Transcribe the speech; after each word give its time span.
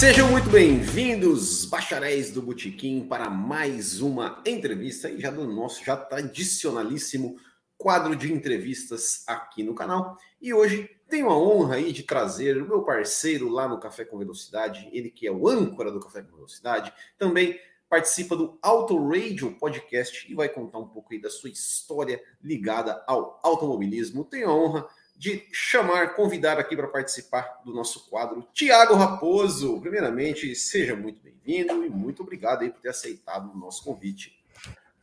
Sejam 0.00 0.30
muito 0.30 0.48
bem-vindos, 0.48 1.66
bacharéis 1.66 2.30
do 2.30 2.40
Botequim, 2.40 3.06
para 3.06 3.28
mais 3.28 4.00
uma 4.00 4.42
entrevista 4.46 5.10
e 5.10 5.20
já 5.20 5.30
do 5.30 5.46
nosso 5.46 5.84
já 5.84 5.94
tradicionalíssimo 5.94 7.36
quadro 7.76 8.16
de 8.16 8.32
entrevistas 8.32 9.22
aqui 9.26 9.62
no 9.62 9.74
canal. 9.74 10.16
E 10.40 10.54
hoje 10.54 10.88
tenho 11.06 11.28
a 11.28 11.36
honra 11.36 11.74
aí 11.74 11.92
de 11.92 12.02
trazer 12.02 12.56
o 12.56 12.66
meu 12.66 12.82
parceiro 12.82 13.50
lá 13.50 13.68
no 13.68 13.78
Café 13.78 14.06
com 14.06 14.16
Velocidade, 14.16 14.88
ele 14.90 15.10
que 15.10 15.26
é 15.26 15.30
o 15.30 15.46
âncora 15.46 15.92
do 15.92 16.00
Café 16.00 16.22
com 16.22 16.34
Velocidade, 16.34 16.94
também 17.18 17.60
participa 17.86 18.34
do 18.34 18.58
Auto 18.62 19.06
Radio 19.06 19.52
Podcast 19.58 20.32
e 20.32 20.34
vai 20.34 20.48
contar 20.48 20.78
um 20.78 20.88
pouco 20.88 21.12
aí 21.12 21.20
da 21.20 21.28
sua 21.28 21.50
história 21.50 22.22
ligada 22.42 23.04
ao 23.06 23.38
automobilismo. 23.42 24.24
Tenho 24.24 24.48
a 24.48 24.54
honra 24.54 24.88
de 25.20 25.46
chamar, 25.52 26.14
convidar 26.14 26.58
aqui 26.58 26.74
para 26.74 26.88
participar 26.88 27.60
do 27.62 27.74
nosso 27.74 28.08
quadro 28.08 28.48
Tiago 28.54 28.94
Raposo. 28.94 29.78
Primeiramente, 29.78 30.54
seja 30.54 30.96
muito 30.96 31.20
bem-vindo 31.22 31.84
e 31.84 31.90
muito 31.90 32.22
obrigado 32.22 32.62
aí 32.62 32.70
por 32.70 32.80
ter 32.80 32.88
aceitado 32.88 33.52
o 33.52 33.58
nosso 33.58 33.84
convite. 33.84 34.34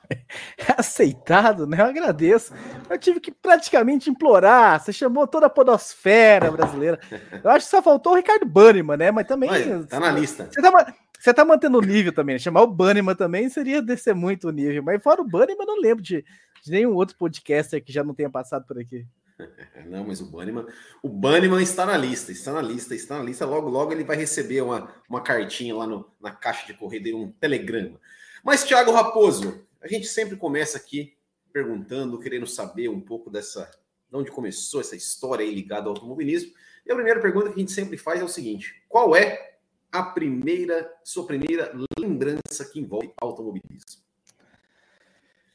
Aceitado, 0.76 1.68
né? 1.68 1.80
Eu 1.80 1.86
agradeço. 1.86 2.52
Eu 2.90 2.98
tive 2.98 3.20
que 3.20 3.32
praticamente 3.32 4.10
implorar. 4.10 4.82
Você 4.82 4.92
chamou 4.92 5.28
toda 5.28 5.46
a 5.46 5.52
podosfera 5.52 6.50
brasileira. 6.50 7.00
Eu 7.44 7.52
acho 7.52 7.68
que 7.68 7.72
só 7.72 7.84
faltou 7.84 8.14
o 8.14 8.16
Ricardo 8.16 8.46
Banniman, 8.48 8.98
né? 8.98 9.12
Mas 9.12 9.28
também. 9.28 9.52
Olha, 9.52 9.84
tá 9.84 10.00
na 10.00 10.10
lista. 10.10 10.50
Você 10.52 10.60
tá, 10.60 10.96
você 11.20 11.32
tá 11.32 11.46
mantendo 11.46 11.78
o 11.78 11.82
nível 11.82 12.12
também. 12.12 12.34
Né? 12.34 12.40
Chamar 12.40 12.64
o 12.64 12.74
Banniman 12.74 13.14
também 13.14 13.50
seria 13.50 13.84
descer 13.84 14.16
muito 14.16 14.48
o 14.48 14.52
nível. 14.52 14.82
Mas 14.82 15.04
fora 15.04 15.22
o 15.22 15.30
Banniman, 15.30 15.68
não 15.68 15.80
lembro 15.80 16.04
de, 16.04 16.26
de 16.64 16.72
nenhum 16.72 16.96
outro 16.96 17.16
podcaster 17.16 17.84
que 17.84 17.94
já 17.94 18.04
não 18.04 18.16
tenha 18.16 18.32
passado 18.32 18.66
por 18.66 18.80
aqui. 18.80 19.06
Não, 19.86 20.04
mas 20.06 20.22
o 20.22 20.26
Banniman, 20.26 20.66
o 21.02 21.10
Banniman 21.10 21.62
está 21.62 21.86
na 21.86 21.98
lista, 21.98 22.32
está 22.32 22.52
na 22.52 22.62
lista, 22.62 22.96
está 22.96 23.18
na 23.18 23.24
lista. 23.24 23.46
Logo, 23.46 23.70
logo 23.70 23.92
ele 23.92 24.04
vai 24.04 24.18
receber 24.18 24.62
uma, 24.62 24.94
uma 25.10 25.22
cartinha 25.22 25.76
lá 25.76 25.86
no, 25.86 26.10
na 26.20 26.32
caixa 26.32 26.66
de 26.66 26.74
correio, 26.74 27.18
um 27.18 27.32
telegrama. 27.32 28.00
Mas, 28.44 28.64
Thiago 28.64 28.92
Raposo, 28.92 29.66
a 29.82 29.88
gente 29.88 30.08
sempre 30.08 30.36
começa 30.36 30.78
aqui 30.78 31.16
perguntando, 31.52 32.20
querendo 32.20 32.48
saber 32.48 32.90
um 32.90 33.02
pouco 33.02 33.30
dessa, 33.30 33.70
de 34.10 34.16
onde 34.16 34.32
começou 34.32 34.82
essa 34.82 34.96
história 34.96 35.46
aí 35.46 35.54
ligada 35.54 35.86
ao 35.88 35.90
automobilismo. 35.90 36.52
E 36.86 36.92
a 36.92 36.96
primeira 36.96 37.20
pergunta 37.20 37.50
que 37.50 37.56
a 37.56 37.60
gente 37.60 37.72
sempre 37.72 37.98
faz 37.98 38.22
é 38.22 38.24
o 38.24 38.30
seguinte: 38.30 38.84
qual 38.88 39.16
é 39.16 39.58
a 39.92 40.04
primeira, 40.04 40.92
sua 41.04 41.26
primeira 41.26 41.72
lembrança 42.00 42.66
que 42.72 42.80
envolve 42.80 43.12
automobilismo? 43.22 44.02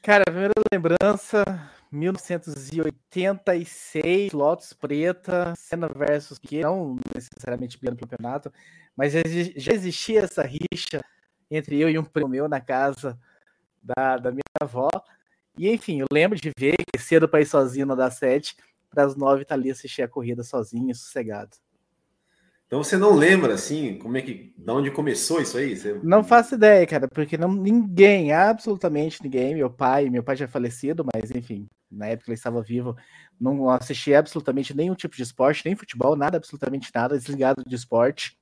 Cara, 0.03 0.23
a 0.27 0.31
primeira 0.31 0.55
lembrança, 0.73 1.45
1986, 1.93 4.33
Lotus 4.33 4.73
Preta, 4.73 5.53
Senna 5.57 5.89
versus 5.89 6.39
que 6.39 6.63
não 6.63 6.97
necessariamente 7.15 7.79
pelo 7.79 7.97
campeonato, 7.97 8.53
mas 8.97 9.13
já 9.57 9.73
existia 9.73 10.23
essa 10.23 10.43
rixa 10.43 11.01
entre 11.51 11.79
eu 11.79 11.91
e 11.91 11.99
um 11.99 12.05
primo 12.05 12.29
meu 12.29 12.49
na 12.49 12.61
casa 12.61 13.19
da, 13.83 14.17
da 14.17 14.31
minha 14.31 14.43
avó. 14.61 14.89
E 15.59 15.69
enfim, 15.71 16.01
eu 16.01 16.07
lembro 16.11 16.41
de 16.41 16.51
ver 16.57 16.77
que 16.77 16.99
cedo 16.99 17.29
para 17.29 17.43
ir 17.43 17.47
sozinho 17.47 17.85
no 17.85 17.95
das 17.95 18.15
sete, 18.15 18.57
para 18.89 19.05
as 19.05 19.15
nove 19.15 19.43
estar 19.43 19.55
tá 19.55 19.61
ali 19.61 19.71
assistir 19.71 20.01
a 20.03 20.09
corrida 20.09 20.43
sozinho, 20.43 20.95
sossegado. 20.95 21.59
Então 22.73 22.83
você 22.83 22.97
não 22.97 23.15
lembra 23.15 23.53
assim, 23.53 23.99
como 23.99 24.17
é 24.17 24.23
que, 24.23 24.55
de 24.57 24.71
onde 24.71 24.91
começou 24.91 25.43
isso 25.43 25.59
aí? 25.59 25.77
Você... 25.77 26.01
Não 26.03 26.25
faço 26.25 26.55
ideia, 26.55 26.87
cara, 26.87 27.07
porque 27.07 27.37
não 27.37 27.53
ninguém, 27.53 28.33
absolutamente 28.33 29.23
ninguém, 29.23 29.55
meu 29.55 29.69
pai, 29.69 30.09
meu 30.09 30.23
pai 30.23 30.37
já 30.37 30.47
é 30.47 30.49
falecido, 30.49 31.05
mas 31.13 31.31
enfim, 31.31 31.69
na 31.91 32.07
época 32.07 32.31
ele 32.31 32.35
estava 32.35 32.63
vivo, 32.63 32.97
não 33.39 33.69
assisti 33.69 34.15
absolutamente 34.15 34.75
nenhum 34.75 34.95
tipo 34.95 35.15
de 35.15 35.23
esporte, 35.23 35.67
nem 35.67 35.77
futebol, 35.77 36.17
nada, 36.17 36.39
absolutamente 36.39 36.91
nada, 36.95 37.19
desligado 37.19 37.63
de 37.67 37.75
esporte. 37.77 38.39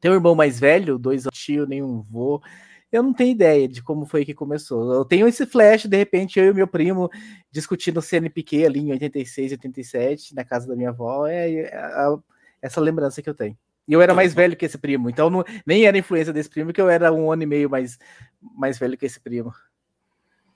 Tem 0.00 0.10
um 0.10 0.14
irmão 0.14 0.34
mais 0.34 0.58
velho, 0.58 0.98
dois 0.98 1.24
tio, 1.30 1.66
nenhum 1.66 2.00
vô. 2.00 2.40
Eu 2.90 3.02
não 3.02 3.12
tenho 3.12 3.32
ideia 3.32 3.68
de 3.68 3.82
como 3.82 4.06
foi 4.06 4.24
que 4.24 4.32
começou. 4.32 4.94
Eu 4.94 5.04
tenho 5.04 5.28
esse 5.28 5.44
flash, 5.44 5.84
de 5.84 5.96
repente, 5.98 6.38
eu 6.38 6.46
e 6.46 6.54
meu 6.54 6.66
primo 6.66 7.10
discutindo 7.52 8.00
CNPq 8.00 8.64
ali 8.64 8.80
em 8.80 8.92
86, 8.92 9.52
87, 9.52 10.34
na 10.34 10.42
casa 10.42 10.66
da 10.66 10.74
minha 10.74 10.88
avó. 10.88 11.26
É, 11.26 11.52
é 11.52 11.76
a, 11.76 12.18
essa 12.62 12.80
lembrança 12.80 13.22
que 13.22 13.28
eu 13.28 13.34
tenho. 13.34 13.56
E 13.88 13.92
eu 13.92 14.00
era 14.00 14.14
mais 14.14 14.34
velho 14.34 14.56
que 14.56 14.64
esse 14.64 14.78
primo, 14.78 15.10
então 15.10 15.28
não, 15.28 15.44
nem 15.66 15.84
era 15.84 15.98
influência 15.98 16.32
desse 16.32 16.48
primo, 16.48 16.72
que 16.72 16.80
eu 16.80 16.88
era 16.88 17.12
um 17.12 17.32
ano 17.32 17.42
e 17.42 17.46
meio 17.46 17.68
mais, 17.68 17.98
mais 18.40 18.78
velho 18.78 18.96
que 18.96 19.06
esse 19.06 19.18
primo. 19.18 19.52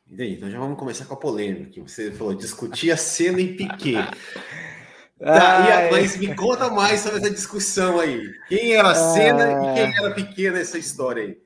E 0.09 0.16
daí, 0.16 0.34
então 0.34 0.50
já 0.50 0.59
vamos 0.59 0.78
começar 0.78 1.06
com 1.06 1.15
a 1.15 1.16
polêmica. 1.16 1.70
Que 1.70 1.81
você 1.81 2.12
falou, 2.12 2.34
discutir 2.34 2.91
a 2.91 2.97
cena 2.97 3.41
em 3.41 3.56
Piquet. 3.56 3.97
Tá, 5.16 5.88
mas 5.91 6.16
me 6.16 6.34
conta 6.34 6.69
mais 6.69 7.00
sobre 7.00 7.19
essa 7.19 7.31
discussão 7.31 8.00
aí. 8.00 8.31
Quem 8.48 8.75
era 8.75 8.91
a 8.91 8.94
Cena 8.94 9.44
ah, 9.44 9.71
e 9.71 9.75
quem 9.75 9.97
era 9.97 10.15
Piquet 10.15 10.50
nessa 10.50 10.76
história 10.76 11.22
aí? 11.22 11.38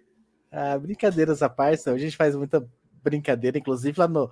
Ah, 0.50 0.78
brincadeiras 0.78 1.42
à 1.42 1.48
parte, 1.48 1.88
a 1.88 1.96
gente 1.96 2.16
faz 2.16 2.34
muita 2.34 2.66
brincadeira, 3.10 3.58
inclusive 3.58 3.98
lá 3.98 4.08
no, 4.08 4.30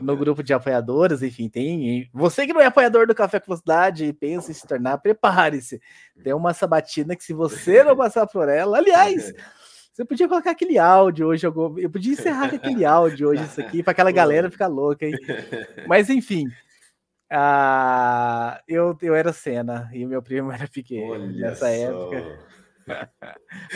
no 0.00 0.16
grupo 0.16 0.42
de 0.42 0.52
apoiadores, 0.52 1.22
enfim, 1.22 1.48
tem. 1.48 2.08
Você 2.12 2.46
que 2.46 2.52
não 2.52 2.60
é 2.60 2.66
apoiador 2.66 3.06
do 3.06 3.14
Café 3.14 3.40
com 3.40 3.46
Velocidade 3.46 4.04
e 4.04 4.12
pensa 4.12 4.50
em 4.50 4.54
se 4.54 4.66
tornar, 4.66 4.98
prepare-se. 4.98 5.80
Tem 6.22 6.32
uma 6.32 6.54
sabatina 6.54 7.16
que, 7.16 7.24
se 7.24 7.32
você 7.32 7.82
não 7.82 7.94
passar 7.96 8.26
por 8.26 8.48
ela, 8.48 8.78
aliás. 8.78 9.32
Você 9.98 10.04
podia 10.04 10.28
colocar 10.28 10.52
aquele 10.52 10.78
áudio 10.78 11.26
hoje, 11.26 11.44
eu 11.44 11.90
podia 11.90 12.12
encerrar 12.12 12.48
com 12.48 12.54
aquele 12.54 12.84
áudio 12.84 13.30
hoje, 13.30 13.42
isso 13.42 13.60
aqui, 13.60 13.82
para 13.82 13.90
aquela 13.90 14.12
galera 14.12 14.48
ficar 14.48 14.68
louca, 14.68 15.04
hein? 15.04 15.12
Mas 15.88 16.08
enfim, 16.08 16.46
uh, 17.32 18.60
eu, 18.68 18.96
eu 19.02 19.12
era 19.12 19.32
cena 19.32 19.90
e 19.92 20.06
meu 20.06 20.22
primo 20.22 20.52
era 20.52 20.68
pequeno 20.68 21.14
Olha 21.14 21.26
nessa 21.26 21.66
só. 21.66 21.66
época. 21.66 22.38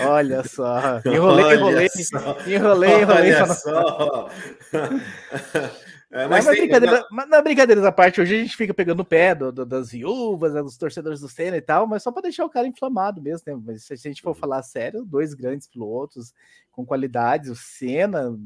Olha 0.00 0.42
só, 0.44 1.00
enrolei, 1.06 1.44
Olha 1.44 1.54
enrolei, 1.54 1.88
só. 1.88 2.36
enrolei, 2.46 3.00
enrolei. 3.00 3.34
Olha 3.34 3.46
só. 3.46 4.28
É, 6.14 6.26
mas, 6.28 6.44
mas, 6.44 6.54
tem, 6.54 6.66
brincadeira, 6.66 7.06
mas 7.10 7.28
na 7.30 7.40
brincadeira 7.40 7.80
da 7.80 7.90
parte, 7.90 8.20
hoje 8.20 8.36
a 8.36 8.38
gente 8.38 8.54
fica 8.54 8.74
pegando 8.74 9.00
o 9.00 9.04
pé 9.04 9.34
do, 9.34 9.50
do, 9.50 9.64
das 9.64 9.92
viúvas, 9.92 10.52
né, 10.52 10.62
dos 10.62 10.76
torcedores 10.76 11.20
do 11.20 11.28
Senna 11.28 11.56
e 11.56 11.62
tal, 11.62 11.86
mas 11.86 12.02
só 12.02 12.12
para 12.12 12.20
deixar 12.20 12.44
o 12.44 12.50
cara 12.50 12.66
inflamado 12.66 13.22
mesmo, 13.22 13.44
né? 13.46 13.58
Mas 13.64 13.84
se 13.84 13.94
a 13.94 13.96
gente 13.96 14.20
for 14.20 14.34
falar 14.34 14.62
sério, 14.62 15.06
dois 15.06 15.32
grandes 15.32 15.66
pilotos 15.66 16.34
com 16.70 16.84
qualidades, 16.84 17.48
o 17.48 17.56
Senna 17.56 18.38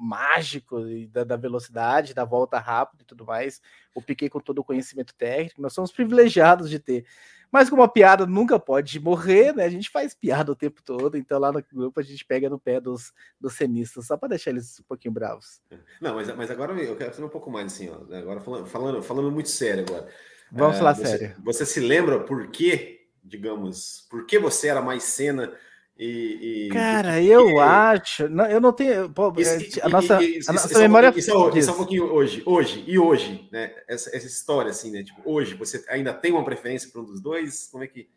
mágico 0.00 0.80
da, 1.10 1.24
da, 1.24 1.36
velocidade, 1.36 2.14
da 2.14 2.24
volta 2.24 2.58
rápida 2.58 3.02
e 3.02 3.06
tudo 3.06 3.26
mais, 3.26 3.60
o 3.94 4.00
Piquet 4.00 4.30
com 4.30 4.40
todo 4.40 4.60
o 4.60 4.64
conhecimento 4.64 5.14
técnico, 5.14 5.60
nós 5.60 5.74
somos 5.74 5.92
privilegiados 5.92 6.70
de 6.70 6.78
ter 6.78 7.04
mas 7.50 7.70
como 7.70 7.82
a 7.82 7.88
piada 7.88 8.26
nunca 8.26 8.58
pode 8.58 9.00
morrer, 9.00 9.54
né? 9.54 9.64
A 9.64 9.70
gente 9.70 9.90
faz 9.90 10.14
piada 10.14 10.52
o 10.52 10.56
tempo 10.56 10.82
todo, 10.82 11.16
então 11.16 11.38
lá 11.38 11.50
no 11.50 11.62
grupo 11.72 11.98
a 12.00 12.02
gente 12.02 12.24
pega 12.24 12.48
no 12.48 12.58
pé 12.58 12.80
dos, 12.80 13.12
dos 13.40 13.54
cenistas, 13.54 14.06
só 14.06 14.16
para 14.16 14.30
deixar 14.30 14.50
eles 14.50 14.78
um 14.80 14.84
pouquinho 14.84 15.12
bravos. 15.14 15.60
Não, 16.00 16.14
mas, 16.14 16.34
mas 16.36 16.50
agora 16.50 16.72
eu 16.80 16.96
quero 16.96 17.14
saber 17.14 17.26
um 17.26 17.30
pouco 17.30 17.50
mais 17.50 17.66
assim, 17.66 17.90
ó. 17.90 18.14
Agora 18.14 18.40
falando, 18.40 18.66
falando, 18.66 19.02
falando 19.02 19.30
muito 19.30 19.48
sério 19.48 19.84
agora. 19.88 20.08
Vamos 20.50 20.76
é, 20.76 20.78
falar 20.78 20.94
você, 20.94 21.06
sério. 21.06 21.36
Você 21.44 21.66
se 21.66 21.80
lembra 21.80 22.20
por 22.20 22.48
que, 22.48 23.08
digamos, 23.22 24.06
por 24.10 24.26
que 24.26 24.38
você 24.38 24.68
era 24.68 24.82
mais 24.82 25.04
cena 25.04 25.52
e, 25.98 26.66
e, 26.66 26.68
Cara, 26.68 27.20
eu 27.20 27.58
acho. 27.58 28.28
Não, 28.28 28.46
eu 28.46 28.60
não 28.60 28.72
tenho. 28.72 29.10
Pô, 29.10 29.32
isso, 29.36 29.80
a 29.82 29.88
nossa, 29.88 30.22
isso, 30.22 30.48
a 30.48 30.52
nossa 30.52 30.68
isso, 30.68 30.78
memória. 30.78 31.12
Isso, 31.16 31.30
é, 31.32 31.58
isso 31.58 31.70
é 31.70 31.72
um 31.72 31.76
pouquinho 31.76 32.04
hoje, 32.04 32.40
hoje 32.46 32.84
e 32.86 32.96
hoje, 32.96 33.48
né? 33.50 33.74
Essa, 33.88 34.14
essa 34.16 34.26
história, 34.26 34.70
assim, 34.70 34.92
né? 34.92 35.02
Tipo, 35.02 35.20
hoje, 35.24 35.54
você 35.54 35.84
ainda 35.88 36.14
tem 36.14 36.30
uma 36.30 36.44
preferência 36.44 36.88
para 36.92 37.00
um 37.00 37.04
dos 37.04 37.20
dois? 37.20 37.68
Como 37.72 37.82
é 37.82 37.88
que. 37.88 38.08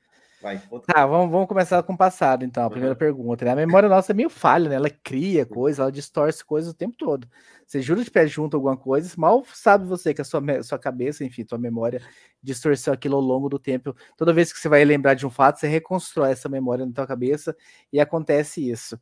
Vai, 0.41 0.59
Tá, 0.88 1.05
vamos, 1.05 1.31
vamos 1.31 1.47
começar 1.47 1.83
com 1.83 1.93
o 1.93 1.97
passado, 1.97 2.43
então. 2.43 2.65
A 2.65 2.69
primeira 2.69 2.93
uhum. 2.93 2.97
pergunta. 2.99 3.45
Né? 3.45 3.51
A 3.51 3.55
memória 3.55 3.88
nossa 3.88 4.11
é 4.11 4.15
meio 4.15 4.29
falha, 4.29 4.69
né? 4.69 4.75
Ela 4.75 4.89
cria 4.89 5.45
coisas, 5.45 5.79
ela 5.79 5.91
distorce 5.91 6.43
coisas 6.43 6.71
o 6.71 6.75
tempo 6.75 6.97
todo. 6.97 7.27
Você 7.65 7.81
jura 7.81 8.03
de 8.03 8.09
pé 8.09 8.25
junto 8.25 8.57
alguma 8.57 8.75
coisa, 8.75 9.13
mal 9.17 9.45
sabe 9.53 9.85
você 9.85 10.13
que 10.13 10.21
a 10.21 10.25
sua, 10.25 10.41
sua 10.63 10.79
cabeça, 10.79 11.23
enfim, 11.23 11.45
tua 11.45 11.59
memória 11.59 12.01
distorceu 12.41 12.91
aquilo 12.91 13.15
ao 13.15 13.21
longo 13.21 13.47
do 13.47 13.59
tempo. 13.59 13.95
Toda 14.17 14.33
vez 14.33 14.51
que 14.51 14.59
você 14.59 14.67
vai 14.67 14.83
lembrar 14.83 15.13
de 15.13 15.25
um 15.25 15.29
fato, 15.29 15.59
você 15.59 15.67
reconstrói 15.67 16.31
essa 16.31 16.49
memória 16.49 16.85
na 16.85 16.91
tua 16.91 17.05
cabeça 17.05 17.55
e 17.93 17.99
acontece 17.99 18.67
isso. 18.67 18.99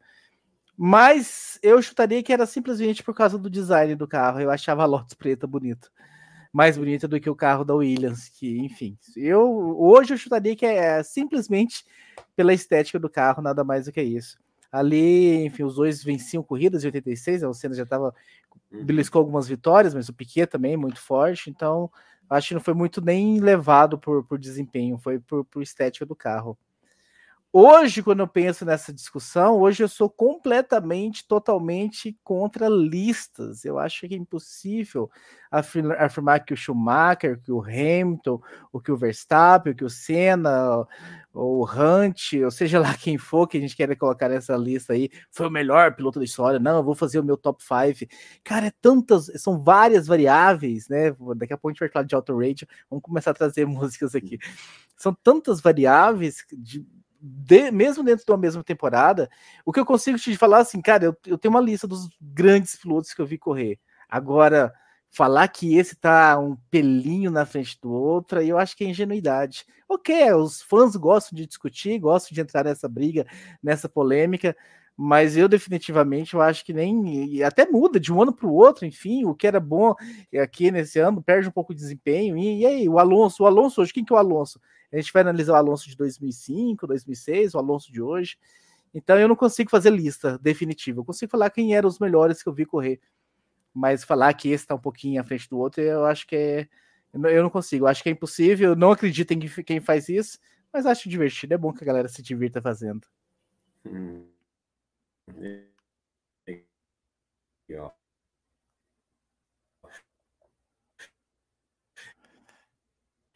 Mas 0.77 1.57
eu 1.63 1.81
chutaria 1.81 2.21
que 2.21 2.33
era 2.33 2.45
simplesmente 2.45 3.01
por 3.01 3.15
causa 3.15 3.37
do 3.37 3.49
design 3.49 3.95
do 3.95 4.07
carro. 4.07 4.39
Eu 4.39 4.51
achava 4.51 4.83
a 4.83 4.85
Lotus 4.85 5.13
preta 5.13 5.47
bonita 5.47 5.89
mais 6.51 6.77
bonita 6.77 7.07
do 7.07 7.19
que 7.19 7.29
o 7.29 7.35
carro 7.35 7.63
da 7.63 7.75
Williams, 7.75 8.29
que, 8.29 8.59
enfim, 8.59 8.97
eu 9.15 9.79
hoje 9.79 10.13
eu 10.13 10.17
chutaria 10.17 10.55
que 10.55 10.65
é 10.65 11.01
simplesmente 11.03 11.85
pela 12.35 12.53
estética 12.53 12.99
do 12.99 13.09
carro, 13.09 13.41
nada 13.41 13.63
mais 13.63 13.85
do 13.85 13.91
que 13.91 14.01
isso. 14.01 14.37
Ali, 14.71 15.45
enfim, 15.45 15.63
os 15.63 15.75
dois 15.75 16.03
venciam 16.03 16.43
corridas 16.43 16.83
em 16.83 16.87
86, 16.87 17.43
o 17.43 17.53
Senna 17.53 17.75
já 17.75 17.83
estava 17.83 18.13
uhum. 18.71 18.83
beliscou 18.83 19.19
algumas 19.19 19.47
vitórias, 19.47 19.93
mas 19.93 20.09
o 20.09 20.13
Piquet 20.13 20.47
também 20.47 20.77
muito 20.77 21.01
forte, 21.01 21.49
então 21.49 21.89
acho 22.29 22.49
que 22.49 22.53
não 22.53 22.61
foi 22.61 22.73
muito 22.73 23.01
nem 23.01 23.39
levado 23.39 23.97
por, 23.97 24.23
por 24.23 24.37
desempenho, 24.37 24.97
foi 24.97 25.19
por, 25.19 25.43
por 25.45 25.63
estética 25.63 26.05
do 26.05 26.15
carro. 26.15 26.57
Hoje, 27.51 28.03
quando 28.03 28.19
eu 28.19 28.27
penso 28.27 28.63
nessa 28.63 28.93
discussão, 28.93 29.59
hoje 29.59 29.81
eu 29.81 29.87
sou 29.87 30.07
completamente, 30.07 31.27
totalmente 31.27 32.15
contra 32.23 32.69
listas. 32.69 33.65
Eu 33.65 33.79
acho 33.79 34.07
que 34.07 34.13
é 34.13 34.17
impossível 34.17 35.09
afirmar 35.51 36.45
que 36.45 36.53
o 36.53 36.57
Schumacher, 36.57 37.41
que 37.41 37.51
o 37.51 37.59
Hamilton, 37.59 38.39
ou 38.71 38.79
que 38.79 38.91
o 38.91 38.97
Verstappen, 38.97 39.73
que 39.73 39.83
o 39.83 39.89
Senna, 39.89 40.85
ou 41.33 41.63
o 41.63 41.65
Hunt, 41.65 42.33
ou 42.43 42.51
seja 42.51 42.79
lá 42.79 42.93
quem 42.93 43.17
for 43.17 43.47
que 43.47 43.57
a 43.57 43.61
gente 43.61 43.75
queira 43.75 43.95
colocar 43.95 44.29
nessa 44.29 44.55
lista 44.55 44.93
aí, 44.93 45.09
foi 45.31 45.47
o 45.47 45.51
melhor 45.51 45.95
piloto 45.95 46.19
da 46.19 46.25
história. 46.25 46.59
Não, 46.59 46.77
eu 46.77 46.83
vou 46.83 46.93
fazer 46.93 47.19
o 47.19 47.23
meu 47.23 47.35
top 47.35 47.63
5. 47.63 48.11
Cara, 48.43 48.67
é 48.67 48.71
tantas, 48.79 49.25
são 49.41 49.59
várias 49.59 50.05
variáveis, 50.05 50.87
né? 50.87 51.15
Daqui 51.35 51.53
a 51.53 51.57
pouco 51.57 51.69
a 51.69 51.71
gente 51.71 51.79
vai 51.79 51.89
falar 51.89 52.05
de 52.05 52.13
auto 52.13 52.37
radio, 52.37 52.67
vamos 52.87 53.01
começar 53.01 53.31
a 53.31 53.33
trazer 53.33 53.65
músicas 53.67 54.13
aqui. 54.13 54.37
São 54.95 55.15
tantas 55.23 55.59
variáveis 55.61 56.45
de 56.55 56.85
de, 57.21 57.71
mesmo 57.71 58.03
dentro 58.03 58.25
de 58.25 58.31
uma 58.31 58.37
mesma 58.37 58.63
temporada, 58.63 59.29
o 59.65 59.73
que 59.73 59.79
eu 59.79 59.85
consigo 59.85 60.17
te 60.17 60.35
falar 60.37 60.59
assim, 60.59 60.81
cara, 60.81 61.05
eu, 61.05 61.17
eu 61.25 61.37
tenho 61.37 61.53
uma 61.53 61.61
lista 61.61 61.87
dos 61.87 62.09
grandes 62.21 62.75
pilotos 62.75 63.13
que 63.13 63.21
eu 63.21 63.25
vi 63.25 63.37
correr. 63.37 63.79
Agora, 64.07 64.73
falar 65.11 65.47
que 65.47 65.75
esse 65.77 65.95
tá 65.95 66.39
um 66.39 66.55
pelinho 66.69 67.31
na 67.31 67.45
frente 67.45 67.79
do 67.81 67.91
outro, 67.91 68.41
eu 68.41 68.57
acho 68.57 68.75
que 68.75 68.83
é 68.83 68.87
ingenuidade. 68.87 69.65
Ok, 69.87 70.31
os 70.33 70.61
fãs 70.61 70.95
gostam 70.95 71.35
de 71.35 71.45
discutir, 71.45 71.99
gostam 71.99 72.33
de 72.33 72.41
entrar 72.41 72.63
nessa 72.63 72.87
briga, 72.87 73.25
nessa 73.61 73.89
polêmica, 73.89 74.55
mas 75.01 75.37
eu 75.37 75.47
definitivamente 75.47 76.33
eu 76.33 76.41
acho 76.41 76.65
que 76.65 76.73
nem 76.73 77.41
até 77.41 77.65
muda 77.65 77.97
de 77.97 78.11
um 78.11 78.21
ano 78.21 78.33
para 78.33 78.45
o 78.45 78.53
outro, 78.53 78.85
enfim, 78.85 79.23
o 79.23 79.33
que 79.33 79.47
era 79.47 79.57
bom 79.57 79.95
aqui 80.43 80.69
nesse 80.71 80.99
ano 80.99 81.23
perde 81.23 81.47
um 81.47 81.51
pouco 81.51 81.73
de 81.73 81.79
desempenho. 81.79 82.37
E, 82.37 82.59
e 82.59 82.65
aí, 82.65 82.89
o 82.89 82.99
Alonso, 82.99 83.43
o 83.43 83.45
Alonso 83.45 83.81
hoje, 83.81 83.93
quem 83.93 84.03
que 84.03 84.11
é 84.11 84.15
o 84.17 84.19
Alonso? 84.19 84.59
A 84.91 84.97
gente 84.97 85.13
vai 85.13 85.21
analisar 85.21 85.53
o 85.53 85.55
Alonso 85.55 85.87
de 85.87 85.95
2005, 85.95 86.85
2006, 86.85 87.53
o 87.53 87.59
Alonso 87.59 87.89
de 87.93 88.01
hoje. 88.01 88.37
Então 88.93 89.17
eu 89.17 89.29
não 89.29 89.37
consigo 89.37 89.69
fazer 89.69 89.89
lista 89.89 90.37
definitiva. 90.37 90.99
Eu 90.99 91.05
consigo 91.05 91.31
falar 91.31 91.49
quem 91.49 91.73
eram 91.73 91.87
os 91.87 91.97
melhores 91.97 92.43
que 92.43 92.49
eu 92.49 92.53
vi 92.53 92.65
correr. 92.65 92.99
Mas 93.73 94.03
falar 94.03 94.33
que 94.33 94.49
esse 94.49 94.65
está 94.65 94.75
um 94.75 94.79
pouquinho 94.79 95.21
à 95.21 95.23
frente 95.23 95.49
do 95.49 95.57
outro, 95.57 95.81
eu 95.81 96.03
acho 96.03 96.27
que 96.27 96.35
é. 96.35 96.67
Eu 97.13 97.41
não 97.41 97.49
consigo. 97.49 97.85
Eu 97.85 97.87
acho 97.87 98.03
que 98.03 98.09
é 98.09 98.11
impossível. 98.11 98.71
Eu 98.71 98.75
não 98.75 98.91
acredito 98.91 99.31
em 99.31 99.39
quem 99.39 99.79
faz 99.79 100.09
isso, 100.09 100.37
mas 100.73 100.85
acho 100.85 101.07
divertido. 101.07 101.53
É 101.53 101.57
bom 101.57 101.71
que 101.71 101.85
a 101.85 101.87
galera 101.87 102.09
se 102.09 102.21
divirta 102.21 102.61
fazendo. 102.61 103.07
Hum. 103.85 104.25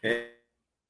É, 0.02 0.38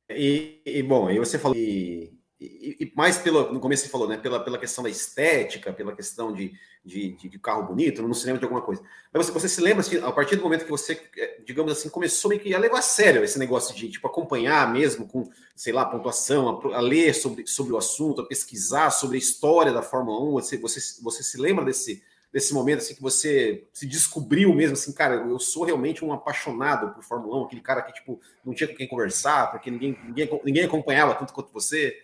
e, 0.10 0.62
e, 0.66 0.84
bom, 0.84 1.08
aí 1.08 1.20
você 1.20 1.40
falou, 1.40 1.58
e, 1.58 2.14
e, 2.44 2.78
e, 2.80 2.92
mais 2.96 3.18
pelo, 3.18 3.54
no 3.54 3.60
começo 3.60 3.84
você 3.84 3.90
falou, 3.90 4.08
né, 4.08 4.18
pela, 4.18 4.40
pela 4.40 4.58
questão 4.58 4.84
da 4.84 4.90
estética, 4.90 5.72
pela 5.72 5.96
questão 5.96 6.34
de, 6.34 6.54
de, 6.84 7.14
de, 7.14 7.40
carro 7.40 7.64
bonito, 7.64 8.02
no 8.02 8.14
cinema 8.14 8.38
de 8.38 8.44
alguma 8.44 8.62
coisa. 8.62 8.84
Mas 9.14 9.26
você, 9.26 9.32
você 9.32 9.50
se 9.50 9.62
lembra, 9.62 9.80
assim, 9.80 9.98
a 9.98 10.12
partir 10.12 10.36
do 10.36 10.44
momento 10.44 10.66
que 10.66 10.72
você, 10.72 11.02
é, 11.18 11.40
digamos 11.46 11.72
assim, 11.72 11.90
começou 11.90 12.30
meio 12.30 12.42
que 12.42 12.54
a 12.54 12.60
levar 12.60 12.80
a 12.80 12.82
sério 12.82 13.24
esse 13.24 13.40
negócio 13.40 13.74
de, 13.74 13.90
tipo, 13.90 14.06
acompanhar 14.06 14.72
mesmo 14.72 15.08
com, 15.08 15.30
sei 15.56 15.72
lá, 15.72 15.86
pontuação, 15.86 16.62
a, 16.74 16.78
a 16.78 16.82
ler 16.82 17.14
sobre, 17.14 17.48
sobre 17.48 17.72
o 17.72 17.78
assunto, 17.78 18.22
a 18.22 18.26
pesquisar 18.26 18.90
sobre 18.92 19.16
a 19.16 19.20
história 19.20 19.72
da 19.72 19.82
Fórmula 19.82 20.22
1, 20.30 20.32
você, 20.34 20.58
você, 20.58 20.80
você 21.02 21.24
se 21.24 21.40
lembra 21.40 21.64
desse, 21.64 22.04
desse 22.34 22.54
momento 22.54 22.80
assim 22.80 22.96
que 22.96 23.02
você 23.02 23.68
se 23.72 23.86
descobriu 23.86 24.54
mesmo 24.54 24.74
assim, 24.74 24.92
cara, 24.92 25.16
eu 25.16 25.40
sou 25.40 25.64
realmente 25.64 26.04
um 26.04 26.12
apaixonado 26.12 26.94
por 26.94 27.04
Fórmula 27.04 27.44
1, 27.44 27.46
aquele 27.46 27.62
cara 27.62 27.84
que 27.84 27.94
tipo 27.94 28.20
não 28.44 28.56
tinha 28.56 28.68
com 28.68 28.76
quem 28.76 28.88
conversar, 28.88 29.52
porque 29.52 29.70
ninguém 29.70 29.98
ninguém, 30.04 30.42
ninguém 30.44 30.64
acompanhava 30.66 31.14
tanto 31.14 31.32
quanto 31.32 31.54
você? 31.54 32.03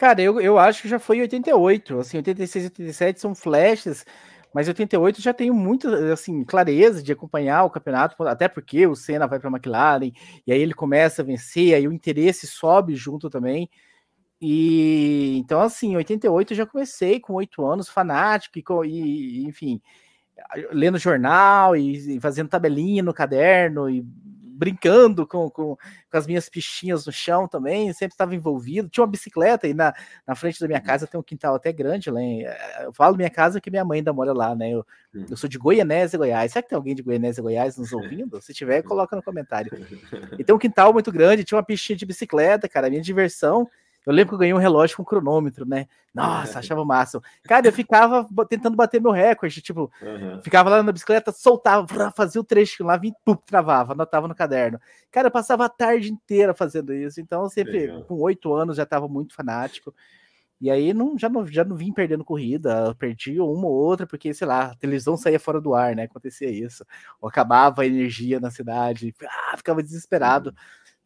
Cara, 0.00 0.22
eu, 0.22 0.40
eu 0.40 0.58
acho 0.58 0.80
que 0.80 0.88
já 0.88 0.98
foi 0.98 1.18
em 1.18 1.20
88, 1.20 1.98
assim, 1.98 2.16
86 2.16 2.64
e 2.64 2.68
87 2.68 3.20
são 3.20 3.34
flashes, 3.34 4.06
mas 4.50 4.66
88 4.66 5.20
já 5.20 5.34
tenho 5.34 5.52
muita 5.52 6.10
assim 6.10 6.42
clareza 6.42 7.02
de 7.02 7.12
acompanhar 7.12 7.64
o 7.64 7.70
campeonato, 7.70 8.22
até 8.26 8.48
porque 8.48 8.86
o 8.86 8.96
Senna 8.96 9.26
vai 9.26 9.38
para 9.38 9.50
a 9.50 9.52
McLaren 9.52 10.10
e 10.46 10.52
aí 10.52 10.58
ele 10.58 10.72
começa 10.72 11.20
a 11.20 11.24
vencer, 11.24 11.74
aí 11.74 11.86
o 11.86 11.92
interesse 11.92 12.46
sobe 12.46 12.96
junto 12.96 13.28
também. 13.28 13.68
E 14.40 15.36
então, 15.38 15.60
assim, 15.60 15.92
em 15.92 15.96
88 15.96 16.52
eu 16.54 16.56
já 16.56 16.66
comecei 16.66 17.20
com 17.20 17.34
oito 17.34 17.66
anos, 17.66 17.90
fanático, 17.90 18.84
e, 18.86 19.42
e, 19.42 19.46
enfim, 19.46 19.82
lendo 20.72 20.98
jornal 20.98 21.76
e, 21.76 22.16
e, 22.16 22.20
fazendo 22.20 22.48
tabelinha 22.48 23.02
no 23.02 23.14
caderno 23.14 23.90
e 23.90 24.02
brincando 24.60 25.26
com, 25.26 25.48
com, 25.48 25.74
com, 25.74 26.16
as 26.18 26.26
minhas 26.26 26.46
pichinhas 26.50 27.06
no 27.06 27.12
chão 27.12 27.48
também, 27.48 27.90
sempre 27.94 28.12
estava 28.12 28.34
envolvido. 28.34 28.90
Tinha 28.90 29.02
uma 29.02 29.10
bicicleta 29.10 29.66
e 29.66 29.72
na, 29.72 29.94
na 30.26 30.34
frente 30.34 30.60
da 30.60 30.66
minha 30.66 30.80
casa 30.82 31.06
tem 31.06 31.18
um 31.18 31.22
quintal 31.22 31.54
até 31.54 31.72
grande. 31.72 32.10
Lá 32.10 32.20
em, 32.20 32.44
eh, 32.44 32.82
eu 32.84 32.92
falo 32.92 33.16
minha 33.16 33.30
casa 33.30 33.58
que 33.58 33.70
minha 33.70 33.86
mãe 33.86 34.00
ainda 34.00 34.12
mora 34.12 34.34
lá, 34.34 34.54
né? 34.54 34.70
Eu, 34.70 34.84
eu 35.14 35.34
sou 35.34 35.48
de 35.48 35.56
Goianésia, 35.56 36.18
Goiás. 36.18 36.52
Será 36.52 36.62
que 36.62 36.68
tem 36.68 36.76
alguém 36.76 36.94
de 36.94 37.02
Goianésia, 37.02 37.42
Goiás 37.42 37.78
nos 37.78 37.90
ouvindo? 37.90 38.38
Se 38.42 38.52
tiver, 38.52 38.82
coloca 38.84 39.16
no 39.16 39.22
comentário. 39.22 39.72
E 40.38 40.44
tem 40.44 40.54
um 40.54 40.58
quintal 40.58 40.92
muito 40.92 41.10
grande, 41.10 41.42
tinha 41.42 41.56
uma 41.56 41.64
pistinha 41.64 41.96
de 41.96 42.04
bicicleta, 42.04 42.68
cara. 42.68 42.90
Minha 42.90 43.00
diversão 43.00 43.66
eu 44.10 44.14
lembro 44.14 44.30
que 44.30 44.34
eu 44.34 44.38
ganhei 44.38 44.54
um 44.54 44.58
relógio 44.58 44.96
com 44.96 45.04
cronômetro, 45.04 45.64
né? 45.64 45.86
Nossa, 46.12 46.58
achava 46.58 46.84
massa. 46.84 47.20
Cara, 47.44 47.68
eu 47.68 47.72
ficava 47.72 48.26
tentando 48.48 48.76
bater 48.76 49.00
meu 49.00 49.12
recorde, 49.12 49.62
tipo, 49.62 49.90
uhum. 50.02 50.42
ficava 50.42 50.68
lá 50.68 50.82
na 50.82 50.90
bicicleta, 50.90 51.30
soltava, 51.30 51.86
fazia 52.16 52.40
o 52.40 52.44
trecho 52.44 52.82
lá, 52.82 52.96
vim, 52.96 53.12
pum, 53.24 53.36
travava, 53.36 53.92
anotava 53.92 54.26
no 54.26 54.34
caderno. 54.34 54.80
Cara, 55.12 55.28
eu 55.28 55.30
passava 55.30 55.64
a 55.64 55.68
tarde 55.68 56.10
inteira 56.10 56.52
fazendo 56.52 56.92
isso, 56.92 57.20
então 57.20 57.44
eu 57.44 57.48
sempre, 57.48 57.86
Legal. 57.86 58.02
com 58.02 58.14
oito 58.16 58.52
anos, 58.52 58.76
já 58.76 58.82
estava 58.82 59.06
muito 59.06 59.34
fanático. 59.34 59.94
E 60.60 60.70
aí 60.70 60.92
não, 60.92 61.16
já, 61.16 61.28
não, 61.28 61.46
já 61.46 61.64
não 61.64 61.74
vim 61.74 61.90
perdendo 61.90 62.22
corrida, 62.22 62.94
perdi 62.96 63.40
uma 63.40 63.66
ou 63.66 63.72
outra, 63.72 64.06
porque, 64.06 64.34
sei 64.34 64.46
lá, 64.46 64.66
a 64.66 64.74
televisão 64.74 65.16
saía 65.16 65.40
fora 65.40 65.58
do 65.58 65.74
ar, 65.74 65.96
né? 65.96 66.02
Acontecia 66.02 66.50
isso. 66.50 66.84
Ou 67.18 67.30
acabava 67.30 67.80
a 67.80 67.86
energia 67.86 68.38
na 68.38 68.50
cidade, 68.50 69.14
ah, 69.24 69.56
ficava 69.56 69.82
desesperado. 69.82 70.50
Uhum. 70.50 70.56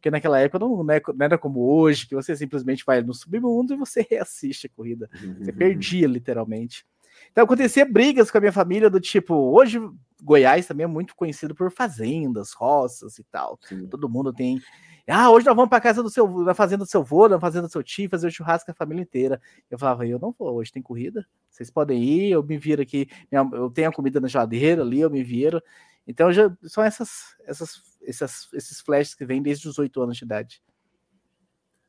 Porque 0.05 0.11
naquela 0.11 0.37
época 0.37 0.59
não, 0.59 0.83
né, 0.83 1.01
não, 1.15 1.25
era 1.25 1.35
como 1.35 1.61
hoje, 1.61 2.07
que 2.07 2.13
você 2.13 2.35
simplesmente 2.35 2.83
vai 2.85 3.01
no 3.01 3.11
submundo 3.11 3.73
e 3.73 3.75
você 3.75 4.05
reassiste 4.07 4.67
a 4.67 4.69
corrida. 4.69 5.09
Você 5.39 5.49
uhum. 5.49 5.57
perdia, 5.57 6.05
literalmente. 6.05 6.85
Então 7.31 7.43
acontecia 7.43 7.83
brigas 7.83 8.29
com 8.29 8.37
a 8.37 8.41
minha 8.41 8.51
família 8.51 8.87
do 8.87 8.99
tipo, 8.99 9.33
hoje 9.33 9.81
Goiás 10.21 10.67
também 10.67 10.83
é 10.83 10.87
muito 10.87 11.15
conhecido 11.15 11.55
por 11.55 11.71
fazendas, 11.71 12.53
roças 12.53 13.17
e 13.17 13.23
tal. 13.23 13.57
Sim. 13.63 13.87
Todo 13.87 14.07
mundo 14.07 14.31
tem. 14.31 14.61
Ah, 15.07 15.31
hoje 15.31 15.47
nós 15.47 15.55
vamos 15.55 15.69
para 15.71 15.81
casa 15.81 16.03
do 16.03 16.09
seu, 16.11 16.27
na 16.43 16.53
fazenda 16.53 16.83
do 16.83 16.89
seu 16.89 17.03
vô, 17.03 17.27
na 17.27 17.39
fazenda 17.39 17.65
do 17.65 17.71
seu 17.71 17.81
tio, 17.81 18.07
fazer 18.07 18.27
o 18.27 18.31
churrasco 18.31 18.67
com 18.67 18.73
a 18.73 18.75
família 18.75 19.01
inteira. 19.01 19.41
Eu 19.71 19.79
falava, 19.79 20.05
eu 20.05 20.19
não 20.19 20.31
vou, 20.37 20.53
hoje 20.53 20.71
tem 20.71 20.83
corrida. 20.83 21.25
Vocês 21.49 21.71
podem 21.71 22.03
ir, 22.03 22.29
eu 22.29 22.43
me 22.43 22.59
viro 22.59 22.83
aqui, 22.83 23.07
eu 23.31 23.71
tenho 23.71 23.89
a 23.89 23.91
comida 23.91 24.19
na 24.19 24.27
geladeira 24.27 24.83
ali, 24.83 24.99
eu 24.99 25.09
me 25.09 25.23
viro. 25.23 25.59
Então 26.07 26.31
já 26.31 26.55
são 26.63 26.83
essas, 26.83 27.35
essas 27.45 27.81
essas, 28.07 28.47
esses 28.53 28.79
flashes 28.79 29.13
que 29.13 29.25
vêm 29.25 29.41
desde 29.41 29.67
os 29.67 29.77
oito 29.79 30.01
anos 30.01 30.17
de 30.17 30.23
idade. 30.23 30.61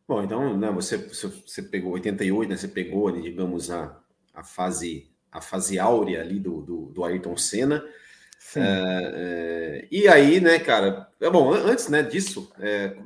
Bom, 0.08 0.22
então, 0.22 0.56
né, 0.56 0.70
você, 0.70 0.96
você 0.96 1.62
pegou 1.62 1.92
88, 1.92 2.48
né, 2.48 2.56
você 2.56 2.68
pegou, 2.68 3.10
digamos, 3.10 3.70
a, 3.70 3.98
a, 4.32 4.44
fase, 4.44 5.10
a 5.32 5.40
fase 5.40 5.78
áurea 5.78 6.20
ali 6.20 6.38
do, 6.38 6.62
do, 6.62 6.86
do 6.86 7.04
Ayrton 7.04 7.36
Senna. 7.36 7.84
É, 8.54 8.60
é, 8.62 9.88
e 9.90 10.06
aí, 10.06 10.40
né, 10.40 10.58
cara, 10.60 11.10
é 11.20 11.28
bom, 11.28 11.52
antes 11.52 11.88
né, 11.88 12.02
disso, 12.02 12.52
é, 12.60 12.96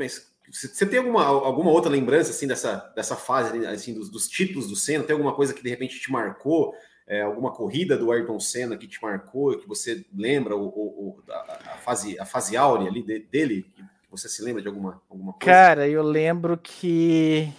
você 0.51 0.85
tem 0.85 0.99
alguma, 0.99 1.25
alguma 1.25 1.71
outra 1.71 1.91
lembrança 1.91 2.31
assim 2.31 2.47
dessa, 2.47 2.93
dessa 2.95 3.17
fase 3.17 3.65
assim, 3.67 3.95
dos, 3.95 4.11
dos 4.11 4.29
títulos 4.29 4.69
do 4.69 4.77
Senna? 4.77 5.05
Tem 5.05 5.15
alguma 5.15 5.35
coisa 5.35 5.55
que 5.55 5.63
de 5.63 5.71
repente 5.71 5.99
te 5.99 6.13
marcou? 6.13 6.75
É, 7.11 7.23
alguma 7.23 7.51
corrida 7.51 7.99
do 7.99 8.13
Ayrton 8.13 8.39
Senna 8.39 8.77
que 8.77 8.87
te 8.87 9.03
marcou, 9.03 9.59
que 9.59 9.67
você 9.67 10.07
lembra, 10.15 10.55
ou, 10.55 10.73
ou 10.73 11.23
a, 11.29 11.75
a, 11.75 11.77
fase, 11.79 12.17
a 12.21 12.25
fase 12.25 12.57
áurea 12.57 12.89
ali 12.89 13.03
de, 13.03 13.19
dele, 13.19 13.67
que 13.75 14.09
você 14.09 14.29
se 14.29 14.41
lembra 14.45 14.63
de 14.63 14.69
alguma, 14.69 15.03
alguma 15.11 15.33
coisa? 15.33 15.45
Cara, 15.45 15.89
eu 15.89 16.05
lembro 16.05 16.57
que 16.57 17.53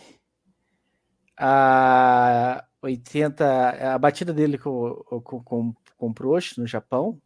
a 1.38 2.64
80, 2.82 3.94
a 3.94 3.98
batida 3.98 4.34
dele 4.34 4.58
com, 4.58 4.94
com, 5.22 5.44
com, 5.44 5.74
com 5.98 6.08
o 6.08 6.14
Prost 6.14 6.58
no 6.58 6.66
Japão, 6.66 7.22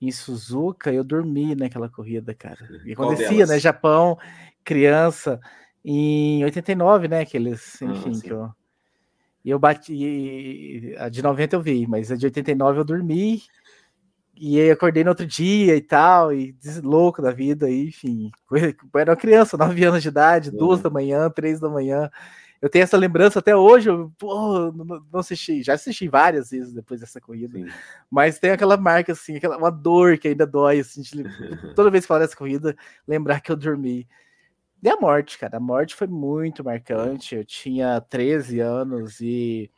em 0.00 0.10
Suzuka, 0.10 0.92
eu 0.92 1.04
dormi 1.04 1.54
naquela 1.54 1.88
corrida, 1.88 2.34
cara. 2.34 2.68
E 2.84 2.92
acontecia, 2.92 3.46
né? 3.46 3.60
Japão, 3.60 4.18
criança, 4.64 5.38
em 5.84 6.42
89, 6.42 7.06
né? 7.06 7.20
Aqueles, 7.20 7.80
ah, 7.80 7.84
enfim, 7.84 8.12
ah, 8.16 8.20
que 8.20 8.32
eu 8.32 8.61
e 9.44 9.50
eu 9.50 9.58
bati. 9.58 10.94
A 10.98 11.08
de 11.08 11.22
90 11.22 11.56
eu 11.56 11.60
vi, 11.62 11.86
mas 11.86 12.10
a 12.10 12.16
de 12.16 12.26
89 12.26 12.80
eu 12.80 12.84
dormi. 12.84 13.42
E 14.34 14.60
aí 14.60 14.70
acordei 14.70 15.04
no 15.04 15.10
outro 15.10 15.26
dia 15.26 15.76
e 15.76 15.80
tal, 15.80 16.32
e 16.32 16.56
louco 16.82 17.20
da 17.20 17.30
vida, 17.30 17.70
e, 17.70 17.88
enfim. 17.88 18.30
Eu 18.50 19.00
era 19.00 19.12
uma 19.12 19.16
criança, 19.16 19.56
9 19.56 19.84
anos 19.84 20.02
de 20.02 20.08
idade, 20.08 20.50
uhum. 20.50 20.56
duas 20.56 20.80
da 20.80 20.90
manhã, 20.90 21.30
três 21.30 21.60
da 21.60 21.68
manhã. 21.68 22.10
Eu 22.60 22.70
tenho 22.70 22.84
essa 22.84 22.96
lembrança 22.96 23.40
até 23.40 23.56
hoje. 23.56 23.90
Eu, 23.90 24.12
pô, 24.16 24.72
não 24.72 25.20
assisti, 25.20 25.62
já 25.62 25.74
assisti 25.74 26.08
várias 26.08 26.50
vezes 26.50 26.72
depois 26.72 27.00
dessa 27.00 27.20
corrida, 27.20 27.58
Sim. 27.58 27.66
mas 28.10 28.38
tem 28.38 28.52
aquela 28.52 28.76
marca 28.76 29.12
assim, 29.12 29.36
aquela 29.36 29.56
uma 29.58 29.70
dor 29.70 30.16
que 30.16 30.28
ainda 30.28 30.46
dói, 30.46 30.80
assim, 30.80 31.02
de, 31.02 31.24
toda 31.74 31.90
vez 31.90 32.04
que 32.04 32.08
falar 32.08 32.20
dessa 32.20 32.36
corrida, 32.36 32.76
lembrar 33.06 33.40
que 33.40 33.50
eu 33.50 33.56
dormi. 33.56 34.08
E 34.82 34.88
a 34.88 34.96
morte, 34.96 35.38
cara. 35.38 35.58
A 35.58 35.60
morte 35.60 35.94
foi 35.94 36.08
muito 36.08 36.64
marcante. 36.64 37.36
Eu 37.36 37.44
tinha 37.44 38.00
13 38.00 38.58
anos 38.58 39.20
e 39.20 39.70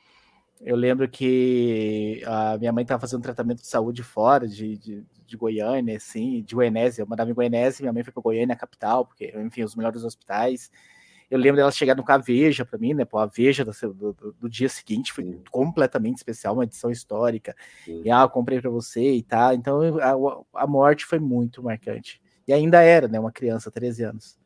eu 0.61 0.75
lembro 0.77 1.07
que 1.07 2.23
a 2.27 2.57
minha 2.57 2.73
mãe 2.73 2.83
estava 2.83 3.01
fazendo 3.01 3.23
tratamento 3.23 3.61
de 3.61 3.67
saúde 3.67 4.03
fora 4.03 4.49
de, 4.49 4.79
de, 4.79 5.07
de 5.27 5.37
Goiânia, 5.37 5.99
assim, 5.99 6.43
de 6.43 6.55
Goianésia. 6.55 7.03
Eu 7.03 7.07
mandava 7.07 7.31
em 7.31 7.35
Goianésia, 7.35 7.83
minha 7.83 7.93
mãe 7.93 8.03
foi 8.03 8.15
para 8.15 8.23
Goiânia, 8.23 8.57
capital, 8.57 9.05
porque, 9.05 9.31
enfim, 9.37 9.63
os 9.63 9.77
melhores 9.77 10.05
hospitais. 10.05 10.71
Eu 11.31 11.39
lembro 11.39 11.57
dela 11.57 11.71
chegar 11.71 11.95
no 11.95 12.05
Caveja 12.05 12.65
para 12.65 12.79
mim, 12.79 12.95
né? 12.95 13.05
Pô, 13.05 13.19
a 13.19 13.27
Veja 13.27 13.63
do, 13.63 13.73
do, 13.93 14.33
do, 14.41 14.49
dia 14.49 14.69
seguinte 14.71 15.13
foi 15.13 15.25
Sim. 15.25 15.43
completamente 15.51 16.17
especial, 16.17 16.55
uma 16.55 16.65
edição 16.65 16.91
histórica. 16.91 17.55
Sim. 17.85 18.03
E 18.05 18.11
ah, 18.11 18.23
eu 18.23 18.31
comprei 18.31 18.59
para 18.59 18.71
você 18.71 19.13
e 19.17 19.23
tal. 19.23 19.51
Tá. 19.51 19.55
Então 19.55 19.81
a, 19.99 20.63
a 20.63 20.67
morte 20.67 21.05
foi 21.05 21.19
muito 21.19 21.63
marcante. 21.63 22.23
E 22.49 22.53
ainda 22.55 22.81
era, 22.83 23.07
né? 23.07 23.21
Uma 23.21 23.33
criança, 23.33 23.71
13 23.71 24.05
anos. 24.05 24.44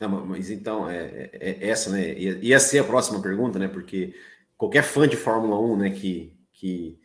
Não, 0.00 0.24
mas 0.24 0.50
então, 0.50 0.88
é, 0.88 1.30
é, 1.32 1.58
é, 1.60 1.68
essa, 1.68 1.90
né? 1.90 2.18
Ia, 2.18 2.38
ia 2.40 2.58
ser 2.58 2.78
a 2.78 2.84
próxima 2.84 3.20
pergunta, 3.20 3.58
né? 3.58 3.68
Porque 3.68 4.14
qualquer 4.56 4.82
fã 4.82 5.06
de 5.06 5.16
Fórmula 5.16 5.60
1, 5.60 5.76
né, 5.76 5.90
que, 5.90 6.32
que 6.54 6.98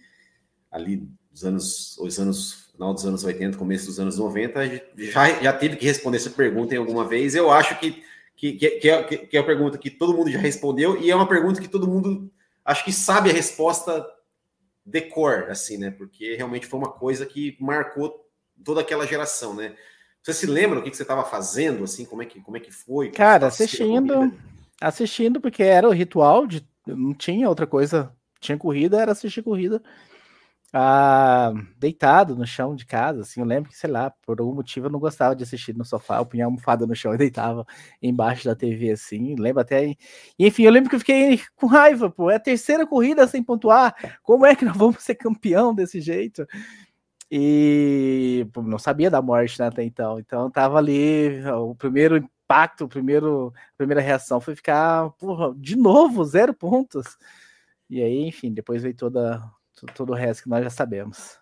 ali 0.71 1.09
dos 1.29 1.43
anos, 1.43 1.97
os 1.97 2.17
anos, 2.17 2.71
final 2.71 2.93
dos 2.93 3.05
anos 3.05 3.23
80, 3.25 3.57
começo 3.57 3.87
dos 3.87 3.99
anos 3.99 4.17
90, 4.17 4.81
já, 4.95 5.41
já 5.41 5.51
teve 5.51 5.75
que 5.75 5.85
responder 5.85 6.17
essa 6.17 6.29
pergunta 6.29 6.73
em 6.73 6.77
alguma 6.77 7.05
vez. 7.05 7.35
Eu 7.35 7.51
acho 7.51 7.77
que, 7.79 8.01
que, 8.33 8.53
que, 8.53 8.89
é, 8.89 9.03
que 9.03 9.35
é 9.35 9.39
uma 9.41 9.45
pergunta 9.45 9.77
que 9.77 9.89
todo 9.89 10.15
mundo 10.15 10.31
já 10.31 10.39
respondeu 10.39 11.01
e 11.01 11.11
é 11.11 11.15
uma 11.15 11.27
pergunta 11.27 11.59
que 11.59 11.67
todo 11.67 11.87
mundo 11.87 12.31
acho 12.63 12.85
que 12.85 12.93
sabe 12.93 13.29
a 13.29 13.33
resposta 13.33 14.05
de 14.85 15.01
cor, 15.01 15.49
assim, 15.49 15.77
né? 15.77 15.91
Porque 15.91 16.35
realmente 16.35 16.65
foi 16.65 16.79
uma 16.79 16.91
coisa 16.91 17.25
que 17.25 17.57
marcou 17.59 18.25
toda 18.63 18.79
aquela 18.79 19.05
geração, 19.05 19.53
né? 19.53 19.75
Você 20.25 20.33
se 20.33 20.47
lembra 20.47 20.79
o 20.79 20.81
que, 20.81 20.89
que 20.89 20.97
você 20.97 21.03
estava 21.03 21.23
fazendo, 21.23 21.83
assim, 21.83 22.03
como 22.03 22.23
é 22.23 22.25
que, 22.25 22.41
como 22.41 22.57
é 22.57 22.59
que 22.59 22.71
foi? 22.71 23.11
Cara, 23.11 23.45
assistindo, 23.45 24.33
assistindo, 24.81 25.39
porque 25.39 25.61
era 25.61 25.87
o 25.87 25.91
ritual 25.91 26.47
de. 26.47 26.67
Não 26.87 27.13
tinha 27.13 27.47
outra 27.47 27.67
coisa. 27.67 28.11
Tinha 28.39 28.57
corrida, 28.57 28.99
era 28.99 29.11
assistir 29.11 29.43
corrida. 29.43 29.83
Ah, 30.73 31.53
deitado 31.77 32.35
no 32.35 32.45
chão 32.45 32.75
de 32.75 32.87
casa, 32.87 33.21
assim, 33.21 33.39
eu 33.39 33.45
lembro 33.45 33.69
que, 33.69 33.77
sei 33.77 33.89
lá, 33.89 34.11
por 34.25 34.39
algum 34.39 34.55
motivo 34.55 34.87
eu 34.87 34.91
não 34.91 34.99
gostava 34.99 35.35
de 35.35 35.43
assistir 35.43 35.73
no 35.73 35.85
sofá, 35.85 36.17
eu 36.17 36.25
punha 36.25 36.43
a 36.43 36.47
almofada 36.47 36.85
no 36.85 36.95
chão 36.95 37.13
e 37.13 37.17
deitava 37.17 37.65
embaixo 38.01 38.43
da 38.43 38.55
TV, 38.55 38.91
assim, 38.91 39.35
lembro 39.39 39.61
até, 39.61 39.85
e, 39.85 39.97
enfim, 40.37 40.63
eu 40.63 40.71
lembro 40.71 40.89
que 40.89 40.97
eu 40.97 40.99
fiquei 40.99 41.39
com 41.55 41.67
raiva, 41.67 42.09
pô, 42.09 42.29
é 42.29 42.35
a 42.35 42.39
terceira 42.39 42.85
corrida 42.85 43.25
sem 43.25 43.41
pontuar, 43.41 44.19
como 44.21 44.45
é 44.45 44.53
que 44.53 44.65
nós 44.65 44.75
vamos 44.75 45.01
ser 45.01 45.15
campeão 45.15 45.73
desse 45.73 46.01
jeito? 46.01 46.45
E 47.29 48.47
pô, 48.53 48.61
não 48.61 48.77
sabia 48.77 49.09
da 49.09 49.21
morte 49.21 49.59
né, 49.59 49.67
até 49.67 49.83
então. 49.83 50.19
Então 50.19 50.49
tava 50.49 50.77
ali, 50.77 51.41
o 51.47 51.75
primeiro 51.75 52.17
impacto, 52.17 52.85
o 52.85 52.87
primeiro, 52.87 53.53
a 53.55 53.77
primeira 53.77 54.01
reação 54.01 54.39
foi 54.39 54.55
ficar, 54.55 55.09
porra, 55.11 55.53
de 55.57 55.75
novo, 55.75 56.23
zero 56.23 56.53
pontos. 56.53 57.17
E 57.89 58.01
aí, 58.01 58.27
enfim, 58.27 58.53
depois 58.53 58.83
veio 58.83 58.95
toda, 58.95 59.43
todo 59.95 60.11
o 60.11 60.15
resto 60.15 60.43
que 60.43 60.49
nós 60.49 60.63
já 60.63 60.69
sabemos. 60.69 61.39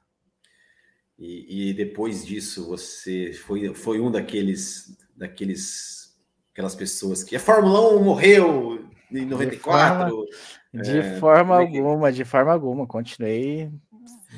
E, 1.18 1.70
e, 1.70 1.74
depois 1.74 2.26
disso, 2.26 2.68
você 2.68 3.34
foi, 3.34 3.74
foi 3.74 4.00
um 4.00 4.10
daqueles, 4.10 4.98
daqueles, 5.16 6.18
aquelas 6.52 6.76
pessoas 6.76 7.24
que 7.24 7.36
a 7.36 7.40
Fórmula 7.40 7.96
1 7.96 8.04
morreu 8.04 8.90
em 9.12 9.26
94. 9.26 9.46
De 9.54 9.60
forma, 9.60 10.84
de 10.84 10.98
é, 10.98 11.20
forma 11.20 11.56
é 11.56 11.60
alguma, 11.60 12.12
de 12.12 12.26
forma 12.26 12.52
alguma. 12.52 12.88
Continuei 12.88 13.72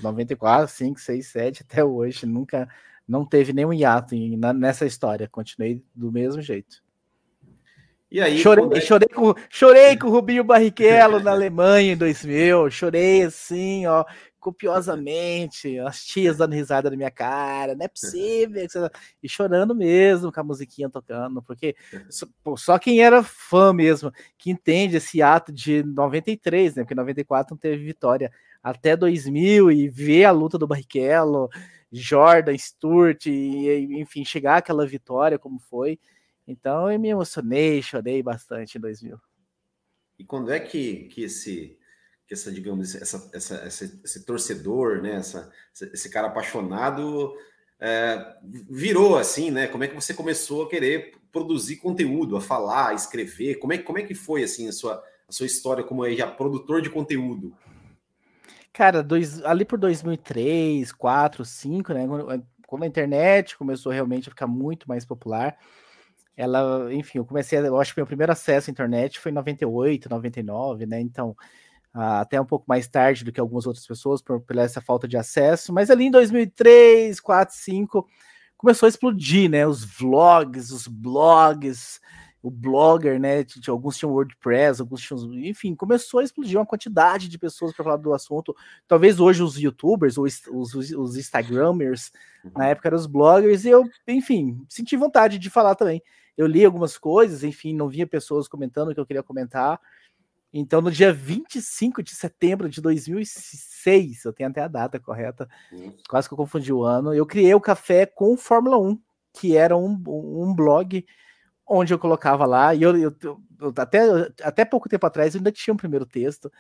94, 0.02 0.68
5, 0.68 1.00
6, 1.00 1.28
7 1.28 1.64
até 1.64 1.84
hoje. 1.84 2.26
Nunca 2.26 2.68
não 3.08 3.26
teve 3.26 3.54
nenhum 3.54 3.74
hiato 3.74 4.16
em, 4.16 4.36
na, 4.36 4.54
nessa 4.54 4.86
história. 4.86 5.28
Continuei 5.28 5.84
do 5.94 6.12
mesmo 6.12 6.42
jeito. 6.42 6.84
E 8.12 8.22
aí, 8.22 8.38
chorei, 8.38 8.78
é... 8.78 8.82
chorei, 8.82 9.10
com, 9.10 9.34
chorei 9.50 9.98
com 9.98 10.08
o 10.08 10.12
Rubinho 10.12 10.44
Barrichello 10.44 11.20
na 11.20 11.32
Alemanha 11.32 11.94
em 11.94 11.98
2000. 11.98 12.70
Chorei 12.70 13.24
assim, 13.24 13.86
ó, 13.88 14.06
copiosamente. 14.40 15.78
As 15.80 16.06
tias 16.06 16.38
dando 16.38 16.54
risada 16.54 16.90
na 16.90 16.96
minha 16.96 17.12
cara. 17.12 17.76
Não 17.76 17.84
é 17.84 17.88
possível. 17.88 18.64
E 19.22 19.28
chorando 19.28 19.76
mesmo 19.76 20.32
com 20.32 20.40
a 20.40 20.44
musiquinha 20.44 20.90
tocando. 20.90 21.42
Porque 21.42 21.76
só, 22.10 22.28
só 22.56 22.80
quem 22.80 23.02
era 23.02 23.24
fã 23.24 23.74
mesmo, 23.74 24.12
que 24.38 24.50
entende 24.52 24.98
esse 24.98 25.22
ato 25.22 25.52
de 25.52 25.84
93, 25.84 26.76
né? 26.76 26.84
Porque 26.84 26.96
94 26.96 27.54
não 27.54 27.58
teve 27.60 27.84
vitória 27.84 28.32
até 28.66 28.98
2000 28.98 29.72
e 29.72 29.88
ver 29.88 30.26
a 30.26 30.32
luta 30.32 30.58
do 30.58 30.66
Barrichello, 30.66 31.52
Jordan, 31.92 32.58
Sturt, 32.58 33.28
e, 33.28 34.02
enfim, 34.02 34.26
chegar 34.26 34.58
àquela 34.58 34.88
vitória 34.88 35.38
como 35.38 35.60
foi. 35.60 36.00
Então 36.48 36.92
eu 36.92 37.00
me 37.00 37.10
emocionei, 37.10 37.80
chorei 37.84 38.24
bastante 38.24 38.80
em 38.80 38.82
2000. 38.82 39.20
E 40.18 40.24
quando 40.24 40.52
é 40.52 40.60
que, 40.60 41.04
que 41.10 41.22
esse 41.22 41.78
que 42.26 42.34
essa, 42.34 42.52
digamos, 42.52 42.96
essa, 42.96 43.30
essa, 43.32 43.68
esse, 43.68 44.02
esse 44.04 44.26
torcedor, 44.26 45.00
né, 45.00 45.18
essa, 45.18 45.52
esse 45.94 46.10
cara 46.10 46.26
apaixonado 46.26 47.36
é, 47.80 48.36
virou 48.68 49.16
assim, 49.16 49.52
né? 49.52 49.68
Como 49.68 49.84
é 49.84 49.88
que 49.88 49.94
você 49.94 50.12
começou 50.12 50.64
a 50.64 50.70
querer 50.70 51.12
produzir 51.32 51.76
conteúdo, 51.76 52.36
a 52.36 52.42
falar, 52.42 52.90
a 52.90 52.94
escrever? 52.96 53.60
Como 53.60 53.74
é, 53.74 53.78
como 53.78 54.00
é 54.00 54.02
que 54.02 54.16
foi 54.16 54.42
assim 54.42 54.68
a 54.68 54.72
sua, 54.72 55.04
a 55.28 55.32
sua 55.32 55.46
história 55.46 55.84
como 55.84 56.02
aí, 56.02 56.18
já 56.18 56.26
produtor 56.26 56.82
de 56.82 56.90
conteúdo? 56.90 57.56
Cara, 58.76 59.02
dois, 59.02 59.42
ali 59.46 59.64
por 59.64 59.80
2003, 59.80 60.92
4, 60.92 61.44
2005, 61.44 61.94
né? 61.94 62.06
Quando 62.68 62.84
a 62.84 62.88
internet 62.88 63.58
começou 63.58 63.90
realmente 63.90 64.28
a 64.28 64.32
ficar 64.32 64.48
muito 64.48 64.86
mais 64.86 65.06
popular, 65.06 65.58
ela, 66.36 66.94
enfim, 66.94 67.20
eu 67.20 67.26
comecei, 67.26 67.58
eu 67.58 67.80
acho 67.80 67.94
que 67.94 68.00
meu 68.02 68.06
primeiro 68.06 68.34
acesso 68.34 68.70
à 68.70 68.72
internet 68.74 69.18
foi 69.18 69.32
em 69.32 69.36
98, 69.36 70.10
99, 70.10 70.86
né? 70.86 71.00
Então, 71.00 71.38
até 71.94 72.40
um 72.42 72.46
pouco 72.46 72.66
mais 72.68 72.86
tarde 72.86 73.24
do 73.24 73.32
que 73.32 73.40
algumas 73.40 73.66
outras 73.66 73.88
pessoas, 73.88 74.22
por, 74.22 74.42
por 74.42 74.58
essa 74.58 74.82
falta 74.82 75.08
de 75.08 75.16
acesso, 75.16 75.72
mas 75.72 75.90
ali 75.90 76.08
em 76.08 76.12
2003, 76.12 77.18
4, 77.22 77.56
5, 77.56 78.06
começou 78.58 78.88
a 78.88 78.90
explodir, 78.90 79.50
né? 79.50 79.66
Os 79.66 79.86
vlogs, 79.86 80.72
os 80.72 80.86
blogs, 80.86 82.02
o 82.46 82.52
blogger, 82.52 83.20
né? 83.20 83.44
Alguns 83.68 83.98
tinham 83.98 84.14
WordPress, 84.14 84.80
alguns 84.80 85.02
tinham. 85.02 85.34
Enfim, 85.34 85.74
começou 85.74 86.20
a 86.20 86.24
explodir 86.24 86.60
uma 86.60 86.66
quantidade 86.66 87.28
de 87.28 87.40
pessoas 87.40 87.74
para 87.74 87.84
falar 87.84 87.98
do 87.98 88.14
assunto. 88.14 88.56
Talvez 88.88 89.20
hoje 89.20 89.42
os 89.42 89.58
YouTubers, 89.58 90.16
os, 90.16 90.46
os, 90.52 90.76
os 90.76 91.18
Instagramers, 91.18 92.12
na 92.56 92.66
uhum. 92.66 92.70
época 92.70 92.88
eram 92.88 92.98
os 92.98 93.08
bloggers, 93.08 93.66
e 93.66 93.70
eu, 93.70 93.90
enfim, 94.08 94.64
senti 94.70 94.96
vontade 94.96 95.40
de 95.40 95.50
falar 95.50 95.74
também. 95.74 96.04
Eu 96.38 96.46
li 96.46 96.64
algumas 96.64 97.00
coisas, 97.00 97.44
enfim, 97.44 97.74
não 97.74 97.90
via 97.90 98.06
pessoas 98.06 98.48
comentando 98.48 98.90
o 98.90 98.94
que 98.94 99.00
eu 99.00 99.08
queria 99.08 99.24
comentar. 99.24 99.80
Então, 100.54 100.84
no 100.84 100.92
dia 100.92 101.12
25 101.12 102.04
de 102.04 102.14
setembro 102.14 102.70
de 102.70 102.80
2006, 102.80 104.24
eu 104.24 104.34
tenho 104.34 104.52
até 104.52 104.62
a 104.62 104.68
data 104.68 105.00
correta, 105.00 105.50
quase 106.08 106.28
que 106.28 106.34
eu 106.36 106.38
confundi 106.38 106.72
o 106.72 106.84
ano, 106.84 107.12
eu 107.12 107.26
criei 107.26 107.56
o 107.56 107.60
Café 107.60 108.06
com 108.06 108.38
Fórmula 108.38 108.78
1, 108.78 109.00
que 109.34 109.58
era 109.58 109.76
um, 109.76 110.02
um 110.08 110.54
blog 110.54 111.04
onde 111.68 111.94
eu 111.94 112.00
colocava 112.00 112.46
lá, 112.46 112.74
e 112.76 112.82
eu, 112.84 112.96
eu, 112.98 113.16
eu, 113.22 113.74
até, 113.78 114.00
até 114.44 114.66
pouco 114.66 114.90
tempo 114.90 115.06
atrás 115.06 115.34
eu 115.34 115.40
ainda 115.40 115.52
tinha 115.52 115.74
um 115.74 115.78
primeiro 115.78 116.06
texto, 116.06 116.52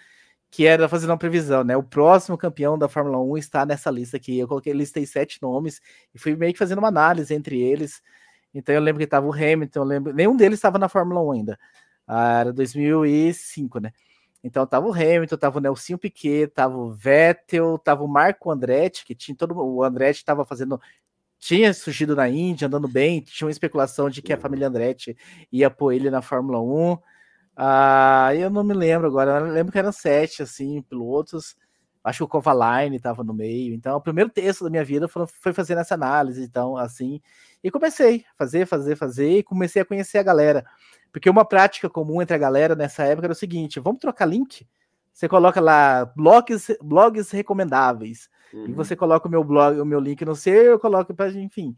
que 0.49 0.65
era 0.65 0.87
fazendo 0.87 1.09
uma 1.11 1.17
previsão, 1.17 1.63
né? 1.63 1.75
O 1.75 1.83
próximo 1.83 2.37
campeão 2.37 2.77
da 2.77 2.87
Fórmula 2.87 3.19
1 3.19 3.37
está 3.37 3.65
nessa 3.65 3.91
lista 3.91 4.17
aqui. 4.17 4.39
Eu 4.39 4.47
coloquei, 4.47 4.73
listei 4.73 5.05
sete 5.05 5.41
nomes 5.41 5.81
e 6.13 6.19
fui 6.19 6.35
meio 6.35 6.53
que 6.53 6.59
fazendo 6.59 6.79
uma 6.79 6.87
análise 6.87 7.33
entre 7.33 7.59
eles. 7.61 8.01
Então 8.53 8.73
eu 8.73 8.81
lembro 8.81 8.99
que 8.99 9.03
estava 9.03 9.27
o 9.27 9.33
Hamilton, 9.33 9.79
eu 9.79 9.83
lembro, 9.83 10.13
nenhum 10.13 10.37
deles 10.37 10.59
estava 10.59 10.79
na 10.79 10.87
Fórmula 10.87 11.21
1 11.21 11.31
ainda. 11.33 11.59
Ah, 12.07 12.39
era 12.39 12.53
2005, 12.53 13.79
né? 13.79 13.91
Então 14.43 14.65
tava 14.65 14.87
o 14.87 14.93
Hamilton, 14.93 15.37
tava 15.37 15.57
o 15.57 15.61
Nelson 15.61 15.97
Piquet, 15.97 16.47
tava 16.47 16.77
o 16.77 16.93
Vettel, 16.93 17.77
tava 17.79 18.03
o 18.03 18.07
Marco 18.07 18.51
Andretti, 18.51 19.03
que 19.03 19.15
tinha 19.15 19.35
todo 19.35 19.57
o 19.57 19.83
Andretti 19.83 20.19
estava 20.19 20.45
fazendo 20.45 20.79
tinha 21.45 21.71
surgido 21.75 22.15
na 22.15 22.27
Índia, 22.27 22.65
andando 22.65 22.87
bem, 22.87 23.21
tinha 23.21 23.45
uma 23.45 23.51
especulação 23.51 24.09
de 24.09 24.19
que 24.19 24.33
a 24.33 24.37
família 24.37 24.67
Andretti 24.67 25.15
ia 25.51 25.69
pôr 25.69 25.93
ele 25.93 26.09
na 26.09 26.19
Fórmula 26.19 26.59
1. 26.59 26.97
Ah, 27.55 28.31
eu 28.35 28.49
não 28.49 28.63
me 28.63 28.73
lembro 28.73 29.05
agora, 29.05 29.45
eu 29.45 29.53
lembro 29.53 29.71
que 29.71 29.77
eram 29.77 29.91
sete, 29.91 30.41
assim, 30.41 30.81
pilotos. 30.81 31.55
Acho 32.03 32.19
que 32.19 32.23
o 32.23 32.27
Kovalainen 32.27 32.97
estava 32.97 33.23
no 33.23 33.31
meio. 33.31 33.75
Então, 33.75 33.95
o 33.95 34.01
primeiro 34.01 34.27
texto 34.31 34.63
da 34.63 34.71
minha 34.71 34.83
vida 34.83 35.07
foi, 35.07 35.53
fazendo 35.53 35.81
essa 35.81 35.93
análise, 35.93 36.43
então, 36.43 36.77
assim. 36.77 37.21
E 37.63 37.69
comecei 37.69 38.25
a 38.33 38.37
fazer, 38.39 38.65
fazer, 38.65 38.95
fazer, 38.95 39.37
e 39.37 39.43
comecei 39.43 39.83
a 39.83 39.85
conhecer 39.85 40.17
a 40.17 40.23
galera. 40.23 40.65
Porque 41.11 41.29
uma 41.29 41.45
prática 41.45 41.87
comum 41.87 42.23
entre 42.23 42.35
a 42.35 42.39
galera 42.39 42.75
nessa 42.75 43.03
época 43.03 43.27
era 43.27 43.33
o 43.33 43.35
seguinte: 43.35 43.79
vamos 43.79 43.99
trocar 43.99 44.25
link? 44.25 44.67
Você 45.13 45.29
coloca 45.29 45.61
lá 45.61 46.05
blogs, 46.05 46.75
blogs 46.81 47.29
recomendáveis. 47.29 48.29
Uhum. 48.55 48.67
E 48.69 48.71
você 48.71 48.95
coloca 48.95 49.27
o 49.27 49.31
meu 49.31 49.43
blog, 49.43 49.79
o 49.79 49.85
meu 49.85 49.99
link 49.99 50.23
no 50.23 50.35
seu, 50.35 50.63
eu 50.63 50.79
coloco 50.79 51.13
para 51.13 51.29
enfim. 51.31 51.75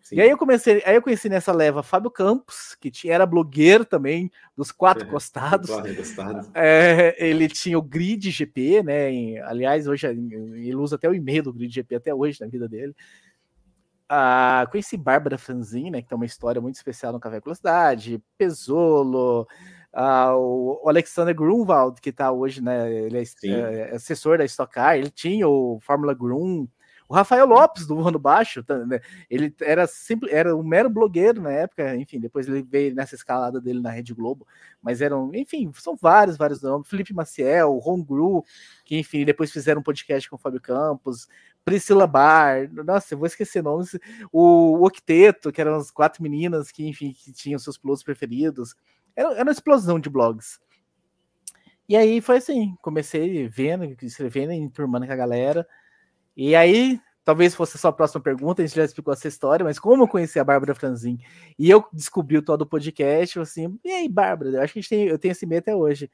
Sim. 0.00 0.16
E 0.16 0.20
aí 0.20 0.28
eu 0.28 0.36
comecei, 0.36 0.82
aí 0.84 0.94
eu 0.96 1.02
conheci 1.02 1.30
nessa 1.30 1.50
leva 1.50 1.82
Fábio 1.82 2.10
Campos, 2.10 2.76
que 2.78 2.90
tinha, 2.90 3.14
era 3.14 3.24
blogueiro 3.24 3.86
também, 3.86 4.30
dos 4.54 4.70
quatro 4.70 5.06
é, 5.06 5.10
costados. 5.10 5.70
É, 6.54 7.16
ele 7.18 7.48
tinha 7.48 7.78
o 7.78 7.82
Grid 7.82 8.30
GP, 8.30 8.82
né? 8.82 9.10
Em, 9.10 9.38
aliás, 9.40 9.86
hoje 9.86 10.06
ele 10.06 10.74
usa 10.74 10.96
até 10.96 11.08
o 11.08 11.14
e-mail 11.14 11.42
do 11.42 11.54
Grid 11.54 11.74
GP 11.74 11.94
até 11.94 12.14
hoje 12.14 12.38
na 12.40 12.46
vida 12.46 12.68
dele. 12.68 12.94
Ah, 14.06 14.66
conheci 14.70 14.98
Bárbara 14.98 15.38
Franzin, 15.38 15.90
né, 15.90 16.02
que 16.02 16.08
tem 16.08 16.16
uma 16.16 16.26
história 16.26 16.60
muito 16.60 16.74
especial 16.74 17.10
no 17.10 17.18
Café 17.18 17.40
Velocidade, 17.40 18.22
Pesolo, 18.36 19.48
ah, 19.94 20.36
o 20.36 20.88
Alexander 20.88 21.34
Grunwald, 21.34 22.00
que 22.00 22.10
está 22.10 22.32
hoje, 22.32 22.60
né, 22.60 22.92
ele 22.92 23.16
é, 23.18 23.22
é, 23.44 23.94
assessor 23.94 24.38
da 24.38 24.44
Stock 24.44 24.74
Car, 24.74 24.96
ele 24.96 25.08
tinha 25.08 25.48
o 25.48 25.78
Fórmula 25.80 26.12
Grun, 26.12 26.66
o 27.08 27.14
Rafael 27.14 27.46
Lopes, 27.46 27.86
do 27.86 28.00
Ano 28.00 28.18
Baixo, 28.18 28.64
né, 28.88 29.00
ele 29.30 29.54
era 29.60 29.86
simples, 29.86 30.32
era 30.32 30.56
um 30.56 30.64
mero 30.64 30.90
blogueiro 30.90 31.40
na 31.40 31.52
época, 31.52 31.94
enfim, 31.94 32.18
depois 32.18 32.48
ele 32.48 32.62
veio 32.62 32.92
nessa 32.92 33.14
escalada 33.14 33.60
dele 33.60 33.80
na 33.80 33.90
Rede 33.90 34.12
Globo, 34.12 34.44
mas 34.82 35.00
eram, 35.00 35.30
enfim, 35.32 35.70
são 35.74 35.94
vários, 35.94 36.36
vários 36.36 36.60
nomes, 36.60 36.88
Felipe 36.88 37.14
Maciel, 37.14 37.78
Ron 37.78 38.02
Gru, 38.02 38.44
que, 38.84 38.98
enfim, 38.98 39.24
depois 39.24 39.52
fizeram 39.52 39.80
um 39.80 39.84
podcast 39.84 40.28
com 40.28 40.34
o 40.34 40.38
Fábio 40.40 40.60
Campos, 40.60 41.28
Priscila 41.64 42.06
Bar, 42.06 42.68
nossa, 42.84 43.14
eu 43.14 43.18
vou 43.18 43.26
esquecer 43.26 43.62
nomes, 43.62 43.96
o, 44.32 44.78
o 44.78 44.84
Octeto, 44.86 45.52
que 45.52 45.60
eram 45.60 45.76
as 45.76 45.90
quatro 45.90 46.22
meninas 46.22 46.72
que, 46.72 46.86
enfim, 46.86 47.12
que 47.12 47.32
tinham 47.32 47.58
seus 47.60 47.78
pilotos 47.78 48.02
preferidos, 48.02 48.74
era, 49.16 49.32
era 49.34 49.42
uma 49.42 49.52
explosão 49.52 49.98
de 49.98 50.10
blogs. 50.10 50.60
E 51.88 51.96
aí 51.96 52.20
foi 52.20 52.38
assim, 52.38 52.74
comecei 52.80 53.46
vendo, 53.48 53.84
escrevendo, 54.02 54.52
enturmando 54.52 55.06
com 55.06 55.12
a 55.12 55.16
galera, 55.16 55.66
e 56.36 56.56
aí, 56.56 57.00
talvez 57.24 57.54
fosse 57.54 57.76
a 57.76 57.80
sua 57.80 57.92
próxima 57.92 58.20
pergunta, 58.20 58.62
a 58.62 58.66
gente 58.66 58.74
já 58.74 58.84
explicou 58.84 59.12
essa 59.12 59.28
história, 59.28 59.64
mas 59.64 59.78
como 59.78 60.02
eu 60.02 60.08
conheci 60.08 60.38
a 60.38 60.44
Bárbara 60.44 60.74
Franzin 60.74 61.18
e 61.58 61.70
eu 61.70 61.84
descobri 61.92 62.36
o 62.38 62.42
todo 62.42 62.62
o 62.62 62.66
podcast, 62.66 63.36
eu 63.36 63.42
assim, 63.42 63.78
e 63.84 63.90
aí, 63.90 64.08
Bárbara, 64.08 64.50
eu 64.50 64.62
acho 64.62 64.72
que 64.72 64.78
a 64.78 64.82
gente 64.82 64.88
tem, 64.88 65.06
eu 65.06 65.18
tenho 65.18 65.32
esse 65.32 65.46
medo 65.46 65.60
até 65.60 65.76
hoje. 65.76 66.10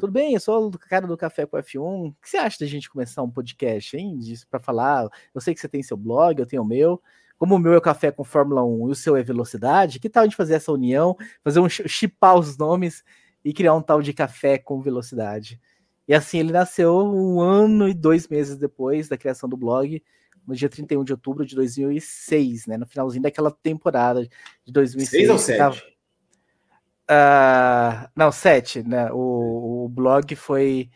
Tudo 0.00 0.12
bem, 0.12 0.34
eu 0.34 0.40
sou 0.40 0.68
o 0.68 0.78
cara 0.78 1.06
do 1.06 1.16
Café 1.16 1.46
com 1.46 1.56
F1. 1.58 2.08
O 2.08 2.12
que 2.20 2.28
você 2.28 2.36
acha 2.38 2.58
da 2.58 2.66
gente 2.66 2.90
começar 2.90 3.22
um 3.22 3.30
podcast, 3.30 3.96
hein? 3.96 4.18
Para 4.50 4.58
falar. 4.58 5.08
Eu 5.34 5.40
sei 5.40 5.54
que 5.54 5.60
você 5.60 5.68
tem 5.68 5.82
seu 5.82 5.96
blog, 5.96 6.38
eu 6.38 6.46
tenho 6.46 6.62
o 6.62 6.66
meu. 6.66 7.00
Como 7.38 7.56
o 7.56 7.58
meu 7.58 7.74
é 7.74 7.80
Café 7.80 8.10
com 8.10 8.24
Fórmula 8.24 8.64
1 8.64 8.88
e 8.88 8.92
o 8.92 8.94
seu 8.94 9.16
é 9.16 9.22
Velocidade, 9.22 9.98
que 9.98 10.08
tal 10.08 10.22
a 10.22 10.26
gente 10.26 10.36
fazer 10.36 10.54
essa 10.54 10.72
união, 10.72 11.16
fazer 11.42 11.60
um 11.60 11.68
chipar 11.68 12.36
os 12.36 12.56
nomes 12.56 13.02
e 13.44 13.52
criar 13.52 13.74
um 13.74 13.82
tal 13.82 14.00
de 14.00 14.12
Café 14.12 14.58
com 14.58 14.80
Velocidade? 14.80 15.60
E 16.06 16.14
assim 16.14 16.38
ele 16.38 16.52
nasceu 16.52 16.96
um 16.96 17.40
ano 17.40 17.88
e 17.88 17.94
dois 17.94 18.28
meses 18.28 18.56
depois 18.56 19.08
da 19.08 19.16
criação 19.16 19.48
do 19.48 19.56
blog, 19.56 20.02
no 20.46 20.54
dia 20.54 20.68
31 20.68 21.04
de 21.04 21.12
outubro 21.12 21.44
de 21.44 21.54
2006, 21.54 22.66
né? 22.66 22.76
No 22.76 22.86
finalzinho 22.86 23.22
daquela 23.22 23.50
temporada 23.50 24.22
de 24.64 24.72
2006. 24.72 25.10
6 25.10 25.30
ou 25.30 25.38
7? 25.38 25.58
Tava... 25.58 25.76
Uh, 27.10 28.08
não, 28.14 28.30
7, 28.30 28.82
né? 28.82 29.10
O, 29.12 29.84
o 29.84 29.88
blog 29.88 30.34
foi. 30.36 30.90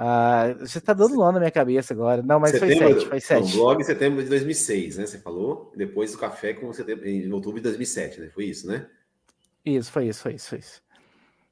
Uh, 0.00 0.58
você 0.60 0.78
está 0.78 0.94
dando 0.94 1.14
nó 1.14 1.30
na 1.30 1.38
minha 1.38 1.50
cabeça 1.50 1.92
agora. 1.92 2.22
Não, 2.22 2.40
mas 2.40 2.52
setembro, 2.52 2.78
foi 2.78 2.94
7, 2.94 3.06
foi 3.06 3.20
7. 3.20 3.42
o 3.42 3.58
blog 3.58 3.82
em 3.82 3.84
setembro 3.84 4.22
de 4.22 4.30
2006, 4.30 4.96
né? 4.96 5.04
Você 5.04 5.18
falou. 5.18 5.70
Depois 5.76 6.12
do 6.12 6.16
café 6.16 6.54
com 6.54 6.72
setembro, 6.72 7.06
em 7.06 7.30
outubro 7.30 7.58
de 7.58 7.64
2007, 7.64 8.18
né? 8.18 8.30
Foi 8.30 8.46
isso, 8.46 8.66
né? 8.66 8.86
Isso, 9.62 9.92
foi 9.92 10.08
isso, 10.08 10.22
foi 10.22 10.32
isso, 10.32 10.48
foi 10.48 10.58
isso. 10.60 10.82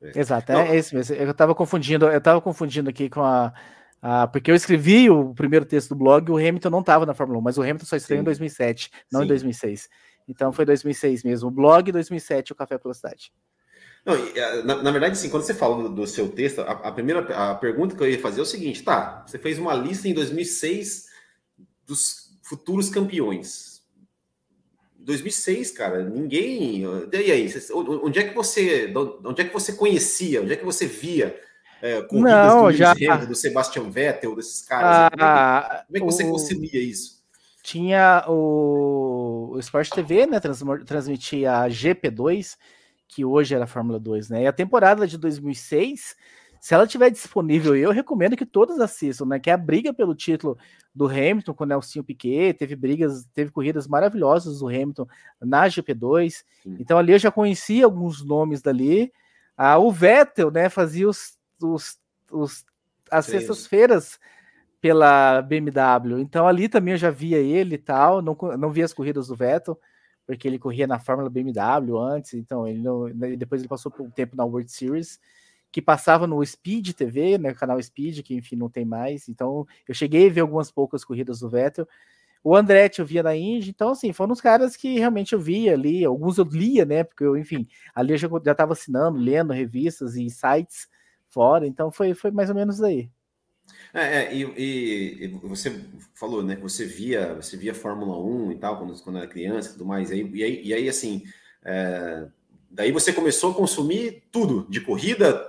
É. 0.00 0.18
Exato, 0.18 0.52
é, 0.52 0.68
é 0.68 0.78
isso 0.78 0.94
mesmo. 0.94 1.14
Eu 1.14 1.30
estava 1.30 1.54
confundindo, 1.54 2.06
eu 2.06 2.16
estava 2.16 2.40
confundindo 2.40 2.88
aqui 2.88 3.10
com 3.10 3.20
a, 3.20 3.52
a, 4.00 4.26
Porque 4.28 4.50
eu 4.50 4.54
escrevi 4.54 5.10
o 5.10 5.34
primeiro 5.34 5.66
texto 5.66 5.90
do 5.90 5.96
blog 5.96 6.26
e 6.26 6.32
o 6.32 6.36
Hamilton 6.36 6.70
não 6.70 6.80
estava 6.80 7.04
na 7.04 7.12
Fórmula 7.12 7.38
1, 7.40 7.42
mas 7.42 7.58
o 7.58 7.62
Hamilton 7.62 7.84
só 7.84 7.96
estreou 7.96 8.20
Sim. 8.20 8.22
em 8.22 8.24
2007, 8.24 8.90
não 9.12 9.20
Sim. 9.20 9.26
em 9.26 9.28
2006. 9.28 9.88
Então 10.26 10.52
foi 10.54 10.64
2006 10.64 11.22
mesmo. 11.22 11.48
O 11.48 11.50
blog 11.50 11.92
2007, 11.92 12.52
o 12.52 12.54
Café 12.54 12.78
pela 12.78 12.94
Cidade. 12.94 13.30
Não, 14.08 14.64
na, 14.64 14.82
na, 14.82 14.90
verdade, 14.90 15.18
sim, 15.18 15.28
quando 15.28 15.42
você 15.42 15.52
fala 15.52 15.82
do, 15.82 15.88
do 15.90 16.06
seu 16.06 16.30
texto, 16.30 16.62
a, 16.62 16.72
a, 16.72 16.92
primeira 16.92 17.20
a 17.34 17.54
pergunta 17.54 17.94
que 17.94 18.02
eu 18.02 18.10
ia 18.10 18.18
fazer 18.18 18.40
é 18.40 18.42
o 18.42 18.46
seguinte: 18.46 18.82
tá, 18.82 19.22
você 19.26 19.38
fez 19.38 19.58
uma 19.58 19.74
lista 19.74 20.08
em 20.08 20.14
2006 20.14 21.08
dos 21.86 22.38
futuros 22.42 22.88
campeões. 22.88 23.82
2006, 24.98 25.72
cara, 25.72 26.02
ninguém. 26.02 26.84
E 27.12 27.32
aí, 27.32 27.52
onde 27.74 28.18
é 28.18 28.28
que 28.28 28.34
você, 28.34 28.90
onde 29.24 29.42
é 29.42 29.44
que 29.44 29.52
você 29.52 29.74
conhecia, 29.74 30.40
onde 30.40 30.54
é 30.54 30.56
que 30.56 30.64
você 30.64 30.86
via 30.86 31.38
é, 31.82 32.00
corridas 32.00 32.32
Não, 32.32 32.64
do 32.64 32.72
já... 32.72 32.92
Hamilton, 32.92 33.26
do 33.26 33.34
Sebastian 33.34 33.90
Vettel, 33.90 34.34
desses 34.34 34.62
caras? 34.62 35.10
Ah, 35.18 35.84
como 35.86 35.96
é 35.96 36.00
que, 36.00 36.06
você 36.06 36.24
o... 36.24 36.30
concilia 36.30 36.82
isso? 36.82 37.22
Tinha 37.62 38.24
o, 38.26 39.50
o 39.52 39.58
Sport 39.58 39.90
TV, 39.90 40.26
né? 40.26 40.40
transmitia 40.86 41.60
a 41.60 41.68
GP2, 41.68 42.56
que 43.08 43.24
hoje 43.24 43.54
era 43.54 43.64
a 43.64 43.66
Fórmula 43.66 43.98
2, 43.98 44.28
né? 44.28 44.42
E 44.42 44.46
a 44.46 44.52
temporada 44.52 45.06
de 45.06 45.16
2006 45.16 46.14
se 46.60 46.74
ela 46.74 46.86
tiver 46.86 47.10
disponível, 47.10 47.76
eu 47.76 47.90
recomendo 47.90 48.36
que 48.36 48.44
todos 48.44 48.80
assistam, 48.80 49.26
né? 49.26 49.38
Que 49.38 49.50
é 49.50 49.52
a 49.52 49.56
briga 49.56 49.92
pelo 49.92 50.14
título 50.14 50.58
do 50.94 51.06
Hamilton 51.06 51.54
com 51.54 51.64
o 51.64 51.66
Nelson 51.66 52.02
Piquet, 52.02 52.54
teve 52.54 52.74
brigas, 52.74 53.24
teve 53.32 53.50
corridas 53.50 53.86
maravilhosas 53.86 54.58
do 54.58 54.66
Hamilton 54.66 55.06
na 55.40 55.68
GP2. 55.68 56.42
Sim. 56.62 56.76
Então 56.80 56.98
ali 56.98 57.12
eu 57.12 57.18
já 57.18 57.30
conhecia 57.30 57.84
alguns 57.84 58.24
nomes 58.24 58.60
dali. 58.60 59.12
Ah, 59.56 59.78
o 59.78 59.92
Vettel, 59.92 60.50
né, 60.50 60.68
fazia 60.68 61.08
os, 61.08 61.36
os, 61.62 61.98
os 62.30 62.64
as 63.10 63.26
sextas-feiras 63.26 64.18
pela 64.80 65.40
BMW. 65.42 66.20
Então 66.20 66.46
ali 66.46 66.68
também 66.68 66.94
eu 66.94 66.98
já 66.98 67.10
via 67.10 67.38
ele 67.38 67.76
e 67.76 67.78
tal, 67.78 68.20
não, 68.20 68.36
não 68.58 68.70
via 68.70 68.84
as 68.84 68.92
corridas 68.92 69.28
do 69.28 69.36
Vettel, 69.36 69.78
porque 70.28 70.46
ele 70.46 70.58
corria 70.58 70.86
na 70.86 70.98
Fórmula 70.98 71.30
BMW 71.30 71.96
antes, 71.98 72.34
então 72.34 72.68
ele 72.68 72.80
não, 72.80 73.08
depois 73.38 73.62
ele 73.62 73.68
passou 73.68 73.90
por 73.90 74.02
um 74.02 74.10
tempo 74.10 74.36
na 74.36 74.44
World 74.44 74.70
Series 74.70 75.18
que 75.72 75.80
passava 75.80 76.26
no 76.26 76.44
Speed 76.44 76.92
TV, 76.92 77.38
né, 77.38 77.54
canal 77.54 77.82
Speed, 77.82 78.20
que 78.20 78.34
enfim 78.34 78.54
não 78.54 78.68
tem 78.68 78.84
mais. 78.84 79.26
Então 79.30 79.66
eu 79.88 79.94
cheguei 79.94 80.28
a 80.28 80.32
ver 80.32 80.42
algumas 80.42 80.70
poucas 80.70 81.02
corridas 81.02 81.40
do 81.40 81.48
Vettel. 81.48 81.88
O 82.44 82.54
Andretti 82.54 83.00
eu 83.00 83.06
via 83.06 83.22
na 83.22 83.34
Indy, 83.34 83.70
então 83.70 83.90
assim, 83.90 84.12
foram 84.12 84.32
os 84.34 84.40
caras 84.40 84.76
que 84.76 84.98
realmente 84.98 85.32
eu 85.32 85.40
via 85.40 85.72
ali, 85.72 86.04
alguns 86.04 86.36
eu 86.36 86.44
lia, 86.44 86.84
né, 86.84 87.04
porque 87.04 87.24
eu, 87.24 87.36
enfim, 87.36 87.66
ali 87.94 88.12
eu 88.12 88.18
já, 88.18 88.28
já 88.44 88.54
tava 88.54 88.74
assinando, 88.74 89.18
lendo 89.18 89.54
revistas 89.54 90.14
e 90.14 90.28
sites 90.28 90.88
fora, 91.28 91.66
então 91.66 91.90
foi, 91.90 92.12
foi 92.14 92.30
mais 92.30 92.50
ou 92.50 92.54
menos 92.56 92.82
aí. 92.82 93.10
É, 93.92 94.24
é 94.24 94.34
e, 94.34 95.24
e, 95.24 95.28
você 95.42 95.84
falou, 96.14 96.42
né, 96.42 96.56
que 96.56 96.62
você 96.62 96.84
via, 96.84 97.34
você 97.34 97.56
via 97.56 97.74
Fórmula 97.74 98.18
1 98.18 98.52
e 98.52 98.56
tal, 98.56 98.78
quando, 98.78 99.02
quando 99.02 99.18
era 99.18 99.26
criança 99.26 99.70
e 99.70 99.72
tudo 99.72 99.86
mais, 99.86 100.10
e 100.10 100.14
aí, 100.14 100.30
e 100.34 100.44
aí, 100.44 100.62
e 100.64 100.74
aí 100.74 100.88
assim, 100.88 101.22
é, 101.64 102.26
daí 102.70 102.92
você 102.92 103.12
começou 103.12 103.52
a 103.52 103.54
consumir 103.54 104.24
tudo, 104.30 104.66
de 104.68 104.80
corrida, 104.80 105.44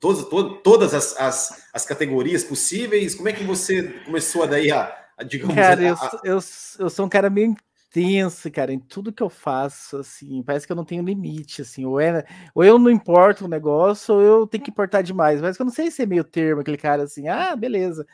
todas, 0.00 0.24
todas, 0.28 0.62
todas 0.62 0.94
as, 0.94 1.16
as, 1.18 1.68
as, 1.72 1.86
categorias 1.86 2.44
possíveis? 2.44 3.14
Como 3.14 3.28
é 3.28 3.32
que 3.32 3.44
você 3.44 3.82
começou 4.04 4.46
daí 4.46 4.70
a, 4.70 4.94
a 5.16 5.22
digamos... 5.22 5.54
Cara, 5.54 5.92
a, 5.92 5.94
a... 5.94 6.20
Eu, 6.24 6.34
eu, 6.34 6.40
eu 6.78 6.90
sou 6.90 7.06
um 7.06 7.08
cara 7.08 7.30
meio 7.30 7.56
intenso, 7.94 8.50
cara, 8.50 8.72
em 8.72 8.78
tudo 8.80 9.12
que 9.12 9.22
eu 9.22 9.30
faço, 9.30 9.98
assim, 9.98 10.42
parece 10.42 10.66
que 10.66 10.72
eu 10.72 10.76
não 10.76 10.84
tenho 10.84 11.04
limite, 11.04 11.62
assim, 11.62 11.84
ou, 11.84 12.00
é, 12.00 12.24
ou 12.52 12.64
eu 12.64 12.76
não 12.78 12.90
importo 12.90 13.44
o 13.44 13.48
negócio, 13.48 14.14
ou 14.16 14.20
eu 14.20 14.46
tenho 14.46 14.64
que 14.64 14.70
importar 14.70 15.02
demais, 15.02 15.40
mas 15.40 15.58
eu 15.58 15.64
não 15.64 15.72
sei 15.72 15.90
se 15.90 16.02
é 16.02 16.06
meio 16.06 16.24
termo, 16.24 16.60
aquele 16.60 16.76
cara 16.76 17.04
assim, 17.04 17.28
ah, 17.28 17.54
beleza. 17.54 18.04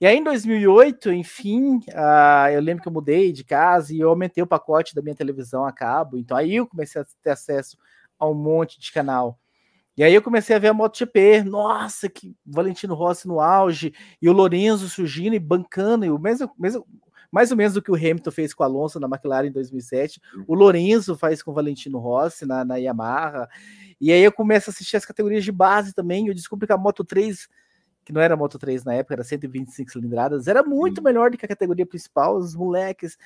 E 0.00 0.06
aí, 0.06 0.16
em 0.16 0.24
2008, 0.24 1.12
enfim, 1.12 1.78
uh, 1.88 2.48
eu 2.52 2.60
lembro 2.60 2.82
que 2.82 2.88
eu 2.88 2.92
mudei 2.92 3.32
de 3.32 3.44
casa 3.44 3.92
e 3.92 4.00
eu 4.00 4.08
aumentei 4.08 4.42
o 4.42 4.46
pacote 4.46 4.94
da 4.94 5.02
minha 5.02 5.14
televisão 5.14 5.64
a 5.66 5.72
cabo, 5.72 6.16
então 6.16 6.36
aí 6.36 6.54
eu 6.56 6.66
comecei 6.66 7.02
a 7.02 7.04
ter 7.22 7.30
acesso 7.30 7.76
a 8.18 8.28
um 8.28 8.34
monte 8.34 8.80
de 8.80 8.92
canal. 8.92 9.38
E 9.96 10.04
aí 10.04 10.14
eu 10.14 10.22
comecei 10.22 10.54
a 10.56 10.58
ver 10.58 10.68
a 10.68 10.72
MotoGP, 10.72 11.42
nossa, 11.42 12.08
que 12.08 12.34
Valentino 12.46 12.94
Rossi 12.94 13.28
no 13.28 13.40
auge, 13.40 13.92
e 14.22 14.28
o 14.30 14.32
Lorenzo 14.32 14.88
surgindo 14.88 15.34
e 15.34 15.38
bancando, 15.38 16.06
e 16.06 16.10
o 16.10 16.18
mesmo, 16.18 16.50
mesmo, 16.58 16.86
mais 17.30 17.50
ou 17.50 17.56
menos 17.56 17.76
o 17.76 17.82
que 17.82 17.90
o 17.90 17.96
Hamilton 17.96 18.30
fez 18.30 18.54
com 18.54 18.62
o 18.62 18.66
Alonso 18.66 18.98
na 18.98 19.06
McLaren 19.06 19.46
em 19.46 19.52
2007, 19.52 20.20
o 20.46 20.54
Lorenzo 20.54 21.16
faz 21.16 21.42
com 21.42 21.50
o 21.50 21.54
Valentino 21.54 21.98
Rossi 21.98 22.46
na, 22.46 22.64
na 22.64 22.76
Yamaha, 22.76 23.48
e 24.00 24.12
aí 24.12 24.22
eu 24.22 24.32
começo 24.32 24.70
a 24.70 24.72
assistir 24.72 24.96
as 24.96 25.04
categorias 25.04 25.44
de 25.44 25.52
base 25.52 25.94
também, 25.94 26.26
eu 26.26 26.34
descobri 26.34 26.66
que 26.66 26.72
a 26.72 26.78
Moto 26.78 27.04
3 27.04 27.48
que 28.10 28.12
não 28.12 28.20
era 28.20 28.36
Moto 28.36 28.58
3 28.58 28.82
na 28.84 28.94
época, 28.94 29.14
era 29.14 29.24
125 29.24 29.90
cilindradas, 29.90 30.48
era 30.48 30.62
muito 30.62 31.02
melhor 31.02 31.30
do 31.30 31.38
que 31.38 31.44
a 31.44 31.48
categoria 31.48 31.86
principal, 31.86 32.36
os 32.36 32.56
moleques. 32.56 33.16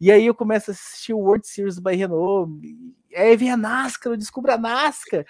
E 0.00 0.10
aí 0.10 0.24
eu 0.24 0.34
começo 0.34 0.70
a 0.70 0.72
assistir 0.72 1.12
o 1.12 1.18
World 1.18 1.46
Series 1.46 1.78
by 1.78 1.94
Renault, 1.94 2.50
e 3.10 3.16
aí 3.16 3.36
vem 3.36 3.50
a 3.50 3.56
NASCAR, 3.56 4.12
eu 4.12 4.16
descubro 4.16 4.52
a 4.52 4.56
NASCAR. 4.56 5.26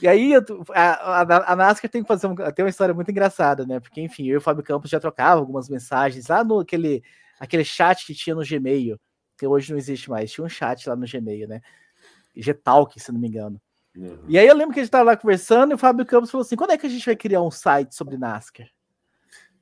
E 0.00 0.06
aí 0.06 0.34
a, 0.34 0.42
a, 0.74 1.52
a 1.52 1.56
NASCAR 1.56 1.90
tem 1.90 2.02
que 2.02 2.08
fazer 2.08 2.26
um, 2.26 2.34
tem 2.34 2.64
uma 2.64 2.70
história 2.70 2.94
muito 2.94 3.10
engraçada, 3.10 3.64
né? 3.64 3.80
Porque, 3.80 4.00
enfim, 4.00 4.24
eu 4.24 4.34
e 4.34 4.36
o 4.36 4.40
Fábio 4.40 4.62
Campos 4.62 4.90
já 4.90 5.00
trocava 5.00 5.40
algumas 5.40 5.68
mensagens 5.68 6.26
lá 6.26 6.44
no 6.44 6.60
aquele, 6.60 7.02
aquele 7.44 7.64
chat 7.64 8.06
que 8.06 8.14
tinha 8.14 8.34
no 8.34 8.46
Gmail, 8.46 8.98
que 9.38 9.46
hoje 9.46 9.70
não 9.70 9.78
existe 9.78 10.10
mais, 10.10 10.32
tinha 10.32 10.44
um 10.44 10.48
chat 10.48 10.88
lá 10.88 10.96
no 10.96 11.06
Gmail, 11.06 11.48
né? 11.48 11.60
G-Talk, 12.36 12.98
se 12.98 13.12
não 13.12 13.20
me 13.20 13.28
engano. 13.28 13.60
Uhum. 13.96 14.24
E 14.26 14.38
aí 14.38 14.46
eu 14.46 14.54
lembro 14.54 14.74
que 14.74 14.80
a 14.80 14.82
gente 14.82 14.88
estava 14.88 15.04
lá 15.04 15.16
conversando 15.16 15.70
e 15.72 15.74
o 15.74 15.78
Fábio 15.78 16.04
Campos 16.04 16.30
falou 16.30 16.42
assim: 16.42 16.56
quando 16.56 16.72
é 16.72 16.78
que 16.78 16.86
a 16.86 16.90
gente 16.90 17.06
vai 17.06 17.14
criar 17.14 17.42
um 17.42 17.50
site 17.50 17.94
sobre 17.94 18.16
NASCAR? 18.16 18.68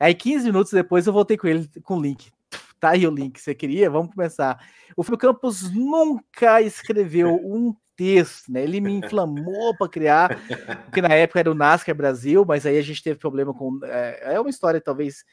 Aí 0.00 0.14
15 0.14 0.46
minutos 0.46 0.72
depois 0.72 1.06
eu 1.06 1.12
voltei 1.12 1.36
com 1.36 1.46
ele 1.46 1.68
com 1.82 1.98
o 1.98 2.02
link. 2.02 2.32
Tá 2.80 2.90
aí 2.90 3.06
o 3.06 3.10
link, 3.10 3.38
você 3.38 3.54
queria? 3.54 3.90
Vamos 3.90 4.14
começar. 4.14 4.58
O 4.96 5.02
Fábio 5.02 5.18
Campos 5.18 5.70
nunca 5.70 6.60
escreveu 6.62 7.34
um 7.34 7.74
texto, 7.96 8.50
né? 8.50 8.62
Ele 8.62 8.80
me 8.80 8.92
inflamou 8.92 9.76
para 9.76 9.88
criar, 9.88 10.38
porque 10.84 11.02
na 11.02 11.14
época 11.14 11.40
era 11.40 11.50
o 11.50 11.54
NASCAR 11.54 11.94
Brasil, 11.94 12.44
mas 12.46 12.66
aí 12.66 12.78
a 12.78 12.82
gente 12.82 13.02
teve 13.02 13.18
problema 13.18 13.52
com. 13.54 13.78
É, 13.84 14.34
é 14.34 14.40
uma 14.40 14.50
história, 14.50 14.80
talvez. 14.80 15.24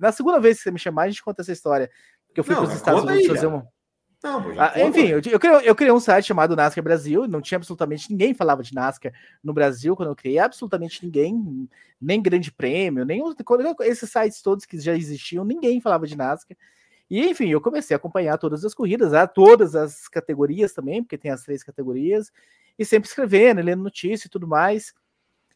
Na 0.00 0.12
segunda 0.12 0.40
vez 0.40 0.58
que 0.58 0.64
você 0.64 0.70
me 0.70 0.78
chamar, 0.78 1.02
a 1.02 1.08
gente 1.08 1.22
conta 1.22 1.42
essa 1.42 1.52
história. 1.52 1.90
Porque 2.26 2.40
eu 2.40 2.44
fui 2.44 2.54
para 2.54 2.64
os 2.64 2.74
Estados 2.74 3.02
Unidos 3.02 3.22
aí, 3.22 3.28
fazer 3.28 3.46
uma. 3.46 3.66
Não, 4.22 4.42
ah, 4.58 4.72
enfim, 4.80 5.06
eu, 5.06 5.20
eu, 5.30 5.38
criei, 5.38 5.68
eu 5.68 5.74
criei 5.74 5.92
um 5.92 6.00
site 6.00 6.26
chamado 6.26 6.56
NASCAR 6.56 6.82
Brasil, 6.82 7.28
não 7.28 7.40
tinha 7.40 7.56
absolutamente 7.56 8.10
ninguém 8.10 8.34
falava 8.34 8.62
de 8.62 8.74
NASCAR 8.74 9.12
no 9.44 9.52
Brasil 9.52 9.94
quando 9.94 10.08
eu 10.08 10.16
criei, 10.16 10.38
absolutamente 10.38 11.04
ninguém, 11.04 11.68
nem 12.00 12.20
Grande 12.20 12.50
Prêmio, 12.50 13.04
nem 13.04 13.22
esses 13.82 14.10
sites 14.10 14.42
todos 14.42 14.64
que 14.64 14.80
já 14.80 14.96
existiam, 14.96 15.44
ninguém 15.44 15.80
falava 15.80 16.06
de 16.06 16.16
NASCAR. 16.16 16.56
E 17.10 17.28
enfim, 17.28 17.48
eu 17.48 17.60
comecei 17.60 17.94
a 17.94 17.98
acompanhar 17.98 18.38
todas 18.38 18.64
as 18.64 18.74
corridas, 18.74 19.14
a 19.14 19.26
todas 19.26 19.76
as 19.76 20.08
categorias 20.08 20.72
também, 20.72 21.02
porque 21.02 21.18
tem 21.18 21.30
as 21.30 21.42
três 21.42 21.62
categorias, 21.62 22.32
e 22.78 22.84
sempre 22.84 23.08
escrevendo, 23.08 23.62
lendo 23.62 23.82
notícia 23.82 24.26
e 24.26 24.30
tudo 24.30 24.46
mais. 24.46 24.92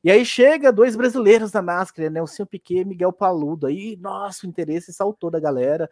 E 0.02 0.10
aí 0.10 0.24
chega 0.24 0.72
dois 0.72 0.96
brasileiros 0.96 1.50
da 1.50 1.60
NASCAR, 1.60 2.04
né, 2.04 2.10
Nelson 2.10 2.46
Piquet 2.46 2.80
e 2.80 2.84
Miguel 2.84 3.12
Paludo. 3.12 3.66
Aí, 3.66 3.96
nossa, 4.00 4.46
o 4.46 4.48
interesse 4.48 4.92
saltou 4.92 5.30
da 5.30 5.38
galera. 5.38 5.90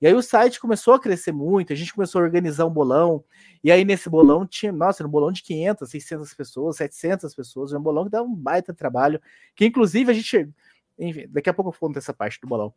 E 0.00 0.06
aí 0.06 0.14
o 0.14 0.22
site 0.22 0.58
começou 0.58 0.94
a 0.94 1.00
crescer 1.00 1.30
muito, 1.32 1.72
a 1.72 1.76
gente 1.76 1.94
começou 1.94 2.20
a 2.20 2.24
organizar 2.24 2.66
um 2.66 2.70
bolão, 2.70 3.24
e 3.62 3.70
aí 3.70 3.84
nesse 3.84 4.10
bolão 4.10 4.44
tinha, 4.44 4.72
nossa, 4.72 5.06
um 5.06 5.08
bolão 5.08 5.30
de 5.30 5.44
500, 5.44 5.88
600 5.88 6.34
pessoas, 6.34 6.76
700 6.76 7.32
pessoas, 7.32 7.72
um 7.72 7.80
bolão 7.80 8.04
que 8.06 8.10
dava 8.10 8.24
um 8.26 8.34
baita 8.34 8.74
trabalho, 8.74 9.20
que 9.54 9.64
inclusive 9.64 10.10
a 10.10 10.14
gente, 10.14 10.50
enfim, 10.98 11.26
daqui 11.28 11.48
a 11.48 11.54
pouco 11.54 11.70
eu 11.70 11.78
conto 11.78 11.98
essa 11.98 12.12
parte 12.12 12.40
do 12.40 12.48
bolão. 12.48 12.74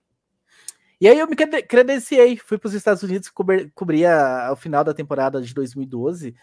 E 1.06 1.08
aí 1.08 1.20
eu 1.20 1.28
me 1.28 1.36
credenciei, 1.36 2.36
fui 2.36 2.58
para 2.58 2.68
os 2.68 2.74
Estados 2.74 3.04
Unidos 3.04 3.30
cobrir, 3.30 4.08
a, 4.08 4.52
o 4.52 4.56
final 4.56 4.84
da 4.84 4.91
temporada 4.91 5.39
de 5.39 5.54
2012, 5.54 6.34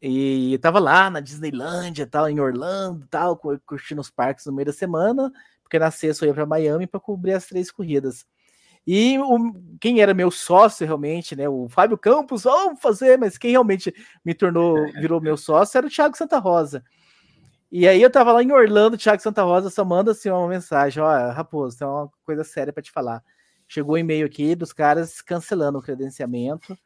e 0.00 0.54
estava 0.54 0.78
lá 0.78 1.10
na 1.10 1.20
Disneylândia, 1.20 2.06
tal, 2.06 2.26
em 2.26 2.40
Orlando, 2.40 3.06
tal, 3.10 3.36
curtindo 3.36 4.00
os 4.00 4.08
parques 4.08 4.46
no 4.46 4.52
meio 4.54 4.64
da 4.64 4.72
semana, 4.72 5.30
porque 5.62 5.78
na 5.78 5.90
sexta 5.90 6.24
eu 6.24 6.28
ia 6.28 6.34
para 6.34 6.46
Miami 6.46 6.86
para 6.86 6.98
cobrir 6.98 7.34
as 7.34 7.44
três 7.44 7.70
corridas. 7.70 8.24
E 8.86 9.18
o, 9.18 9.52
quem 9.78 10.00
era 10.00 10.14
meu 10.14 10.30
sócio 10.30 10.86
realmente, 10.86 11.36
né? 11.36 11.46
O 11.46 11.68
Fábio 11.68 11.98
Campos, 11.98 12.44
vamos 12.44 12.80
fazer, 12.80 13.18
mas 13.18 13.36
quem 13.36 13.50
realmente 13.50 13.94
me 14.24 14.32
tornou, 14.32 14.90
virou 14.94 15.20
meu 15.20 15.36
sócio 15.36 15.76
era 15.76 15.86
o 15.86 15.90
Thiago 15.90 16.16
Santa 16.16 16.38
Rosa. 16.38 16.82
E 17.70 17.86
aí 17.86 18.00
eu 18.00 18.10
tava 18.10 18.32
lá 18.32 18.42
em 18.42 18.52
Orlando, 18.52 18.94
o 18.94 18.98
Thiago 18.98 19.20
Santa 19.20 19.42
Rosa 19.42 19.68
só 19.68 19.84
manda 19.84 20.12
assim 20.12 20.30
uma 20.30 20.48
mensagem: 20.48 21.02
ó, 21.02 21.30
Raposo, 21.30 21.76
tem 21.76 21.86
uma 21.86 22.10
coisa 22.24 22.42
séria 22.42 22.72
para 22.72 22.82
te 22.82 22.90
falar. 22.90 23.22
Chegou 23.72 23.94
um 23.94 23.98
e-mail 23.98 24.26
aqui 24.26 24.54
dos 24.54 24.70
caras 24.70 25.22
cancelando 25.22 25.78
o 25.78 25.82
credenciamento. 25.82 26.76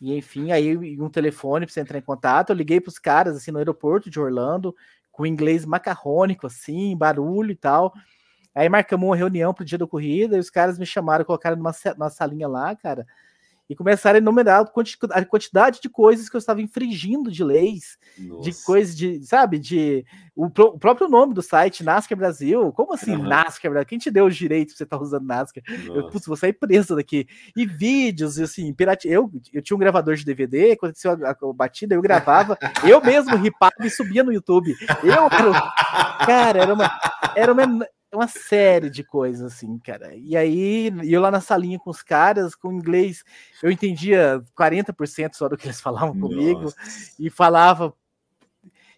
E 0.00 0.16
enfim, 0.16 0.50
aí 0.50 0.74
um 0.98 1.10
telefone 1.10 1.66
para 1.66 1.74
você 1.74 1.80
entrar 1.80 1.98
em 1.98 2.02
contato. 2.02 2.48
Eu 2.48 2.56
liguei 2.56 2.80
para 2.80 2.88
os 2.88 2.98
caras 2.98 3.36
assim 3.36 3.50
no 3.50 3.58
aeroporto 3.58 4.08
de 4.08 4.18
Orlando, 4.18 4.74
com 5.12 5.26
inglês 5.26 5.66
macarrônico, 5.66 6.46
assim, 6.46 6.96
barulho 6.96 7.50
e 7.50 7.54
tal. 7.54 7.92
Aí 8.54 8.66
marcamos 8.66 9.06
uma 9.06 9.14
reunião 9.14 9.52
pro 9.52 9.62
dia 9.62 9.76
da 9.76 9.86
corrida 9.86 10.38
e 10.38 10.40
os 10.40 10.48
caras 10.48 10.78
me 10.78 10.86
chamaram, 10.86 11.22
colocaram 11.22 11.54
numa, 11.54 11.74
numa 11.98 12.08
salinha 12.08 12.48
lá, 12.48 12.74
cara, 12.74 13.06
e 13.68 13.74
começaram 13.74 14.16
a 14.16 14.20
enumerar 14.20 14.64
a 15.10 15.24
quantidade 15.24 15.80
de 15.80 15.88
coisas 15.88 16.28
que 16.28 16.36
eu 16.36 16.38
estava 16.38 16.62
infringindo 16.62 17.30
de 17.30 17.42
leis, 17.42 17.98
Nossa. 18.18 18.42
de 18.42 18.64
coisas 18.64 18.96
de, 18.96 19.24
sabe, 19.24 19.58
de 19.58 20.04
o, 20.34 20.46
o, 20.46 20.78
próprio 20.78 21.08
nome 21.08 21.34
do 21.34 21.42
site, 21.42 21.82
NASCAR 21.82 22.16
Brasil. 22.16 22.72
Como 22.72 22.94
assim 22.94 23.16
uhum. 23.16 23.22
NASCAR 23.22 23.70
Brasil? 23.70 23.88
Quem 23.88 23.98
te 23.98 24.10
deu 24.10 24.26
os 24.26 24.36
direitos 24.36 24.74
pra 24.74 24.78
você 24.78 24.84
estar 24.84 24.98
tá 24.98 25.02
usando 25.02 25.26
NASCAR? 25.26 25.64
Eu, 25.86 26.08
putz, 26.08 26.26
vou 26.26 26.36
sair 26.36 26.52
preso 26.52 26.94
daqui. 26.94 27.26
E 27.56 27.66
vídeos, 27.66 28.38
assim, 28.38 28.72
pirate... 28.72 29.08
eu, 29.08 29.30
eu 29.52 29.62
tinha 29.62 29.76
um 29.76 29.80
gravador 29.80 30.14
de 30.14 30.24
DVD, 30.24 30.72
aconteceu 30.72 31.12
a, 31.12 31.30
a, 31.30 31.30
a 31.30 31.52
batida, 31.52 31.94
eu 31.94 32.02
gravava, 32.02 32.58
eu 32.84 33.02
mesmo 33.02 33.36
ripava 33.36 33.74
e 33.80 33.90
subia 33.90 34.22
no 34.22 34.32
YouTube. 34.32 34.74
Eu, 35.02 35.28
cara, 35.30 35.74
cara 36.26 36.62
era 36.62 36.74
uma, 36.74 36.90
era 37.34 37.52
uma 37.52 37.86
uma 38.16 38.28
série 38.28 38.90
de 38.90 39.04
coisas, 39.04 39.54
assim, 39.54 39.78
cara. 39.78 40.14
E 40.14 40.36
aí, 40.36 40.92
eu 41.04 41.20
lá 41.20 41.30
na 41.30 41.40
salinha 41.40 41.78
com 41.78 41.90
os 41.90 42.02
caras, 42.02 42.54
com 42.54 42.72
inglês, 42.72 43.22
eu 43.62 43.70
entendia 43.70 44.42
40% 44.58 45.34
só 45.34 45.48
do 45.48 45.56
que 45.56 45.66
eles 45.66 45.80
falavam 45.80 46.18
comigo, 46.18 46.62
Nossa. 46.62 46.76
e 47.18 47.30
falava. 47.30 47.94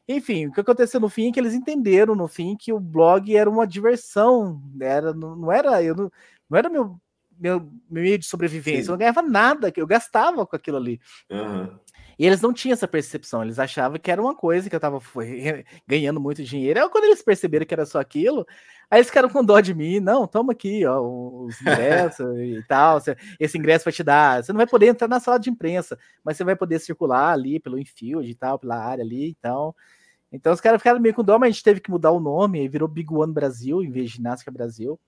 Enfim, 0.07 0.47
o 0.47 0.53
que 0.53 0.61
aconteceu 0.61 0.99
no 0.99 1.11
fim 1.11 1.29
é 1.29 1.33
que 1.33 1.39
eles 1.39 1.53
entenderam 1.53 2.15
no 2.15 2.27
fim 2.27 2.57
que 2.57 2.73
o 2.73 2.81
blog 2.81 3.37
era 3.37 3.51
uma 3.51 3.67
diversão, 3.67 4.63
era, 4.81 5.13
não 5.13 5.53
era, 5.53 5.83
eu 5.83 5.95
não, 5.95 6.11
não 6.49 6.59
era 6.59 6.71
meu, 6.71 6.99
meu, 7.39 7.61
meu 7.61 8.03
meio 8.03 8.19
de 8.19 8.25
sobrevivência, 8.25 8.85
Sim. 8.85 8.89
eu 8.89 8.93
não 8.93 8.99
ganhava 8.99 9.21
nada, 9.21 9.71
eu 9.77 9.87
gastava 9.87 10.47
com 10.47 10.57
aquilo 10.57 10.79
ali. 10.79 10.99
Uhum. 11.31 11.79
E 12.19 12.27
eles 12.27 12.41
não 12.41 12.53
tinham 12.53 12.73
essa 12.73 12.89
percepção, 12.89 13.45
eles 13.45 13.59
achavam 13.59 13.99
que 13.99 14.11
era 14.11 14.21
uma 14.21 14.35
coisa 14.35 14.69
que 14.69 14.75
eu 14.75 14.81
tava 14.81 15.01
ganhando 15.87 16.21
muito 16.21 16.43
dinheiro. 16.43 16.83
Aí 16.83 16.89
quando 16.89 17.05
eles 17.05 17.23
perceberam 17.23 17.65
que 17.65 17.73
era 17.73 17.87
só 17.87 18.01
aquilo, 18.01 18.45
aí 18.91 18.99
eles 18.99 19.07
ficaram 19.07 19.29
com 19.29 19.45
dó 19.45 19.61
de 19.61 19.73
mim. 19.73 20.01
Não, 20.01 20.27
toma 20.27 20.53
aqui, 20.53 20.85
ó, 20.85 21.01
os 21.01 21.61
ingressos 21.61 22.27
e 22.39 22.65
tal. 22.67 22.99
Esse 23.39 23.57
ingresso 23.57 23.85
vai 23.85 23.93
te 23.93 24.03
dar. 24.03 24.43
Você 24.43 24.53
não 24.53 24.59
vai 24.59 24.67
poder 24.67 24.87
entrar 24.89 25.07
na 25.07 25.21
sala 25.21 25.39
de 25.39 25.49
imprensa, 25.49 25.97
mas 26.25 26.37
você 26.37 26.43
vai 26.43 26.57
poder 26.57 26.81
circular 26.81 27.33
ali 27.33 27.61
pelo 27.61 27.79
infield 27.79 28.29
e 28.29 28.35
tal, 28.35 28.59
pela 28.59 28.77
área 28.77 29.05
ali. 29.05 29.31
Então, 29.39 29.73
então 30.33 30.53
os 30.53 30.61
caras 30.61 30.81
ficaram 30.81 30.99
meio 31.01 31.15
com 31.15 31.23
dó, 31.23 31.39
mas 31.39 31.49
a 31.49 31.53
gente 31.53 31.63
teve 31.63 31.81
que 31.81 31.91
mudar 31.91 32.11
o 32.11 32.21
nome, 32.21 32.61
aí 32.61 32.69
virou 32.69 32.89
Big 32.89 33.13
One 33.15 33.33
Brasil 33.33 33.83
em 33.83 33.91
vez 33.91 34.11
de 34.11 34.17
Ginástica 34.17 34.51
Brasil. 34.51 34.99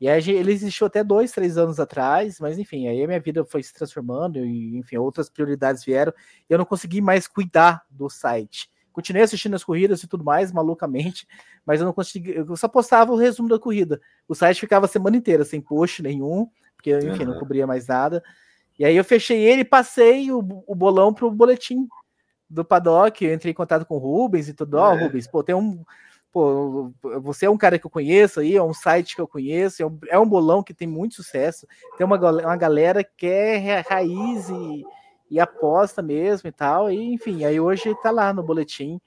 E 0.00 0.08
aí 0.08 0.30
ele 0.30 0.50
existiu 0.50 0.86
até 0.86 1.04
dois, 1.04 1.30
três 1.30 1.58
anos 1.58 1.78
atrás, 1.78 2.40
mas 2.40 2.58
enfim, 2.58 2.88
aí 2.88 3.02
a 3.02 3.06
minha 3.06 3.20
vida 3.20 3.44
foi 3.44 3.62
se 3.62 3.74
transformando, 3.74 4.38
e 4.38 4.78
enfim, 4.78 4.96
outras 4.96 5.28
prioridades 5.28 5.84
vieram, 5.84 6.12
e 6.48 6.52
eu 6.52 6.56
não 6.56 6.64
consegui 6.64 7.02
mais 7.02 7.28
cuidar 7.28 7.84
do 7.90 8.08
site. 8.08 8.70
Continuei 8.92 9.22
assistindo 9.22 9.54
as 9.54 9.62
corridas 9.62 10.02
e 10.02 10.08
tudo 10.08 10.24
mais, 10.24 10.50
malucamente, 10.52 11.28
mas 11.66 11.80
eu 11.80 11.86
não 11.86 11.92
consegui, 11.92 12.34
eu 12.34 12.56
só 12.56 12.66
postava 12.66 13.12
o 13.12 13.16
resumo 13.16 13.48
da 13.48 13.58
corrida. 13.58 14.00
O 14.26 14.34
site 14.34 14.60
ficava 14.60 14.86
a 14.86 14.88
semana 14.88 15.18
inteira 15.18 15.44
sem 15.44 15.60
post 15.60 16.02
nenhum, 16.02 16.48
porque, 16.74 16.96
enfim, 16.96 17.24
uhum. 17.24 17.32
não 17.32 17.38
cobria 17.38 17.66
mais 17.66 17.86
nada. 17.86 18.22
E 18.78 18.84
aí 18.86 18.96
eu 18.96 19.04
fechei 19.04 19.38
ele 19.44 19.60
e 19.60 19.64
passei 19.64 20.32
o, 20.32 20.38
o 20.66 20.74
bolão 20.74 21.12
pro 21.12 21.30
boletim 21.30 21.86
do 22.48 22.64
paddock, 22.64 23.22
eu 23.22 23.34
entrei 23.34 23.52
em 23.52 23.54
contato 23.54 23.84
com 23.84 23.96
o 23.96 23.98
Rubens 23.98 24.48
e 24.48 24.54
tudo, 24.54 24.74
ó, 24.78 24.92
é. 24.92 24.94
oh, 24.94 25.04
Rubens, 25.04 25.26
pô, 25.26 25.42
tem 25.42 25.54
um 25.54 25.84
pô, 26.32 26.92
você 27.20 27.46
é 27.46 27.50
um 27.50 27.56
cara 27.56 27.78
que 27.78 27.86
eu 27.86 27.90
conheço 27.90 28.40
aí, 28.40 28.56
é 28.56 28.62
um 28.62 28.74
site 28.74 29.14
que 29.14 29.20
eu 29.20 29.28
conheço, 29.28 29.82
é 29.82 29.86
um, 29.86 29.98
é 30.08 30.18
um 30.18 30.28
bolão 30.28 30.62
que 30.62 30.74
tem 30.74 30.86
muito 30.86 31.16
sucesso, 31.16 31.66
tem 31.96 32.06
uma, 32.06 32.16
uma 32.16 32.56
galera 32.56 33.02
que 33.02 33.26
é 33.26 33.80
raiz 33.80 34.48
e, 34.48 34.84
e 35.30 35.40
aposta 35.40 36.02
mesmo 36.02 36.48
e 36.48 36.52
tal, 36.52 36.90
e 36.90 37.14
enfim, 37.14 37.44
aí 37.44 37.58
hoje 37.60 37.94
tá 38.02 38.10
lá 38.10 38.32
no 38.32 38.42
boletim, 38.42 39.00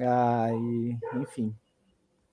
ah, 0.00 0.48
e, 0.50 0.96
enfim. 1.18 1.54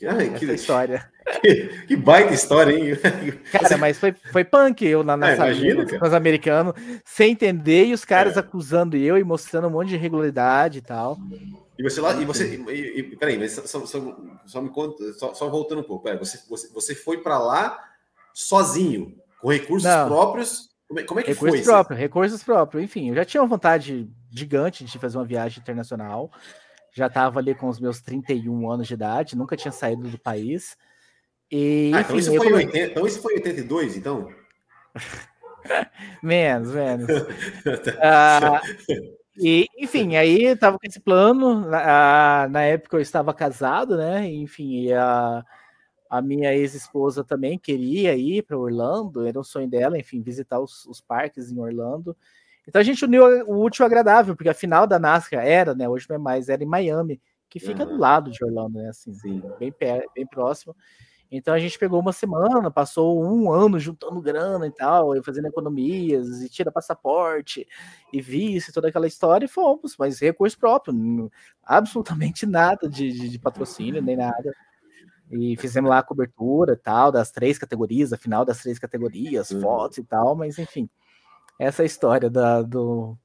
Ai, 0.08 0.34
que 0.34 0.46
história. 0.46 1.10
Que, 1.42 1.86
que, 1.86 1.96
baita 1.96 2.34
história, 2.34 2.74
hein? 2.74 2.98
Cara, 3.54 3.78
mas 3.78 4.00
foi, 4.00 4.14
foi 4.32 4.44
punk 4.44 4.84
eu 4.84 5.04
na, 5.04 5.16
na 5.16 5.30
é, 5.30 5.36
imagina, 5.36 5.86
com 5.86 6.04
os 6.04 6.14
americanos, 6.14 6.74
sem 7.06 7.34
entender, 7.34 7.86
e 7.86 7.94
os 7.94 8.04
caras 8.04 8.36
é. 8.36 8.40
acusando 8.40 8.98
eu 8.98 9.16
e 9.16 9.24
mostrando 9.24 9.68
um 9.68 9.70
monte 9.70 9.90
de 9.90 9.96
irregularidade 9.96 10.80
e 10.80 10.82
tal. 10.82 11.20
E 11.80 11.82
você 11.84 12.02
lá, 12.02 12.14
e 12.22 12.26
você, 12.26 12.46
e, 12.46 13.00
e, 13.00 13.04
peraí, 13.16 13.40
mas 13.40 13.54
só, 13.54 13.86
só, 13.86 14.18
só 14.46 14.62
me 14.62 14.70
conta, 14.70 15.14
só, 15.14 15.34
só, 15.34 15.50
voltando 15.50 15.80
um 15.80 15.84
pouco, 15.86 16.04
peraí, 16.04 16.20
você, 16.20 16.38
você, 16.50 16.68
você 16.74 16.94
foi 16.94 17.20
para 17.20 17.40
lá 17.40 17.80
sozinho, 18.34 19.18
com 19.40 19.50
recursos 19.50 19.90
Não. 19.90 20.08
próprios? 20.10 20.72
Como 20.90 21.00
é, 21.00 21.04
como 21.04 21.20
é 21.22 21.24
que 21.24 21.30
recursos 21.30 21.60
foi? 21.60 21.64
Próprios, 21.64 21.98
recursos 21.98 22.44
próprios, 22.44 22.84
enfim, 22.84 23.08
eu 23.08 23.16
já 23.16 23.24
tinha 23.24 23.42
uma 23.42 23.48
vontade 23.48 24.12
gigante 24.30 24.84
de 24.84 25.00
fazer 25.00 25.18
uma 25.18 25.24
viagem 25.24 25.62
internacional, 25.62 26.30
já 26.92 27.08
estava 27.08 27.40
ali 27.40 27.56
com 27.56 27.70
os 27.70 27.80
meus 27.80 28.02
31 28.02 28.70
anos 28.70 28.86
de 28.86 28.96
idade, 28.96 29.38
nunca 29.38 29.56
tinha 29.56 29.72
saído 29.72 30.10
do 30.10 30.20
país. 30.20 30.76
E, 31.50 31.94
ah, 31.96 32.02
então, 32.02 32.18
isso 32.18 32.36
foi 32.36 32.52
80, 32.52 32.78
então 32.78 33.08
isso 33.08 33.22
foi 33.22 33.36
82, 33.36 33.96
então? 33.96 34.30
menos, 36.22 36.74
menos. 36.74 37.08
ah, 38.04 38.62
e, 39.40 39.68
enfim, 39.78 40.18
aí 40.18 40.56
tava 40.56 40.78
com 40.78 40.86
esse 40.86 41.00
plano. 41.00 41.62
Na, 41.62 42.48
na 42.50 42.62
época 42.64 42.98
eu 42.98 43.02
estava 43.02 43.34
casado, 43.34 43.96
né? 43.98 44.28
Enfim, 44.28 44.92
a, 44.92 45.46
a 46.10 46.22
minha 46.22 46.54
ex-esposa 46.54 47.24
também 47.24 47.58
queria 47.58 48.16
ir 48.16 48.44
para 48.44 48.58
Orlando, 48.58 49.26
era 49.26 49.40
um 49.40 49.44
sonho 49.44 49.70
dela, 49.70 49.98
enfim, 49.98 50.22
visitar 50.22 50.60
os, 50.60 50.86
os, 50.86 51.00
parques 51.00 51.52
em 51.52 51.60
Orlando. 51.60 52.18
Então 52.68 52.82
a 52.82 52.84
gente 52.84 53.06
uniu 53.06 53.24
o 53.48 53.64
útil 53.64 53.84
ao 53.84 53.88
agradável, 53.88 54.36
porque 54.36 54.50
a 54.50 54.54
final 54.54 54.86
da 54.86 55.00
NASCAR 55.00 55.46
era, 55.46 55.74
né? 55.74 55.88
Hoje 55.88 56.06
não 56.10 56.18
é 56.18 56.20
mais, 56.20 56.50
era 56.50 56.62
em 56.62 56.68
Miami, 56.68 57.22
que 57.50 57.60
fica 57.60 57.84
uhum. 57.84 57.94
do 57.94 57.98
lado 57.98 58.30
de 58.30 58.44
Orlando, 58.44 58.78
né? 58.78 58.90
Assim, 58.90 59.14
bem, 59.58 59.74
bem 60.14 60.28
próximo. 60.28 60.76
Então 61.32 61.54
a 61.54 61.60
gente 61.60 61.78
pegou 61.78 62.00
uma 62.00 62.12
semana, 62.12 62.72
passou 62.72 63.24
um 63.24 63.52
ano 63.52 63.80
juntando 63.80 64.22
grana 64.22 64.66
e 64.66 64.72
tal, 64.72 65.16
e 65.16 65.24
fazendo 65.24 65.48
economias, 65.48 66.42
e 66.42 66.50
tira 66.50 66.72
passaporte, 66.72 67.68
e 68.12 68.20
vice, 68.20 68.74
toda 68.74 68.88
aquela 68.88 69.06
história, 69.06 69.46
e 69.46 69.50
fomos, 69.50 69.96
mas 69.98 70.20
recurso 70.20 70.58
próprio, 70.58 71.32
absolutamente 71.64 72.46
nada 72.48 72.90
de, 72.90 73.12
de, 73.12 73.30
de 73.30 73.40
patrocínio, 73.40 74.02
nem 74.02 74.18
nada. 74.18 74.54
E 75.32 75.56
fizemos 75.58 75.90
lá 75.90 76.00
a 76.00 76.04
cobertura 76.04 76.74
e 76.74 76.78
tal, 76.78 77.12
das 77.12 77.30
três 77.30 77.60
categorias, 77.60 78.12
a 78.12 78.18
final 78.18 78.44
das 78.44 78.62
três 78.64 78.80
categorias, 78.80 79.52
uhum. 79.52 79.62
fotos 79.62 80.00
e 80.00 80.04
tal, 80.04 80.36
mas 80.36 80.58
enfim, 80.58 80.90
essa 81.60 81.82
é 81.82 81.84
a 81.84 81.86
história 81.86 82.30
da, 82.30 82.64
do 82.64 83.16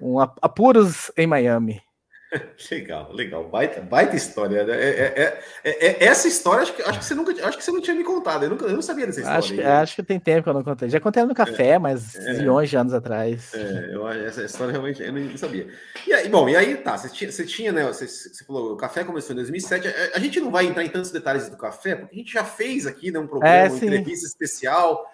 um 0.00 0.20
apuros 0.20 1.12
em 1.16 1.26
Miami. 1.26 1.82
Legal, 2.70 3.12
legal. 3.12 3.48
Baita, 3.48 3.80
baita 3.80 4.16
história. 4.16 4.64
Né? 4.64 4.74
É, 4.74 4.88
é, 4.88 5.42
é, 5.64 5.86
é, 5.86 6.04
essa 6.04 6.26
história, 6.26 6.62
acho 6.62 6.74
que, 6.74 6.82
acho 6.82 6.98
que 6.98 7.04
você 7.04 7.14
nunca 7.14 7.46
acho 7.46 7.56
que 7.56 7.64
você 7.64 7.70
não 7.70 7.80
tinha 7.80 7.94
me 7.94 8.02
contado. 8.02 8.44
Eu, 8.44 8.50
nunca, 8.50 8.64
eu 8.66 8.72
não 8.72 8.82
sabia 8.82 9.06
dessa 9.06 9.20
história. 9.20 9.38
Acho, 9.38 9.54
que, 9.54 9.62
acho 9.62 9.96
que 9.96 10.02
tem 10.02 10.18
tempo 10.18 10.42
que 10.42 10.48
eu 10.48 10.54
não 10.54 10.64
contei. 10.64 10.88
Já 10.88 10.98
contei 10.98 11.24
no 11.24 11.34
café, 11.34 11.78
mas 11.78 12.14
milhões 12.36 12.68
de 12.68 12.76
anos 12.76 12.92
atrás. 12.92 13.52
eu, 13.54 14.08
essa 14.08 14.42
história 14.42 14.72
realmente 14.72 15.02
eu 15.02 15.12
não 15.12 15.36
sabia. 15.36 15.68
E 16.06 16.12
aí, 16.12 16.28
bom, 16.28 16.48
e 16.48 16.56
aí 16.56 16.76
tá, 16.76 16.96
você 16.98 17.08
tinha, 17.08 17.30
você 17.30 17.44
tinha 17.44 17.72
né? 17.72 17.84
Você, 17.86 18.06
você 18.08 18.44
falou, 18.44 18.72
o 18.72 18.76
café 18.76 19.04
começou 19.04 19.32
em 19.32 19.36
2007. 19.36 19.86
A, 19.86 20.16
a, 20.16 20.18
gente 20.18 20.40
não 20.40 20.50
vai 20.50 20.66
entrar 20.66 20.84
em 20.84 20.88
tantos 20.88 21.10
detalhes 21.10 21.48
do 21.48 21.56
café, 21.56 21.94
porque 21.94 22.14
a 22.14 22.18
gente 22.18 22.32
já 22.32 22.44
fez 22.44 22.86
aqui 22.86 23.10
né, 23.10 23.18
um 23.18 23.26
programa, 23.26 23.68
uma 23.68 23.76
entrevista 23.76 24.26
especial 24.26 25.04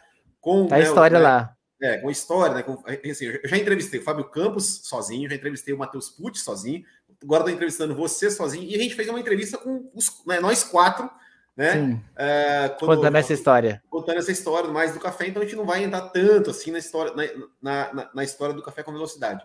com. 0.40 0.66
A 0.70 0.78
né, 0.78 0.82
história 0.82 1.18
o, 1.18 1.22
lá. 1.22 1.54
É, 1.82 1.98
com 1.98 2.08
história, 2.08 2.54
né? 2.54 2.62
Com, 2.62 2.80
assim, 3.10 3.24
eu 3.24 3.40
já 3.48 3.56
entrevistei 3.56 3.98
o 3.98 4.04
Fábio 4.04 4.24
Campos 4.30 4.82
sozinho, 4.84 5.28
já 5.28 5.34
entrevistei 5.34 5.74
o 5.74 5.78
Matheus 5.78 6.08
Pucci 6.08 6.40
sozinho, 6.40 6.84
agora 7.22 7.42
estou 7.42 7.54
entrevistando 7.54 7.94
você 7.94 8.30
sozinho, 8.30 8.64
e 8.68 8.74
a 8.74 8.78
gente 8.78 8.94
fez 8.94 9.08
uma 9.08 9.20
entrevista 9.20 9.58
com 9.58 9.90
os, 9.94 10.24
né, 10.26 10.40
nós 10.40 10.64
quatro, 10.64 11.10
né? 11.56 12.00
É, 12.16 12.74
quando, 12.78 12.96
contando 12.96 13.16
essa 13.16 13.32
história. 13.32 13.82
Contando 13.90 14.18
essa 14.18 14.32
história 14.32 14.70
mais 14.70 14.94
do 14.94 15.00
café, 15.00 15.26
então 15.26 15.42
a 15.42 15.44
gente 15.44 15.56
não 15.56 15.66
vai 15.66 15.84
entrar 15.84 16.08
tanto 16.08 16.50
assim 16.50 16.70
na 16.70 16.78
história, 16.78 17.12
na, 17.60 17.92
na, 17.92 18.10
na 18.14 18.24
história 18.24 18.54
do 18.54 18.62
café 18.62 18.82
com 18.82 18.92
velocidade. 18.92 19.44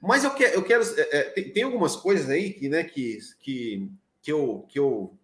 Mas 0.00 0.24
eu, 0.24 0.30
que, 0.30 0.44
eu 0.44 0.62
quero. 0.62 0.82
É, 0.82 1.18
é, 1.18 1.22
tem, 1.24 1.52
tem, 1.52 1.62
algumas 1.62 1.96
coisas 1.96 2.28
aí 2.28 2.52
que, 2.52 2.68
né, 2.68 2.84
que, 2.84 3.18
que, 3.40 3.90
que, 4.22 4.32
eu, 4.32 4.66
que 4.68 4.78
eu 4.78 5.16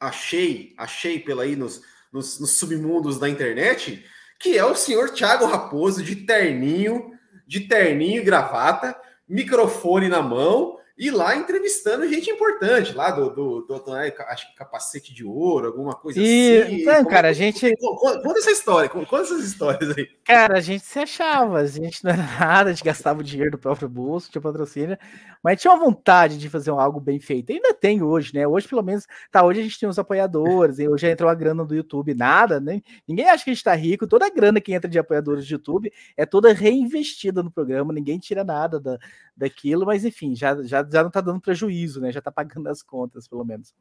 achei, 0.00 0.74
achei 0.76 1.18
pela 1.18 1.42
aí 1.42 1.56
nos, 1.56 1.82
nos, 2.12 2.40
nos 2.40 2.58
submundos 2.58 3.18
da 3.18 3.28
internet 3.28 4.04
que 4.38 4.56
é 4.56 4.64
o 4.64 4.74
senhor 4.74 5.10
Thiago 5.10 5.46
Raposo 5.46 6.02
de 6.02 6.14
terninho, 6.14 7.12
de 7.46 7.60
terninho 7.60 8.20
e 8.22 8.24
gravata, 8.24 8.96
microfone 9.28 10.08
na 10.08 10.22
mão 10.22 10.77
e 10.98 11.12
lá 11.12 11.36
entrevistando 11.36 12.08
gente 12.08 12.28
importante, 12.28 12.92
lá 12.92 13.12
do, 13.12 13.30
do, 13.30 13.60
do, 13.60 13.78
do 13.78 13.92
né, 13.92 14.12
acho 14.30 14.50
que 14.50 14.56
capacete 14.56 15.14
de 15.14 15.24
ouro, 15.24 15.68
alguma 15.68 15.94
coisa 15.94 16.20
e, 16.20 16.60
assim. 16.60 16.84
Não, 16.84 16.96
como, 16.96 17.08
cara, 17.08 17.28
a 17.28 17.32
gente. 17.32 17.72
Conta 17.76 18.38
essa 18.40 18.50
história, 18.50 18.88
conta 18.90 19.16
essas 19.18 19.44
histórias 19.44 19.96
aí. 19.96 20.08
Cara, 20.24 20.58
a 20.58 20.60
gente 20.60 20.84
se 20.84 20.98
achava, 20.98 21.60
a 21.60 21.66
gente 21.66 22.02
não 22.02 22.10
era 22.10 22.22
nada, 22.40 22.70
a 22.70 22.72
gente 22.72 22.84
gastava 22.84 23.20
o 23.20 23.24
dinheiro 23.24 23.52
do 23.52 23.58
próprio 23.58 23.88
bolso, 23.88 24.28
tinha 24.28 24.42
patrocínio, 24.42 24.98
mas 25.42 25.60
tinha 25.60 25.72
uma 25.72 25.84
vontade 25.84 26.38
de 26.38 26.48
fazer 26.48 26.70
algo 26.70 27.00
bem 27.00 27.20
feito. 27.20 27.52
Ainda 27.52 27.74
tem 27.74 28.02
hoje, 28.02 28.34
né? 28.34 28.46
Hoje, 28.46 28.68
pelo 28.68 28.82
menos, 28.82 29.06
tá, 29.30 29.44
hoje 29.44 29.60
a 29.60 29.62
gente 29.62 29.78
tem 29.78 29.88
uns 29.88 29.98
apoiadores, 29.98 30.78
hoje 30.78 31.02
já 31.02 31.10
entrou 31.10 31.30
a 31.30 31.34
grana 31.34 31.64
do 31.64 31.74
YouTube, 31.74 32.14
nada, 32.14 32.60
né? 32.60 32.82
Ninguém 33.06 33.28
acha 33.28 33.44
que 33.44 33.50
a 33.50 33.54
gente 33.54 33.64
tá 33.64 33.74
rico, 33.74 34.06
toda 34.06 34.26
a 34.26 34.30
grana 34.30 34.60
que 34.60 34.72
entra 34.72 34.90
de 34.90 34.98
apoiadores 34.98 35.46
do 35.46 35.52
YouTube 35.52 35.92
é 36.16 36.26
toda 36.26 36.52
reinvestida 36.52 37.42
no 37.42 37.50
programa, 37.50 37.92
ninguém 37.92 38.18
tira 38.18 38.44
nada 38.44 38.80
da, 38.80 38.98
daquilo, 39.36 39.86
mas 39.86 40.04
enfim, 40.04 40.34
já, 40.34 40.62
já, 40.62 40.86
já 40.90 41.02
não 41.02 41.10
tá 41.10 41.20
dando 41.20 41.40
prejuízo, 41.40 42.00
né? 42.00 42.12
Já 42.12 42.20
tá 42.20 42.30
pagando 42.32 42.68
as 42.68 42.82
contas, 42.82 43.26
pelo 43.28 43.44
menos. 43.44 43.74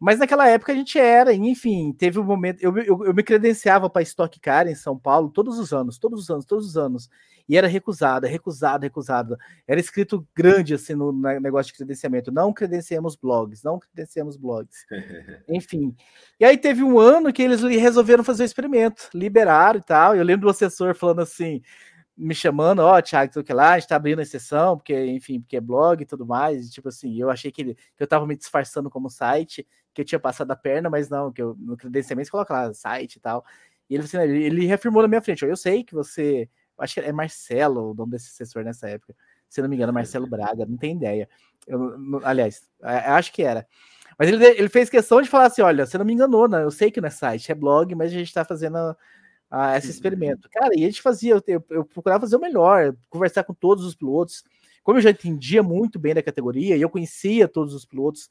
Mas 0.00 0.18
naquela 0.18 0.48
época 0.48 0.72
a 0.72 0.74
gente 0.74 0.98
era, 0.98 1.34
enfim, 1.34 1.92
teve 1.92 2.18
um 2.18 2.24
momento. 2.24 2.62
Eu, 2.62 2.74
eu, 2.78 3.04
eu 3.04 3.14
me 3.14 3.22
credenciava 3.22 3.90
para 3.90 4.00
Stock 4.00 4.40
Car 4.40 4.66
em 4.66 4.74
São 4.74 4.98
Paulo 4.98 5.28
todos 5.28 5.58
os 5.58 5.74
anos, 5.74 5.98
todos 5.98 6.22
os 6.22 6.30
anos, 6.30 6.46
todos 6.46 6.66
os 6.66 6.76
anos. 6.78 7.10
E 7.46 7.54
era 7.54 7.66
recusada, 7.66 8.26
recusada, 8.26 8.86
recusada. 8.86 9.36
Era 9.68 9.78
escrito 9.78 10.26
grande 10.34 10.72
assim 10.72 10.94
no, 10.94 11.12
no 11.12 11.40
negócio 11.40 11.70
de 11.70 11.76
credenciamento. 11.76 12.32
Não 12.32 12.50
credenciamos 12.50 13.14
blogs, 13.14 13.62
não 13.62 13.78
credenciamos 13.78 14.38
blogs. 14.38 14.86
enfim. 15.50 15.94
E 16.38 16.46
aí 16.46 16.56
teve 16.56 16.82
um 16.82 16.98
ano 16.98 17.30
que 17.30 17.42
eles 17.42 17.60
resolveram 17.60 18.24
fazer 18.24 18.44
o 18.44 18.46
experimento, 18.46 19.10
liberaram 19.12 19.80
e 19.80 19.82
tal. 19.82 20.16
Eu 20.16 20.24
lembro 20.24 20.46
do 20.46 20.50
assessor 20.50 20.94
falando 20.94 21.20
assim: 21.20 21.60
me 22.20 22.34
chamando, 22.34 22.80
ó, 22.80 22.98
oh, 22.98 23.02
Thiago, 23.02 23.32
tudo 23.32 23.44
que 23.44 23.52
lá, 23.52 23.72
a 23.72 23.78
gente 23.78 23.88
tá 23.88 23.96
abrindo 23.96 24.18
a 24.18 24.22
exceção, 24.22 24.76
porque, 24.76 25.06
enfim, 25.06 25.40
porque 25.40 25.56
é 25.56 25.60
blog 25.60 26.02
e 26.02 26.06
tudo 26.06 26.26
mais. 26.26 26.70
tipo 26.70 26.88
assim, 26.88 27.18
eu 27.18 27.30
achei 27.30 27.50
que, 27.50 27.62
ele, 27.62 27.74
que 27.74 28.02
eu 28.02 28.06
tava 28.06 28.26
me 28.26 28.36
disfarçando 28.36 28.90
como 28.90 29.08
site, 29.08 29.66
que 29.94 30.02
eu 30.02 30.04
tinha 30.04 30.20
passado 30.20 30.50
a 30.50 30.56
perna, 30.56 30.90
mas 30.90 31.08
não, 31.08 31.32
que 31.32 31.40
eu 31.40 31.56
no 31.58 31.76
credenciamento 31.76 32.30
coloca 32.30 32.52
lá 32.52 32.74
site 32.74 33.16
e 33.16 33.20
tal. 33.20 33.44
E 33.88 33.94
ele, 33.94 34.04
assim, 34.04 34.18
ele, 34.18 34.44
ele 34.44 34.66
reafirmou 34.66 35.02
na 35.02 35.08
minha 35.08 35.22
frente, 35.22 35.44
eu 35.44 35.56
sei 35.56 35.82
que 35.82 35.94
você, 35.94 36.48
acho 36.78 36.94
que 36.94 37.00
é 37.00 37.12
Marcelo 37.12 37.90
o 37.90 37.94
nome 37.94 38.12
desse 38.12 38.28
assessor 38.28 38.64
nessa 38.64 38.88
época, 38.88 39.14
se 39.48 39.62
não 39.62 39.68
me 39.68 39.76
engano, 39.76 39.92
Marcelo 39.92 40.26
Braga, 40.28 40.66
não 40.66 40.76
tem 40.76 40.96
ideia. 40.96 41.28
Eu, 41.66 42.20
aliás, 42.22 42.68
eu 42.80 43.14
acho 43.14 43.32
que 43.32 43.42
era. 43.42 43.66
Mas 44.18 44.28
ele, 44.28 44.44
ele 44.44 44.68
fez 44.68 44.90
questão 44.90 45.22
de 45.22 45.28
falar 45.28 45.46
assim: 45.46 45.62
olha, 45.62 45.86
você 45.86 45.96
não 45.96 46.04
me 46.04 46.12
enganou, 46.12 46.46
né? 46.46 46.62
Eu 46.62 46.70
sei 46.70 46.90
que 46.90 47.00
não 47.00 47.08
é 47.08 47.10
site, 47.10 47.50
é 47.50 47.54
blog, 47.54 47.94
mas 47.94 48.12
a 48.12 48.14
gente 48.14 48.28
está 48.28 48.44
fazendo 48.44 48.94
a 49.50 49.76
esse 49.76 49.90
experimento. 49.90 50.48
Cara, 50.50 50.70
e 50.76 50.84
a 50.84 50.86
gente 50.86 51.02
fazia, 51.02 51.42
eu, 51.46 51.64
eu, 51.70 51.84
procurava 51.84 52.20
fazer 52.20 52.36
o 52.36 52.40
melhor, 52.40 52.94
conversar 53.08 53.42
com 53.42 53.52
todos 53.52 53.84
os 53.84 53.94
pilotos. 53.94 54.44
Como 54.82 54.98
eu 54.98 55.02
já 55.02 55.10
entendia 55.10 55.62
muito 55.62 55.98
bem 55.98 56.14
da 56.14 56.22
categoria, 56.22 56.76
e 56.76 56.80
eu 56.80 56.88
conhecia 56.88 57.48
todos 57.48 57.74
os 57.74 57.84
pilotos, 57.84 58.30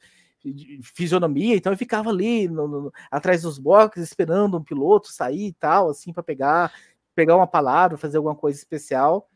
fisionomia, 0.82 1.58
então 1.58 1.74
eu 1.74 1.78
ficava 1.78 2.10
ali 2.10 2.48
no, 2.48 2.68
no, 2.68 2.94
atrás 3.12 3.42
dos 3.42 3.60
boxes 3.60 4.04
esperando 4.04 4.58
um 4.58 4.64
piloto 4.64 5.12
sair 5.12 5.48
e 5.48 5.54
tal, 5.54 5.90
assim, 5.90 6.14
para 6.14 6.24
pegar, 6.24 6.74
pegar 7.14 7.36
uma 7.36 7.46
palavra, 7.46 7.98
fazer 7.98 8.18
alguma 8.18 8.36
coisa 8.36 8.58
especial. 8.58 9.30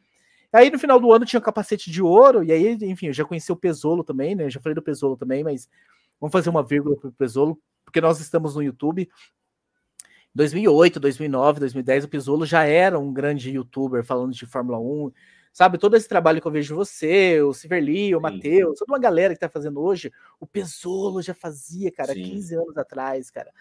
Aí 0.52 0.70
no 0.70 0.80
final 0.80 1.00
do 1.00 1.12
ano 1.12 1.26
tinha 1.26 1.40
o 1.40 1.44
capacete 1.44 1.92
de 1.92 2.02
ouro, 2.02 2.44
e 2.44 2.52
aí, 2.52 2.78
enfim, 2.84 3.08
eu 3.08 3.14
já 3.14 3.26
conheci 3.26 3.52
o 3.52 3.56
Pesolo 3.56 4.04
também, 4.04 4.34
né? 4.34 4.46
Eu 4.46 4.50
já 4.50 4.62
falei 4.62 4.76
do 4.76 4.82
Pesolo 4.82 5.18
também, 5.18 5.44
mas 5.44 5.68
vamos 6.22 6.32
fazer 6.32 6.50
uma 6.50 6.64
vírgula 6.64 6.96
pro 6.96 7.12
Pesolo, 7.12 7.60
porque 7.84 8.00
nós 8.00 8.20
estamos 8.22 8.56
no 8.56 8.64
YouTube. 8.64 9.10
2008, 10.36 11.00
2009, 11.00 11.60
2010, 11.60 12.06
o 12.06 12.08
Pisolo 12.08 12.46
já 12.46 12.64
era 12.64 12.98
um 12.98 13.14
grande 13.14 13.52
youtuber 13.52 14.04
falando 14.04 14.34
de 14.34 14.46
Fórmula 14.46 14.80
1. 14.80 15.12
Sabe, 15.52 15.78
todo 15.78 15.96
esse 15.96 16.10
trabalho 16.10 16.42
que 16.42 16.48
eu 16.48 16.52
vejo 16.52 16.76
você, 16.76 17.40
o 17.42 17.54
Siverli, 17.54 18.16
o 18.16 18.22
Matheus, 18.22 18.80
toda 18.80 18.92
uma 18.92 19.00
galera 19.00 19.36
que 19.36 19.40
tá 19.40 19.48
fazendo 19.48 19.80
hoje, 19.80 20.12
o 20.40 20.48
Pesolo 20.48 21.22
já 21.22 21.36
fazia, 21.36 21.92
cara, 21.92 22.14
Sim. 22.14 22.24
15 22.24 22.56
anos 22.56 22.78
atrás, 22.78 23.30
cara. 23.30 23.52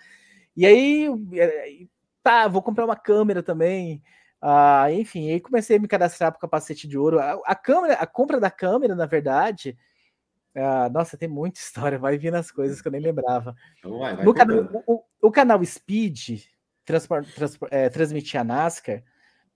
E 0.56 0.64
aí, 0.64 1.06
é, 1.35 1.87
tá, 2.22 2.48
vou 2.48 2.62
comprar 2.62 2.87
uma 2.87 2.96
câmera 2.96 3.42
também. 3.42 4.02
Ah, 4.40 4.90
enfim, 4.90 5.30
aí 5.30 5.40
comecei 5.40 5.76
a 5.76 5.80
me 5.80 5.87
cadastrar 5.87 6.32
para 6.32 6.38
o 6.38 6.40
capacete 6.40 6.88
de 6.88 6.96
ouro. 6.96 7.20
A, 7.20 7.38
a, 7.44 7.54
câmera, 7.54 7.94
a 7.94 8.06
compra 8.06 8.40
da 8.40 8.50
câmera, 8.50 8.94
na 8.94 9.06
verdade, 9.06 9.76
ah, 10.54 10.88
nossa, 10.90 11.16
tem 11.16 11.28
muita 11.28 11.61
história, 11.61 11.98
vai 11.98 12.18
vir 12.18 12.32
nas 12.32 12.50
coisas 12.50 12.80
que 12.80 12.88
eu 12.88 12.92
nem 12.92 13.00
lembrava. 13.00 13.54
Então 13.78 13.98
vai, 13.98 14.16
vai 14.16 14.24
no 14.24 14.35
canal, 14.35 14.82
o, 14.87 15.04
o, 15.20 15.30
canal 15.30 15.64
Speed, 15.64 16.44
é, 17.71 17.88
transmitia 17.88 18.40
a 18.40 18.45
NASCAR 18.45 19.03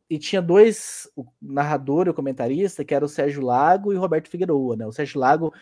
e 0.09 0.19
tinha 0.19 0.41
dois, 0.41 1.11
o 1.17 1.27
narrador 1.43 2.07
e 2.07 2.11
o 2.11 2.15
comentarista, 2.15 2.85
que 2.85 2.95
era 2.95 3.05
o 3.05 3.09
Sérgio 3.09 3.43
Lago 3.43 3.93
e 3.93 3.97
o 3.97 4.01
Roberto 4.01 4.29
Figueroa, 4.29 4.77
né? 4.77 4.87
O 4.87 4.93
Sérgio 4.93 5.21
Lago 5.21 5.53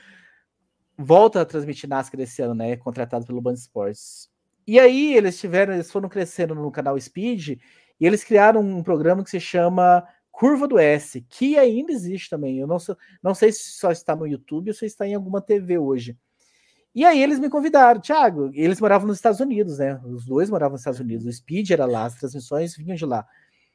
volta 0.96 1.40
a 1.40 1.46
transmitir 1.46 1.88
NASCAR 1.88 2.20
esse 2.20 2.42
ano, 2.42 2.54
né? 2.54 2.76
Contratado 2.76 3.26
pelo 3.26 3.40
Band 3.40 3.54
Sports. 3.54 4.28
E 4.66 4.78
aí 4.78 5.14
eles 5.14 5.38
tiveram, 5.38 5.74
eles 5.74 5.90
foram 5.90 6.08
crescendo 6.08 6.54
no 6.54 6.70
canal 6.70 6.98
Speed 7.00 7.58
e 8.00 8.06
eles 8.06 8.24
criaram 8.24 8.60
um 8.60 8.82
programa 8.82 9.22
que 9.22 9.30
se 9.30 9.40
chama 9.40 10.06
Curva 10.30 10.66
do 10.66 10.78
S, 10.78 11.20
que 11.28 11.56
ainda 11.58 11.92
existe 11.92 12.28
também. 12.28 12.58
Eu 12.58 12.66
não, 12.66 12.78
não 13.22 13.34
sei 13.34 13.52
se 13.52 13.70
só 13.78 13.90
está 13.92 14.16
no 14.16 14.26
YouTube 14.26 14.68
ou 14.68 14.74
se 14.74 14.86
está 14.86 15.06
em 15.06 15.14
alguma 15.14 15.40
TV 15.40 15.78
hoje. 15.78 16.18
E 16.94 17.04
aí 17.04 17.20
eles 17.20 17.40
me 17.40 17.50
convidaram, 17.50 18.00
Thiago, 18.00 18.50
eles 18.54 18.80
moravam 18.80 19.08
nos 19.08 19.16
Estados 19.16 19.40
Unidos, 19.40 19.78
né? 19.78 20.00
Os 20.04 20.24
dois 20.24 20.48
moravam 20.48 20.72
nos 20.72 20.82
Estados 20.82 21.00
Unidos, 21.00 21.26
o 21.26 21.32
Speed 21.32 21.70
era 21.70 21.86
lá, 21.86 22.04
as 22.04 22.14
transmissões 22.14 22.76
vinham 22.76 22.94
de 22.94 23.04
lá. 23.04 23.26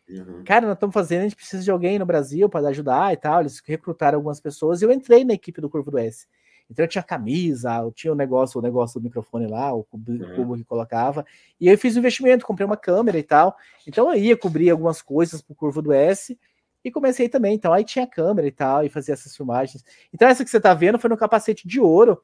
Uhum. 0.10 0.44
Cara, 0.44 0.66
nós 0.66 0.76
estamos 0.76 0.94
fazendo, 0.94 1.20
a 1.20 1.24
gente 1.24 1.36
precisa 1.36 1.64
de 1.64 1.70
alguém 1.70 2.00
no 2.00 2.06
Brasil 2.06 2.50
para 2.50 2.68
ajudar 2.70 3.14
e 3.14 3.18
tal. 3.18 3.42
Eles 3.42 3.62
recrutaram 3.64 4.18
algumas 4.18 4.40
pessoas 4.40 4.82
e 4.82 4.86
eu 4.86 4.92
entrei 4.92 5.24
na 5.24 5.34
equipe 5.34 5.62
do 5.62 5.70
Curvo 5.70 5.92
do 5.92 5.98
S. 5.98 6.28
Então 6.70 6.86
eu 6.86 6.90
tinha 6.90 7.04
camisa, 7.04 7.78
eu 7.78 7.92
tinha 7.92 8.14
o 8.14 8.16
negócio, 8.16 8.60
o 8.60 8.62
negócio 8.62 9.00
do 9.00 9.04
microfone 9.04 9.48
lá, 9.48 9.74
o 9.74 9.84
cubo, 9.84 10.12
uhum. 10.12 10.36
cubo 10.36 10.56
que 10.56 10.64
colocava. 10.64 11.26
E 11.60 11.68
eu 11.68 11.78
fiz 11.78 11.96
um 11.96 12.00
investimento, 12.00 12.46
comprei 12.46 12.66
uma 12.66 12.78
câmera 12.78 13.18
e 13.18 13.24
tal. 13.24 13.56
Então 13.88 14.14
eu 14.14 14.20
ia 14.20 14.38
cobrir 14.38 14.70
algumas 14.70 15.02
coisas 15.02 15.42
pro 15.42 15.56
Curvo 15.56 15.82
do 15.82 15.92
S 15.92 16.38
e 16.84 16.92
comecei 16.92 17.28
também. 17.28 17.56
Então 17.56 17.74
aí 17.74 17.84
tinha 17.84 18.06
câmera 18.08 18.48
e 18.48 18.52
tal, 18.52 18.84
e 18.84 18.90
fazia 18.90 19.14
essas 19.14 19.36
filmagens. 19.36 19.84
Então 20.14 20.28
essa 20.28 20.44
que 20.44 20.50
você 20.50 20.60
tá 20.60 20.74
vendo 20.74 21.00
foi 21.00 21.10
no 21.10 21.18
capacete 21.18 21.68
de 21.68 21.80
ouro 21.80 22.22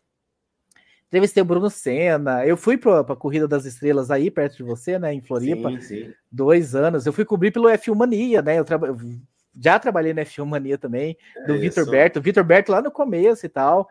Entrevistei 1.15 1.41
o 1.41 1.45
Bruno 1.45 1.69
Senna. 1.69 2.45
Eu 2.45 2.57
fui 2.57 2.75
para 2.75 2.99
a 2.99 3.15
Corrida 3.15 3.47
das 3.47 3.63
Estrelas 3.63 4.11
aí, 4.11 4.29
perto 4.29 4.57
de 4.57 4.63
você, 4.63 4.99
né? 4.99 5.13
Em 5.13 5.21
Floripa. 5.21 5.69
Sim, 5.71 5.81
sim. 5.81 6.13
Dois 6.29 6.75
anos. 6.75 7.05
Eu 7.05 7.13
fui 7.13 7.23
cobrir 7.23 7.51
pelo 7.51 7.69
F1 7.69 7.95
Mania, 7.95 8.41
né? 8.41 8.59
Eu 8.59 8.65
traba... 8.65 8.93
já 9.57 9.79
trabalhei 9.79 10.13
no 10.13 10.19
F1 10.19 10.45
Mania 10.45 10.77
também, 10.77 11.15
do 11.47 11.55
é 11.55 11.57
Vitor 11.57 11.89
Berto. 11.89 12.19
Vitor 12.19 12.43
Berto 12.43 12.69
lá 12.69 12.81
no 12.81 12.91
começo 12.91 13.45
e 13.45 13.49
tal. 13.49 13.87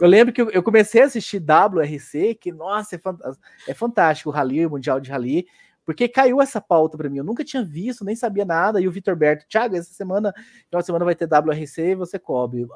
Eu 0.00 0.06
lembro 0.06 0.32
que 0.32 0.40
eu 0.40 0.62
comecei 0.62 1.02
a 1.02 1.06
assistir 1.06 1.42
WRC, 1.42 2.36
que, 2.36 2.52
nossa, 2.52 2.94
é, 2.94 3.00
é 3.66 3.74
fantástico 3.74 4.30
o 4.30 4.32
Rally, 4.32 4.64
o 4.64 4.70
Mundial 4.70 5.00
de 5.00 5.10
Rally. 5.10 5.48
Porque 5.84 6.08
caiu 6.08 6.40
essa 6.40 6.60
pauta 6.60 6.96
para 6.96 7.08
mim, 7.08 7.18
eu 7.18 7.24
nunca 7.24 7.44
tinha 7.44 7.64
visto, 7.64 8.04
nem 8.04 8.14
sabia 8.14 8.44
nada. 8.44 8.80
E 8.80 8.86
o 8.86 8.92
Vitor 8.92 9.16
Berto, 9.16 9.46
Thiago, 9.48 9.76
essa 9.76 9.92
semana, 9.92 10.32
final 10.68 10.82
semana 10.82 11.04
vai 11.04 11.14
ter 11.14 11.26
WRC 11.26 11.94
você 11.94 12.18
cobre. 12.18 12.66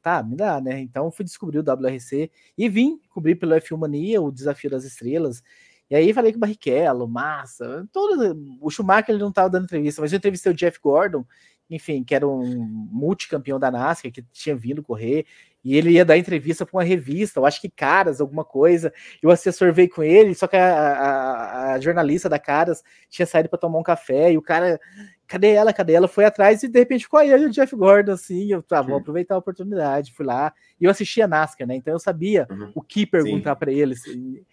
tá, 0.00 0.22
me 0.22 0.36
dá, 0.36 0.60
né? 0.60 0.80
Então 0.80 1.10
fui 1.10 1.24
descobrir 1.24 1.58
o 1.58 1.62
WRC 1.62 2.30
e 2.56 2.68
vim 2.68 3.00
cobrir 3.10 3.34
pelo 3.34 3.54
F1 3.56 3.76
Mania, 3.76 4.22
o 4.22 4.30
Desafio 4.30 4.70
das 4.70 4.84
Estrelas. 4.84 5.42
E 5.90 5.94
aí 5.94 6.14
falei 6.14 6.32
com 6.32 6.38
o 6.38 6.40
Barrichello, 6.40 7.06
Massa, 7.06 7.86
todo, 7.92 8.58
o 8.60 8.70
Schumacher 8.70 9.10
ele 9.10 9.18
não 9.18 9.28
estava 9.28 9.50
dando 9.50 9.64
entrevista, 9.64 10.00
mas 10.00 10.10
eu 10.10 10.16
entrevistei 10.16 10.50
o 10.50 10.54
Jeff 10.54 10.78
Gordon 10.80 11.22
enfim, 11.74 12.04
que 12.04 12.14
era 12.14 12.28
um 12.28 12.44
multicampeão 12.90 13.58
da 13.58 13.70
NASCAR, 13.70 14.12
que 14.12 14.22
tinha 14.30 14.54
vindo 14.54 14.82
correr, 14.82 15.24
e 15.64 15.76
ele 15.76 15.92
ia 15.92 16.04
dar 16.04 16.18
entrevista 16.18 16.66
para 16.66 16.76
uma 16.76 16.84
revista, 16.84 17.40
eu 17.40 17.46
acho 17.46 17.60
que 17.60 17.70
Caras, 17.70 18.20
alguma 18.20 18.44
coisa. 18.44 18.92
E 19.22 19.26
o 19.26 19.30
assessor 19.30 19.72
veio 19.72 19.88
com 19.88 20.02
ele, 20.02 20.34
só 20.34 20.46
que 20.46 20.56
a, 20.56 20.74
a, 20.74 21.72
a 21.72 21.80
jornalista 21.80 22.28
da 22.28 22.38
Caras 22.38 22.82
tinha 23.08 23.24
saído 23.24 23.48
para 23.48 23.58
tomar 23.58 23.78
um 23.78 23.82
café, 23.82 24.32
e 24.32 24.36
o 24.36 24.42
cara, 24.42 24.78
cadê 25.26 25.52
ela? 25.52 25.72
Cadê 25.72 25.94
ela? 25.94 26.08
Foi 26.08 26.26
atrás 26.26 26.62
e 26.62 26.68
de 26.68 26.78
repente 26.78 27.04
ficou 27.04 27.20
aí 27.20 27.32
o 27.32 27.50
Jeff 27.50 27.74
Gordon, 27.74 28.12
assim. 28.12 28.52
Eu 28.52 28.62
tá, 28.62 28.82
vou 28.82 28.98
aproveitar 28.98 29.36
a 29.36 29.38
oportunidade, 29.38 30.12
fui 30.12 30.26
lá. 30.26 30.52
E 30.78 30.84
eu 30.84 30.90
assistia 30.90 31.26
NASCAR, 31.26 31.66
né? 31.66 31.76
Então 31.76 31.94
eu 31.94 31.98
sabia 31.98 32.46
uhum. 32.50 32.72
o 32.74 32.82
que 32.82 33.06
perguntar 33.06 33.56
para 33.56 33.72
ele. 33.72 33.94
Assim. 33.94 34.44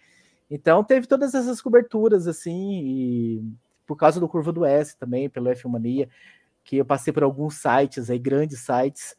Então 0.50 0.82
teve 0.82 1.06
todas 1.06 1.34
essas 1.34 1.60
coberturas, 1.60 2.26
assim, 2.26 2.80
e 2.82 3.44
por 3.84 3.96
causa 3.96 4.20
do 4.20 4.28
Curva 4.28 4.52
do 4.52 4.64
S 4.64 4.96
também, 4.96 5.28
pelo 5.28 5.48
F 5.48 5.66
Mania, 5.66 6.08
que 6.70 6.76
eu 6.76 6.84
passei 6.84 7.12
por 7.12 7.24
alguns 7.24 7.56
sites 7.56 8.08
aí, 8.08 8.16
grandes 8.16 8.60
sites 8.60 9.16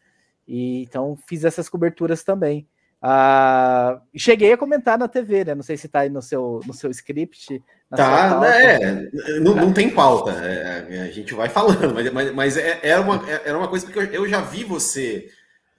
e 0.48 0.84
então 0.84 1.18
fiz 1.28 1.44
essas 1.44 1.68
coberturas 1.68 2.24
também. 2.24 2.66
Ah, 3.02 4.02
cheguei 4.16 4.54
a 4.54 4.58
comentar 4.58 4.98
na 4.98 5.10
TV, 5.10 5.44
né? 5.44 5.54
Não 5.54 5.62
sei 5.62 5.76
se 5.76 5.88
está 5.88 6.00
aí 6.00 6.10
no 6.10 6.22
seu, 6.22 6.62
no 6.66 6.74
seu 6.74 6.90
script. 6.92 7.62
Tá, 7.90 8.40
né? 8.40 9.10
Não, 9.42 9.54
não 9.54 9.74
tem 9.74 9.90
pauta. 9.90 10.32
É, 10.32 11.02
a 11.02 11.12
gente 11.12 11.34
vai 11.34 11.50
falando, 11.50 11.94
mas, 11.94 12.14
mas, 12.14 12.34
mas 12.34 12.58
é, 12.58 12.80
era, 12.84 13.02
uma, 13.02 13.30
era 13.30 13.58
uma 13.58 13.68
coisa 13.68 13.86
que 13.86 14.00
eu, 14.00 14.04
eu 14.04 14.30
já 14.30 14.40
vi 14.40 14.64
você 14.64 15.30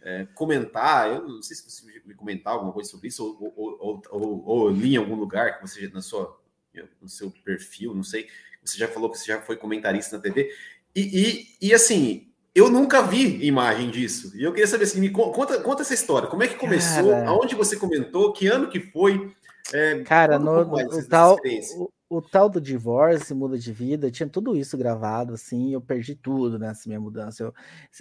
é, 0.03 0.27
comentar. 0.35 1.09
Eu 1.09 1.27
não 1.27 1.43
sei 1.43 1.57
se 1.57 1.71
você 1.71 1.87
me 2.05 2.15
comentar 2.15 2.53
alguma 2.53 2.73
coisa 2.73 2.91
sobre 2.91 3.09
isso, 3.09 3.25
ou, 3.41 3.55
ou, 3.57 4.03
ou, 4.11 4.45
ou, 4.45 4.69
li 4.69 4.93
em 4.93 4.99
algum 4.99 5.15
lugar 5.15 5.59
que 5.59 5.67
você 5.67 5.89
na 5.89 6.03
sua, 6.03 6.39
no 7.01 7.09
seu 7.09 7.31
perfil, 7.31 7.95
não 7.95 8.05
sei. 8.05 8.29
Você 8.65 8.79
já 8.79 8.87
falou 8.87 9.11
que 9.11 9.19
você 9.19 9.27
já 9.27 9.41
foi 9.41 9.57
comentarista 9.57 10.17
na 10.17 10.23
TV. 10.23 10.51
E, 10.95 11.01
e, 11.61 11.69
e 11.69 11.75
assim, 11.75 12.29
eu 12.55 12.71
nunca 12.71 13.03
vi 13.03 13.45
imagem 13.47 13.91
disso. 13.91 14.33
E 14.37 14.43
eu 14.43 14.53
queria 14.53 14.67
saber 14.67 14.85
assim, 14.85 15.01
me 15.01 15.11
conta, 15.11 15.59
conta 15.61 15.83
essa 15.83 15.95
história. 15.95 16.29
Como 16.29 16.43
é 16.43 16.49
que 16.49 16.57
começou? 16.57 17.11
Cara... 17.11 17.29
Aonde 17.29 17.55
você 17.55 17.77
comentou? 17.77 18.33
Que 18.33 18.47
ano 18.47 18.69
que 18.69 18.79
foi? 18.79 19.33
É, 19.73 20.01
Cara, 20.01 20.39
no, 20.39 20.61
o, 20.61 21.09
tal, 21.09 21.37
o, 21.77 22.17
o, 22.19 22.21
tal 22.21 22.51
do 22.51 22.61
divórcio, 22.61 23.35
muda 23.35 23.57
de 23.57 23.73
vida, 23.73 24.11
tinha 24.11 24.29
tudo 24.29 24.57
isso 24.57 24.77
gravado, 24.77 25.35
assim, 25.35 25.73
eu 25.73 25.81
perdi 25.81 26.15
tudo 26.15 26.59
nessa 26.59 26.83
minha 26.87 27.01
mudança. 27.01 27.45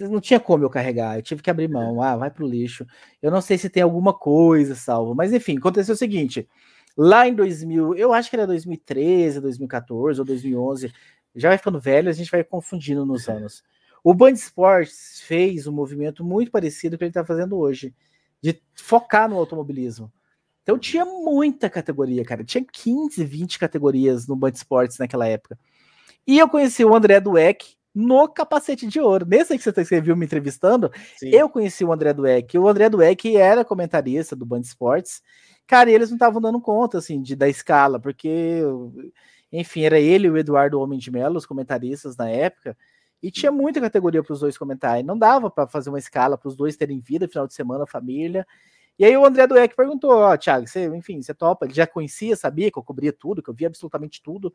Eu, 0.00 0.10
não 0.10 0.20
tinha 0.20 0.40
como 0.40 0.64
eu 0.64 0.70
carregar, 0.70 1.16
eu 1.16 1.22
tive 1.22 1.40
que 1.40 1.50
abrir 1.50 1.68
mão. 1.68 2.02
Ah, 2.02 2.16
vai 2.16 2.30
pro 2.30 2.46
lixo. 2.46 2.86
Eu 3.22 3.30
não 3.30 3.40
sei 3.40 3.56
se 3.56 3.70
tem 3.70 3.82
alguma 3.82 4.12
coisa 4.12 4.74
salvo, 4.74 5.14
mas 5.14 5.32
enfim, 5.32 5.56
aconteceu 5.56 5.94
o 5.94 5.98
seguinte. 5.98 6.46
Lá 6.94 7.26
em 7.26 7.34
2000, 7.34 7.94
eu 7.94 8.12
acho 8.12 8.28
que 8.28 8.36
era 8.36 8.46
2013, 8.46 9.40
2014 9.40 10.20
ou 10.20 10.26
2011, 10.26 10.92
já 11.34 11.48
vai 11.48 11.58
ficando 11.58 11.80
velho, 11.80 12.08
a 12.08 12.12
gente 12.12 12.30
vai 12.30 12.44
confundindo 12.44 13.06
nos 13.06 13.28
anos. 13.28 13.62
O 14.04 14.12
Band 14.12 14.32
Sports 14.32 15.22
fez 15.24 15.66
um 15.66 15.72
movimento 15.72 16.24
muito 16.24 16.50
parecido 16.50 16.92
com 16.92 16.96
o 16.96 16.98
que 16.98 17.04
ele 17.04 17.10
está 17.10 17.24
fazendo 17.24 17.56
hoje, 17.56 17.94
de 18.40 18.60
focar 18.74 19.28
no 19.28 19.36
automobilismo. 19.36 20.12
Então 20.62 20.78
tinha 20.78 21.04
muita 21.04 21.68
categoria, 21.68 22.24
cara. 22.24 22.44
Tinha 22.44 22.64
15, 22.64 23.24
20 23.24 23.58
categorias 23.58 24.26
no 24.26 24.36
Band 24.36 24.52
Sports 24.52 24.98
naquela 24.98 25.26
época. 25.26 25.58
E 26.26 26.38
eu 26.38 26.48
conheci 26.48 26.84
o 26.84 26.94
André 26.94 27.20
Dueck 27.20 27.76
no 27.94 28.28
capacete 28.28 28.86
de 28.86 29.00
ouro. 29.00 29.26
Nesse 29.26 29.56
que 29.58 29.64
você 29.64 30.00
viu 30.00 30.16
me 30.16 30.24
entrevistando, 30.24 30.90
Sim. 31.16 31.30
eu 31.30 31.48
conheci 31.48 31.84
o 31.84 31.92
André 31.92 32.12
Dueck. 32.12 32.56
O 32.58 32.68
André 32.68 32.88
Dueck 32.88 33.36
era 33.36 33.64
comentarista 33.64 34.34
do 34.34 34.46
Band 34.46 34.60
Sports. 34.60 35.20
Cara, 35.66 35.90
e 35.90 35.94
eles 35.94 36.10
não 36.10 36.16
estavam 36.16 36.40
dando 36.40 36.60
conta, 36.60 36.98
assim, 36.98 37.20
de, 37.20 37.36
da 37.36 37.48
escala, 37.48 37.98
porque, 38.00 38.62
enfim, 39.52 39.82
era 39.82 40.00
ele 40.00 40.26
e 40.26 40.30
o 40.30 40.38
Eduardo 40.38 40.80
Homem 40.80 40.98
de 40.98 41.10
Mello, 41.10 41.36
os 41.36 41.46
comentaristas 41.46 42.16
na 42.16 42.28
época. 42.30 42.76
E 43.22 43.30
tinha 43.30 43.52
muita 43.52 43.80
categoria 43.80 44.22
para 44.22 44.32
os 44.32 44.40
dois 44.40 44.56
comentarem. 44.56 45.04
Não 45.04 45.16
dava 45.16 45.50
para 45.50 45.68
fazer 45.68 45.90
uma 45.90 45.98
escala 45.98 46.38
para 46.38 46.48
os 46.48 46.56
dois 46.56 46.76
terem 46.76 46.98
vida, 46.98 47.28
final 47.28 47.46
de 47.46 47.54
semana, 47.54 47.86
família. 47.86 48.46
E 48.98 49.04
aí 49.04 49.16
o 49.16 49.24
André 49.24 49.46
Dueck 49.46 49.76
perguntou, 49.76 50.10
ó, 50.10 50.32
oh, 50.32 50.38
Thiago, 50.38 50.66
você, 50.66 50.86
enfim, 50.86 51.22
você 51.22 51.34
topa? 51.34 51.66
Ele 51.66 51.74
já 51.74 51.86
conhecia, 51.86 52.36
sabia 52.36 52.70
que 52.70 52.78
eu 52.78 52.82
cobria 52.82 53.12
tudo, 53.12 53.42
que 53.42 53.50
eu 53.50 53.54
via 53.54 53.68
absolutamente 53.68 54.22
tudo. 54.22 54.52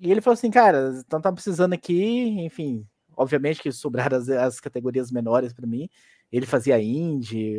E 0.00 0.10
ele 0.10 0.20
falou 0.20 0.34
assim, 0.34 0.50
cara, 0.50 0.94
então 1.04 1.20
tá 1.20 1.32
precisando 1.32 1.72
aqui, 1.72 2.40
enfim, 2.44 2.86
obviamente 3.16 3.62
que 3.62 3.70
sobraram 3.72 4.16
as, 4.16 4.28
as 4.28 4.60
categorias 4.60 5.10
menores 5.10 5.52
para 5.52 5.66
mim. 5.66 5.88
Ele 6.32 6.46
fazia 6.46 6.80
Indy, 6.80 7.56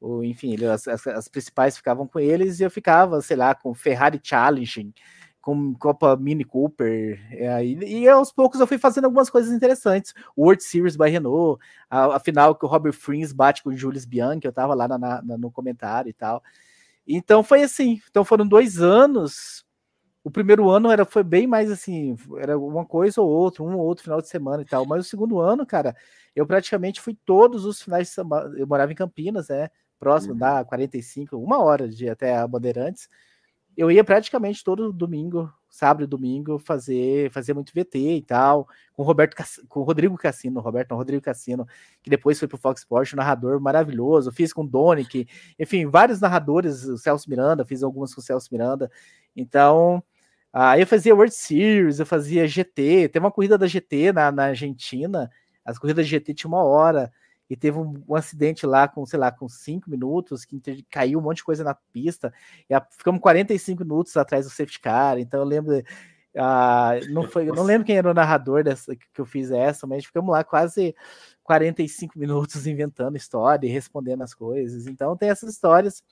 ou, 0.00 0.22
enfim, 0.22 0.52
ele, 0.52 0.66
as, 0.66 0.86
as, 0.86 1.06
as, 1.06 1.28
principais 1.28 1.76
ficavam 1.76 2.06
com 2.06 2.20
eles 2.20 2.60
e 2.60 2.62
eu 2.62 2.70
ficava, 2.70 3.20
sei 3.22 3.36
lá, 3.36 3.54
com 3.54 3.72
Ferrari 3.72 4.20
Challenging, 4.22 4.92
com 5.44 5.74
Copa 5.74 6.16
Mini 6.16 6.42
Cooper. 6.42 7.20
É, 7.30 7.62
e, 7.62 8.00
e, 8.00 8.08
aos 8.08 8.32
poucos 8.32 8.58
eu 8.60 8.66
fui 8.66 8.78
fazendo 8.78 9.04
algumas 9.04 9.28
coisas 9.28 9.52
interessantes. 9.52 10.14
World 10.36 10.64
Series 10.64 10.96
by 10.96 11.10
Renault, 11.10 11.62
a, 11.90 12.16
a 12.16 12.18
final 12.18 12.54
que 12.54 12.64
o 12.64 12.68
Robert 12.68 12.94
Frins 12.94 13.30
bate 13.30 13.62
com 13.62 13.68
o 13.68 13.76
Julius 13.76 14.06
Bianchi, 14.06 14.46
eu 14.46 14.52
tava 14.52 14.72
lá 14.72 14.88
na, 14.88 14.96
na, 14.96 15.22
no 15.22 15.50
comentário 15.50 16.08
e 16.08 16.14
tal. 16.14 16.42
Então 17.06 17.42
foi 17.42 17.62
assim. 17.62 18.00
Então 18.10 18.24
foram 18.24 18.48
dois 18.48 18.80
anos. 18.80 19.66
O 20.24 20.30
primeiro 20.30 20.70
ano 20.70 20.90
era, 20.90 21.04
foi 21.04 21.22
bem 21.22 21.46
mais 21.46 21.70
assim, 21.70 22.16
era 22.38 22.58
uma 22.58 22.86
coisa 22.86 23.20
ou 23.20 23.28
outra, 23.28 23.62
um 23.62 23.76
ou 23.76 23.84
outro 23.84 24.04
final 24.04 24.22
de 24.22 24.28
semana 24.28 24.62
e 24.62 24.64
tal. 24.64 24.86
Mas 24.86 25.04
o 25.04 25.08
segundo 25.08 25.38
ano, 25.40 25.66
cara, 25.66 25.94
eu 26.34 26.46
praticamente 26.46 27.02
fui 27.02 27.14
todos 27.26 27.66
os 27.66 27.82
finais 27.82 28.08
de 28.08 28.14
semana. 28.14 28.50
Eu 28.58 28.66
morava 28.66 28.90
em 28.90 28.94
Campinas, 28.94 29.48
né? 29.48 29.68
Próximo 30.00 30.32
uhum. 30.32 30.38
da 30.38 30.64
45, 30.64 31.36
uma 31.36 31.62
hora 31.62 31.86
de 31.86 32.08
até 32.08 32.34
a 32.34 32.48
Bandeirantes 32.48 33.10
eu 33.76 33.90
ia 33.90 34.04
praticamente 34.04 34.62
todo 34.62 34.92
domingo, 34.92 35.52
sábado 35.68 36.04
e 36.04 36.06
domingo, 36.06 36.58
fazer, 36.58 37.30
fazer 37.30 37.52
muito 37.52 37.72
VT 37.74 37.98
e 37.98 38.22
tal, 38.22 38.68
com 38.92 39.02
Roberto 39.02 39.36
com 39.68 39.82
Rodrigo 39.82 40.16
Cassino, 40.16 40.60
Roberto, 40.60 40.90
não, 40.90 40.96
Rodrigo 40.96 41.22
Cassino, 41.22 41.66
que 42.02 42.08
depois 42.08 42.38
foi 42.38 42.46
pro 42.46 42.56
Fox 42.56 42.82
Sports, 42.82 43.12
um 43.12 43.16
narrador 43.16 43.60
maravilhoso. 43.60 44.30
Fiz 44.30 44.52
com 44.52 44.62
o 44.62 44.68
Donick, 44.68 45.26
enfim, 45.58 45.86
vários 45.86 46.20
narradores, 46.20 46.84
o 46.84 46.96
Celso 46.96 47.28
Miranda, 47.28 47.64
fiz 47.64 47.82
algumas 47.82 48.14
com 48.14 48.20
o 48.20 48.24
Celso 48.24 48.48
Miranda. 48.52 48.90
Então, 49.34 50.02
aí 50.52 50.80
eu 50.80 50.86
fazia 50.86 51.14
World 51.14 51.34
Series, 51.34 51.98
eu 51.98 52.06
fazia 52.06 52.46
GT, 52.46 53.08
tem 53.08 53.20
uma 53.20 53.32
corrida 53.32 53.58
da 53.58 53.66
GT 53.66 54.12
na, 54.12 54.30
na 54.30 54.44
Argentina, 54.44 55.28
as 55.64 55.78
corridas 55.78 56.06
de 56.06 56.10
GT 56.12 56.34
tinha 56.34 56.48
uma 56.48 56.62
hora 56.62 57.10
e 57.48 57.56
teve 57.56 57.78
um, 57.78 58.02
um, 58.08 58.14
acidente 58.14 58.66
lá 58.66 58.88
com, 58.88 59.04
sei 59.04 59.18
lá, 59.18 59.30
com 59.30 59.48
cinco 59.48 59.90
minutos, 59.90 60.44
que 60.44 60.60
caiu 60.90 61.18
um 61.18 61.22
monte 61.22 61.38
de 61.38 61.44
coisa 61.44 61.62
na 61.62 61.74
pista, 61.74 62.32
e 62.68 62.74
a, 62.74 62.80
ficamos 62.80 63.20
45 63.20 63.82
minutos 63.84 64.16
atrás 64.16 64.46
do 64.46 64.50
safety 64.50 64.80
car, 64.80 65.18
então 65.18 65.40
eu 65.40 65.46
lembro, 65.46 65.76
uh, 65.78 67.12
não 67.12 67.24
foi, 67.24 67.48
eu 67.48 67.54
não 67.54 67.62
lembro 67.62 67.86
quem 67.86 67.96
era 67.96 68.10
o 68.10 68.14
narrador 68.14 68.64
dessa, 68.64 68.96
que 68.96 69.20
eu 69.20 69.26
fiz 69.26 69.50
essa, 69.50 69.86
mas 69.86 70.04
ficamos 70.04 70.30
lá 70.30 70.42
quase 70.42 70.94
45 71.42 72.18
minutos 72.18 72.66
inventando 72.66 73.16
história 73.16 73.66
e 73.66 73.70
respondendo 73.70 74.22
as 74.22 74.34
coisas, 74.34 74.86
então 74.86 75.16
tem 75.16 75.28
essas 75.28 75.52
histórias, 75.52 76.02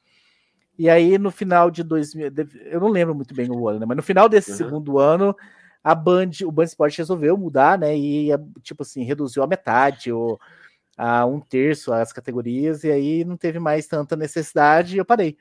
e 0.78 0.88
aí 0.90 1.16
no 1.16 1.30
final 1.30 1.70
de 1.70 1.82
2000, 1.82 2.30
eu 2.66 2.80
não 2.80 2.88
lembro 2.88 3.14
muito 3.14 3.34
bem 3.34 3.50
o 3.50 3.68
ano, 3.68 3.80
né, 3.80 3.86
mas 3.86 3.96
no 3.96 4.02
final 4.02 4.28
desse 4.28 4.50
uhum. 4.50 4.56
segundo 4.58 4.98
ano, 4.98 5.34
a 5.82 5.94
Band, 5.94 6.30
o 6.44 6.52
Band 6.52 6.64
Sport 6.64 6.96
resolveu 6.98 7.36
mudar, 7.38 7.78
né, 7.78 7.96
e 7.96 8.28
tipo 8.62 8.82
assim, 8.82 9.02
reduziu 9.02 9.42
a 9.42 9.46
metade, 9.46 10.12
ou 10.12 10.38
a 10.96 11.24
um 11.26 11.40
terço 11.40 11.92
as 11.92 12.12
categorias, 12.12 12.84
e 12.84 12.90
aí 12.90 13.24
não 13.24 13.36
teve 13.36 13.58
mais 13.58 13.86
tanta 13.86 14.16
necessidade 14.16 14.94
e 14.94 14.98
eu 14.98 15.04
parei. 15.04 15.36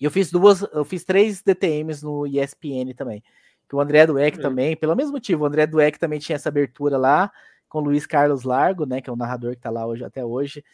E 0.00 0.04
eu 0.04 0.10
fiz 0.10 0.30
duas, 0.30 0.62
eu 0.72 0.84
fiz 0.84 1.04
três 1.04 1.42
DTMs 1.42 2.02
no 2.02 2.26
ESPN 2.26 2.94
também. 2.96 3.22
Que 3.68 3.76
o 3.76 3.80
André 3.80 4.06
Dueck 4.06 4.38
é. 4.38 4.42
também, 4.42 4.76
pelo 4.76 4.96
mesmo 4.96 5.12
motivo, 5.12 5.44
o 5.44 5.46
André 5.46 5.66
Dueck 5.66 5.98
também 5.98 6.18
tinha 6.18 6.36
essa 6.36 6.48
abertura 6.48 6.96
lá 6.96 7.30
com 7.68 7.78
o 7.78 7.82
Luiz 7.82 8.06
Carlos 8.06 8.42
Largo, 8.42 8.84
né, 8.84 9.00
que 9.00 9.08
é 9.08 9.12
o 9.12 9.16
narrador 9.16 9.54
que 9.54 9.60
tá 9.60 9.70
lá 9.70 9.86
hoje 9.86 10.04
até 10.04 10.24
hoje. 10.24 10.64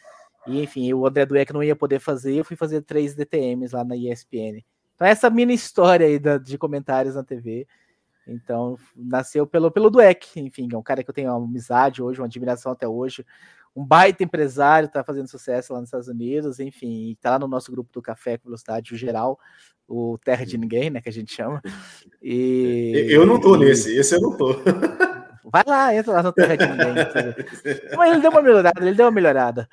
E 0.47 0.63
enfim, 0.63 0.91
o 0.93 1.05
André 1.05 1.25
Dueck 1.25 1.53
não 1.53 1.61
ia 1.61 1.75
poder 1.75 1.99
fazer, 1.99 2.35
eu 2.35 2.45
fui 2.45 2.55
fazer 2.55 2.81
três 2.81 3.13
DTMs 3.13 3.75
lá 3.75 3.83
na 3.83 3.95
ESPN. 3.95 4.63
Então 4.95 5.05
essa 5.05 5.29
mini 5.29 5.53
história 5.53 6.07
aí 6.07 6.17
da, 6.17 6.37
de 6.37 6.57
comentários 6.57 7.15
na 7.15 7.23
TV. 7.23 7.67
Então, 8.27 8.77
nasceu 8.95 9.47
pelo, 9.47 9.71
pelo 9.71 9.89
Dueck, 9.89 10.39
enfim, 10.39 10.67
é 10.71 10.77
um 10.77 10.83
cara 10.83 11.03
que 11.03 11.09
eu 11.09 11.13
tenho 11.13 11.29
uma 11.29 11.37
amizade 11.37 12.01
hoje, 12.03 12.19
uma 12.19 12.25
admiração 12.25 12.71
até 12.71 12.87
hoje, 12.87 13.25
um 13.75 13.85
baita 13.85 14.23
empresário, 14.23 14.89
tá 14.89 15.03
fazendo 15.03 15.27
sucesso 15.27 15.71
lá 15.71 15.79
nos 15.79 15.87
Estados 15.87 16.07
Unidos, 16.07 16.59
enfim, 16.59 17.15
tá 17.21 17.31
lá 17.31 17.39
no 17.39 17.47
nosso 17.47 17.71
grupo 17.71 17.91
do 17.93 18.01
Café 18.01 18.37
com 18.37 18.45
Velocidade, 18.45 18.93
o 18.93 18.97
geral, 18.97 19.39
o 19.87 20.17
Terra 20.17 20.45
de 20.45 20.57
Ninguém, 20.57 20.89
né, 20.89 20.99
que 20.99 21.09
a 21.09 21.13
gente 21.13 21.33
chama. 21.33 21.61
E, 22.21 23.07
eu 23.09 23.25
não 23.25 23.39
tô 23.39 23.55
nesse, 23.55 23.95
esse 23.95 24.15
eu 24.15 24.21
não 24.21 24.35
tô. 24.35 24.53
Vai 25.49 25.63
lá, 25.65 25.95
entra 25.95 26.11
lá 26.11 26.23
no 26.23 26.33
Terra 26.33 26.57
de 26.57 26.65
Ninguém. 26.65 26.95
Mas 27.95 28.11
ele 28.11 28.21
deu 28.21 28.31
uma 28.31 28.41
melhorada, 28.41 28.81
ele 28.81 28.95
deu 28.95 29.05
uma 29.05 29.11
melhorada. 29.11 29.69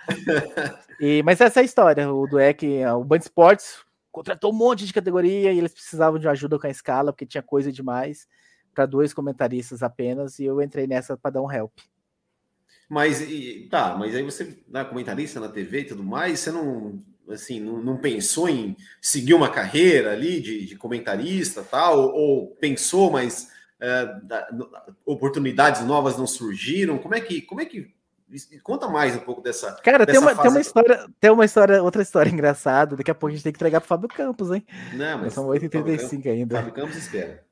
E, 1.01 1.21
mas 1.25 1.41
essa 1.41 1.59
é 1.59 1.63
a 1.63 1.65
história, 1.65 2.13
o 2.13 2.27
Dueck, 2.29 2.65
o 2.97 3.03
Band 3.05 3.19
Sports 3.19 3.85
contratou 4.13 4.53
um 4.53 4.57
monte 4.57 4.87
de 4.87 4.93
categoria 4.93 5.53
e 5.53 5.59
eles 5.59 5.73
precisavam 5.73 6.21
de 6.21 6.29
ajuda 6.29 6.57
com 6.57 6.69
a 6.69 6.71
escala, 6.71 7.13
porque 7.13 7.27
tinha 7.27 7.43
coisa 7.43 7.73
demais 7.73 8.29
para 8.75 8.87
dois 8.87 9.15
comentaristas 9.15 9.83
apenas, 9.83 10.39
e 10.39 10.45
eu 10.45 10.61
entrei 10.61 10.87
nessa 10.87 11.17
para 11.17 11.33
dar 11.33 11.43
um 11.43 11.51
help. 11.51 11.73
Mas 12.89 13.21
e, 13.23 13.67
tá, 13.71 13.97
mas 13.97 14.15
aí 14.15 14.23
você, 14.23 14.63
na 14.69 14.85
comentarista 14.85 15.41
na 15.41 15.49
TV 15.49 15.81
e 15.81 15.85
tudo 15.85 16.03
mais, 16.03 16.41
você 16.41 16.51
não 16.51 16.99
assim, 17.31 17.59
não, 17.59 17.83
não 17.83 17.97
pensou 17.97 18.51
em 18.51 18.77
seguir 19.01 19.33
uma 19.33 19.49
carreira 19.49 20.13
ali 20.13 20.41
de, 20.41 20.67
de 20.67 20.77
comentarista 20.77 21.63
tal, 21.63 21.99
ou, 21.99 22.15
ou 22.15 22.47
pensou, 22.57 23.11
mas 23.11 23.49
é, 23.81 24.21
da, 24.23 24.49
oportunidades 25.07 25.83
novas 25.83 26.19
não 26.19 26.27
surgiram? 26.27 26.99
Como 26.99 27.15
é 27.15 27.21
que, 27.21 27.41
como 27.41 27.63
é 27.63 27.65
que 27.65 27.95
Conta 28.63 28.89
mais 28.89 29.15
um 29.15 29.21
pouco 29.21 29.41
dessa. 29.41 29.73
Cara, 29.83 30.05
dessa 30.05 30.19
tem, 30.19 30.29
uma, 30.29 30.43
tem 30.43 30.51
uma 30.51 30.61
história, 30.61 31.07
tem 31.21 31.31
uma 31.31 31.45
história, 31.45 31.83
outra 31.83 32.03
história 32.03 32.31
engraçada. 32.33 32.97
Daqui 32.97 33.11
a 33.11 33.15
pouco 33.15 33.29
a 33.29 33.31
gente 33.31 33.45
tem 33.45 33.53
que 33.53 33.59
entregar 33.59 33.81
pro 33.81 33.89
Fábio 33.89 34.09
Campos, 34.09 34.51
hein? 34.51 34.67
Não, 34.95 35.19
mas. 35.19 35.35
São 35.35 35.47
8h35 35.47 36.27
ainda. 36.27 36.57
Fábio 36.57 36.73
Campos 36.73 36.97
espera. 36.97 37.45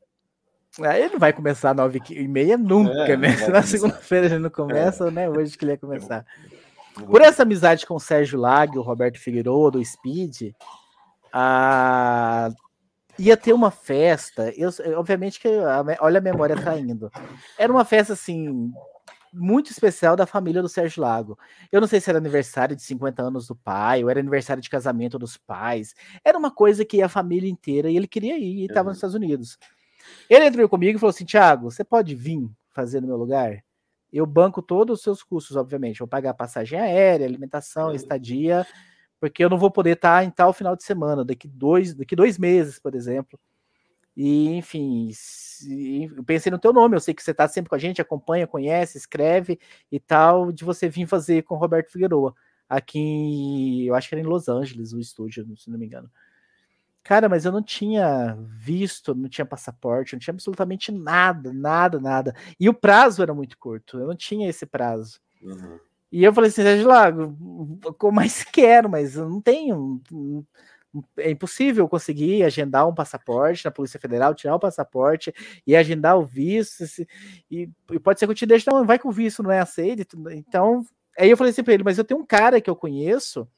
Aí 0.81 1.03
ele 1.03 1.13
não 1.13 1.19
vai 1.19 1.33
começar 1.33 1.75
9h30 1.75 2.57
nunca, 2.57 3.13
é, 3.13 3.17
né? 3.17 3.37
Na 3.49 3.63
segunda-feira 3.63 4.27
ele 4.27 4.39
não 4.39 4.51
começa, 4.51 5.09
é. 5.09 5.11
né? 5.11 5.29
Hoje 5.29 5.57
que 5.57 5.65
ele 5.65 5.73
ia 5.73 5.79
começar. 5.79 6.25
Por 6.95 7.21
essa 7.21 7.43
amizade 7.43 7.87
com 7.87 7.95
o 7.95 8.01
Sérgio 8.01 8.39
Lag, 8.39 8.77
o 8.79 8.83
Roberto 8.83 9.19
Figueiredo, 9.19 9.71
do 9.71 9.85
Speed, 9.85 10.53
a... 11.33 12.51
ia 13.19 13.37
ter 13.37 13.53
uma 13.53 13.71
festa. 13.71 14.53
Eu, 14.57 14.71
obviamente 14.99 15.41
que 15.41 15.49
olha 16.01 16.19
a 16.19 16.23
memória 16.23 16.57
traindo. 16.57 17.11
Era 17.59 17.73
uma 17.73 17.85
festa 17.85 18.15
assim 18.15 18.71
muito 19.33 19.71
especial 19.71 20.15
da 20.15 20.27
família 20.27 20.61
do 20.61 20.69
Sérgio 20.69 21.03
Lago. 21.03 21.39
Eu 21.71 21.81
não 21.81 21.89
sei 21.89 22.01
se 22.01 22.11
era 22.11 22.19
aniversário 22.19 22.77
de 22.77 22.83
50 22.83 23.23
anos 23.23 23.47
do 23.47 23.57
pai, 23.57 24.05
ou 24.05 24.11
era 24.11 24.21
aniversário 24.21 24.63
de 24.63 24.69
casamento 24.69 25.19
dos 25.19 25.37
pais. 25.37 25.95
Era 26.23 26.37
uma 26.37 26.51
coisa 26.51 26.85
que 26.85 27.01
a 27.03 27.09
família 27.09 27.49
inteira, 27.49 27.91
e 27.91 27.97
ele 27.97 28.07
queria 28.07 28.37
ir, 28.37 28.61
e 28.61 28.65
estava 28.67 28.81
uhum. 28.81 28.89
nos 28.89 28.99
Estados 28.99 29.15
Unidos. 29.15 29.59
Ele 30.29 30.45
entrou 30.45 30.69
comigo 30.69 30.97
e 30.97 31.01
falou 31.01 31.11
assim: 31.11 31.25
Thiago, 31.25 31.71
você 31.71 31.85
pode 31.85 32.15
vir 32.15 32.51
fazer 32.71 33.01
no 33.01 33.07
meu 33.07 33.17
lugar? 33.17 33.63
Eu 34.13 34.27
banco 34.27 34.61
todos 34.61 34.99
os 34.99 35.03
seus 35.03 35.23
custos, 35.23 35.57
obviamente. 35.57 35.99
Vou 35.99 36.09
pagar 36.09 36.35
passagem 36.35 36.79
aérea, 36.79 37.27
alimentação, 37.27 37.89
uhum. 37.89 37.95
estadia, 37.95 38.67
porque 39.19 39.45
eu 39.45 39.49
não 39.49 39.57
vou 39.57 39.71
poder 39.71 39.93
estar 39.93 40.25
em 40.25 40.31
tal 40.31 40.53
final 40.53 40.77
de 40.77 40.85
semana, 40.85 41.25
daqui 41.25 41.49
dois, 41.49 41.95
daqui 41.95 42.15
dois 42.15 42.39
meses, 42.39 42.79
por 42.79 42.95
exemplo. 42.95 43.39
E, 44.15 44.51
enfim, 44.51 45.11
eu 46.15 46.23
pensei 46.23 46.53
no 46.53 46.59
teu 46.59 46.73
nome, 46.73 46.95
eu 46.95 47.01
sei 47.01 47.15
que 47.15 47.23
você 47.23 47.31
está 47.31 47.49
sempre 47.49 47.71
com 47.71 47.75
a 47.75 47.79
gente, 47.79 48.01
acompanha, 48.01 48.47
conhece, 48.47 48.99
escreve 48.99 49.59
e 49.91 49.99
tal, 49.99 50.53
de 50.53 50.65
você 50.65 50.89
vir 50.89 51.07
fazer 51.07 51.43
com 51.45 51.55
o 51.55 51.59
Roberto 51.59 51.91
Figueroa, 51.91 52.35
aqui 52.69 52.99
em, 52.99 53.83
eu 53.85 53.95
acho 53.95 54.09
que 54.09 54.15
era 54.15 54.23
em 54.23 54.27
Los 54.27 54.49
Angeles, 54.49 54.93
o 54.93 55.01
estúdio, 55.01 55.47
se 55.57 55.71
não 55.71 55.79
me 55.79 55.87
engano. 55.87 56.11
Cara, 57.05 57.29
mas 57.29 57.45
eu 57.45 57.51
não 57.51 57.63
tinha 57.63 58.37
visto, 58.49 59.15
não 59.15 59.29
tinha 59.29 59.45
passaporte, 59.45 60.15
não 60.15 60.21
tinha 60.21 60.33
absolutamente 60.33 60.93
nada, 60.93 61.53
nada, 61.53 61.99
nada. 61.99 62.35
E 62.59 62.69
o 62.69 62.75
prazo 62.75 63.23
era 63.23 63.35
muito 63.35 63.59
curto, 63.59 63.99
eu 63.99 64.07
não 64.07 64.17
tinha 64.17 64.49
esse 64.49 64.65
prazo. 64.65 65.21
Uhum. 65.43 65.79
E 66.13 66.23
eu 66.23 66.33
falei 66.33 66.51
assim, 66.51 66.63
Sérgio 66.63 66.87
Lago, 66.87 67.37
como 67.99 68.13
mais 68.17 68.45
quero, 68.45 68.89
mas 68.89 69.17
eu 69.17 69.29
não 69.29 69.41
tenho 69.41 70.01
é 71.17 71.31
impossível 71.31 71.89
conseguir 71.89 72.43
agendar 72.43 72.87
um 72.87 72.95
passaporte 72.95 73.65
na 73.65 73.71
Polícia 73.71 73.99
Federal, 73.99 74.35
tirar 74.35 74.55
o 74.55 74.61
passaporte 74.61 75.33
e 75.67 75.75
agendar 75.75 76.19
o 76.19 76.25
visto. 76.25 76.85
E, 77.51 77.69
e 77.91 77.99
pode 77.99 78.19
ser 78.19 78.27
que 78.27 78.33
eu 78.33 78.37
te 78.37 78.47
deixe, 78.47 78.71
não, 78.71 78.85
vai 78.85 78.99
que 78.99 79.07
o 79.07 79.13
visto 79.13 79.43
não 79.43 79.51
é 79.51 79.59
aceito. 79.59 80.19
Então, 80.31 80.85
aí 81.19 81.31
eu 81.31 81.37
falei 81.37 81.51
assim 81.51 81.63
para 81.63 81.75
ele, 81.75 81.85
mas 81.85 81.97
eu 81.97 82.05
tenho 82.05 82.21
um 82.21 82.27
cara 82.27 82.61
que 82.61 82.69
eu 82.69 82.77
conheço 82.77 83.49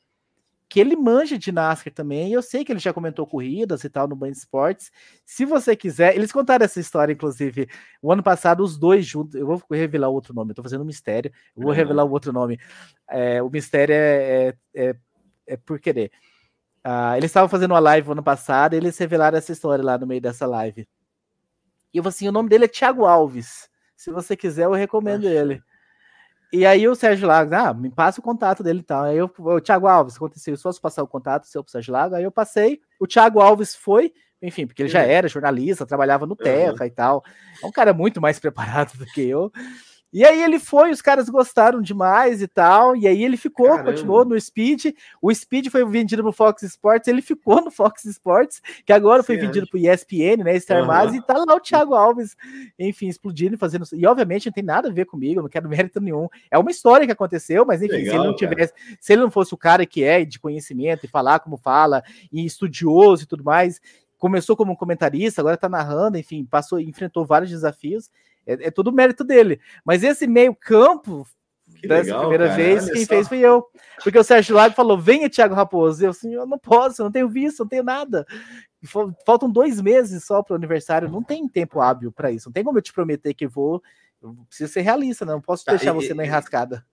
que 0.75 0.81
ele 0.81 0.97
manja 0.97 1.39
de 1.39 1.53
NASCAR 1.53 1.95
também, 1.95 2.33
eu 2.33 2.43
sei 2.43 2.64
que 2.64 2.72
ele 2.72 2.81
já 2.81 2.93
comentou 2.93 3.25
corridas 3.25 3.85
e 3.85 3.89
tal 3.89 4.09
no 4.09 4.16
Band 4.16 4.31
Esportes. 4.31 4.91
Se 5.25 5.45
você 5.45 5.77
quiser, 5.77 6.16
eles 6.16 6.33
contaram 6.33 6.64
essa 6.64 6.81
história, 6.81 7.12
inclusive, 7.12 7.68
o 8.03 8.11
ano 8.11 8.25
passado, 8.25 8.61
os 8.61 8.77
dois 8.77 9.07
juntos. 9.07 9.37
Eu 9.37 9.47
vou 9.47 9.62
revelar 9.70 10.09
outro 10.09 10.35
nome, 10.35 10.51
eu 10.51 10.55
tô 10.57 10.64
fazendo 10.64 10.81
um 10.81 10.85
mistério, 10.85 11.31
eu 11.57 11.62
vou 11.62 11.70
uhum. 11.70 11.77
revelar 11.77 12.03
o 12.03 12.11
outro 12.11 12.33
nome. 12.33 12.59
É, 13.09 13.41
o 13.41 13.49
mistério 13.49 13.95
é, 13.95 14.49
é, 14.49 14.55
é, 14.75 14.97
é 15.47 15.57
por 15.57 15.79
querer. 15.79 16.11
Uh, 16.85 17.14
eles 17.18 17.27
estavam 17.31 17.49
fazendo 17.49 17.70
uma 17.70 17.79
live 17.79 18.11
ano 18.11 18.25
passado 18.25 18.75
e 18.75 18.77
eles 18.77 18.99
revelaram 18.99 19.39
essa 19.39 19.53
história 19.53 19.85
lá 19.85 19.97
no 19.97 20.09
meio 20.09 20.20
dessa 20.20 20.45
live. 20.45 20.89
E 21.93 21.99
eu 21.99 22.09
assim: 22.09 22.27
o 22.27 22.33
nome 22.33 22.49
dele 22.49 22.64
é 22.64 22.68
Thiago 22.68 23.05
Alves. 23.05 23.70
Se 23.95 24.11
você 24.11 24.37
quiser, 24.37 24.64
eu 24.64 24.72
recomendo 24.72 25.29
ele. 25.29 25.62
E 26.53 26.64
aí 26.64 26.86
o 26.86 26.95
Sérgio 26.95 27.26
Lago, 27.26 27.55
ah, 27.55 27.74
me 27.74 27.90
passa 27.90 28.20
o 28.20 28.22
contato 28.22 28.62
dele 28.62 28.80
e 28.80 28.82
tal. 28.82 29.05
Aí 29.05 29.16
eu, 29.16 29.30
o 29.38 29.61
Thiago 29.61 29.86
Alves, 29.86 30.16
aconteceu, 30.16 30.57
só 30.57 30.70
se 30.70 30.80
passar 30.80 31.03
o 31.03 31.09
contato 31.09 31.47
seu 31.47 31.62
pro 31.62 31.72
Sérgio 31.72 31.92
Lago, 31.92 32.14
aí 32.14 32.24
eu 32.24 32.30
passei, 32.30 32.80
o 33.01 33.07
Thiago 33.07 33.40
Alves 33.40 33.74
foi, 33.74 34.12
enfim, 34.40 34.66
porque 34.66 34.82
ele 34.82 34.88
já 34.88 35.03
era 35.03 35.26
jornalista, 35.26 35.86
trabalhava 35.86 36.26
no 36.26 36.36
Terra 36.36 36.76
uhum. 36.78 36.86
e 36.86 36.90
tal. 36.90 37.24
É 37.62 37.66
um 37.66 37.72
cara 37.72 37.92
muito 37.92 38.20
mais 38.20 38.38
preparado 38.40 38.97
do 38.97 39.07
que 39.07 39.22
eu. 39.22 39.51
E 40.15 40.25
aí 40.25 40.45
ele 40.45 40.61
foi, 40.61 40.93
os 40.93 41.03
caras 41.03 41.29
gostaram 41.29 41.83
demais 41.83 42.41
e 42.41 42.47
tal, 42.47 42.95
e 42.95 43.09
aí 43.09 43.25
ele 43.25 43.37
ficou, 43.37 43.71
Caramba. 43.71 43.91
continuou 43.91 44.25
no 44.25 44.41
Speed. 44.41 44.95
O 45.21 45.35
Speed 45.35 45.71
foi 45.71 45.85
vendido 45.85 46.23
no 46.23 46.31
Fox 46.31 46.62
Sports, 46.62 47.09
ele 47.09 47.21
ficou 47.21 47.61
no 47.61 47.69
Fox 47.69 48.05
Sports, 48.05 48.62
que 48.87 48.93
agora 48.93 49.25
foi 49.25 49.35
Sim, 49.35 49.47
vendido 49.47 49.67
para 49.67 49.77
o 49.77 49.81
ESPN, 49.81 50.45
né, 50.45 50.57
Star 50.61 50.89
uhum. 50.89 51.17
e 51.17 51.21
tá 51.21 51.35
lá 51.37 51.57
o 51.57 51.61
Thiago 51.61 51.97
Alves, 51.97 52.37
enfim, 52.79 53.09
explodindo 53.09 53.57
e 53.57 53.59
fazendo. 53.59 53.85
E 53.93 54.07
obviamente 54.07 54.47
não 54.47 54.53
tem 54.53 54.62
nada 54.62 54.89
a 54.89 54.93
ver 54.93 55.05
comigo, 55.05 55.43
não 55.43 55.49
quero 55.49 55.69
mérito 55.69 56.01
nenhum. 56.01 56.29
É 56.49 56.57
uma 56.57 56.71
história 56.71 57.05
que 57.05 57.12
aconteceu, 57.12 57.67
mas 57.67 57.83
enfim, 57.83 57.97
Legal, 57.97 58.12
se 58.12 58.17
ele 58.17 58.27
não 58.29 58.37
tivesse, 58.37 58.73
cara. 58.73 58.99
se 59.01 59.12
ele 59.12 59.23
não 59.23 59.33
fosse 59.33 59.53
o 59.53 59.59
cara 59.59 59.85
que 59.85 60.05
é 60.05 60.25
de 60.25 60.39
conhecimento 60.39 61.07
e 61.07 61.09
falar 61.09 61.41
como 61.41 61.57
fala, 61.57 62.05
e 62.33 62.47
estudioso 62.47 63.25
e 63.25 63.27
tudo 63.27 63.43
mais, 63.43 63.81
começou 64.17 64.57
como 64.57 64.77
comentarista, 64.77 65.43
agora 65.43 65.57
tá 65.57 65.69
narrando, 65.69 66.17
enfim, 66.17 66.45
passou, 66.45 66.79
enfrentou 66.79 67.27
vários 67.27 67.51
desafios. 67.51 68.09
É, 68.47 68.68
é 68.68 68.70
tudo 68.70 68.92
mérito 68.92 69.24
dele. 69.24 69.61
Mas 69.84 70.03
esse 70.03 70.26
meio-campo, 70.26 71.26
dessa 71.82 72.03
legal, 72.03 72.20
primeira 72.20 72.49
cara, 72.49 72.57
vez, 72.57 72.90
quem 72.90 73.03
só. 73.03 73.09
fez 73.09 73.28
foi 73.28 73.38
eu. 73.38 73.66
Porque 74.03 74.18
o 74.18 74.24
Sérgio 74.24 74.57
Lago 74.57 74.74
falou: 74.74 74.99
venha, 74.99 75.30
Thiago 75.30 75.55
Raposo. 75.55 76.05
Eu 76.05 76.11
assim, 76.11 76.34
eu 76.34 76.47
não 76.47 76.59
posso, 76.59 77.01
eu 77.01 77.05
não 77.05 77.12
tenho 77.12 77.28
visto, 77.28 77.61
não 77.61 77.68
tenho 77.68 77.84
nada. 77.84 78.26
Faltam 79.24 79.51
dois 79.51 79.80
meses 79.80 80.24
só 80.24 80.42
para 80.42 80.53
o 80.53 80.57
aniversário, 80.57 81.09
não 81.09 81.22
tem 81.22 81.49
tempo 81.49 81.80
hábil 81.80 82.12
para 82.12 82.30
isso. 82.30 82.49
Não 82.49 82.53
tem 82.53 82.64
como 82.64 82.78
eu 82.78 82.82
te 82.82 82.92
prometer 82.92 83.32
que 83.32 83.47
vou. 83.47 83.82
Eu 84.22 84.36
preciso 84.49 84.72
ser 84.72 84.80
realista, 84.82 85.24
não 85.24 85.40
posso 85.40 85.64
tá, 85.64 85.72
deixar 85.72 85.92
e, 85.92 85.95
você 85.95 86.12
e, 86.12 86.14
na 86.14 86.24
enrascada. 86.24 86.84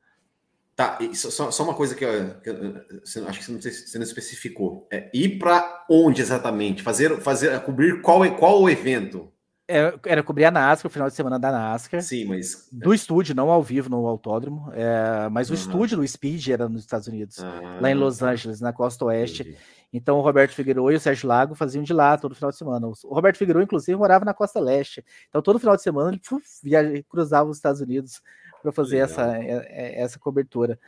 Tá, 0.75 0.97
só, 1.13 1.51
só, 1.51 1.63
uma 1.63 1.75
coisa 1.75 1.93
que, 1.93 2.03
eu, 2.03 2.39
que 2.41 2.49
eu, 2.49 3.27
acho 3.27 3.39
que 3.39 3.45
você 3.45 3.51
não, 3.51 3.61
você 3.61 3.97
não 3.97 4.03
especificou. 4.03 4.87
É, 4.91 5.09
ir 5.13 5.37
para 5.37 5.85
onde 5.89 6.21
exatamente? 6.21 6.81
Fazer, 6.81 7.19
fazer, 7.21 7.59
cobrir 7.61 8.01
qual, 8.01 8.19
qual 8.35 8.61
o 8.61 8.69
evento? 8.69 9.31
É, 9.71 9.93
era 10.05 10.21
cobrir 10.23 10.45
a 10.45 10.51
NASCAR, 10.51 10.89
o 10.89 10.93
final 10.93 11.07
de 11.07 11.15
semana 11.15 11.39
da 11.39 11.51
NASCAR. 11.51 12.01
Sim, 12.01 12.25
mas. 12.25 12.67
Do 12.71 12.93
estúdio, 12.93 13.33
não 13.33 13.49
ao 13.49 13.63
vivo 13.63 13.89
no 13.89 14.05
autódromo. 14.05 14.71
É, 14.73 15.29
mas 15.29 15.49
o 15.49 15.53
uhum. 15.53 15.59
estúdio 15.59 15.97
do 15.97 16.07
Speed 16.07 16.49
era 16.49 16.67
nos 16.67 16.81
Estados 16.81 17.07
Unidos, 17.07 17.37
uhum. 17.37 17.81
lá 17.81 17.89
em 17.89 17.95
Los 17.95 18.21
Angeles, 18.21 18.59
na 18.59 18.73
costa 18.73 19.05
oeste. 19.05 19.43
Entendi. 19.43 19.57
Então 19.93 20.17
o 20.17 20.21
Roberto 20.21 20.53
Figueiredo 20.53 20.89
e 20.89 20.95
o 20.95 20.99
Sérgio 20.99 21.27
Lago 21.27 21.53
faziam 21.53 21.83
de 21.83 21.93
lá 21.93 22.17
todo 22.17 22.33
final 22.33 22.49
de 22.49 22.57
semana. 22.57 22.87
O 22.87 23.13
Roberto 23.13 23.37
Figueiredo, 23.37 23.63
inclusive, 23.63 23.97
morava 23.97 24.23
na 24.23 24.33
costa 24.33 24.59
leste. 24.59 25.03
Então 25.27 25.41
todo 25.41 25.59
final 25.59 25.75
de 25.75 25.81
semana 25.81 26.11
ele 26.11 26.21
viaja, 26.63 27.03
cruzava 27.09 27.49
os 27.49 27.57
Estados 27.57 27.81
Unidos 27.81 28.21
para 28.61 28.71
fazer 28.71 28.97
essa, 28.97 29.37
é, 29.37 29.67
é, 29.69 30.01
essa 30.01 30.17
cobertura. 30.17 30.79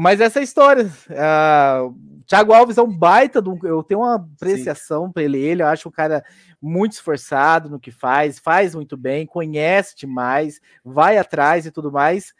Mas 0.00 0.18
essa 0.18 0.40
é 0.40 0.42
história. 0.42 0.90
Uh, 1.10 1.94
Thiago 2.26 2.54
Alves 2.54 2.78
é 2.78 2.82
um 2.82 2.90
baita, 2.90 3.38
do, 3.42 3.58
eu 3.64 3.82
tenho 3.82 4.00
uma 4.00 4.14
apreciação 4.14 5.12
para 5.12 5.22
ele. 5.22 5.38
Ele, 5.38 5.62
eu 5.62 5.66
acho 5.66 5.90
um 5.90 5.92
cara 5.92 6.24
muito 6.58 6.92
esforçado 6.92 7.68
no 7.68 7.78
que 7.78 7.90
faz, 7.90 8.38
faz 8.38 8.74
muito 8.74 8.96
bem, 8.96 9.26
conhece 9.26 9.94
demais, 9.94 10.58
vai 10.82 11.18
atrás 11.18 11.66
e 11.66 11.70
tudo 11.70 11.92
mais. 11.92 12.32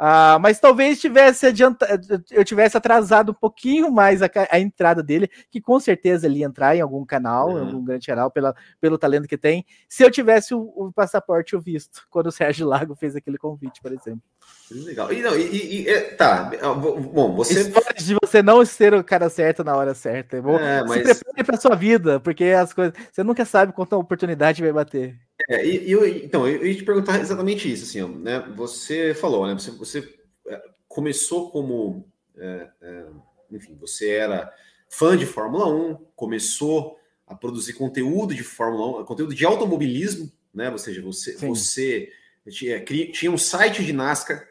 Uh, 0.00 0.40
mas 0.40 0.58
talvez 0.58 0.98
tivesse 0.98 1.44
adiantado, 1.44 2.24
eu 2.30 2.42
tivesse 2.42 2.74
atrasado 2.74 3.32
um 3.32 3.34
pouquinho 3.34 3.92
mais 3.92 4.22
a, 4.22 4.30
a, 4.50 4.58
entrada 4.58 5.02
dele, 5.02 5.28
que 5.50 5.60
com 5.60 5.78
certeza 5.78 6.26
ele 6.26 6.38
ia 6.38 6.46
entrar 6.46 6.74
em 6.74 6.80
algum 6.80 7.04
canal, 7.04 7.58
em 7.58 7.60
algum 7.60 7.84
grande 7.84 8.06
canal, 8.06 8.30
pela, 8.30 8.56
pelo 8.80 8.96
talento 8.96 9.28
que 9.28 9.36
tem, 9.36 9.62
se 9.86 10.02
eu 10.02 10.10
tivesse 10.10 10.54
o, 10.54 10.72
o 10.74 10.90
passaporte 10.90 11.54
o 11.54 11.60
visto, 11.60 12.00
quando 12.08 12.28
o 12.28 12.32
Sérgio 12.32 12.66
Lago 12.66 12.96
fez 12.96 13.14
aquele 13.14 13.36
convite, 13.36 13.82
por 13.82 13.92
exemplo. 13.92 14.22
Legal. 14.70 15.12
E, 15.12 15.20
não, 15.20 15.36
e, 15.36 15.82
e, 15.82 15.88
é, 15.90 16.00
tá, 16.14 16.50
bom, 16.74 17.34
você. 17.34 17.60
Histórias 17.60 18.06
de 18.06 18.16
você 18.22 18.42
não 18.42 18.64
ser 18.64 18.94
o 18.94 19.04
cara 19.04 19.28
certo 19.28 19.62
na 19.62 19.76
hora 19.76 19.92
certa. 19.92 20.38
É 20.38 20.40
bom, 20.40 20.58
é, 20.58 20.82
mas... 20.82 21.08
Se 21.08 21.24
prepare 21.24 21.44
para 21.44 21.56
sua 21.58 21.76
vida, 21.76 22.18
porque 22.18 22.44
as 22.44 22.72
coisas. 22.72 22.94
Você 23.12 23.22
nunca 23.22 23.44
sabe 23.44 23.74
quanto 23.74 23.94
a 23.94 23.98
oportunidade 23.98 24.62
vai 24.62 24.72
bater. 24.72 25.18
É, 25.48 25.66
e, 25.66 25.90
eu, 25.90 26.06
então, 26.06 26.46
eu 26.46 26.66
ia 26.66 26.74
te 26.74 26.84
perguntar 26.84 27.20
exatamente 27.20 27.70
isso, 27.70 27.84
assim, 27.84 28.18
né? 28.18 28.40
Você 28.56 29.14
falou, 29.14 29.46
né? 29.46 29.54
Você, 29.54 29.70
você 29.70 30.14
é, 30.46 30.62
começou 30.88 31.50
como. 31.50 32.06
É, 32.36 32.68
é, 32.82 33.06
enfim, 33.50 33.76
você 33.76 34.10
era 34.10 34.52
fã 34.88 35.16
de 35.16 35.26
Fórmula 35.26 35.66
1, 35.66 35.94
começou 36.16 36.98
a 37.26 37.34
produzir 37.34 37.74
conteúdo 37.74 38.34
de 38.34 38.42
Fórmula 38.42 39.02
1, 39.02 39.04
conteúdo 39.04 39.34
de 39.34 39.44
automobilismo, 39.44 40.30
né? 40.52 40.70
Ou 40.70 40.78
seja, 40.78 41.00
você, 41.02 41.36
você 41.36 42.12
tinha, 42.48 42.84
tinha 42.84 43.30
um 43.30 43.38
site 43.38 43.84
de 43.84 43.92
NASCAR 43.92 44.50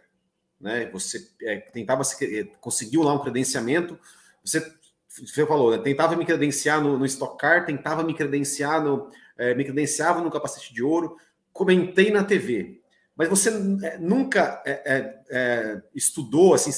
né? 0.59 0.89
Você 0.91 1.29
é, 1.41 1.57
tentava 1.57 2.03
é, 2.21 2.43
conseguiu 2.59 3.01
lá 3.01 3.13
um 3.13 3.19
credenciamento, 3.19 3.97
você, 4.43 4.59
você 5.07 5.45
falou, 5.45 5.71
né? 5.71 5.77
tentava 5.77 6.15
me 6.15 6.25
credenciar 6.25 6.81
no, 6.81 6.97
no 6.97 7.05
Stock 7.05 7.37
Car, 7.37 7.65
tentava 7.65 8.03
me 8.03 8.13
credenciar 8.13 8.83
no, 8.83 9.09
é, 9.39 9.55
me 9.55 9.63
credenciava 9.63 10.21
no 10.21 10.29
capacete 10.29 10.73
de 10.73 10.83
ouro, 10.83 11.17
comentei 11.51 12.11
na 12.11 12.23
TV. 12.23 12.81
Mas 13.15 13.27
você 13.27 13.49
é, 13.83 13.97
nunca 13.97 14.61
é, 14.65 15.19
é, 15.29 15.81
estudou, 15.95 16.53
assim, 16.53 16.71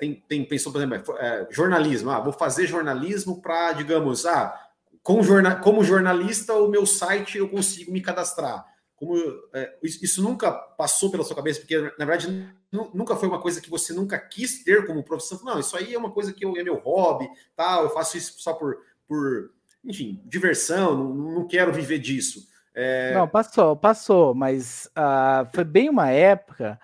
tem, 0.00 0.22
tem, 0.28 0.44
pensou, 0.44 0.72
por 0.72 0.82
exemplo, 0.82 1.14
jornalismo. 1.50 2.10
Ah, 2.10 2.20
vou 2.20 2.32
fazer 2.32 2.66
jornalismo 2.66 3.40
para, 3.40 3.72
digamos, 3.72 4.26
ah, 4.26 4.54
com 5.02 5.20
como 5.62 5.84
jornalista, 5.84 6.52
o 6.54 6.68
meu 6.68 6.84
site 6.84 7.38
eu 7.38 7.48
consigo 7.48 7.92
me 7.92 8.00
cadastrar. 8.00 8.66
como 8.96 9.16
é, 9.54 9.78
isso 9.82 10.20
nunca 10.20 10.50
passou 10.50 11.10
pela 11.10 11.22
sua 11.22 11.36
cabeça, 11.36 11.60
porque 11.60 11.78
na 11.96 12.04
verdade 12.04 12.52
nunca 12.92 13.14
foi 13.14 13.28
uma 13.28 13.40
coisa 13.40 13.60
que 13.60 13.70
você 13.70 13.92
nunca 13.92 14.18
quis 14.18 14.64
ter 14.64 14.84
como 14.84 15.04
profissão. 15.04 15.40
Não, 15.44 15.60
isso 15.60 15.76
aí 15.76 15.94
é 15.94 15.98
uma 15.98 16.10
coisa 16.10 16.32
que 16.32 16.44
eu, 16.44 16.56
é 16.56 16.62
meu 16.62 16.76
hobby, 16.76 17.28
tal, 17.54 17.84
eu 17.84 17.90
faço 17.90 18.18
isso 18.18 18.34
só 18.38 18.52
por, 18.52 18.78
por 19.06 19.50
enfim, 19.84 20.20
diversão, 20.24 20.96
não, 20.96 21.14
não 21.32 21.46
quero 21.46 21.72
viver 21.72 21.98
disso. 21.98 22.46
É... 22.74 23.14
Não, 23.14 23.26
passou, 23.26 23.76
passou, 23.76 24.34
mas 24.34 24.86
uh, 24.96 25.48
foi 25.54 25.64
bem 25.64 25.88
uma 25.88 26.10
época. 26.10 26.78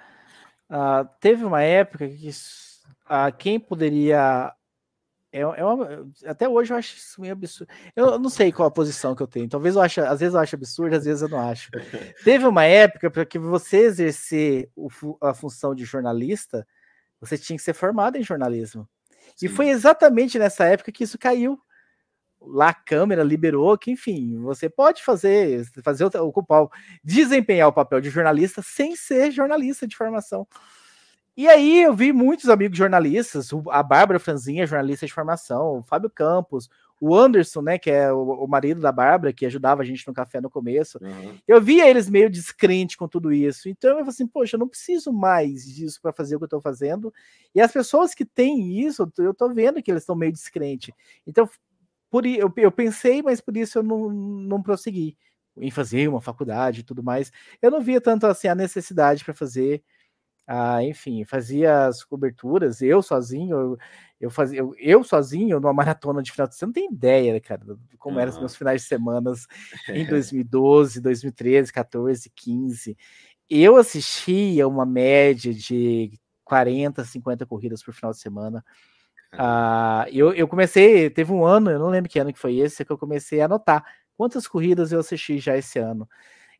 Uh, 0.71 1.09
teve 1.21 1.45
uma 1.45 1.63
época 1.63 2.09
que 2.09 2.29
uh, 2.31 3.37
quem 3.37 3.61
poderia 3.61 4.55
é, 5.33 5.41
é 5.41 5.65
uma, 5.65 6.07
até 6.27 6.47
hoje 6.47 6.73
eu 6.73 6.77
acho 6.77 6.95
isso 6.95 7.21
meio 7.21 7.33
absurdo. 7.33 7.73
Eu 7.97 8.19
não 8.19 8.29
sei 8.29 8.53
qual 8.53 8.69
a 8.69 8.71
posição 8.71 9.15
que 9.15 9.23
eu 9.23 9.27
tenho. 9.27 9.49
Talvez 9.49 9.75
eu 9.75 9.81
ache, 9.81 10.01
às 10.01 10.21
vezes 10.21 10.35
eu 10.35 10.41
acho 10.41 10.55
absurdo, 10.55 10.95
às 10.95 11.07
vezes 11.07 11.23
eu 11.23 11.29
não 11.29 11.41
acho. 11.41 11.71
Teve 12.23 12.47
uma 12.47 12.67
época 12.67 13.11
para 13.11 13.25
que 13.25 13.39
você 13.39 13.79
exercer 13.79 14.71
o, 14.77 14.91
a 15.23 15.33
função 15.33 15.75
de 15.75 15.87
jornalista, 15.87 16.67
você 17.19 17.39
tinha 17.39 17.57
que 17.57 17.63
ser 17.63 17.73
formado 17.73 18.19
em 18.19 18.23
jornalismo. 18.23 18.87
Sim. 19.35 19.47
E 19.47 19.49
foi 19.49 19.71
exatamente 19.71 20.39
nessa 20.39 20.67
época 20.67 20.93
que 20.93 21.05
isso 21.05 21.19
caiu. 21.19 21.59
Lá 22.47 22.71
a 22.71 22.75
Câmara 22.75 23.23
liberou 23.23 23.77
que, 23.79 23.91
enfim, 23.91 24.39
você 24.41 24.69
pode 24.69 25.03
fazer, 25.03 25.65
fazer 25.83 26.05
ocupar, 26.05 26.67
desempenhar 27.03 27.69
o 27.69 27.73
papel 27.73 28.01
de 28.01 28.11
jornalista 28.11 28.63
sem 28.63 28.97
ser 28.97 29.31
jornalista 29.31 29.87
de 29.87 29.97
formação. 29.97 30.47
E 31.35 31.49
aí 31.49 31.83
eu 31.83 31.95
vi 31.95 32.13
muitos 32.13 32.51
amigos 32.51 32.77
jornalistas, 32.77 33.49
a 33.71 33.83
Bárbara 33.83 34.19
Franzinha, 34.19 34.67
jornalista 34.67 35.07
de 35.07 35.15
formação, 35.15 35.79
o 35.79 35.83
Fábio 35.83 36.11
Campos, 36.11 36.69
o 37.01 37.17
Anderson, 37.17 37.63
né, 37.63 37.79
que 37.79 37.91
é 37.91 38.13
o, 38.13 38.45
o 38.45 38.47
marido 38.47 38.81
da 38.81 38.93
Bárbara, 38.93 39.33
que 39.33 39.47
ajudava 39.47 39.83
a 39.83 39.85
gente 39.85 40.07
no 40.07 40.13
café 40.13 40.41
no 40.41 40.51
começo. 40.51 40.99
Uhum. 41.03 41.37
Eu 41.49 41.61
via 41.61 41.89
eles 41.89 42.09
meio 42.09 42.31
descrente 42.31 42.97
com 42.99 43.09
tudo 43.09 43.33
isso. 43.33 43.69
Então 43.69 43.91
eu 43.91 43.97
falei 43.97 44.11
assim, 44.11 44.27
poxa, 44.27 44.57
eu 44.57 44.61
não 44.61 44.69
preciso 44.69 45.13
mais 45.13 45.65
disso 45.67 46.01
para 46.01 46.13
fazer 46.13 46.37
o 46.37 46.39
que 46.39 46.45
eu 46.45 46.47
estou 46.47 46.61
fazendo. 46.61 47.13
E 47.55 47.61
as 47.61 47.73
pessoas 47.73 48.15
que 48.15 48.25
têm 48.25 48.79
isso, 48.87 49.11
eu 49.19 49.33
estou 49.33 49.53
vendo 49.53 49.83
que 49.83 49.91
eles 49.91 50.03
estão 50.03 50.15
meio 50.15 50.33
descrente. 50.33 50.95
Então, 51.27 51.49
por 52.13 52.27
eu, 52.27 52.53
eu 52.59 52.71
pensei, 52.71 53.23
mas 53.23 53.41
por 53.41 53.57
isso 53.57 53.79
eu 53.79 53.83
não, 53.83 54.11
não 54.11 54.63
prossegui 54.63 55.17
em 55.57 55.71
fazer 55.71 56.09
uma 56.09 56.21
faculdade 56.21 56.81
e 56.81 56.83
tudo 56.83 57.03
mais. 57.03 57.33
Eu 57.63 57.71
não 57.71 57.81
via 57.81 58.01
tanto 58.03 58.27
assim 58.27 58.49
a 58.49 58.55
necessidade 58.55 59.25
para 59.25 59.33
fazer 59.33 59.83
ah, 60.47 60.83
enfim, 60.85 61.25
fazia 61.25 61.87
as 61.87 62.05
coberturas, 62.05 62.83
eu 62.83 63.01
sozinho, 63.01 63.57
eu, 63.57 63.79
eu 64.21 64.31
fazia, 64.31 64.59
eu, 64.59 64.75
eu, 64.79 65.05
sozinho, 65.05 65.61
numa 65.61 65.73
maratona 65.73 66.23
de 66.23 66.33
final 66.33 66.49
de 66.49 66.57
semana, 66.57 66.75
não 66.77 66.83
tem 66.83 66.93
ideia, 66.93 67.41
cara, 67.41 67.65
como 67.99 68.19
eram 68.21 68.33
os 68.33 68.39
meus 68.39 68.57
finais 68.57 68.83
de 68.83 68.89
semana 68.89 69.33
em 69.89 70.07
2012, 70.07 71.01
2013, 71.01 71.73
14, 71.73 72.31
15. 72.35 72.97
Eu 73.49 73.77
assistia 73.77 74.67
uma 74.69 74.85
média 74.85 75.55
de 75.55 76.13
40, 76.45 77.05
50 77.05 77.47
corridas 77.47 77.83
por 77.83 77.95
final 77.95 78.11
de 78.11 78.19
semana. 78.19 78.65
Ah, 79.39 80.07
eu, 80.13 80.33
eu 80.35 80.47
comecei, 80.47 81.09
teve 81.11 81.33
um 81.33 81.45
ano, 81.45 81.71
eu 81.71 81.79
não 81.79 81.89
lembro 81.89 82.11
que 82.11 82.19
ano 82.19 82.33
que 82.33 82.39
foi 82.39 82.57
esse, 82.59 82.85
que 82.85 82.93
eu 82.93 82.99
comecei 82.99 83.41
a 83.41 83.47
anotar 83.47 83.85
quantas 84.17 84.47
corridas 84.47 84.93
eu 84.93 85.01
assisti 85.01 85.39
já 85.39 85.57
esse 85.57 85.79
ano. 85.79 86.09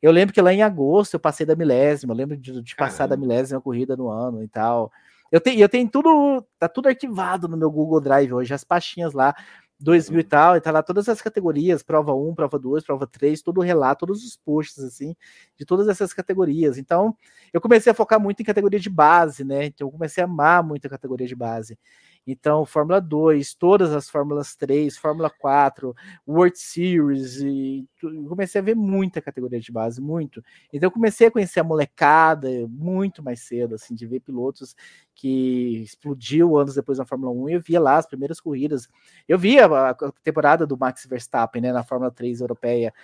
Eu 0.03 0.13
lembro 0.13 0.35
que 0.35 0.43
lá 0.43 0.53
em 0.55 0.63
agosto 0.63 1.15
eu 1.17 1.21
passei 1.21 1.47
da 1.47 1.57
milésima, 1.57 2.13
eu 2.15 2.19
lembro 2.19 2.37
de, 2.39 2.63
de 2.63 2.77
passar 2.77 3.09
da 3.09 3.17
milésima 3.17 3.61
corrida 3.61 3.97
no 3.97 4.09
ano 4.11 4.43
e 4.45 4.49
tal. 4.49 4.93
Eu 5.33 5.41
tenho, 5.41 5.61
eu 5.61 5.69
tenho 5.69 5.89
tudo, 5.91 6.47
tá 6.59 6.69
tudo 6.69 6.89
arquivado 6.89 7.49
no 7.49 7.57
meu 7.57 7.71
Google 7.73 8.01
Drive 8.01 8.33
hoje, 8.35 8.55
as 8.55 8.65
pastinhas 8.65 9.15
lá, 9.15 9.35
2000 9.81 10.21
e 10.21 10.25
tal, 10.25 10.57
e 10.57 10.61
tá 10.61 10.71
lá 10.71 10.83
todas 10.83 11.09
as 11.09 11.23
categorias, 11.23 11.83
prova 11.83 12.15
1, 12.15 12.35
prova 12.35 12.59
2, 12.59 12.85
prova 12.85 13.07
3, 13.07 13.43
todo 13.43 13.59
o 13.59 13.63
relato, 13.63 14.07
todos 14.07 14.25
os 14.25 14.37
posts, 14.37 14.85
assim, 14.85 15.17
de 15.59 15.65
todas 15.67 15.89
essas 15.89 16.13
categorias. 16.15 16.79
Então, 16.79 17.17
eu 17.53 17.61
comecei 17.61 17.91
a 17.93 17.95
focar 17.95 18.21
muito 18.21 18.41
em 18.43 18.45
categoria 18.47 18.81
de 18.81 18.91
base, 18.91 19.45
né? 19.45 19.67
Então, 19.67 19.89
eu 19.89 19.93
comecei 19.93 20.23
a 20.23 20.27
amar 20.27 20.63
muito 20.65 20.87
a 20.87 20.91
categoria 20.91 21.27
de 21.27 21.35
base. 21.37 21.79
Então, 22.27 22.65
Fórmula 22.65 23.01
2, 23.01 23.55
todas 23.55 23.93
as 23.93 24.09
Fórmulas 24.09 24.55
3, 24.55 24.97
Fórmula 24.97 25.29
4, 25.29 25.95
World 26.27 26.57
Series, 26.57 27.41
e 27.41 27.85
comecei 28.29 28.61
a 28.61 28.65
ver 28.65 28.77
muita 28.77 29.21
categoria 29.21 29.59
de 29.59 29.73
base, 29.73 30.01
muito. 30.01 30.43
Então, 30.73 30.91
comecei 30.91 31.27
a 31.27 31.31
conhecer 31.31 31.61
a 31.61 31.65
molecada 31.65 32.49
muito 32.69 33.23
mais 33.23 33.41
cedo, 33.41 33.75
assim, 33.75 33.95
de 33.95 34.07
ver 34.07 34.21
pilotos 34.21 34.77
que 35.15 35.83
explodiu 35.83 36.57
anos 36.57 36.75
depois 36.77 36.99
na 36.99 37.05
Fórmula 37.05 37.33
1, 37.33 37.49
e 37.49 37.53
eu 37.55 37.61
via 37.61 37.81
lá 37.81 37.97
as 37.97 38.07
primeiras 38.07 38.41
corridas. 38.41 38.89
Eu 39.29 39.39
via 39.39 39.67
a 39.67 39.95
temporada 40.23 40.67
do 40.67 40.79
Max 40.79 41.05
Verstappen, 41.07 41.61
né, 41.61 41.73
na 41.73 41.83
Fórmula 41.83 42.11
3 42.11 42.41
europeia, 42.41 42.95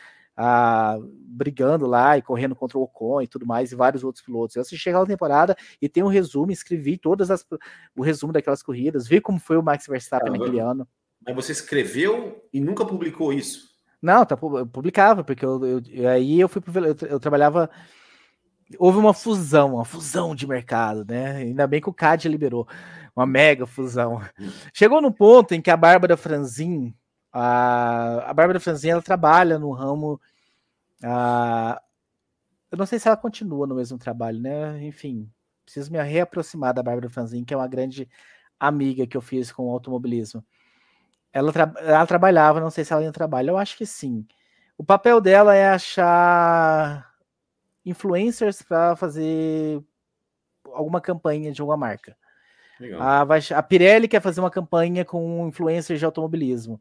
ah, 0.40 0.96
brigando 1.02 1.84
lá 1.84 2.16
e 2.16 2.22
correndo 2.22 2.54
contra 2.54 2.78
o 2.78 2.82
Ocon 2.82 3.20
e 3.20 3.26
tudo 3.26 3.44
mais, 3.44 3.72
e 3.72 3.74
vários 3.74 4.04
outros 4.04 4.24
pilotos. 4.24 4.54
Eu 4.54 4.62
assisti 4.62 4.88
aquela 4.88 5.04
temporada 5.04 5.56
e 5.82 5.88
tem 5.88 6.04
um 6.04 6.08
resumo, 6.08 6.52
escrevi 6.52 6.96
todas 6.96 7.28
as 7.28 7.44
o 7.96 8.02
resumo 8.02 8.32
daquelas 8.32 8.62
corridas, 8.62 9.08
vi 9.08 9.20
como 9.20 9.40
foi 9.40 9.56
o 9.56 9.62
Max 9.62 9.86
Verstappen 9.88 10.32
ah, 10.32 10.38
naquele 10.38 10.60
ano. 10.60 10.86
Mas 11.26 11.34
você 11.34 11.50
escreveu 11.50 12.40
e 12.52 12.60
nunca 12.60 12.86
publicou 12.86 13.32
isso? 13.32 13.68
Não, 14.00 14.24
tá, 14.24 14.38
eu 14.40 14.66
publicava, 14.66 15.24
porque 15.24 15.44
eu, 15.44 15.82
eu, 15.90 16.08
aí 16.08 16.38
eu 16.38 16.48
fui 16.48 16.62
pro, 16.62 16.86
eu, 16.86 16.96
eu 17.08 17.18
trabalhava 17.18 17.68
houve 18.78 18.98
uma 18.98 19.12
fusão, 19.12 19.74
uma 19.74 19.84
fusão 19.84 20.36
de 20.36 20.46
mercado, 20.46 21.04
né? 21.08 21.38
Ainda 21.38 21.66
bem 21.66 21.80
que 21.80 21.88
o 21.88 21.94
CAD 21.94 22.28
liberou 22.28 22.68
uma 23.16 23.26
mega 23.26 23.66
fusão. 23.66 24.20
Hum. 24.38 24.50
Chegou 24.72 25.02
no 25.02 25.12
ponto 25.12 25.52
em 25.52 25.60
que 25.60 25.70
a 25.70 25.76
Bárbara 25.76 26.16
Franzin, 26.16 26.94
a, 27.32 28.30
a 28.30 28.34
Bárbara 28.34 28.60
Franzin, 28.60 28.90
ela 28.90 29.02
trabalha 29.02 29.58
no 29.58 29.70
ramo. 29.70 30.20
A, 31.02 31.80
eu 32.70 32.78
não 32.78 32.86
sei 32.86 32.98
se 32.98 33.08
ela 33.08 33.16
continua 33.16 33.66
no 33.66 33.74
mesmo 33.74 33.98
trabalho, 33.98 34.40
né? 34.40 34.84
Enfim, 34.84 35.30
preciso 35.64 35.92
me 35.92 36.02
reaproximar 36.02 36.74
da 36.74 36.82
Bárbara 36.82 37.10
Franzin, 37.10 37.44
que 37.44 37.54
é 37.54 37.56
uma 37.56 37.68
grande 37.68 38.08
amiga 38.58 39.06
que 39.06 39.16
eu 39.16 39.20
fiz 39.20 39.52
com 39.52 39.68
o 39.68 39.72
automobilismo. 39.72 40.44
Ela, 41.32 41.52
tra 41.52 41.72
ela 41.78 42.06
trabalhava, 42.06 42.60
não 42.60 42.70
sei 42.70 42.84
se 42.84 42.92
ela 42.92 43.02
ainda 43.02 43.12
trabalha, 43.12 43.50
eu 43.50 43.58
acho 43.58 43.76
que 43.76 43.86
sim. 43.86 44.26
O 44.76 44.84
papel 44.84 45.20
dela 45.20 45.54
é 45.54 45.68
achar 45.68 47.12
influencers 47.84 48.62
para 48.62 48.96
fazer 48.96 49.82
alguma 50.72 51.00
campanha 51.00 51.52
de 51.52 51.60
alguma 51.60 51.76
marca. 51.76 52.16
A, 53.00 53.22
a 53.56 53.62
Pirelli 53.62 54.06
quer 54.06 54.22
fazer 54.22 54.40
uma 54.40 54.50
campanha 54.50 55.04
com 55.04 55.48
influencers 55.48 55.98
de 55.98 56.04
automobilismo. 56.04 56.80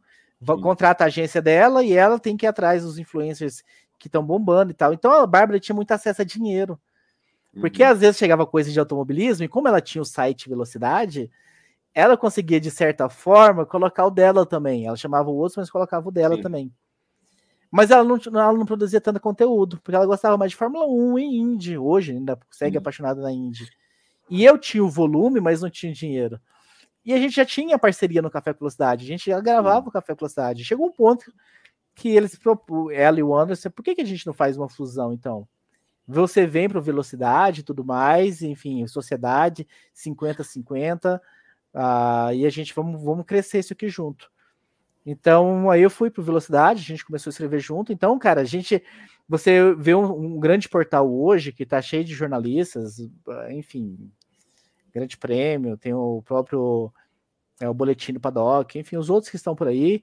Contrata 0.62 1.04
a 1.04 1.08
agência 1.08 1.42
dela 1.42 1.84
e 1.84 1.94
ela 1.94 2.20
tem 2.20 2.38
que 2.38 2.46
ir 2.46 2.48
atrás 2.48 2.84
dos 2.84 3.00
influencers 3.00 3.64
que 3.98 4.08
estão 4.08 4.24
bombando 4.24 4.72
e 4.72 4.74
tal. 4.74 4.94
Então 4.94 5.12
a 5.12 5.26
Bárbara 5.26 5.60
tinha 5.60 5.76
muito 5.76 5.92
acesso 5.92 6.22
a 6.22 6.26
dinheiro. 6.26 6.80
Porque 7.60 7.84
uhum. 7.84 7.90
às 7.90 8.00
vezes 8.00 8.18
chegava 8.18 8.46
coisa 8.46 8.72
de 8.72 8.80
automobilismo 8.80 9.44
e 9.44 9.48
como 9.48 9.68
ela 9.68 9.82
tinha 9.82 10.02
o 10.02 10.06
site 10.06 10.48
Velocidade, 10.48 11.32
ela 11.94 12.16
conseguia 12.16 12.60
de 12.60 12.70
certa 12.70 13.10
forma 13.10 13.66
colocar 13.66 14.06
o 14.06 14.12
dela 14.12 14.46
também. 14.46 14.86
Ela 14.86 14.96
chamava 14.96 15.30
o 15.30 15.36
outro, 15.36 15.60
mas 15.60 15.70
colocava 15.70 16.08
o 16.08 16.12
dela 16.12 16.36
Sim. 16.36 16.42
também. 16.44 16.72
Mas 17.72 17.90
ela 17.90 18.04
não, 18.04 18.18
ela 18.18 18.54
não 18.54 18.66
produzia 18.66 19.02
tanto 19.02 19.20
conteúdo, 19.20 19.80
porque 19.82 19.96
ela 19.96 20.06
gostava 20.06 20.38
mais 20.38 20.52
de 20.52 20.58
Fórmula 20.58 20.86
1 20.86 21.20
e 21.20 21.38
Indy. 21.38 21.78
Hoje 21.78 22.12
ainda 22.12 22.38
segue 22.52 22.78
uhum. 22.78 22.82
apaixonada 22.82 23.22
na 23.22 23.32
Indy. 23.32 23.68
E 24.30 24.44
eu 24.46 24.58
tinha 24.58 24.84
o 24.84 24.90
volume, 24.90 25.40
mas 25.40 25.62
não 25.62 25.70
tinha 25.70 25.92
dinheiro. 25.92 26.40
E 27.08 27.14
a 27.14 27.18
gente 27.18 27.38
já 27.38 27.46
tinha 27.46 27.80
parceria 27.80 28.22
no 28.22 28.30
Café 28.30 28.52
Velocidade, 28.52 29.06
a 29.06 29.08
gente 29.08 29.28
já 29.28 29.40
gravava 29.40 29.88
o 29.88 29.92
Café 29.94 30.14
Velocidade. 30.14 30.66
Chegou 30.66 30.88
um 30.88 30.92
ponto 30.92 31.34
que 31.96 32.10
eles 32.10 32.36
propôs, 32.36 32.94
ela 32.94 33.18
e 33.18 33.24
o 33.24 33.34
Anderson, 33.34 33.70
por 33.70 33.82
que, 33.82 33.96
que 33.96 34.02
a 34.02 34.06
gente 34.06 34.28
não 34.28 34.34
faz 34.34 34.58
uma 34.58 34.68
fusão 34.68 35.14
então? 35.14 35.48
Você 36.06 36.46
vem 36.46 36.68
para 36.68 36.82
Velocidade 36.82 37.62
e 37.62 37.64
tudo 37.64 37.86
mais, 37.86 38.42
enfim, 38.42 38.86
sociedade 38.88 39.66
50-50, 39.96 41.16
uh, 41.16 41.22
ah, 41.74 42.34
e 42.34 42.46
a 42.46 42.50
gente 42.50 42.76
vamos, 42.76 43.02
vamos 43.02 43.26
crescer 43.26 43.60
isso 43.60 43.72
aqui 43.72 43.88
junto. 43.88 44.30
Então, 45.06 45.72
aí 45.72 45.82
eu 45.82 45.90
fui 45.90 46.12
para 46.12 46.22
Velocidade, 46.22 46.82
a 46.82 46.86
gente 46.86 47.06
começou 47.06 47.30
a 47.30 47.32
escrever 47.32 47.62
junto. 47.62 47.94
Então, 47.94 48.20
cara, 48.20 48.42
a 48.42 48.46
gente. 48.46 48.84
Você 49.30 49.74
vê 49.76 49.96
um, 49.96 50.36
um 50.36 50.40
grande 50.42 50.68
portal 50.68 51.10
hoje 51.10 51.54
que 51.54 51.64
está 51.64 51.82
cheio 51.82 52.04
de 52.04 52.14
jornalistas, 52.14 52.98
enfim, 53.50 54.12
Grande 54.98 55.18
Prêmio, 55.18 55.78
tem 55.78 55.94
o 55.94 56.22
próprio 56.24 56.92
é, 57.60 57.70
o 57.70 57.74
Boletim 57.74 58.14
do 58.14 58.20
Paddock, 58.20 58.78
enfim, 58.78 58.98
os 58.98 59.10
outros 59.10 59.30
que 59.30 59.36
estão 59.36 59.56
por 59.56 59.68
aí, 59.68 60.02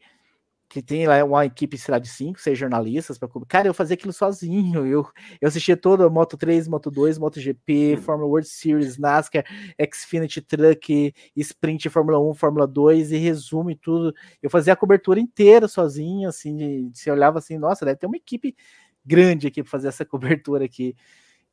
que 0.68 0.82
tem 0.82 1.07
lá 1.07 1.22
uma 1.24 1.45
equipe, 1.47 1.78
sei 1.78 1.92
lá, 1.92 1.99
de 1.99 2.09
cinco, 2.09 2.40
seis 2.40 2.59
jornalistas 2.59 3.18
para 3.18 3.28
Cara, 3.47 3.68
eu 3.68 3.74
fazia 3.74 3.95
aquilo 3.95 4.12
sozinho. 4.12 4.84
Eu, 4.86 5.07
eu 5.40 5.49
assistia 5.49 5.76
toda 5.76 6.09
Moto 6.11 6.36
3, 6.36 6.66
Moto 6.66 6.90
2, 6.90 7.18
MotoGP, 7.18 7.99
Fórmula 7.99 8.28
World 8.28 8.49
Series, 8.49 8.99
NASCAR, 8.99 9.45
Xfinity 9.92 10.40
Truck, 10.40 11.14
Sprint, 11.36 11.88
Fórmula 11.88 12.18
1, 12.18 12.34
Fórmula 12.34 12.66
2 12.66 13.12
e 13.12 13.16
resumo 13.18 13.70
e 13.70 13.76
tudo. 13.76 14.12
Eu 14.42 14.51
fazia 14.51 14.72
a 14.72 14.76
cobertura 14.76 15.20
inteira 15.20 15.68
sozinho, 15.68 16.28
assim, 16.28 16.57
de, 16.57 16.90
de, 16.90 16.99
você 16.99 17.11
olhava 17.11 17.38
assim, 17.38 17.57
nossa, 17.57 17.84
deve 17.84 17.99
ter 17.99 18.07
uma 18.07 18.16
equipe 18.16 18.57
grande 19.05 19.47
aqui 19.47 19.62
para 19.62 19.70
fazer 19.70 19.88
essa 19.88 20.05
cobertura 20.07 20.64
aqui. 20.64 20.97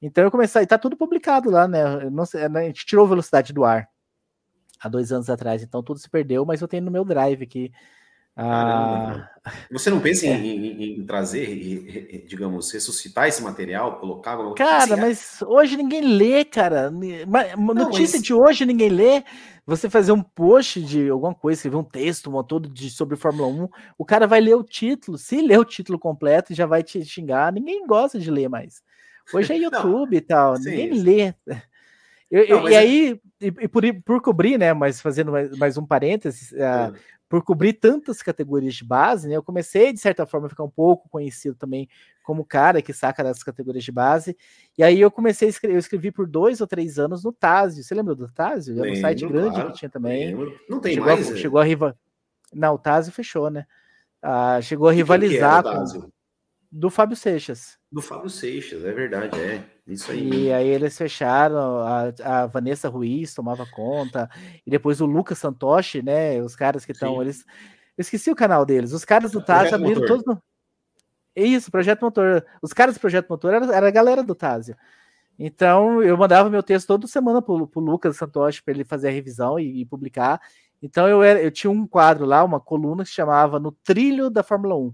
Então 0.02 0.24
eu 0.24 0.32
comecei, 0.32 0.64
e 0.64 0.68
tá 0.68 0.78
tudo 0.78 0.98
publicado 0.98 1.50
lá, 1.50 1.68
né? 1.68 2.10
Não 2.10 2.26
sei, 2.26 2.44
a 2.44 2.64
gente 2.64 2.86
tirou 2.86 3.08
velocidade 3.08 3.54
do 3.54 3.64
ar 3.64 3.88
há 4.80 4.90
dois 4.90 5.12
anos 5.12 5.30
atrás, 5.30 5.62
então 5.62 5.84
tudo 5.84 6.00
se 6.00 6.10
perdeu, 6.10 6.44
mas 6.46 6.60
eu 6.60 6.68
tenho 6.68 6.84
no 6.84 6.92
meu 6.92 7.06
drive 7.06 7.44
aqui 7.44 7.72
Ah, 8.36 9.30
você 9.70 9.90
não 9.90 10.00
pensa 10.00 10.26
é. 10.26 10.30
em, 10.30 10.66
em, 10.66 11.00
em, 11.00 11.06
trazer, 11.06 12.26
digamos, 12.28 12.72
ressuscitar 12.72 13.28
esse 13.28 13.44
material, 13.44 14.00
colocar 14.00 14.38
Cara, 14.56 14.94
assim, 14.94 14.96
mas 14.96 15.42
hoje 15.44 15.78
ninguém 15.78 16.02
lê, 16.02 16.44
cara. 16.46 16.90
Notícia 16.90 18.18
mas... 18.18 18.24
de 18.24 18.34
hoje 18.34 18.66
ninguém 18.66 18.90
lê. 18.90 19.24
Você 19.68 19.90
fazer 19.90 20.12
um 20.12 20.24
post 20.24 20.82
de 20.82 21.10
alguma 21.10 21.36
coisa, 21.36 21.60
escrever 21.60 21.78
um 21.78 21.84
texto, 21.84 22.36
um 22.36 22.44
todo 22.44 22.68
de, 22.68 22.90
sobre 22.90 23.16
Fórmula 23.16 23.48
1, 23.48 23.70
o 23.98 24.04
cara 24.04 24.26
vai 24.26 24.42
ler 24.42 24.56
o 24.56 24.64
título. 24.64 25.18
Se 25.18 25.40
ler 25.40 25.60
o 25.60 25.66
título 25.66 26.00
completo, 26.00 26.54
já 26.54 26.66
vai 26.66 26.82
te 26.82 27.04
xingar. 27.06 27.54
Ninguém 27.54 27.86
gosta 27.86 28.18
de 28.18 28.32
ler 28.32 28.50
mais. 28.50 28.82
Hoje 29.34 29.54
é 29.54 29.58
YouTube 29.64 30.16
e 30.16 30.22
tal, 30.22 30.58
sim, 30.58 30.70
ninguém 30.70 30.94
lê. 31.02 31.34
Eu, 32.30 32.62
não, 32.62 32.70
e 32.70 32.76
aí, 32.76 33.22
e, 33.42 33.48
e 33.48 33.68
por, 33.68 33.84
por 34.06 34.22
cobrir, 34.22 34.58
né? 34.58 34.74
Mas 34.74 35.02
fazendo 35.02 35.32
mais, 35.34 35.58
mais 35.58 35.78
um 35.78 35.86
parênteses, 35.86 36.54
uh, 36.54 36.96
por 37.28 37.44
cobrir 37.44 37.74
tantas 37.74 38.22
categorias 38.22 38.74
de 38.74 38.86
base, 38.86 39.28
né? 39.28 39.36
Eu 39.36 39.44
comecei, 39.44 39.92
de 39.92 40.00
certa 40.00 40.26
forma, 40.26 40.48
a 40.48 40.50
ficar 40.50 40.64
um 40.64 40.70
pouco 40.70 41.10
conhecido 41.10 41.56
também 41.56 41.90
como 42.24 42.46
cara 42.46 42.82
que 42.82 42.94
saca 42.94 43.24
das 43.24 43.44
categorias 43.44 43.84
de 43.84 43.92
base. 43.92 44.38
E 44.78 44.84
aí 44.84 45.00
eu 45.00 45.10
comecei 45.10 45.48
a 45.48 45.50
escrever, 45.50 45.76
eu 45.76 45.80
escrevi 45.80 46.12
por 46.12 46.28
dois 46.28 46.62
ou 46.62 46.68
três 46.68 47.00
anos 47.00 47.24
no 47.24 47.32
Tazio. 47.32 47.84
Você 47.84 47.96
lembra 47.96 48.16
do 48.16 48.30
Tazio? 48.30 48.82
Era 48.82 48.92
um 48.92 48.96
site 48.96 49.26
grande 49.26 49.56
claro, 49.56 49.72
que 49.72 49.78
tinha 49.78 49.90
também. 49.90 50.28
Lembro. 50.28 50.60
Não 50.70 50.80
tem 50.80 50.94
chegou 50.94 51.08
mais. 51.08 51.30
A, 51.30 51.34
é. 51.34 51.38
Chegou 51.38 51.60
a 51.60 51.64
rival. 51.64 51.96
Não, 52.54 52.76
o 52.76 52.78
Tazio 52.78 53.14
fechou, 53.14 53.50
né? 53.50 53.66
Ah, 54.22 54.60
chegou 54.62 54.88
a 54.88 54.92
rivalizar 54.92 55.64
com 55.64 56.12
do 56.72 56.90
Fábio 56.90 57.18
Seixas. 57.18 57.78
Do 57.92 58.02
Fábio 58.02 58.30
Seixas, 58.30 58.86
é 58.86 58.94
verdade, 58.94 59.38
é. 59.38 59.64
Isso 59.86 60.10
aí. 60.12 60.46
E 60.46 60.54
aí 60.54 60.68
eles 60.68 60.98
fecharam, 60.98 61.80
a, 61.80 62.14
a 62.24 62.46
Vanessa 62.48 62.88
Ruiz 62.88 63.34
tomava 63.34 63.66
conta, 63.66 64.30
e 64.66 64.72
depois 64.72 65.02
o 65.02 65.06
Lucas 65.06 65.40
Santoshi, 65.40 66.02
né? 66.02 66.42
Os 66.42 66.56
caras 66.56 66.86
que 66.86 66.94
estão. 66.94 67.22
Eles. 67.22 67.44
Eu 67.98 68.02
esqueci 68.02 68.32
o 68.32 68.36
canal 68.36 68.66
deles. 68.66 68.94
Os 68.94 69.04
caras 69.04 69.32
do 69.32 69.44
Tazio 69.44 69.76
abriram 69.76 70.06
todos. 70.06 70.26
No... 70.26 70.42
Isso, 71.36 71.70
Projeto 71.70 72.02
Motor. 72.02 72.46
Os 72.62 72.72
caras 72.72 72.96
do 72.96 73.02
Projeto 73.02 73.28
Motor 73.30 73.54
era, 73.54 73.76
era 73.76 73.88
a 73.90 73.92
galera 73.92 74.24
do 74.24 74.34
Tazio. 74.34 74.78
Então 75.38 76.02
eu 76.02 76.16
mandava 76.16 76.50
meu 76.50 76.64
texto 76.64 76.88
toda 76.88 77.06
semana 77.08 77.42
pro, 77.42 77.68
pro 77.68 77.82
Lucas 77.82 78.16
Santoshi 78.16 78.64
para 78.64 78.74
ele 78.74 78.86
fazer 78.86 79.10
a 79.10 79.12
revisão 79.12 79.60
e, 79.60 79.82
e, 79.82 79.86
publicar. 79.86 80.40
Então 80.82 81.08
eu, 81.08 81.22
era, 81.22 81.42
eu 81.42 81.52
tinha 81.52 81.70
um 81.70 81.86
quadro 81.86 82.26
lá, 82.26 82.44
uma 82.44 82.60
coluna 82.60 83.04
que 83.04 83.10
se 83.10 83.16
chamava 83.16 83.60
No 83.60 83.72
Trilho 83.72 84.30
da 84.30 84.44
Fórmula 84.44 84.76
1 84.78 84.94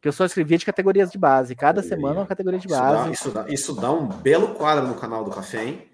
que 0.00 0.08
eu 0.08 0.12
só 0.12 0.24
escrevia 0.24 0.58
de 0.58 0.64
categorias 0.64 1.10
de 1.10 1.18
base. 1.18 1.54
Cada 1.54 1.82
semana 1.82 2.20
uma 2.20 2.26
categoria 2.26 2.60
de 2.60 2.68
base. 2.68 3.12
Isso 3.12 3.30
dá, 3.30 3.42
isso 3.42 3.46
dá, 3.48 3.52
isso 3.52 3.74
dá 3.74 3.92
um 3.92 4.06
belo 4.06 4.54
quadro 4.54 4.86
no 4.86 4.94
canal 4.94 5.24
do 5.24 5.30
Café, 5.30 5.64
hein? 5.64 5.88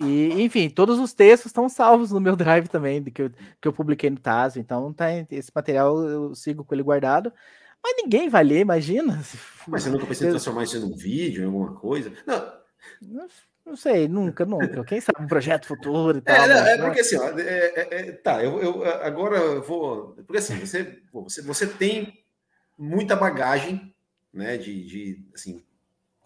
E, 0.00 0.42
enfim, 0.42 0.70
todos 0.70 0.98
os 0.98 1.12
textos 1.12 1.50
estão 1.50 1.68
salvos 1.68 2.10
no 2.10 2.20
meu 2.20 2.34
drive 2.34 2.68
também, 2.68 3.02
que 3.04 3.22
eu, 3.22 3.30
que 3.60 3.68
eu 3.68 3.72
publiquei 3.72 4.10
no 4.10 4.18
Taso. 4.18 4.58
Então, 4.58 4.92
tá, 4.92 5.06
esse 5.30 5.50
material 5.54 6.02
eu 6.04 6.34
sigo 6.34 6.64
com 6.64 6.74
ele 6.74 6.82
guardado. 6.82 7.32
Mas 7.82 7.94
ninguém 7.96 8.28
vai 8.28 8.42
ler, 8.42 8.60
imagina. 8.60 9.22
Mas 9.68 9.82
você 9.82 9.90
nunca 9.90 10.06
pensou 10.06 10.26
em 10.26 10.30
transformar 10.30 10.64
isso 10.64 10.80
num 10.80 10.96
vídeo, 10.96 11.42
em 11.42 11.46
alguma 11.46 11.74
coisa? 11.74 12.12
Não. 12.26 12.58
Não, 13.02 13.26
não 13.64 13.76
sei, 13.76 14.08
nunca, 14.08 14.44
nunca. 14.44 14.84
Quem 14.84 15.00
sabe 15.00 15.22
um 15.22 15.28
projeto 15.28 15.66
futuro 15.66 16.18
e 16.18 16.20
tal. 16.20 16.34
É, 16.34 16.48
não, 16.48 16.56
é 16.56 16.78
porque 16.78 17.00
assim, 17.00 17.16
ó, 17.16 17.28
é, 17.38 17.42
é, 17.42 17.88
é, 17.90 18.12
tá, 18.12 18.42
eu, 18.42 18.60
eu 18.60 18.84
agora 19.02 19.36
eu 19.36 19.62
vou. 19.62 20.14
Porque 20.26 20.38
assim, 20.38 20.58
você, 20.58 21.02
você, 21.12 21.42
você 21.42 21.66
tem 21.66 22.12
muita 22.78 23.16
bagagem, 23.16 23.92
né? 24.32 24.56
De, 24.56 24.84
de 24.84 25.24
assim, 25.34 25.62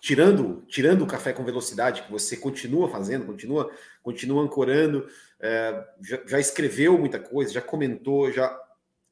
tirando 0.00 0.62
tirando 0.66 1.03
o 1.03 1.07
café 1.07 1.32
com 1.32 1.44
velocidade 1.44 2.03
que 2.03 2.11
você 2.11 2.36
continua 2.36 2.88
fazendo, 2.88 3.24
continua 3.24 3.70
continua 4.03 4.42
ancorando, 4.42 5.09
é, 5.40 5.86
já, 6.03 6.20
já, 6.26 6.40
escreveu 6.40 6.98
muita 6.98 7.20
coisa, 7.20 7.53
já 7.53 7.62
comentou, 7.62 8.30
já 8.30 8.59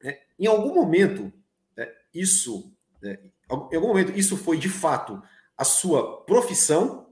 né? 0.03 0.19
em 0.37 0.45
algum 0.45 0.75
momento 0.75 1.31
né, 1.75 1.89
isso 2.13 2.71
né, 3.01 3.17
em 3.49 3.75
algum 3.75 3.87
momento 3.87 4.11
isso 4.11 4.35
foi 4.35 4.57
de 4.57 4.69
fato 4.69 5.23
a 5.57 5.63
sua 5.63 6.23
profissão 6.23 7.07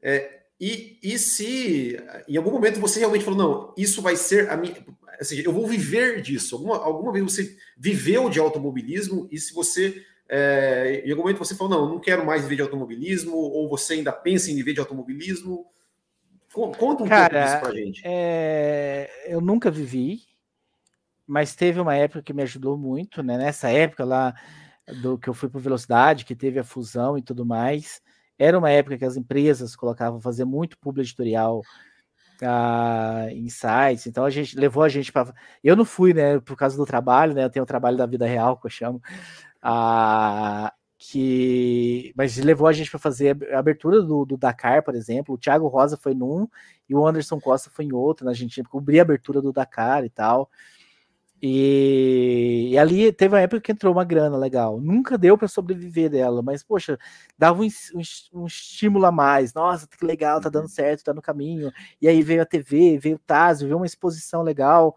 é, 0.00 0.42
e, 0.60 0.98
e 1.02 1.18
se 1.18 1.96
em 2.28 2.36
algum 2.36 2.52
momento 2.52 2.80
você 2.80 3.00
realmente 3.00 3.24
falou 3.24 3.38
não 3.38 3.74
isso 3.76 4.00
vai 4.00 4.14
ser 4.14 4.48
a 4.48 4.56
minha 4.56 4.74
assim, 5.20 5.40
eu 5.40 5.52
vou 5.52 5.66
viver 5.66 6.20
disso. 6.20 6.56
Alguma, 6.56 6.76
alguma 6.76 7.12
vez 7.12 7.24
você 7.24 7.56
viveu 7.76 8.28
de 8.28 8.38
automobilismo 8.38 9.28
e 9.30 9.38
se 9.38 9.52
você, 9.52 10.02
é, 10.28 11.02
em 11.04 11.10
algum 11.10 11.22
momento 11.22 11.38
você 11.38 11.54
falou, 11.54 11.78
não, 11.78 11.88
não 11.88 12.00
quero 12.00 12.24
mais 12.24 12.42
viver 12.42 12.56
de 12.56 12.62
automobilismo, 12.62 13.36
ou 13.36 13.68
você 13.68 13.94
ainda 13.94 14.12
pensa 14.12 14.50
em 14.50 14.56
viver 14.56 14.74
de 14.74 14.80
automobilismo? 14.80 15.66
Conta 16.52 17.04
um 17.04 17.08
Cara, 17.08 17.28
pouco 17.28 17.44
disso 17.44 17.60
pra 17.60 17.72
gente. 17.72 18.02
É, 18.04 19.10
eu 19.26 19.40
nunca 19.40 19.70
vivi, 19.70 20.22
mas 21.26 21.54
teve 21.54 21.78
uma 21.78 21.94
época 21.94 22.22
que 22.22 22.32
me 22.32 22.42
ajudou 22.42 22.76
muito, 22.76 23.22
né? 23.22 23.36
Nessa 23.36 23.70
época 23.70 24.04
lá 24.04 24.34
do 25.02 25.18
que 25.18 25.28
eu 25.28 25.34
fui 25.34 25.48
para 25.48 25.60
velocidade, 25.60 26.24
que 26.24 26.34
teve 26.34 26.58
a 26.58 26.64
fusão 26.64 27.18
e 27.18 27.22
tudo 27.22 27.44
mais, 27.44 28.00
era 28.38 28.58
uma 28.58 28.70
época 28.70 28.96
que 28.96 29.04
as 29.04 29.16
empresas 29.16 29.76
colocavam 29.76 30.20
fazer 30.20 30.44
muito 30.44 30.78
publi 30.78 31.02
editorial 31.02 31.62
uh, 32.42 33.30
insights. 33.30 34.06
Então 34.06 34.24
a 34.24 34.30
gente 34.30 34.58
levou 34.58 34.82
a 34.82 34.88
gente 34.88 35.12
para. 35.12 35.32
Eu 35.62 35.76
não 35.76 35.84
fui, 35.84 36.12
né, 36.14 36.38
por 36.40 36.56
causa 36.56 36.76
do 36.76 36.86
trabalho, 36.86 37.34
né? 37.34 37.44
Eu 37.44 37.50
tenho 37.50 37.62
o 37.62 37.66
trabalho 37.66 37.96
da 37.96 38.06
vida 38.06 38.26
real 38.26 38.56
que 38.58 38.66
eu 38.66 38.70
chamo. 38.70 39.02
Uh, 39.62 40.70
que 40.98 42.12
mas 42.16 42.36
levou 42.38 42.66
a 42.66 42.72
gente 42.72 42.90
para 42.90 42.98
fazer 42.98 43.36
a 43.52 43.58
abertura 43.58 44.02
do, 44.02 44.24
do, 44.24 44.36
Dakar, 44.36 44.82
por 44.82 44.94
exemplo. 44.94 45.34
O 45.34 45.38
Thiago 45.38 45.68
Rosa 45.68 45.96
foi 45.96 46.12
num 46.14 46.48
e 46.88 46.94
o 46.94 47.06
Anderson 47.06 47.40
Costa 47.40 47.70
foi 47.70 47.84
em 47.84 47.92
outro. 47.92 48.26
Né? 48.26 48.32
A 48.32 48.34
gente 48.34 48.62
cobrir 48.64 48.98
a 48.98 49.02
abertura 49.02 49.40
do 49.40 49.52
Dakar 49.52 50.04
e 50.04 50.10
tal. 50.10 50.50
E, 51.40 52.70
e, 52.72 52.78
ali 52.78 53.12
teve 53.12 53.34
uma 53.34 53.40
época 53.40 53.60
que 53.60 53.70
entrou 53.70 53.92
uma 53.92 54.04
grana 54.04 54.36
legal. 54.36 54.80
Nunca 54.80 55.16
deu 55.16 55.38
para 55.38 55.46
sobreviver 55.46 56.10
dela, 56.10 56.42
mas 56.42 56.64
poxa, 56.64 56.98
dava 57.38 57.62
um, 57.62 57.68
um, 57.94 58.40
um, 58.40 58.46
estímulo 58.46 59.06
a 59.06 59.12
mais. 59.12 59.54
Nossa, 59.54 59.86
que 59.86 60.04
legal, 60.04 60.40
tá 60.40 60.48
dando 60.48 60.64
uhum. 60.64 60.68
certo, 60.68 61.04
tá 61.04 61.14
no 61.14 61.22
caminho. 61.22 61.72
E 62.02 62.08
aí 62.08 62.22
veio 62.22 62.42
a 62.42 62.46
TV, 62.46 62.98
veio 62.98 63.16
o 63.16 63.20
Tazio, 63.20 63.68
veio 63.68 63.76
uma 63.76 63.86
exposição 63.86 64.42
legal. 64.42 64.96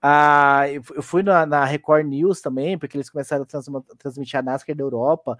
Ah, 0.00 0.64
eu 0.70 1.02
fui 1.02 1.22
na, 1.22 1.44
na, 1.44 1.64
Record 1.64 2.06
News 2.06 2.40
também, 2.40 2.78
porque 2.78 2.96
eles 2.96 3.10
começaram 3.10 3.42
a, 3.42 3.46
trans, 3.46 3.66
transmitir 3.98 4.38
a 4.38 4.42
NASCAR 4.42 4.74
da 4.74 4.82
Europa. 4.82 5.36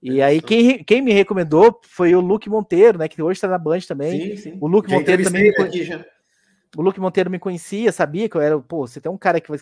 E 0.00 0.22
aí, 0.22 0.40
quem, 0.40 0.84
quem 0.84 1.02
me 1.02 1.12
recomendou 1.12 1.80
foi 1.82 2.14
o 2.14 2.20
Luke 2.20 2.48
Monteiro, 2.48 2.98
né? 2.98 3.08
Que 3.08 3.20
hoje 3.20 3.38
está 3.38 3.48
na 3.48 3.58
Band 3.58 3.80
também. 3.80 4.36
Sim, 4.36 4.36
sim. 4.36 4.58
O 4.60 4.68
Luke 4.68 4.88
já 4.88 4.96
Monteiro 4.96 5.24
também. 5.24 5.50
Aqui, 5.58 5.84
já 5.84 6.04
o 6.74 6.82
Luke 6.82 7.00
Monteiro 7.00 7.30
me 7.30 7.38
conhecia, 7.38 7.92
sabia 7.92 8.28
que 8.28 8.36
eu 8.36 8.40
era, 8.40 8.58
pô, 8.58 8.86
se 8.86 9.00
tem 9.00 9.10
um 9.10 9.18
cara 9.18 9.40
que 9.40 9.52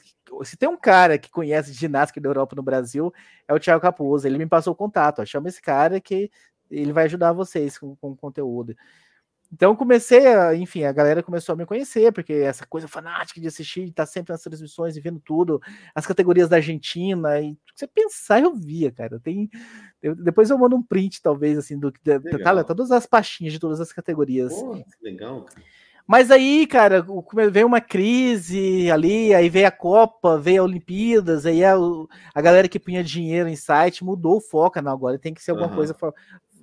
se 0.45 0.57
tem 0.57 0.69
um 0.69 0.77
cara 0.77 1.19
que 1.19 1.31
conhece 1.31 1.73
ginástica 1.73 2.21
da 2.21 2.29
Europa 2.29 2.57
no 2.57 2.63
Brasil, 2.63 3.13
é 3.47 3.55
o 3.55 3.59
Thiago 3.59 3.83
Capuzzo. 3.83 4.27
Ele 4.27 4.39
me 4.39 4.47
passou 4.47 4.73
o 4.73 4.77
contato, 4.77 5.21
ó, 5.21 5.25
chama 5.25 5.49
esse 5.49 5.61
cara 5.61 6.01
que 6.01 6.31
ele 6.71 6.93
vai 6.93 7.05
ajudar 7.05 7.33
vocês 7.33 7.79
com, 7.79 7.95
com 7.97 8.17
conteúdo. 8.17 8.75
Então 9.53 9.77
comecei, 9.77 10.27
a, 10.27 10.55
enfim, 10.57 10.83
a 10.83 10.91
galera 10.91 11.23
começou 11.23 11.53
a 11.53 11.57
me 11.57 11.65
conhecer, 11.65 12.13
porque 12.13 12.33
essa 12.33 12.67
coisa 12.67 12.89
fanática 12.89 13.41
de 13.41 13.47
assistir, 13.47 13.93
tá 13.93 14.05
sempre 14.05 14.33
nas 14.33 14.43
transmissões 14.43 14.97
e 14.97 15.01
vendo 15.01 15.21
tudo, 15.21 15.61
as 15.95 16.07
categorias 16.07 16.49
da 16.49 16.57
Argentina, 16.57 17.41
e 17.41 17.57
você 17.73 17.87
pensar, 17.87 18.43
eu 18.43 18.53
via, 18.53 18.91
cara. 18.91 19.21
Tem, 19.21 19.49
eu, 20.03 20.17
depois 20.17 20.51
eu 20.51 20.59
mando 20.59 20.75
um 20.75 20.83
print, 20.83 21.23
talvez, 21.23 21.57
assim, 21.57 21.79
do 21.79 21.93
tá, 21.93 22.65
todas 22.65 22.91
as 22.91 23.07
pastinhas 23.07 23.53
de 23.53 23.61
todas 23.61 23.81
as 23.81 23.93
categorias. 23.93 24.53
Pô, 24.53 24.83
legal, 25.01 25.43
cara. 25.43 25.63
Mas 26.07 26.31
aí, 26.31 26.67
cara, 26.67 27.05
veio 27.51 27.67
uma 27.67 27.81
crise 27.81 28.91
ali, 28.91 29.33
aí 29.35 29.49
veio 29.49 29.67
a 29.67 29.71
Copa, 29.71 30.39
veio 30.39 30.61
a 30.61 30.65
Olimpíadas, 30.65 31.47
aí 31.47 31.65
a, 31.65 31.75
a 32.35 32.41
galera 32.43 32.69
que 32.69 32.79
punha 32.79 33.03
dinheiro 33.03 33.49
em 33.49 33.57
site 33.57 34.05
mudou 34.05 34.37
o 34.37 34.41
foco, 34.41 34.81
não, 34.83 34.93
agora 34.93 35.19
tem 35.19 35.33
que 35.33 35.43
ser 35.43 35.53
alguma 35.53 35.69
uhum. 35.69 35.77
coisa. 35.77 35.97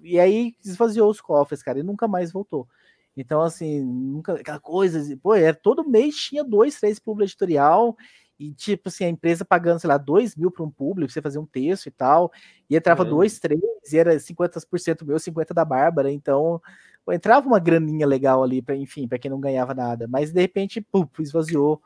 E 0.04 0.20
aí 0.20 0.56
esvaziou 0.64 1.10
os 1.10 1.20
cofres, 1.20 1.64
cara, 1.64 1.80
e 1.80 1.84
nunca 1.84 2.08
mais 2.08 2.32
voltou. 2.32 2.68
Então, 3.18 3.42
assim, 3.42 3.82
nunca 3.82 4.34
aquela 4.34 4.60
coisa, 4.60 5.18
pô, 5.18 5.34
era, 5.34 5.56
todo 5.56 5.90
mês 5.90 6.16
tinha 6.16 6.44
dois, 6.44 6.80
três 6.80 7.00
público 7.00 7.28
editorial, 7.28 7.98
e 8.40 8.54
tipo 8.54 8.90
assim, 8.90 9.06
a 9.06 9.10
empresa 9.10 9.44
pagando, 9.44 9.80
sei 9.80 9.88
lá, 9.88 9.98
dois 9.98 10.36
mil 10.36 10.52
para 10.52 10.64
um 10.64 10.72
público, 10.72 11.12
você 11.12 11.22
fazia 11.22 11.42
um 11.42 11.46
texto 11.46 11.88
e 11.88 11.92
tal, 11.92 12.32
e 12.70 12.76
entrava 12.76 13.04
é. 13.04 13.10
dois, 13.10 13.40
três, 13.40 13.62
e 13.92 13.98
era 13.98 14.16
50% 14.20 15.04
meu, 15.04 15.18
50% 15.18 15.54
da 15.54 15.66
Bárbara, 15.66 16.12
então 16.12 16.62
entrava 17.14 17.48
uma 17.48 17.60
graninha 17.60 18.06
legal 18.06 18.44
ali, 18.44 18.62
pra, 18.62 18.76
enfim, 18.76 19.08
para 19.08 19.20
quem 19.20 19.32
não 19.32 19.40
ganhava 19.40 19.74
nada. 19.74 20.08
Mas 20.08 20.32
de 20.32 20.42
repente, 20.42 20.82
pum, 20.82 21.08
esvaziou. 21.20 21.82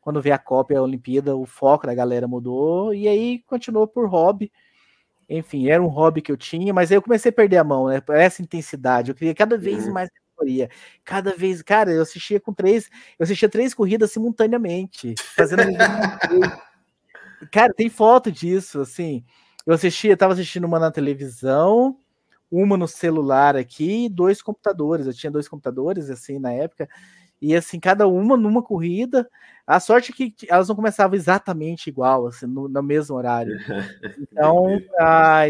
Quando 0.00 0.22
veio 0.22 0.34
a 0.34 0.38
Copa 0.38 0.72
e 0.72 0.76
a 0.76 0.82
Olimpíada, 0.82 1.34
o 1.36 1.44
foco 1.44 1.86
da 1.86 1.94
galera 1.94 2.28
mudou 2.28 2.94
e 2.94 3.08
aí 3.08 3.40
continuou 3.46 3.88
por 3.88 4.08
hobby. 4.08 4.52
Enfim, 5.28 5.68
era 5.68 5.82
um 5.82 5.88
hobby 5.88 6.22
que 6.22 6.30
eu 6.30 6.36
tinha, 6.36 6.72
mas 6.72 6.90
aí 6.90 6.96
eu 6.96 7.02
comecei 7.02 7.30
a 7.30 7.32
perder 7.32 7.56
a 7.56 7.64
mão, 7.64 7.88
né? 7.88 8.00
Essa 8.10 8.42
intensidade. 8.42 9.10
Eu 9.10 9.16
queria 9.16 9.34
cada 9.34 9.58
vez 9.58 9.86
uhum. 9.86 9.92
mais 9.92 10.08
categoria. 10.08 10.70
Cada 11.04 11.36
vez, 11.36 11.62
cara, 11.62 11.90
eu 11.90 12.02
assistia 12.02 12.38
com 12.38 12.52
três, 12.52 12.88
eu 13.18 13.24
assistia 13.24 13.48
três 13.48 13.74
corridas 13.74 14.12
simultaneamente, 14.12 15.14
fazendo 15.34 15.62
Cara, 17.50 17.74
tem 17.74 17.88
foto 17.88 18.30
disso, 18.30 18.80
assim. 18.80 19.24
Eu 19.66 19.74
assistia, 19.74 20.16
tava 20.16 20.32
assistindo 20.32 20.64
uma 20.64 20.78
na 20.78 20.90
televisão, 20.92 21.98
uma 22.50 22.76
no 22.76 22.86
celular 22.88 23.56
aqui 23.56 24.06
e 24.06 24.08
dois 24.08 24.42
computadores. 24.42 25.06
Eu 25.06 25.14
tinha 25.14 25.30
dois 25.30 25.48
computadores, 25.48 26.10
assim, 26.10 26.38
na 26.38 26.52
época. 26.52 26.88
E 27.40 27.54
assim, 27.54 27.78
cada 27.78 28.06
uma 28.08 28.36
numa 28.36 28.62
corrida. 28.62 29.28
A 29.66 29.80
sorte 29.80 30.12
é 30.12 30.14
que 30.14 30.34
elas 30.48 30.68
não 30.68 30.76
começavam 30.76 31.16
exatamente 31.16 31.88
igual, 31.90 32.28
assim, 32.28 32.46
no, 32.46 32.68
no 32.68 32.82
mesmo 32.82 33.16
horário. 33.16 33.56
Então, 34.36 34.80
a, 35.00 35.44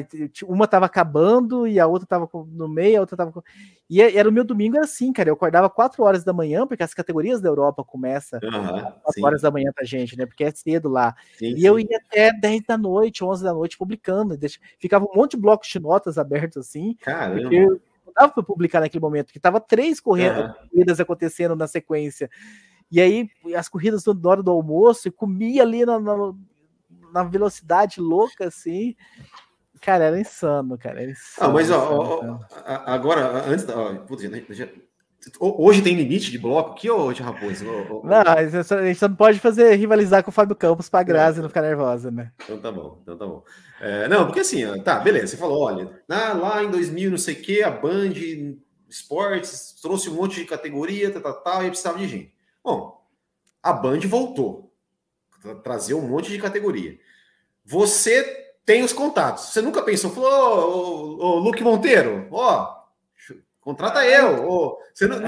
uma 0.45 0.65
estava 0.65 0.87
acabando 0.87 1.67
e 1.67 1.79
a 1.79 1.87
outra 1.87 2.05
estava 2.05 2.29
no 2.33 2.69
meio, 2.69 2.99
a 2.99 3.01
outra 3.01 3.15
estava. 3.15 3.45
E 3.91 4.01
era 4.01 4.29
o 4.29 4.33
meu 4.33 4.45
domingo, 4.45 4.77
era 4.77 4.85
assim, 4.85 5.13
cara. 5.13 5.29
Eu 5.29 5.35
acordava 5.35 5.69
4 5.69 6.03
horas 6.03 6.25
da 6.25 6.33
manhã, 6.33 6.67
porque 6.67 6.83
as 6.83 6.95
categorias 6.95 7.41
da 7.41 7.49
Europa 7.49 7.85
começam 7.85 8.39
uhum, 8.43 8.51
4 8.51 9.13
sim. 9.13 9.25
horas 9.25 9.43
da 9.43 9.51
manhã 9.51 9.71
pra 9.75 9.85
gente, 9.85 10.17
né? 10.17 10.25
Porque 10.25 10.45
é 10.45 10.51
cedo 10.53 10.89
lá. 10.89 11.15
Sim, 11.37 11.49
e 11.49 11.61
sim. 11.61 11.67
eu 11.67 11.79
ia 11.79 11.99
até 12.07 12.33
10 12.33 12.63
da 12.67 12.79
noite, 12.79 13.25
11 13.25 13.43
da 13.43 13.53
noite, 13.53 13.77
publicando. 13.77 14.39
Ficava 14.79 15.05
um 15.05 15.15
monte 15.15 15.33
de 15.33 15.39
blocos 15.39 15.69
de 15.69 15.81
notas 15.81 16.17
abertos 16.17 16.57
assim. 16.59 16.97
Caramba. 17.01 17.51
não 17.51 17.81
dava 18.17 18.33
para 18.33 18.43
publicar 18.43 18.81
naquele 18.81 19.03
momento, 19.03 19.33
que 19.33 19.39
tava 19.39 19.61
três 19.61 20.01
corridas 20.01 20.55
uhum. 20.73 21.03
acontecendo 21.03 21.55
na 21.55 21.67
sequência. 21.67 22.31
E 22.91 23.01
aí, 23.01 23.29
as 23.55 23.69
corridas 23.69 24.05
na 24.05 24.29
hora 24.29 24.43
do 24.43 24.51
almoço, 24.51 25.09
e 25.09 25.11
comia 25.11 25.63
ali 25.63 25.85
na, 25.85 25.99
na, 25.99 26.17
na 27.13 27.23
velocidade 27.25 28.01
louca, 28.01 28.47
assim. 28.47 28.95
Cara, 29.81 30.05
era 30.05 30.21
insano, 30.21 30.79
cara. 30.79 31.03
Era 31.03 31.11
insano, 31.11 31.51
ah, 31.51 31.53
mas 31.53 31.71
ó, 31.71 31.79
ó, 31.79 32.39
agora, 32.87 33.45
antes 33.47 33.65
da. 33.65 33.77
Ó, 33.77 33.95
putz, 33.97 34.23
hoje 35.41 35.83
tem 35.83 35.95
limite 35.95 36.31
de 36.31 36.39
bloco 36.39 36.73
aqui, 36.73 36.91
hoje, 36.91 37.23
Raposo? 37.23 37.65
Não, 38.05 38.23
a 38.27 38.85
gente 38.87 38.99
só 38.99 39.09
não 39.09 39.17
pode 39.17 39.39
fazer 39.39 39.75
rivalizar 39.75 40.23
com 40.23 40.31
o 40.31 40.33
Fábio 40.33 40.55
Campos 40.57 40.89
pra 40.89 41.03
Grazi 41.03 41.41
não 41.41 41.49
ficar 41.49 41.63
nervosa, 41.63 42.11
né? 42.11 42.33
Então 42.45 42.59
tá 42.59 42.71
bom, 42.71 42.99
então 43.03 43.17
tá 43.17 43.27
bom. 43.27 43.43
É, 43.81 44.09
não, 44.09 44.27
porque 44.27 44.41
assim, 44.41 44.65
tá, 44.83 45.01
beleza, 45.01 45.29
você 45.29 45.37
falou, 45.37 45.63
olha, 45.63 45.91
lá 46.09 46.63
em 46.63 46.71
2000, 46.71 47.11
não 47.11 47.19
sei 47.19 47.35
o 47.35 47.43
que, 47.43 47.63
a 47.63 47.71
Band 47.71 48.13
Esportes 48.89 49.75
trouxe 49.83 50.09
um 50.09 50.15
monte 50.15 50.37
de 50.37 50.47
categoria, 50.47 51.11
tal, 51.11 51.23
tal, 51.23 51.43
tal, 51.43 51.65
e 51.65 51.69
precisava 51.69 51.99
de 51.99 52.09
gente. 52.09 52.35
Bom, 52.63 53.05
a 53.63 53.73
Band 53.73 54.01
voltou, 54.01 54.73
trazer 55.63 55.95
um 55.95 56.09
monte 56.09 56.31
de 56.31 56.39
categoria. 56.39 56.99
Você 57.65 58.47
tem 58.65 58.83
os 58.83 58.93
contatos. 58.93 59.45
Você 59.45 59.61
nunca 59.61 59.83
pensou, 59.83 60.11
falou, 60.11 60.31
ô, 60.31 61.17
ô, 61.19 61.37
ô 61.37 61.39
Luke 61.39 61.63
Monteiro, 61.63 62.27
ó, 62.31 62.76
contrata 63.67 64.07
eu. 64.07 64.49
Ô, 64.49 64.79
você 64.95 65.07
não, 65.07 65.19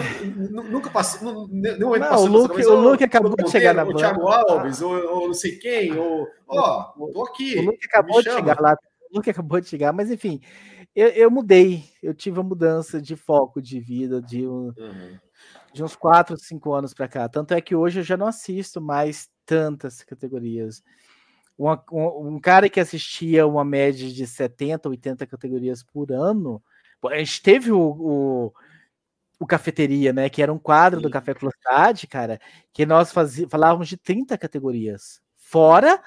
nunca 0.64 0.91
passou, 0.91 1.32
não, 1.32 1.49
não, 1.49 1.78
não 1.78 2.22
o 2.22 2.26
Luke, 2.26 2.64
o 2.64 2.74
Luke 2.74 3.05
acabou 3.05 3.34
de 3.36 3.51
chegar 3.51 3.74
na 3.74 3.84
Band. 3.84 3.91
O 3.91 3.97
Thiago 3.97 4.28
Alves, 4.28 4.80
ou, 4.80 4.93
ou 4.93 5.26
não 5.26 5.34
sei 5.34 5.57
quem, 5.57 5.99
ou, 5.99 6.26
ó, 6.47 6.93
tô 7.12 7.24
aqui. 7.24 7.59
O 7.59 7.66
Luke 7.66 7.84
acabou 7.84 8.22
de 8.22 8.30
chegar 8.30 8.61
lá. 8.61 8.78
O 9.11 9.16
Luke 9.16 9.28
acabou 9.28 9.61
de 9.61 9.68
chegar, 9.68 9.93
mas 9.93 10.11
enfim, 10.11 10.41
eu, 10.95 11.09
eu 11.09 11.30
mudei, 11.30 11.84
eu 12.03 12.14
tive 12.14 12.39
uma 12.39 12.49
mudança 12.49 13.03
de 13.03 13.16
foco 13.16 13.61
de 13.61 13.80
vida, 13.80 14.22
de 14.22 14.47
um, 14.47 14.72
uhum 14.76 15.18
de 15.72 15.84
uns 15.84 15.95
4, 15.95 16.36
5 16.36 16.72
anos 16.72 16.95
para 16.95 17.09
cá. 17.09 17.28
Tanto 17.28 17.55
é 17.55 17.61
que 17.61 17.74
hoje 17.74 18.01
eu 18.01 18.05
já 18.05 18.16
não 18.16 18.26
assisto 18.26 18.80
mais 18.80 19.28
tantas 19.47 20.03
categorias. 20.03 20.82
Uma, 21.57 21.82
um, 21.93 22.34
um, 22.34 22.41
cara 22.41 22.68
que 22.68 22.80
assistia 22.80 23.47
uma 23.47 23.64
média 23.64 24.09
de 24.09 24.26
70, 24.26 24.89
80 24.89 25.26
categorias 25.26 25.82
por 25.82 26.12
ano. 26.12 26.62
A 27.07 27.18
gente 27.18 27.42
teve 27.42 27.70
o, 27.70 27.80
o, 27.80 28.53
o 29.38 29.46
Cafeteria, 29.46 30.12
né? 30.12 30.28
Que 30.28 30.42
era 30.42 30.53
um 30.53 30.59
quadro 30.59 31.01
Sim. 31.01 31.03
do 31.03 31.11
Café 31.11 31.34
Velocidade, 31.34 32.07
cara, 32.07 32.40
que 32.72 32.84
nós 32.84 33.12
fazia, 33.12 33.49
falávamos 33.49 33.88
de 33.88 33.96
30 33.96 34.36
categorias. 34.36 35.20
Fora 35.36 36.03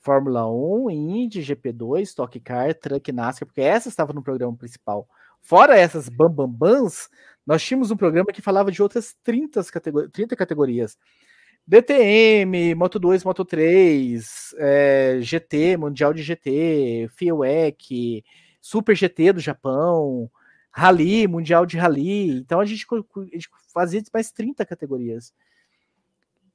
Fórmula 0.00 0.50
1, 0.50 0.90
Indy, 0.90 1.40
GP2, 1.40 2.02
Stock 2.02 2.40
Car, 2.40 2.74
Truck 2.74 3.12
NASCAR, 3.12 3.46
porque 3.46 3.60
essas 3.60 3.92
estavam 3.92 4.14
no 4.14 4.22
programa 4.22 4.56
principal. 4.56 5.06
Fora 5.42 5.76
essas 5.76 6.08
bambambans, 6.08 7.08
nós 7.46 7.62
tínhamos 7.62 7.90
um 7.90 7.96
programa 7.96 8.32
que 8.32 8.42
falava 8.42 8.72
de 8.72 8.82
outras 8.82 9.14
30, 9.22 9.62
categori 9.64 10.08
30 10.08 10.36
categorias. 10.36 10.96
DTM, 11.66 12.74
Moto 12.74 12.98
2, 12.98 13.22
Moto 13.24 13.44
3, 13.44 14.54
é, 14.58 15.18
GT, 15.20 15.76
Mundial 15.76 16.14
de 16.14 16.22
GT, 16.22 17.08
FIOEC, 17.14 18.24
Super 18.60 18.94
GT 18.94 19.32
do 19.34 19.40
Japão, 19.40 20.30
Rally, 20.70 21.26
Mundial 21.26 21.66
de 21.66 21.76
Rally. 21.76 22.38
Então 22.38 22.60
a 22.60 22.64
gente, 22.64 22.86
a 22.90 23.20
gente 23.32 23.48
fazia 23.72 24.02
mais 24.12 24.30
30 24.30 24.64
categorias. 24.64 25.32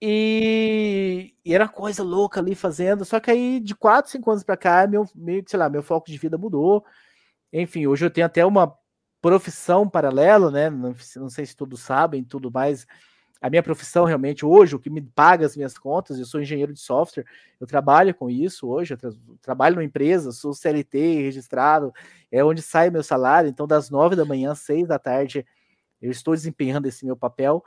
E, 0.02 1.34
e, 1.44 1.54
era 1.54 1.68
coisa 1.68 2.04
louca 2.04 2.40
ali 2.40 2.54
fazendo. 2.56 3.06
Só 3.06 3.20
que 3.20 3.32
aí, 3.32 3.60
de 3.60 3.76
4, 3.76 4.12
5 4.12 4.32
anos 4.32 4.44
para 4.44 4.58
cá, 4.58 4.88
meu, 4.88 5.08
meio, 5.16 5.44
sei 5.48 5.58
lá, 5.58 5.70
meu 5.70 5.82
foco 5.82 6.08
de 6.12 6.18
vida 6.18 6.38
mudou. 6.38 6.86
Enfim, 7.52 7.88
hoje 7.88 8.06
eu 8.06 8.12
tenho 8.12 8.28
até 8.28 8.46
uma 8.46 8.78
profissão 9.22 9.90
paralela, 9.90 10.52
né? 10.52 10.70
Não, 10.70 10.96
não, 11.16 11.30
sei 11.30 11.46
se 11.46 11.56
todos 11.56 11.82
sabem, 11.82 12.24
tudo 12.24 12.52
mais. 12.52 12.86
A 13.46 13.50
minha 13.52 13.62
profissão 13.62 14.06
realmente 14.06 14.44
hoje, 14.44 14.76
o 14.76 14.80
que 14.80 14.90
me 14.90 15.04
paga 15.04 15.46
as 15.46 15.56
minhas 15.56 15.78
contas, 15.78 16.18
eu 16.18 16.26
sou 16.26 16.42
engenheiro 16.42 16.74
de 16.74 16.80
software, 16.80 17.28
eu 17.62 17.68
trabalho 17.68 18.12
com 18.16 18.28
isso 18.28 18.68
hoje, 18.68 18.96
eu 18.96 18.98
tra 18.98 19.12
trabalho 19.40 19.76
numa 19.76 19.84
empresa, 19.84 20.32
sou 20.32 20.52
CLT 20.52 21.22
registrado, 21.22 21.94
é 22.32 22.44
onde 22.44 22.64
sai 22.64 22.90
meu 22.90 23.04
salário, 23.04 23.48
então 23.48 23.68
das 23.68 23.92
nove 23.92 24.16
da 24.16 24.26
manhã 24.26 24.54
às 24.54 24.62
seis 24.62 24.88
da 24.88 24.98
tarde 24.98 25.46
eu 26.02 26.10
estou 26.10 26.34
desempenhando 26.34 26.88
esse 26.88 27.06
meu 27.06 27.16
papel. 27.16 27.64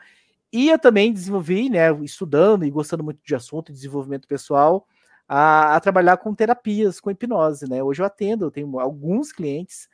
E 0.52 0.68
eu 0.68 0.80
também 0.80 1.12
desenvolvi, 1.12 1.70
né, 1.70 1.92
estudando 2.02 2.64
e 2.64 2.70
gostando 2.70 3.04
muito 3.04 3.20
de 3.24 3.34
assunto, 3.36 3.70
de 3.70 3.78
desenvolvimento 3.78 4.26
pessoal, 4.26 4.84
a, 5.28 5.76
a, 5.76 5.80
trabalhar 5.80 6.16
com 6.16 6.34
terapias, 6.34 6.98
com 6.98 7.08
hipnose, 7.08 7.70
né? 7.70 7.84
Hoje 7.84 8.02
eu 8.02 8.06
atendo, 8.06 8.46
eu 8.46 8.50
tenho 8.50 8.80
alguns 8.80 9.30
clientes 9.30 9.88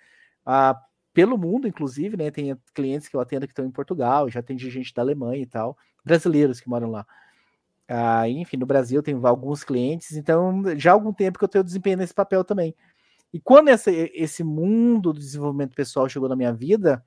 a, 0.47 0.81
pelo 1.15 1.39
mundo, 1.39 1.67
inclusive, 1.69 2.17
né? 2.17 2.31
Tem 2.31 2.57
clientes 2.75 3.09
que 3.09 3.17
eu 3.17 3.21
atendo 3.21 3.47
que 3.47 3.53
estão 3.53 3.65
em 3.65 3.71
Portugal, 3.71 4.29
já 4.29 4.41
atendi 4.41 4.69
gente 4.71 4.93
da 4.93 5.03
Alemanha 5.03 5.43
e 5.43 5.47
tal, 5.47 5.79
brasileiros 6.05 6.61
que 6.61 6.69
moram 6.69 6.91
lá. 6.91 7.07
Ah, 7.89 8.29
enfim, 8.29 8.57
no 8.57 8.67
Brasil 8.67 9.03
tem 9.03 9.15
alguns 9.25 9.65
clientes, 9.65 10.17
então 10.17 10.63
já 10.77 10.91
há 10.91 10.95
algum 10.95 11.13
tempo 11.13 11.39
que 11.39 11.45
eu 11.45 11.49
tenho 11.49 11.65
desempenho 11.65 11.99
nesse 11.99 12.15
papel 12.15 12.45
também. 12.45 12.75
E 13.33 13.41
quando 13.41 13.69
essa, 13.69 13.91
esse 13.91 14.45
mundo 14.45 15.13
do 15.13 15.19
desenvolvimento 15.21 15.75
pessoal 15.75 16.09
chegou 16.09 16.29
na 16.29 16.37
minha 16.37 16.53
vida, 16.53 17.05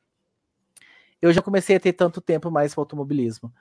eu 1.22 1.32
já 1.34 1.42
comecei 1.42 1.76
a 1.76 1.80
ter 1.80 1.94
tanto 1.94 2.22
tempo 2.22 2.52
mais 2.52 2.74
para 2.74 2.82
automobilismo 2.82 3.52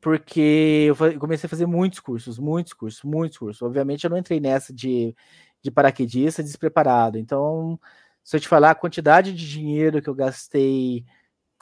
porque 0.00 0.86
eu 0.88 1.18
comecei 1.18 1.46
a 1.46 1.50
fazer 1.50 1.66
muitos 1.66 2.00
cursos, 2.00 2.38
muitos 2.38 2.72
cursos, 2.72 3.02
muitos 3.02 3.38
cursos. 3.38 3.62
Obviamente, 3.62 4.04
eu 4.04 4.10
não 4.10 4.18
entrei 4.18 4.40
nessa 4.40 4.72
de, 4.72 5.14
de 5.62 5.70
paraquedista 5.70 6.42
despreparado. 6.42 7.18
Então, 7.18 7.78
se 8.24 8.36
eu 8.36 8.40
te 8.40 8.48
falar 8.48 8.70
a 8.70 8.74
quantidade 8.74 9.32
de 9.32 9.48
dinheiro 9.48 10.02
que 10.02 10.08
eu 10.08 10.14
gastei 10.14 11.04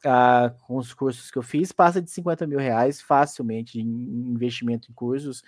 uh, 0.04 0.54
com 0.66 0.76
os 0.76 0.92
cursos 0.92 1.30
que 1.30 1.38
eu 1.38 1.42
fiz, 1.42 1.72
passa 1.72 2.02
de 2.02 2.10
50 2.10 2.46
mil 2.46 2.58
reais 2.58 3.00
facilmente 3.00 3.80
em 3.80 3.84
investimento 3.84 4.90
em 4.90 4.94
cursos 4.94 5.42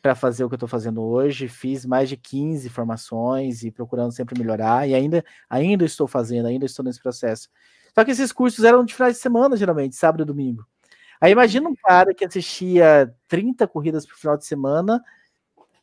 para 0.00 0.14
fazer 0.16 0.44
o 0.44 0.48
que 0.48 0.54
eu 0.54 0.56
estou 0.56 0.68
fazendo 0.68 1.00
hoje. 1.00 1.48
Fiz 1.48 1.86
mais 1.86 2.08
de 2.08 2.16
15 2.16 2.68
formações 2.68 3.62
e 3.62 3.70
procurando 3.70 4.12
sempre 4.12 4.38
melhorar, 4.38 4.88
e 4.88 4.94
ainda, 4.94 5.24
ainda 5.48 5.84
estou 5.84 6.08
fazendo, 6.08 6.46
ainda 6.46 6.66
estou 6.66 6.84
nesse 6.84 7.00
processo. 7.00 7.48
Só 7.94 8.04
que 8.04 8.10
esses 8.10 8.32
cursos 8.32 8.64
eram 8.64 8.84
de 8.84 8.94
finais 8.94 9.16
de 9.16 9.20
semana, 9.20 9.56
geralmente, 9.56 9.94
sábado 9.94 10.22
e 10.22 10.26
domingo. 10.26 10.66
Aí 11.20 11.30
imagina 11.30 11.68
um 11.68 11.74
cara 11.74 12.12
que 12.12 12.24
assistia 12.24 13.14
30 13.28 13.68
corridas 13.68 14.04
por 14.04 14.16
final 14.16 14.36
de 14.36 14.44
semana, 14.44 15.00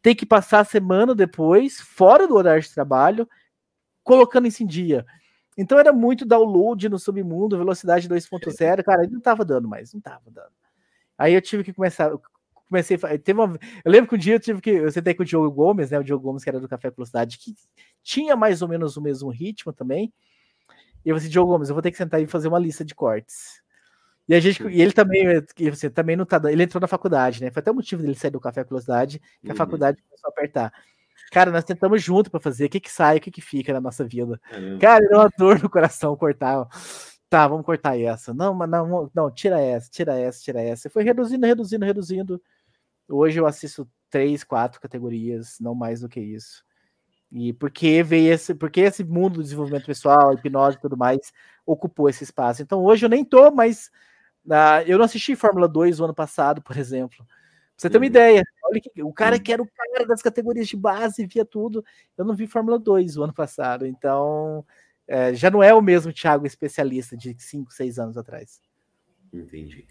ter 0.02 0.16
que 0.16 0.26
passar 0.26 0.60
a 0.60 0.66
semana 0.66 1.16
depois, 1.16 1.80
fora 1.80 2.28
do 2.28 2.36
horário 2.36 2.62
de 2.62 2.74
trabalho, 2.74 3.28
colocando 4.10 4.47
isso 4.47 4.64
em 4.64 4.66
dia. 4.66 5.05
Então 5.55 5.78
era 5.78 5.93
muito 5.93 6.26
download 6.26 6.89
no 6.89 6.97
submundo, 6.97 7.60
velocidade 7.60 8.10
2.0, 8.10 8.84
cara, 8.84 9.07
não 9.07 9.22
tava 9.22 9.45
dando 9.45 9.68
mais, 9.68 9.93
não 9.93 10.01
tava 10.01 10.32
dando. 10.32 10.51
Aí 11.16 11.36
eu 11.36 11.41
tive 11.41 11.64
que 11.64 11.72
começar, 11.72 12.12
comecei, 12.68 12.97
teve 13.20 13.39
uma, 13.39 13.60
eu 13.86 13.91
lembro 13.91 14.10
que 14.10 14.16
um 14.16 14.18
dia 14.18 14.34
eu 14.34 14.39
tive 14.39 14.62
que, 14.62 14.72
eu 14.72 14.91
sentei 14.91 15.14
com 15.14 15.22
o 15.22 15.26
Diogo 15.26 15.51
Gomes, 15.51 15.91
né, 15.91 15.99
o 15.99 16.03
Diogo 16.03 16.24
Gomes 16.24 16.43
que 16.43 16.49
era 16.49 16.60
do 16.60 16.68
Café 16.68 16.89
Velocidade, 16.89 17.38
que 17.38 17.53
tinha 18.01 18.36
mais 18.36 18.64
ou 18.64 18.68
menos 18.68 18.97
o 18.97 19.01
mesmo 19.01 19.30
ritmo 19.30 19.72
também, 19.72 20.12
e 21.05 21.10
eu 21.10 21.14
falei 21.16 21.18
assim, 21.18 21.30
Diogo 21.30 21.51
Gomes, 21.51 21.70
eu 21.70 21.76
vou 21.76 21.84
ter 21.84 21.91
que 21.91 21.97
sentar 21.97 22.20
e 22.20 22.26
fazer 22.26 22.47
uma 22.47 22.57
lista 22.57 22.84
de 22.84 22.95
cortes. 22.95 23.62
E 24.28 24.34
a 24.34 24.39
gente, 24.39 24.64
e 24.64 24.82
ele 24.82 24.91
também, 24.91 25.24
e 25.60 25.70
você 25.70 25.88
também 25.88 26.16
não 26.16 26.26
tá, 26.26 26.41
ele 26.51 26.64
entrou 26.64 26.82
na 26.82 26.88
faculdade, 26.88 27.41
né? 27.41 27.51
Foi 27.51 27.60
até 27.60 27.70
o 27.70 27.76
motivo 27.76 28.01
dele 28.01 28.16
sair 28.16 28.32
do 28.32 28.39
café 28.39 28.64
velocidade, 28.64 29.20
que 29.41 29.47
uhum. 29.47 29.53
a 29.53 29.55
faculdade 29.55 30.01
começou 30.01 30.30
a 30.30 30.32
apertar. 30.32 30.74
Cara, 31.32 31.52
nós 31.52 31.64
tentamos 31.64 32.02
junto 32.02 32.30
para 32.32 32.40
fazer 32.40 32.66
o 32.66 32.70
que 32.70 32.80
que 32.80 32.92
sai, 32.92 33.18
o 33.18 33.22
que 33.22 33.32
que 33.32 33.42
fica 33.42 33.74
na 33.74 33.82
nossa 33.82 34.04
vida. 34.04 34.40
Cara, 34.80 35.08
deu 35.08 35.20
uma 35.20 35.32
dor 35.38 35.62
no 35.62 35.70
coração 35.70 36.16
cortar. 36.16 36.68
Tá, 37.30 37.48
vamos 37.48 37.66
cortar 37.66 38.00
essa. 38.00 38.34
Não, 38.34 38.54
mas 38.54 38.70
não, 38.70 39.12
não, 39.14 39.32
tira 39.32 39.62
essa, 39.62 39.90
tira 39.90 40.20
essa, 40.20 40.42
tira 40.42 40.62
essa. 40.62 40.88
E 40.88 40.92
foi 40.92 41.04
reduzindo, 41.04 41.46
reduzindo, 41.46 41.86
reduzindo. 41.86 42.42
Hoje 43.08 43.40
eu 43.40 43.46
assisto 43.46 43.88
três, 44.10 44.44
quatro 44.44 44.82
categorias, 44.82 45.58
não 45.60 45.76
mais 45.76 46.02
do 46.02 46.10
que 46.10 46.20
isso. 46.20 46.64
E 47.32 47.54
porque 47.54 48.02
veio 48.02 48.34
esse, 48.34 48.56
porque 48.56 48.82
esse 48.82 49.04
mundo 49.04 49.36
do 49.36 49.44
desenvolvimento 49.44 49.86
pessoal, 49.86 50.34
hipnose 50.34 50.78
e 50.78 50.82
tudo 50.82 50.98
mais, 50.98 51.32
ocupou 51.66 52.10
esse 52.10 52.24
espaço. 52.24 52.64
Então 52.64 52.84
hoje 52.84 53.06
eu 53.06 53.10
nem 53.10 53.24
tô 53.24 53.52
mais 53.52 53.92
Uh, 54.46 54.82
eu 54.88 54.98
não 54.98 55.06
assisti 55.06 55.36
Fórmula 55.36 55.68
2 55.68 56.00
o 56.00 56.06
ano 56.06 56.14
passado, 56.14 56.62
por 56.62 56.78
exemplo. 56.78 57.18
Pra 57.18 57.26
você 57.78 57.90
ter 57.90 57.98
uma 57.98 58.02
uhum. 58.02 58.08
ideia, 58.08 58.44
olha 58.70 58.82
que, 58.82 59.04
o 59.04 59.12
cara 59.12 59.40
que 59.40 59.52
era 59.52 59.62
o 59.62 59.68
cara 59.68 60.06
das 60.06 60.22
categorias 60.22 60.68
de 60.68 60.78
base, 60.78 61.26
via 61.26 61.46
tudo. 61.46 61.84
Eu 62.18 62.26
não 62.26 62.36
vi 62.36 62.48
Fórmula 62.48 62.78
2 62.78 63.18
o 63.18 63.24
ano 63.24 63.34
passado, 63.34 63.86
então 63.86 64.66
é, 65.08 65.34
já 65.34 65.50
não 65.50 65.64
é 65.64 65.74
o 65.74 65.82
mesmo 65.82 66.14
Thiago 66.14 66.46
especialista 66.46 67.18
de 67.18 67.36
5, 67.38 67.74
6 67.74 68.00
anos 68.00 68.18
atrás. 68.18 68.62
Entendi. 69.34 69.86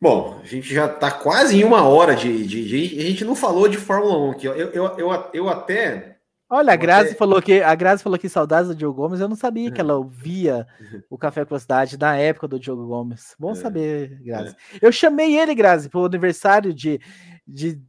Bom, 0.00 0.40
a 0.42 0.46
gente 0.46 0.72
já 0.72 0.86
está 0.86 1.10
quase 1.10 1.56
em 1.60 1.64
uma 1.64 1.86
hora 1.86 2.14
de, 2.14 2.46
de, 2.46 2.66
de, 2.66 3.00
A 3.00 3.02
gente 3.02 3.24
não 3.24 3.34
falou 3.34 3.68
de 3.68 3.76
Fórmula 3.76 4.18
1 4.18 4.30
aqui. 4.30 4.46
Eu, 4.46 4.54
eu, 4.54 4.84
eu, 4.98 5.30
eu 5.32 5.48
até. 5.48 6.16
Olha, 6.48 6.72
a 6.72 6.76
Grazi, 6.76 7.10
até... 7.10 7.18
falou 7.18 7.40
que, 7.40 7.62
a 7.62 7.74
Grazi 7.74 8.02
falou 8.02 8.18
que 8.18 8.28
saudades 8.28 8.68
do 8.68 8.74
Diogo 8.74 9.00
Gomes. 9.00 9.20
Eu 9.20 9.28
não 9.28 9.36
sabia 9.36 9.70
que 9.70 9.80
ela 9.80 9.96
ouvia 9.96 10.66
o 11.08 11.16
Café 11.16 11.44
com 11.44 11.54
a 11.54 11.58
Cidade 11.58 11.98
na 11.98 12.16
época 12.16 12.46
do 12.46 12.60
Diogo 12.60 12.86
Gomes. 12.86 13.34
Bom 13.38 13.52
é. 13.52 13.54
saber, 13.54 14.20
Grazi. 14.22 14.54
É. 14.74 14.86
Eu 14.86 14.92
chamei 14.92 15.38
ele, 15.38 15.54
Grazi, 15.54 15.88
para 15.88 16.00
o 16.00 16.04
aniversário 16.04 16.74
de, 16.74 17.00
de 17.46 17.80
3, 17.80 17.82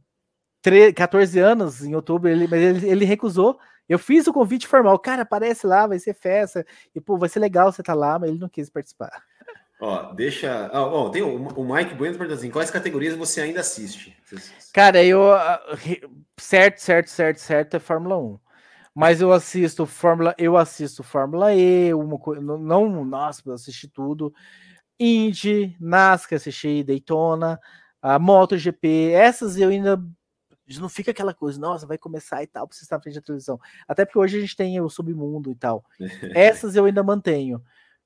14 0.94 1.38
anos, 1.38 1.84
em 1.84 1.94
outubro, 1.94 2.28
ele, 2.28 2.46
mas 2.46 2.60
ele, 2.60 2.88
ele 2.88 3.04
recusou. 3.04 3.58
Eu 3.88 3.98
fiz 3.98 4.26
o 4.26 4.32
convite 4.32 4.66
formal. 4.66 4.98
Cara, 4.98 5.22
aparece 5.22 5.66
lá, 5.66 5.86
vai 5.86 5.98
ser 5.98 6.14
festa. 6.14 6.64
E, 6.94 7.00
pô, 7.00 7.18
vai 7.18 7.28
ser 7.28 7.40
legal 7.40 7.70
você 7.70 7.82
estar 7.82 7.92
tá 7.92 7.98
lá, 7.98 8.18
mas 8.18 8.30
ele 8.30 8.38
não 8.38 8.48
quis 8.48 8.70
participar. 8.70 9.22
Ó, 9.80 10.12
deixa. 10.12 10.70
Ah, 10.72 10.84
bom, 10.88 11.10
tem 11.10 11.22
o, 11.22 11.48
o 11.48 11.64
Mike 11.64 11.94
Bueno 11.94 12.16
perguntando 12.16 12.38
assim: 12.38 12.50
quais 12.50 12.70
categorias 12.70 13.14
você 13.14 13.42
ainda 13.42 13.60
assiste? 13.60 14.16
Cara, 14.72 15.02
eu. 15.04 15.32
Ah, 15.32 15.60
certo, 16.38 16.78
certo, 16.78 17.08
certo, 17.08 17.38
certo 17.38 17.74
é 17.74 17.78
Fórmula 17.78 18.16
1. 18.18 18.38
Mas 18.94 19.20
eu 19.20 19.32
assisto 19.32 19.84
Fórmula, 19.84 20.34
eu 20.38 20.56
assisto 20.56 21.02
Fórmula 21.02 21.52
E, 21.52 21.92
uma, 21.92 22.18
não, 22.40 23.04
nossa, 23.04 23.42
eu 23.44 23.52
assisti 23.52 23.88
tudo. 23.88 24.32
Indy, 24.98 25.76
NASCAR, 25.80 26.36
assisti 26.36 26.84
Daytona, 26.84 27.58
a 28.00 28.18
MotoGP, 28.18 29.10
essas 29.10 29.56
eu 29.56 29.70
ainda 29.70 30.00
não 30.80 30.88
fica 30.88 31.10
aquela 31.10 31.34
coisa, 31.34 31.60
nossa, 31.60 31.86
vai 31.86 31.98
começar 31.98 32.42
e 32.42 32.46
tal, 32.46 32.66
precisa 32.66 32.86
estar 32.86 32.96
na 32.96 33.02
frente 33.02 33.16
da 33.16 33.20
televisão. 33.20 33.60
Até 33.86 34.04
porque 34.04 34.18
hoje 34.18 34.38
a 34.38 34.40
gente 34.40 34.56
tem 34.56 34.80
o 34.80 34.88
submundo 34.88 35.50
e 35.50 35.54
tal. 35.54 35.84
Essas 36.34 36.74
eu 36.76 36.84
ainda 36.84 37.02
mantenho, 37.02 37.62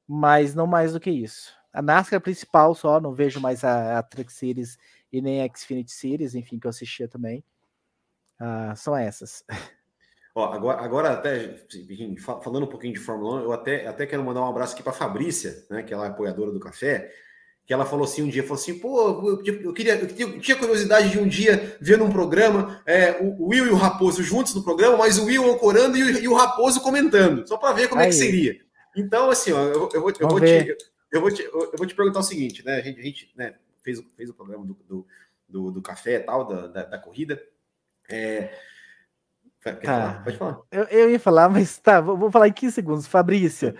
mas 0.06 0.54
não 0.54 0.66
mais 0.66 0.92
do 0.92 1.00
que 1.00 1.10
isso. 1.10 1.52
A 1.72 1.80
NASCAR 1.80 2.20
principal 2.20 2.74
só, 2.74 3.00
não 3.00 3.12
vejo 3.12 3.40
mais 3.40 3.62
a, 3.62 3.98
a 3.98 4.02
Truck 4.02 4.32
Series 4.32 4.76
e 5.12 5.20
nem 5.20 5.42
a 5.42 5.48
Xfinity 5.54 5.92
Series, 5.92 6.34
enfim, 6.34 6.58
que 6.58 6.66
eu 6.66 6.70
assistia 6.70 7.06
também. 7.06 7.44
Uh, 8.40 8.74
são 8.76 8.96
essas. 8.96 9.44
Ó, 10.34 10.52
agora, 10.52 10.80
agora 10.82 11.12
até 11.12 11.66
falando 12.42 12.64
um 12.64 12.68
pouquinho 12.68 12.94
de 12.94 13.00
Fórmula 13.00 13.40
1, 13.40 13.42
eu 13.42 13.52
até, 13.52 13.86
até 13.86 14.06
quero 14.06 14.24
mandar 14.24 14.42
um 14.42 14.48
abraço 14.48 14.74
aqui 14.74 14.82
para 14.82 14.92
a 14.92 14.96
Fabrícia, 14.96 15.66
né, 15.68 15.82
que 15.82 15.92
ela 15.92 16.06
é 16.06 16.08
apoiadora 16.08 16.52
do 16.52 16.60
café 16.60 17.12
que 17.68 17.74
ela 17.74 17.84
falou 17.84 18.06
assim 18.06 18.22
um 18.22 18.28
dia, 18.30 18.42
falou 18.42 18.54
assim, 18.54 18.78
pô, 18.78 19.38
eu, 19.38 19.74
queria, 19.74 19.94
eu 20.00 20.40
tinha 20.40 20.56
curiosidade 20.56 21.10
de 21.10 21.18
um 21.18 21.28
dia 21.28 21.76
ver 21.78 21.98
num 21.98 22.10
programa 22.10 22.80
é, 22.86 23.18
o, 23.20 23.48
Will 23.48 23.66
e 23.66 23.68
o 23.68 23.76
Raposo 23.76 24.22
juntos 24.22 24.54
no 24.54 24.64
programa, 24.64 24.96
mas 24.96 25.18
o 25.18 25.26
Will 25.26 25.52
ancorando 25.52 25.94
e 25.94 26.02
o, 26.02 26.18
e 26.20 26.26
o 26.26 26.32
Raposo 26.32 26.80
comentando, 26.80 27.46
só 27.46 27.58
para 27.58 27.74
ver 27.74 27.88
como 27.88 28.00
Aí. 28.00 28.06
é 28.06 28.08
que 28.08 28.16
seria. 28.16 28.58
Então, 28.96 29.28
assim, 29.28 29.52
ó, 29.52 29.60
eu, 29.60 29.86
eu, 29.92 30.00
vou, 30.00 30.10
eu, 30.18 30.28
vou 30.28 30.40
te, 30.40 30.76
eu, 31.12 31.20
vou 31.20 31.30
te, 31.30 31.42
eu 31.42 31.76
vou 31.76 31.86
te 31.86 31.94
perguntar 31.94 32.20
o 32.20 32.22
seguinte, 32.22 32.64
né? 32.64 32.76
A 32.76 32.80
gente, 32.80 33.00
a 33.00 33.02
gente 33.02 33.30
né, 33.36 33.54
fez, 33.84 34.02
fez 34.16 34.30
o 34.30 34.34
programa 34.34 34.64
do, 34.64 34.74
do, 34.88 35.06
do, 35.46 35.70
do 35.70 35.82
café 35.82 36.14
e 36.14 36.20
tal, 36.20 36.48
da, 36.48 36.68
da, 36.68 36.82
da 36.84 36.98
corrida. 36.98 37.38
É, 38.08 38.50
tá. 39.62 39.76
falar? 39.76 40.24
Pode 40.24 40.36
falar. 40.38 40.60
Eu, 40.72 40.84
eu 40.84 41.10
ia 41.10 41.20
falar, 41.20 41.50
mas 41.50 41.76
tá, 41.76 42.00
vou, 42.00 42.16
vou 42.16 42.30
falar 42.30 42.48
em 42.48 42.52
15 42.52 42.72
segundos. 42.72 43.06
Fabrícia, 43.06 43.74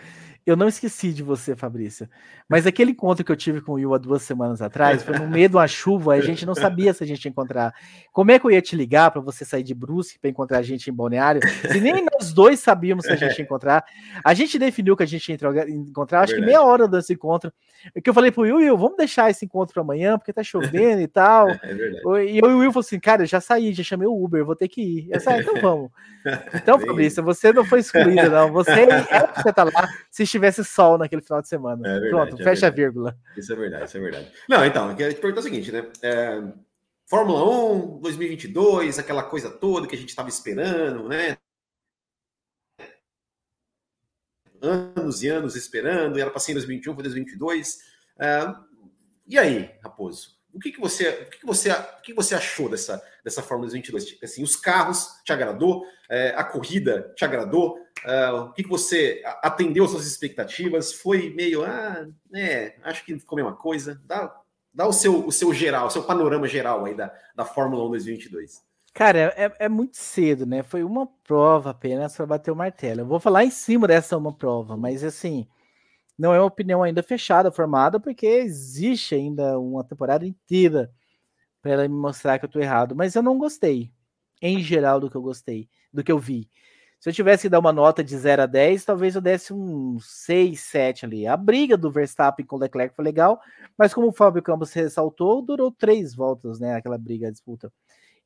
eu 0.48 0.56
não 0.56 0.66
esqueci 0.66 1.12
de 1.12 1.22
você, 1.22 1.54
Fabrício. 1.54 2.08
Mas 2.48 2.66
aquele 2.66 2.92
encontro 2.92 3.22
que 3.22 3.30
eu 3.30 3.36
tive 3.36 3.60
com 3.60 3.72
o 3.72 3.74
Will 3.74 3.94
há 3.94 3.98
duas 3.98 4.22
semanas 4.22 4.62
atrás, 4.62 5.02
foi 5.02 5.18
no 5.18 5.28
meio 5.28 5.50
de 5.50 5.56
uma 5.56 5.68
chuva, 5.68 6.14
a 6.14 6.20
gente 6.20 6.46
não 6.46 6.54
sabia 6.54 6.94
se 6.94 7.04
a 7.04 7.06
gente 7.06 7.22
ia 7.26 7.28
encontrar. 7.28 7.74
Como 8.10 8.30
é 8.30 8.38
que 8.38 8.46
eu 8.46 8.50
ia 8.50 8.62
te 8.62 8.74
ligar 8.74 9.10
para 9.10 9.20
você 9.20 9.44
sair 9.44 9.62
de 9.62 9.74
Brusque 9.74 10.18
para 10.18 10.30
encontrar 10.30 10.58
a 10.58 10.62
gente 10.62 10.88
em 10.88 10.92
Balneário? 10.92 11.42
Se 11.70 11.78
nem 11.78 12.06
nós 12.10 12.32
dois 12.32 12.60
sabíamos 12.60 13.04
se 13.04 13.12
a 13.12 13.16
gente 13.16 13.38
ia 13.38 13.44
encontrar. 13.44 13.84
A 14.24 14.32
gente 14.32 14.58
definiu 14.58 14.96
que 14.96 15.02
a 15.02 15.06
gente 15.06 15.28
ia 15.28 15.36
encontrar, 15.68 16.20
acho 16.20 16.32
Verdade. 16.32 16.40
que 16.40 16.46
meia 16.46 16.62
hora 16.62 16.88
desse 16.88 17.12
encontro. 17.12 17.52
Que 18.02 18.08
eu 18.08 18.14
falei 18.14 18.32
pro 18.32 18.42
Will, 18.42 18.56
Will, 18.56 18.78
vamos 18.78 18.96
deixar 18.96 19.30
esse 19.30 19.44
encontro 19.44 19.74
para 19.74 19.82
amanhã, 19.82 20.16
porque 20.16 20.32
tá 20.32 20.42
chovendo 20.42 21.02
e 21.02 21.08
tal. 21.08 21.48
É 21.68 22.24
e 22.24 22.38
eu 22.38 22.50
e 22.50 22.54
o 22.54 22.58
Will 22.58 22.72
falou 22.72 22.80
assim, 22.80 22.98
cara, 22.98 23.22
eu 23.22 23.26
já 23.26 23.40
saí, 23.40 23.72
já 23.72 23.82
chamei 23.82 24.06
o 24.06 24.24
Uber, 24.24 24.44
vou 24.44 24.56
ter 24.56 24.68
que 24.68 24.80
ir. 24.80 25.08
Eu 25.10 25.20
ah, 25.26 25.38
então 25.38 25.54
vamos. 25.60 25.90
Então, 26.54 26.78
Fabrício, 26.78 27.22
você 27.22 27.52
não 27.52 27.64
foi 27.64 27.80
excluído, 27.80 28.30
não. 28.30 28.52
Você 28.52 28.70
é 28.70 29.26
você 29.34 29.52
tá 29.52 29.64
lá. 29.64 29.88
Se 30.10 30.26
tivesse 30.38 30.64
sol 30.64 30.96
naquele 30.96 31.22
final 31.22 31.42
de 31.42 31.48
semana. 31.48 31.86
É 31.86 32.00
verdade, 32.00 32.10
Pronto, 32.10 32.34
é 32.34 32.44
fecha 32.44 32.46
verdade. 32.46 32.66
a 32.66 32.70
vírgula. 32.70 33.18
Isso 33.36 33.52
é 33.52 33.56
verdade, 33.56 33.84
isso 33.84 33.96
é 33.96 34.00
verdade. 34.00 34.32
Não, 34.48 34.64
então, 34.64 34.90
eu 34.90 34.96
queria 34.96 35.12
te 35.12 35.20
perguntar 35.20 35.40
o 35.40 35.44
seguinte, 35.44 35.72
né? 35.72 35.90
É, 36.02 36.42
Fórmula 37.06 37.44
1, 37.74 38.00
2022, 38.00 38.98
aquela 38.98 39.22
coisa 39.22 39.50
toda 39.50 39.86
que 39.86 39.94
a 39.94 39.98
gente 39.98 40.10
estava 40.10 40.28
esperando, 40.28 41.08
né? 41.08 41.36
Anos 44.60 45.22
e 45.22 45.28
anos 45.28 45.54
esperando, 45.56 46.18
e 46.18 46.20
era 46.20 46.30
para 46.30 46.40
ser 46.40 46.52
em 46.52 46.54
2021, 46.54 46.94
foi 46.94 47.02
2022. 47.02 47.78
É, 48.20 48.54
e 49.26 49.38
aí, 49.38 49.70
Raposo? 49.82 50.37
O 50.52 50.58
que, 50.58 50.72
que 50.72 50.80
você, 50.80 51.08
o 51.08 51.30
que, 51.30 51.38
que 51.40 51.46
você, 51.46 51.70
o 51.70 52.02
que 52.02 52.14
você 52.14 52.34
achou 52.34 52.68
dessa, 52.68 53.02
dessa 53.22 53.42
Fórmula 53.42 53.70
22? 53.70 54.18
Assim, 54.22 54.42
os 54.42 54.56
carros 54.56 55.20
te 55.24 55.32
agradou? 55.32 55.84
É, 56.08 56.30
a 56.30 56.42
corrida 56.42 57.12
te 57.14 57.24
agradou? 57.24 57.78
É, 58.04 58.30
o 58.30 58.52
que, 58.52 58.62
que 58.62 58.68
você 58.68 59.22
atendeu 59.42 59.84
às 59.84 59.90
suas 59.90 60.06
expectativas? 60.06 60.92
Foi 60.92 61.30
meio, 61.30 61.64
ah, 61.64 62.06
é, 62.34 62.76
acho 62.82 63.04
que 63.04 63.18
ficou 63.18 63.38
a 63.38 63.42
mesma 63.42 63.56
coisa. 63.56 64.00
Dá, 64.04 64.34
dá 64.72 64.86
o, 64.86 64.92
seu, 64.92 65.26
o 65.26 65.32
seu 65.32 65.52
geral, 65.52 65.86
o 65.86 65.90
seu 65.90 66.02
panorama 66.02 66.48
geral 66.48 66.84
aí 66.84 66.94
da, 66.94 67.12
da 67.34 67.44
Fórmula 67.44 67.84
1 67.84 67.90
2022. 67.90 68.68
Cara, 68.94 69.32
é, 69.36 69.52
é 69.60 69.68
muito 69.68 69.96
cedo, 69.96 70.44
né? 70.44 70.62
Foi 70.62 70.82
uma 70.82 71.06
prova 71.06 71.70
apenas 71.70 72.16
para 72.16 72.26
bater 72.26 72.50
o 72.50 72.56
martelo. 72.56 73.02
Eu 73.02 73.06
vou 73.06 73.20
falar 73.20 73.44
em 73.44 73.50
cima 73.50 73.86
dessa 73.86 74.16
uma 74.16 74.32
prova, 74.32 74.76
mas 74.76 75.04
assim, 75.04 75.46
não 76.18 76.34
é 76.34 76.38
uma 76.40 76.46
opinião 76.46 76.82
ainda 76.82 77.02
fechada, 77.02 77.50
formada, 77.52 78.00
porque 78.00 78.26
existe 78.26 79.14
ainda 79.14 79.58
uma 79.58 79.84
temporada 79.84 80.26
inteira 80.26 80.90
para 81.62 81.72
ela 81.72 81.88
me 81.88 81.94
mostrar 81.94 82.38
que 82.38 82.44
eu 82.44 82.48
tô 82.48 82.60
errado. 82.60 82.96
Mas 82.96 83.14
eu 83.14 83.22
não 83.22 83.38
gostei, 83.38 83.92
em 84.42 84.60
geral, 84.62 85.00
do 85.00 85.10
que 85.10 85.16
eu 85.16 85.22
gostei, 85.22 85.68
do 85.92 86.04
que 86.04 86.12
eu 86.12 86.18
vi. 86.18 86.48
Se 87.00 87.08
eu 87.08 87.12
tivesse 87.12 87.42
que 87.42 87.48
dar 87.48 87.60
uma 87.60 87.72
nota 87.72 88.02
de 88.02 88.16
0 88.16 88.42
a 88.42 88.46
10, 88.46 88.84
talvez 88.84 89.14
eu 89.14 89.20
desse 89.20 89.52
um 89.54 89.98
6, 90.00 90.60
7 90.60 91.04
ali. 91.06 91.26
A 91.28 91.36
briga 91.36 91.76
do 91.76 91.90
Verstappen 91.92 92.44
com 92.44 92.56
o 92.56 92.58
Leclerc 92.58 92.94
foi 92.96 93.04
legal, 93.04 93.40
mas 93.78 93.94
como 93.94 94.08
o 94.08 94.12
Fábio 94.12 94.42
Campos 94.42 94.72
ressaltou, 94.72 95.40
durou 95.40 95.70
três 95.70 96.14
voltas, 96.14 96.58
né? 96.58 96.74
Aquela 96.74 96.98
briga, 96.98 97.28
a 97.28 97.30
disputa. 97.30 97.72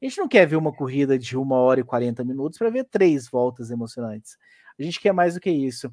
A 0.02 0.04
gente 0.06 0.18
não 0.18 0.28
quer 0.28 0.46
ver 0.46 0.56
uma 0.56 0.72
corrida 0.72 1.18
de 1.18 1.36
uma 1.36 1.56
hora 1.56 1.80
e 1.80 1.84
40 1.84 2.24
minutos 2.24 2.58
para 2.58 2.70
ver 2.70 2.84
três 2.84 3.28
voltas 3.28 3.70
emocionantes. 3.70 4.36
A 4.78 4.82
gente 4.82 5.00
quer 5.00 5.12
mais 5.12 5.34
do 5.34 5.40
que 5.40 5.50
isso. 5.50 5.92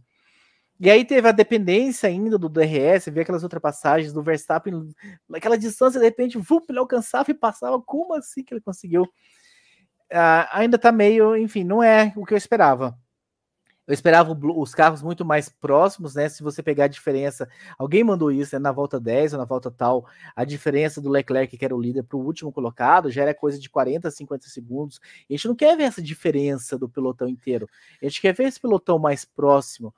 E 0.79 0.89
aí 0.89 1.03
teve 1.03 1.27
a 1.27 1.33
dependência 1.33 2.07
ainda 2.07 2.37
do 2.37 2.47
DRS, 2.47 3.11
ver 3.11 3.21
aquelas 3.21 3.43
ultrapassagens 3.43 4.13
do 4.13 4.23
Verstappen, 4.23 4.89
naquela 5.27 5.57
distância, 5.57 5.99
de 5.99 6.05
repente, 6.05 6.37
vup, 6.37 6.65
ele 6.69 6.79
alcançava 6.79 7.29
e 7.31 7.33
passava. 7.33 7.81
Como 7.81 8.13
assim 8.13 8.43
que 8.43 8.53
ele 8.53 8.61
conseguiu? 8.61 9.03
Uh, 9.03 10.47
ainda 10.51 10.77
tá 10.77 10.91
meio, 10.91 11.35
enfim, 11.35 11.63
não 11.63 11.83
é 11.83 12.13
o 12.15 12.25
que 12.25 12.33
eu 12.33 12.37
esperava. 12.37 12.97
Eu 13.89 13.93
esperava 13.93 14.37
os 14.55 14.75
carros 14.75 15.01
muito 15.01 15.25
mais 15.25 15.49
próximos, 15.49 16.13
né? 16.13 16.29
Se 16.29 16.43
você 16.43 16.61
pegar 16.61 16.85
a 16.85 16.87
diferença, 16.87 17.49
alguém 17.77 18.03
mandou 18.03 18.31
isso 18.31 18.55
né, 18.55 18.59
na 18.59 18.71
volta 18.71 18.99
10 18.99 19.33
ou 19.33 19.39
na 19.39 19.45
volta 19.45 19.71
tal, 19.71 20.05
a 20.35 20.45
diferença 20.45 21.01
do 21.01 21.09
Leclerc, 21.09 21.57
que 21.57 21.65
era 21.65 21.75
o 21.75 21.81
líder, 21.81 22.03
para 22.03 22.15
o 22.15 22.23
último 22.23 22.51
colocado, 22.51 23.09
já 23.09 23.23
era 23.23 23.33
coisa 23.33 23.59
de 23.59 23.67
40, 23.67 24.11
50 24.11 24.47
segundos. 24.47 25.01
a 25.27 25.33
gente 25.33 25.47
não 25.47 25.55
quer 25.55 25.75
ver 25.75 25.83
essa 25.83 26.03
diferença 26.03 26.77
do 26.77 26.87
pelotão 26.87 27.27
inteiro. 27.27 27.67
A 27.99 28.05
gente 28.05 28.21
quer 28.21 28.31
ver 28.31 28.43
esse 28.43 28.61
pelotão 28.61 28.99
mais 28.99 29.25
próximo. 29.25 29.91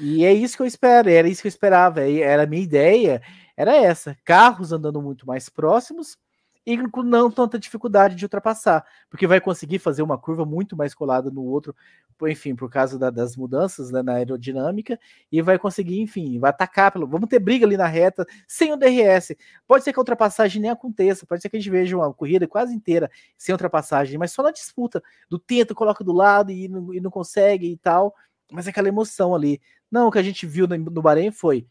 E 0.00 0.24
é 0.24 0.32
isso 0.32 0.56
que 0.56 0.62
eu 0.62 0.66
espero, 0.66 1.10
era 1.10 1.28
isso 1.28 1.42
que 1.42 1.46
eu 1.46 1.50
esperava, 1.50 2.00
era 2.10 2.44
a 2.44 2.46
minha 2.46 2.62
ideia, 2.62 3.20
era 3.54 3.76
essa, 3.76 4.16
carros 4.24 4.72
andando 4.72 5.02
muito 5.02 5.26
mais 5.26 5.50
próximos 5.50 6.16
e 6.64 6.88
com 6.88 7.02
não 7.02 7.30
tanta 7.30 7.58
dificuldade 7.58 8.14
de 8.14 8.24
ultrapassar, 8.24 8.84
porque 9.10 9.26
vai 9.26 9.40
conseguir 9.40 9.78
fazer 9.78 10.02
uma 10.02 10.16
curva 10.16 10.44
muito 10.46 10.74
mais 10.76 10.94
colada 10.94 11.30
no 11.30 11.42
outro, 11.42 11.74
enfim, 12.22 12.54
por 12.54 12.70
causa 12.70 12.98
da, 12.98 13.10
das 13.10 13.36
mudanças 13.36 13.90
né, 13.90 14.02
na 14.02 14.14
aerodinâmica, 14.14 14.98
e 15.30 15.42
vai 15.42 15.58
conseguir, 15.58 16.00
enfim, 16.00 16.38
vai 16.38 16.50
atacar, 16.50 16.92
pelo, 16.92 17.06
vamos 17.06 17.28
ter 17.28 17.38
briga 17.38 17.66
ali 17.66 17.76
na 17.76 17.86
reta, 17.86 18.26
sem 18.46 18.72
o 18.72 18.76
DRS, 18.76 19.34
pode 19.66 19.84
ser 19.84 19.92
que 19.92 19.98
a 19.98 20.02
ultrapassagem 20.02 20.62
nem 20.62 20.70
aconteça, 20.70 21.26
pode 21.26 21.42
ser 21.42 21.48
que 21.48 21.56
a 21.56 21.60
gente 21.60 21.70
veja 21.70 21.96
uma 21.96 22.12
corrida 22.12 22.46
quase 22.46 22.74
inteira 22.74 23.10
sem 23.36 23.52
ultrapassagem, 23.52 24.18
mas 24.18 24.32
só 24.32 24.42
na 24.42 24.50
disputa, 24.50 25.02
do 25.28 25.38
tenta, 25.38 25.74
coloca 25.74 26.04
do 26.04 26.12
lado 26.12 26.50
e 26.50 26.68
não, 26.68 26.94
e 26.94 27.00
não 27.00 27.10
consegue 27.10 27.70
e 27.70 27.76
tal, 27.76 28.14
mas 28.50 28.68
aquela 28.68 28.88
emoção 28.88 29.34
ali. 29.34 29.60
Não, 29.90 30.08
o 30.08 30.10
que 30.10 30.18
a 30.18 30.22
gente 30.22 30.46
viu 30.46 30.66
no, 30.66 30.76
no 30.76 31.02
Bahrein 31.02 31.30
foi 31.30 31.66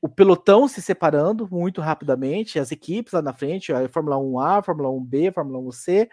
o 0.00 0.08
pelotão 0.08 0.68
se 0.68 0.80
separando 0.80 1.48
muito 1.50 1.80
rapidamente, 1.80 2.58
as 2.58 2.70
equipes 2.70 3.12
lá 3.12 3.20
na 3.20 3.32
frente, 3.32 3.72
a 3.72 3.88
Fórmula 3.88 4.16
1A, 4.16 4.64
Fórmula 4.64 4.88
1B, 4.90 5.32
Fórmula 5.32 5.58
1C. 5.58 6.08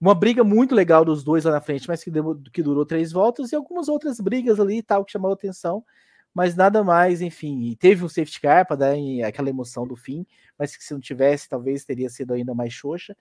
Uma 0.00 0.14
briga 0.14 0.44
muito 0.44 0.74
legal 0.74 1.04
dos 1.04 1.22
dois 1.24 1.44
lá 1.44 1.50
na 1.50 1.60
frente, 1.60 1.88
mas 1.88 2.02
que, 2.02 2.10
deu, 2.10 2.40
que 2.52 2.62
durou 2.62 2.86
três 2.86 3.12
voltas, 3.12 3.52
e 3.52 3.56
algumas 3.56 3.88
outras 3.88 4.20
brigas 4.20 4.58
ali 4.60 4.78
e 4.78 4.82
tal 4.82 5.04
que 5.04 5.12
chamou 5.12 5.32
atenção, 5.32 5.84
mas 6.32 6.54
nada 6.54 6.84
mais, 6.84 7.20
enfim. 7.20 7.76
teve 7.78 8.04
um 8.04 8.08
safety 8.08 8.40
car 8.40 8.66
para 8.66 8.76
dar 8.76 8.94
aquela 9.26 9.50
emoção 9.50 9.86
do 9.86 9.96
fim, 9.96 10.24
mas 10.56 10.76
que 10.76 10.84
se 10.84 10.94
não 10.94 11.00
tivesse, 11.00 11.48
talvez 11.48 11.84
teria 11.84 12.08
sido 12.08 12.32
ainda 12.32 12.54
mais 12.54 12.72
xoxa. 12.72 13.16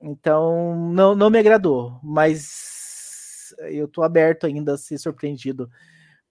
Então, 0.00 0.76
não, 0.92 1.14
não 1.16 1.28
me 1.28 1.38
agradou, 1.38 1.98
mas 2.02 2.77
eu 3.58 3.86
estou 3.86 4.04
aberto 4.04 4.46
ainda 4.46 4.74
a 4.74 4.78
ser 4.78 4.98
surpreendido 4.98 5.70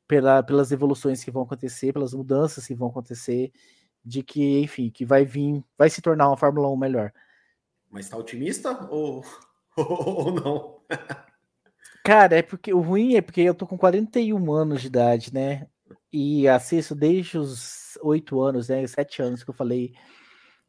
pela, 0.08 0.42
pelas 0.42 0.72
evoluções 0.72 1.24
que 1.24 1.32
vão 1.32 1.44
acontecer, 1.44 1.94
pelas 1.94 2.14
mudanças 2.14 2.66
que 2.66 2.74
vão 2.74 2.90
acontecer 2.90 3.52
de 4.04 4.24
que, 4.24 4.62
enfim, 4.62 4.90
que 4.90 5.06
vai 5.06 5.26
vir, 5.26 5.64
vai 5.78 5.90
se 5.90 6.02
tornar 6.02 6.28
uma 6.30 6.38
Fórmula 6.38 6.70
1 6.70 6.78
melhor. 6.78 7.12
Mas 7.90 8.06
está 8.06 8.18
otimista 8.18 8.88
ou, 8.90 9.24
ou 9.76 10.32
não? 10.32 10.78
Cara, 12.04 12.38
é 12.38 12.42
porque 12.42 12.74
o 12.74 12.80
ruim 12.80 13.16
é 13.16 13.22
porque 13.22 13.42
eu 13.42 13.54
tô 13.54 13.68
com 13.68 13.78
41 13.78 14.52
anos 14.54 14.82
de 14.82 14.88
idade, 14.88 15.34
né? 15.34 15.68
E 16.12 16.48
assisto 16.48 16.96
desde 16.96 17.38
os 17.38 17.98
8 18.02 18.42
anos, 18.42 18.70
né? 18.70 18.88
7 18.88 19.22
anos 19.22 19.44
que 19.44 19.50
eu 19.50 19.54
falei. 19.54 19.94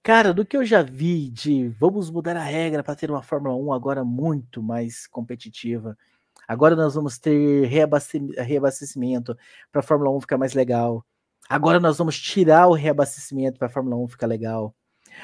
Cara, 0.02 0.34
do 0.34 0.44
que 0.44 0.56
eu 0.56 0.64
já 0.64 0.82
vi 0.82 1.28
de 1.30 1.68
vamos 1.78 2.10
mudar 2.10 2.36
a 2.36 2.42
regra 2.42 2.82
para 2.82 2.96
ter 2.96 3.10
uma 3.10 3.22
Fórmula 3.22 3.54
1 3.54 3.72
agora 3.72 4.04
muito 4.04 4.60
mais 4.62 5.06
competitiva. 5.06 5.96
Agora 6.48 6.74
nós 6.74 6.94
vamos 6.94 7.18
ter 7.18 7.66
reabastecimento 7.66 9.36
para 9.70 9.80
a 9.80 9.84
Fórmula 9.84 10.10
1 10.16 10.20
ficar 10.22 10.38
mais 10.38 10.54
legal. 10.54 11.04
Agora 11.48 11.78
nós 11.78 11.98
vamos 11.98 12.18
tirar 12.18 12.66
o 12.66 12.72
reabastecimento 12.72 13.58
para 13.58 13.66
a 13.66 13.70
Fórmula 13.70 13.96
1 13.96 14.08
ficar 14.08 14.26
legal. 14.26 14.74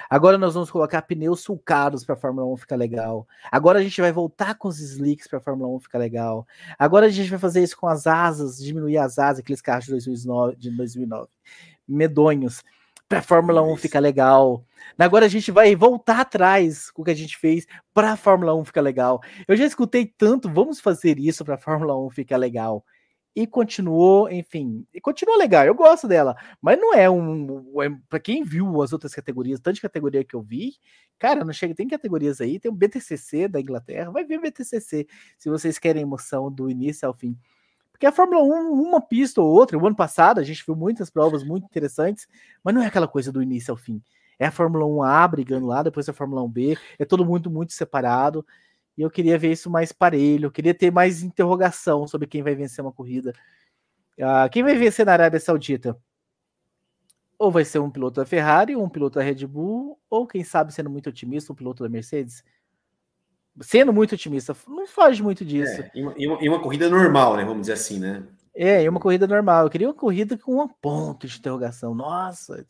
Agora 0.09 0.37
nós 0.37 0.55
vamos 0.55 0.71
colocar 0.71 1.03
pneus 1.03 1.41
sulcados 1.41 2.05
para 2.05 2.15
a 2.15 2.19
Fórmula 2.19 2.47
1 2.53 2.57
ficar 2.57 2.77
legal. 2.77 3.27
Agora 3.51 3.79
a 3.79 3.83
gente 3.83 4.01
vai 4.01 4.13
voltar 4.13 4.55
com 4.57 4.69
os 4.69 4.81
slicks 4.81 5.27
para 5.27 5.39
a 5.39 5.43
Fórmula 5.43 5.69
1 5.77 5.81
ficar 5.81 5.99
legal. 5.99 6.47
Agora 6.79 7.07
a 7.07 7.11
gente 7.11 7.31
vai 7.31 7.39
fazer 7.39 7.63
isso 7.63 7.77
com 7.77 7.87
as 7.87 8.07
asas, 8.07 8.59
diminuir 8.59 8.99
as 8.99 9.19
asas, 9.19 9.41
aqueles 9.41 9.61
carros 9.61 9.85
de 9.87 9.93
2009, 9.93 10.57
de 10.57 10.71
2009 10.71 11.29
medonhos, 11.87 12.63
para 13.09 13.19
a 13.19 13.23
Fórmula 13.23 13.63
1 13.63 13.77
ficar 13.77 14.01
legal. 14.01 14.65
Agora 14.99 15.27
a 15.27 15.29
gente 15.29 15.51
vai 15.51 15.75
voltar 15.75 16.21
atrás 16.21 16.91
com 16.91 17.03
o 17.03 17.05
que 17.05 17.11
a 17.11 17.17
gente 17.17 17.37
fez 17.37 17.67
para 17.93 18.13
a 18.13 18.17
Fórmula 18.17 18.55
1 18.55 18.65
ficar 18.65 18.81
legal. 18.81 19.21
Eu 19.47 19.57
já 19.57 19.65
escutei 19.65 20.07
tanto, 20.07 20.49
vamos 20.49 20.81
fazer 20.81 21.19
isso 21.19 21.45
para 21.45 21.55
a 21.55 21.59
Fórmula 21.59 21.99
1 22.07 22.11
ficar 22.11 22.37
legal 22.37 22.85
e 23.37 23.47
continuou, 23.47 24.31
enfim, 24.31 24.87
e 24.95 25.01
continuou 25.01 25.37
legal. 25.37 25.65
Eu 25.65 25.75
gosto 25.75 26.07
dela, 26.07 26.37
mas 26.63 26.79
não 26.79 26.95
é 26.95 27.11
um. 27.11 27.83
É, 27.83 27.91
para 28.09 28.21
quem 28.21 28.45
viu 28.45 28.81
as 28.81 28.93
outras 28.93 29.13
categorias, 29.15 29.59
tanto 29.61 29.77
de 29.77 29.81
categoria 29.81 30.25
que 30.25 30.35
eu 30.35 30.43
vi, 30.43 30.75
cara, 31.19 31.45
não 31.45 31.53
chega. 31.53 31.75
Tem 31.75 31.89
categorias 31.89 32.41
aí, 32.41 32.61
tem 32.61 32.71
o 32.71 32.75
BTCC 32.75 33.49
da 33.49 33.61
Inglaterra, 33.61 34.11
vai 34.11 34.25
ver 34.25 34.39
o 34.39 34.43
BTCC 34.43 35.07
se 35.37 35.51
vocês 35.51 35.79
querem 35.79 36.03
emoção 36.03 36.51
do 36.51 36.71
início 36.71 37.09
ao 37.09 37.15
fim. 37.15 37.37
Porque 37.95 38.07
a 38.07 38.13
Fórmula 38.13 38.43
1, 38.43 38.73
uma 38.73 39.01
pista 39.01 39.41
ou 39.41 39.49
outra, 39.49 39.79
o 39.79 39.87
ano 39.87 39.95
passado 39.95 40.41
a 40.41 40.43
gente 40.43 40.65
viu 40.67 40.75
muitas 40.75 41.11
provas 41.11 41.45
muito 41.45 41.65
interessantes, 41.67 42.27
mas 42.63 42.75
não 42.75 42.83
é 42.83 42.87
aquela 42.87 43.07
coisa 43.07 43.31
do 43.31 43.41
início 43.41 43.71
ao 43.71 43.77
fim. 43.77 44.03
É 44.37 44.47
a 44.47 44.51
Fórmula 44.51 44.85
1A 44.85 45.31
brigando 45.31 45.67
lá, 45.67 45.81
depois 45.81 46.09
a 46.09 46.13
Fórmula 46.13 46.43
1B, 46.43 46.77
é 46.99 47.05
todo 47.05 47.25
mundo 47.25 47.49
muito 47.49 47.73
separado. 47.73 48.45
E 48.99 49.03
eu 49.03 49.09
queria 49.09 49.39
ver 49.39 49.53
isso 49.53 49.71
mais 49.71 49.93
parelho, 49.93 50.47
eu 50.47 50.51
queria 50.51 50.75
ter 50.75 50.91
mais 50.91 51.23
interrogação 51.23 52.05
sobre 52.09 52.27
quem 52.27 52.43
vai 52.43 52.57
vencer 52.57 52.85
uma 52.85 52.93
corrida. 52.93 53.33
Uh, 54.19 54.51
quem 54.51 54.65
vai 54.65 54.75
vencer 54.75 55.07
na 55.07 55.13
Arábia 55.13 55.39
Saudita? 55.39 55.97
Ou 57.39 57.53
vai 57.53 57.65
ser 57.65 57.79
um 57.79 57.91
piloto 57.91 58.21
da 58.21 58.27
Ferrari, 58.27 58.75
ou 58.75 58.85
um 58.85 58.89
piloto 58.89 59.21
da 59.21 59.25
Red 59.25 59.47
Bull, 59.47 60.01
ou 60.11 60.27
quem 60.27 60.43
sabe, 60.43 60.75
sendo 60.75 60.91
muito 60.91 61.11
otimista, 61.11 61.53
um 61.53 61.57
piloto 61.57 61.85
da 61.85 61.89
Mercedes? 61.89 62.43
Sendo 63.61 63.93
muito 63.93 64.15
otimista, 64.15 64.57
não 64.67 64.87
foge 64.87 65.23
muito 65.23 65.45
disso. 65.45 65.81
É, 65.81 65.91
em, 65.95 66.27
uma, 66.27 66.39
uma 66.39 66.61
corrida 66.61 66.89
normal, 66.91 67.37
né? 67.37 67.45
Vamos 67.45 67.63
dizer 67.63 67.75
assim, 67.75 68.01
né? 68.01 68.25
É, 68.55 68.83
em 68.83 68.89
uma 68.89 69.01
corrida 69.01 69.27
normal. 69.27 69.65
Eu 69.65 69.71
queria 69.71 69.89
uma 69.89 69.95
corrida 69.95 70.37
com 70.37 70.61
um 70.63 70.69
ponto 70.69 71.27
de 71.27 71.39
interrogação. 71.39 71.95
Nossa! 71.95 72.67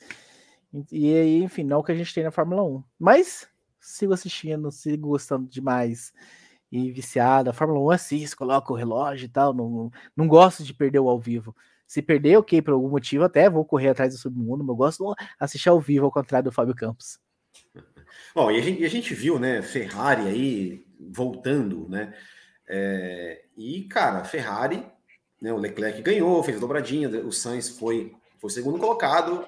E 0.91 1.15
aí, 1.15 1.43
enfim, 1.43 1.63
não 1.63 1.77
é 1.77 1.81
o 1.81 1.83
que 1.83 1.93
a 1.93 1.95
gente 1.95 2.13
tem 2.13 2.25
na 2.25 2.31
Fórmula 2.31 2.63
1. 2.65 2.83
Mas 2.99 3.49
sigo 3.81 4.13
assistindo, 4.13 4.71
sigo 4.73 5.09
gostando 5.09 5.49
demais 5.49 6.13
e 6.73 6.91
viciado. 6.91 7.51
A 7.51 7.53
Fórmula 7.53 7.81
1 7.81 7.91
assisto, 7.91 8.37
coloca 8.37 8.73
o 8.73 8.77
relógio 8.77 9.27
e 9.27 9.29
tal. 9.29 9.55
Não, 9.55 9.91
não 10.17 10.27
gosto 10.27 10.65
de 10.65 10.75
perder 10.75 10.99
o 10.99 11.09
ao 11.09 11.21
vivo. 11.21 11.55
Se 11.87 12.03
perder, 12.03 12.39
ok, 12.39 12.61
por 12.63 12.73
algum 12.73 12.89
motivo, 12.89 13.25
até 13.25 13.49
vou 13.49 13.65
correr 13.65 13.91
atrás 13.91 14.15
do 14.15 14.19
submundo, 14.19 14.65
mas 14.65 14.69
eu 14.71 14.77
gosto 14.77 15.15
de 15.15 15.27
assistir 15.39 15.69
ao 15.69 15.81
vivo, 15.81 16.07
ao 16.07 16.13
contrário 16.13 16.51
do 16.51 16.53
Fábio 16.53 16.75
Campos. 16.75 17.19
Bom, 18.35 18.51
e 18.51 18.59
a 18.59 18.61
gente, 18.61 18.83
e 18.83 18.85
a 18.85 18.91
gente 18.91 19.15
viu, 19.15 19.39
né, 19.39 19.63
Ferrari 19.63 20.27
aí 20.27 20.87
voltando, 20.99 21.89
né? 21.89 22.15
É, 22.67 23.45
e, 23.57 23.83
cara, 23.85 24.25
Ferrari, 24.25 24.85
né, 25.41 25.53
o 25.53 25.59
Leclerc 25.59 26.01
ganhou, 26.03 26.43
fez 26.43 26.59
dobradinha, 26.59 27.09
o 27.09 27.31
Sainz 27.31 27.69
foi, 27.69 28.15
foi 28.39 28.51
segundo 28.51 28.79
colocado, 28.79 29.47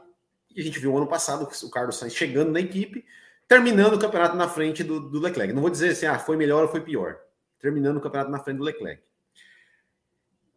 e 0.54 0.60
a 0.60 0.64
gente 0.64 0.78
viu 0.78 0.96
ano 0.96 1.06
passado 1.06 1.48
o 1.62 1.70
Carlos 1.70 1.96
Sainz 1.96 2.14
chegando 2.14 2.52
na 2.52 2.60
equipe, 2.60 3.04
terminando 3.48 3.94
o 3.94 3.98
campeonato 3.98 4.36
na 4.36 4.48
frente 4.48 4.82
do, 4.84 5.00
do, 5.00 5.20
Leclerc. 5.20 5.52
Não 5.52 5.62
vou 5.62 5.70
dizer 5.70 5.90
assim, 5.90 6.06
ah, 6.06 6.18
foi 6.18 6.36
melhor 6.36 6.62
ou 6.62 6.68
foi 6.68 6.80
pior. 6.80 7.18
Terminando 7.58 7.96
o 7.96 8.00
campeonato 8.00 8.30
na 8.30 8.38
frente 8.38 8.58
do 8.58 8.64
Leclerc. 8.64 9.02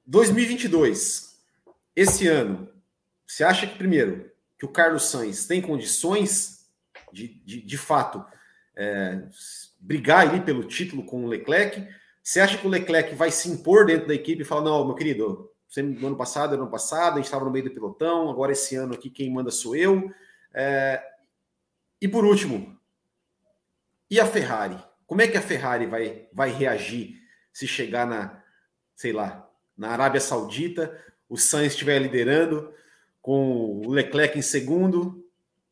2022, 0.06 1.40
esse 1.96 2.28
ano, 2.28 2.70
você 3.26 3.44
acha 3.44 3.68
que, 3.68 3.78
primeiro, 3.78 4.32
que 4.58 4.66
o 4.66 4.70
Carlos 4.70 5.10
Sainz 5.10 5.46
tem 5.46 5.62
condições 5.62 6.59
de, 7.12 7.28
de, 7.46 7.62
de 7.62 7.78
fato, 7.78 8.24
é, 8.76 9.24
brigar 9.80 10.28
ali 10.28 10.42
pelo 10.42 10.64
título 10.64 11.04
com 11.04 11.24
o 11.24 11.28
Leclerc? 11.28 11.88
Você 12.22 12.40
acha 12.40 12.58
que 12.58 12.68
o 12.68 12.70
Leclerc 12.70 13.16
vai 13.16 13.32
se 13.32 13.50
impor 13.50 13.86
dentro 13.86 14.08
da 14.08 14.14
equipe 14.14 14.42
e 14.42 14.46
falar, 14.46 14.62
não, 14.62 14.86
meu 14.86 14.96
querido, 14.96 15.50
você, 15.68 15.82
no 15.82 16.08
ano 16.08 16.16
passado, 16.16 16.56
ano 16.56 16.70
passado, 16.70 17.14
a 17.14 17.16
gente 17.18 17.26
estava 17.26 17.46
no 17.46 17.52
meio 17.52 17.66
do 17.66 17.72
pelotão, 17.72 18.30
agora 18.30 18.52
esse 18.52 18.76
ano 18.76 18.94
aqui 18.94 19.10
quem 19.10 19.32
manda 19.32 19.52
sou 19.52 19.76
eu. 19.76 20.12
É, 20.54 21.04
e 22.02 22.08
por 22.08 22.26
último, 22.26 22.78
e 24.10 24.20
a 24.20 24.26
Ferrari? 24.26 24.78
Como 25.06 25.22
é 25.22 25.28
que 25.28 25.38
a 25.38 25.42
Ferrari 25.42 25.86
vai, 25.86 26.28
vai 26.34 26.50
reagir 26.50 27.20
se 27.54 27.68
chegar 27.68 28.08
na, 28.08 28.42
sei 28.96 29.12
lá, 29.12 29.50
na 29.78 29.90
Arábia 29.90 30.20
Saudita, 30.20 30.98
o 31.28 31.38
Sainz 31.38 31.74
estiver 31.74 32.00
liderando, 32.00 32.74
com 33.22 33.82
o 33.86 33.92
Leclerc 33.92 34.38
em 34.38 34.42
segundo 34.42 35.24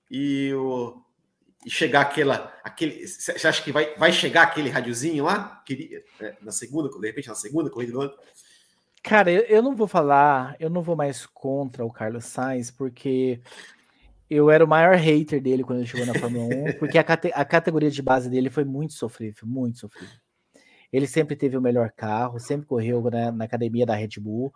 e, 0.10 0.54
o, 0.54 1.02
e 1.68 1.70
chegar 1.70 2.00
aquela. 2.00 2.58
Aquele, 2.64 3.06
você 3.06 3.46
acha 3.46 3.62
que 3.62 3.74
vai, 3.74 3.94
vai 3.96 4.10
chegar 4.14 4.44
aquele 4.44 4.70
radiozinho 4.70 5.26
lá? 5.26 5.62
Que, 5.66 6.02
é, 6.22 6.38
na 6.42 6.54
segunda, 6.54 6.90
de 6.90 7.06
repente 7.06 7.28
na 7.28 7.36
segunda 7.36 7.70
corrida 7.70 7.92
do 7.92 8.02
ano? 8.02 8.14
Cara, 9.04 9.30
eu, 9.30 9.42
eu 9.42 9.62
não 9.62 9.76
vou 9.76 9.86
falar, 9.86 10.56
eu 10.62 10.70
não 10.70 10.82
vou 10.82 10.96
mais 10.96 11.26
contra 11.26 11.84
o 11.84 11.92
Carlos 11.92 12.24
Sainz, 12.24 12.72
porque 12.72 13.42
eu 14.30 14.50
era 14.50 14.64
o 14.64 14.68
maior 14.68 14.96
hater 14.96 15.42
dele 15.42 15.62
quando 15.62 15.80
ele 15.80 15.88
chegou 15.88 16.06
na 16.06 16.18
Fórmula 16.18 16.46
1, 16.46 16.74
porque 16.80 16.98
a, 16.98 17.04
cate 17.04 17.34
a 17.36 17.44
categoria 17.44 17.92
de 17.92 18.02
base 18.02 18.30
dele 18.30 18.50
foi 18.50 18.64
muito 18.64 18.94
sofrível, 18.94 19.46
muito 19.46 19.80
sofrível. 19.80 20.16
Ele 20.92 21.06
sempre 21.06 21.36
teve 21.36 21.58
o 21.58 21.62
melhor 21.62 21.92
carro, 21.92 22.40
sempre 22.40 22.66
correu 22.66 23.04
na 23.34 23.44
academia 23.44 23.86
da 23.86 23.94
Red 23.94 24.22
Bull, 24.22 24.54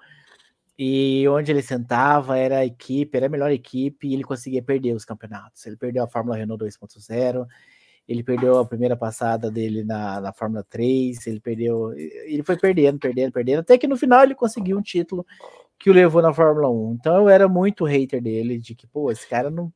e 0.84 1.28
onde 1.30 1.52
ele 1.52 1.62
sentava 1.62 2.40
era 2.40 2.58
a 2.58 2.66
equipe, 2.66 3.16
era 3.16 3.28
a 3.28 3.30
melhor 3.30 3.52
equipe, 3.52 4.08
e 4.08 4.16
ele 4.16 4.24
conseguia 4.24 4.64
perder 4.64 4.96
os 4.96 5.06
campeonatos. 5.06 5.64
Ele 5.68 5.78
perdeu 5.78 6.04
a 6.04 6.08
Fórmula 6.08 6.36
Renault 6.36 6.66
2.0, 6.66 7.46
ele 8.08 8.24
perdeu 8.24 8.58
a 8.58 8.66
primeira 8.66 8.98
passada 8.98 9.52
dele 9.52 9.84
na, 9.84 10.20
na 10.20 10.34
Fórmula 10.34 10.66
3, 10.68 11.28
ele 11.28 11.40
perdeu, 11.40 11.94
ele 11.94 12.42
foi 12.42 12.58
perdendo, 12.58 12.98
perdendo, 12.98 13.32
perdendo, 13.32 13.60
até 13.60 13.78
que 13.78 13.88
no 13.88 13.96
final 13.96 14.24
ele 14.24 14.34
conseguiu 14.34 14.76
um 14.76 14.82
título 14.82 15.24
que 15.78 15.88
o 15.92 15.94
levou 15.94 16.20
na 16.20 16.34
Fórmula 16.34 16.68
1. 16.68 16.94
Então 17.00 17.16
eu 17.16 17.30
era 17.30 17.48
muito 17.48 17.86
hater 17.86 18.20
dele, 18.20 18.58
de 18.58 18.74
que, 18.74 18.88
pô, 18.88 19.12
esse 19.12 19.30
cara 19.30 19.52
não. 19.52 19.72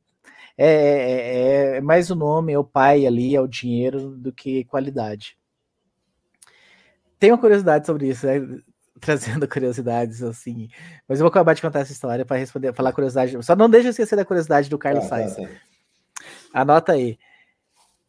É, 0.58 0.66
é, 0.66 1.76
é 1.76 1.80
mais 1.80 2.10
o 2.10 2.16
nome, 2.16 2.52
é 2.52 2.58
o 2.58 2.64
pai 2.64 3.06
ali, 3.06 3.36
é 3.36 3.40
o 3.40 3.46
dinheiro 3.46 4.10
do 4.16 4.32
que 4.32 4.64
qualidade. 4.64 5.38
Tem 7.16 7.30
uma 7.30 7.38
curiosidade 7.38 7.86
sobre 7.86 8.08
isso, 8.08 8.26
né? 8.26 8.40
trazendo 9.00 9.48
curiosidades 9.48 10.22
assim. 10.22 10.68
Mas 11.08 11.18
eu 11.18 11.24
vou 11.24 11.30
acabar 11.30 11.54
de 11.54 11.62
contar 11.62 11.80
essa 11.80 11.92
história 11.92 12.24
para 12.24 12.36
responder, 12.36 12.74
falar 12.74 12.92
curiosidade. 12.92 13.36
Só 13.44 13.54
não 13.54 13.68
deixa 13.68 13.88
eu 13.88 13.90
esquecer 13.90 14.16
da 14.16 14.24
curiosidade 14.24 14.68
do 14.70 14.78
Carlos 14.78 15.04
tá, 15.04 15.10
Sainz. 15.10 15.36
Tá, 15.36 15.42
tá. 15.42 15.48
Anota 16.52 16.92
aí. 16.92 17.18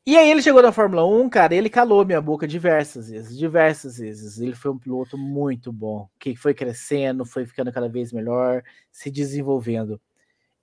E 0.05 0.15
aí 0.15 0.31
ele 0.31 0.41
chegou 0.41 0.61
na 0.61 0.71
Fórmula 0.71 1.05
1, 1.05 1.29
cara, 1.29 1.53
ele 1.53 1.69
calou 1.69 2.05
minha 2.05 2.21
boca 2.21 2.47
diversas 2.47 3.09
vezes, 3.09 3.37
diversas 3.37 3.97
vezes. 3.97 4.39
Ele 4.39 4.55
foi 4.55 4.71
um 4.71 4.77
piloto 4.77 5.17
muito 5.17 5.69
bom, 5.69 6.07
que 6.17 6.33
foi 6.33 6.53
crescendo, 6.53 7.25
foi 7.25 7.45
ficando 7.45 7.73
cada 7.73 7.89
vez 7.89 8.13
melhor, 8.13 8.63
se 8.89 9.11
desenvolvendo. 9.11 9.99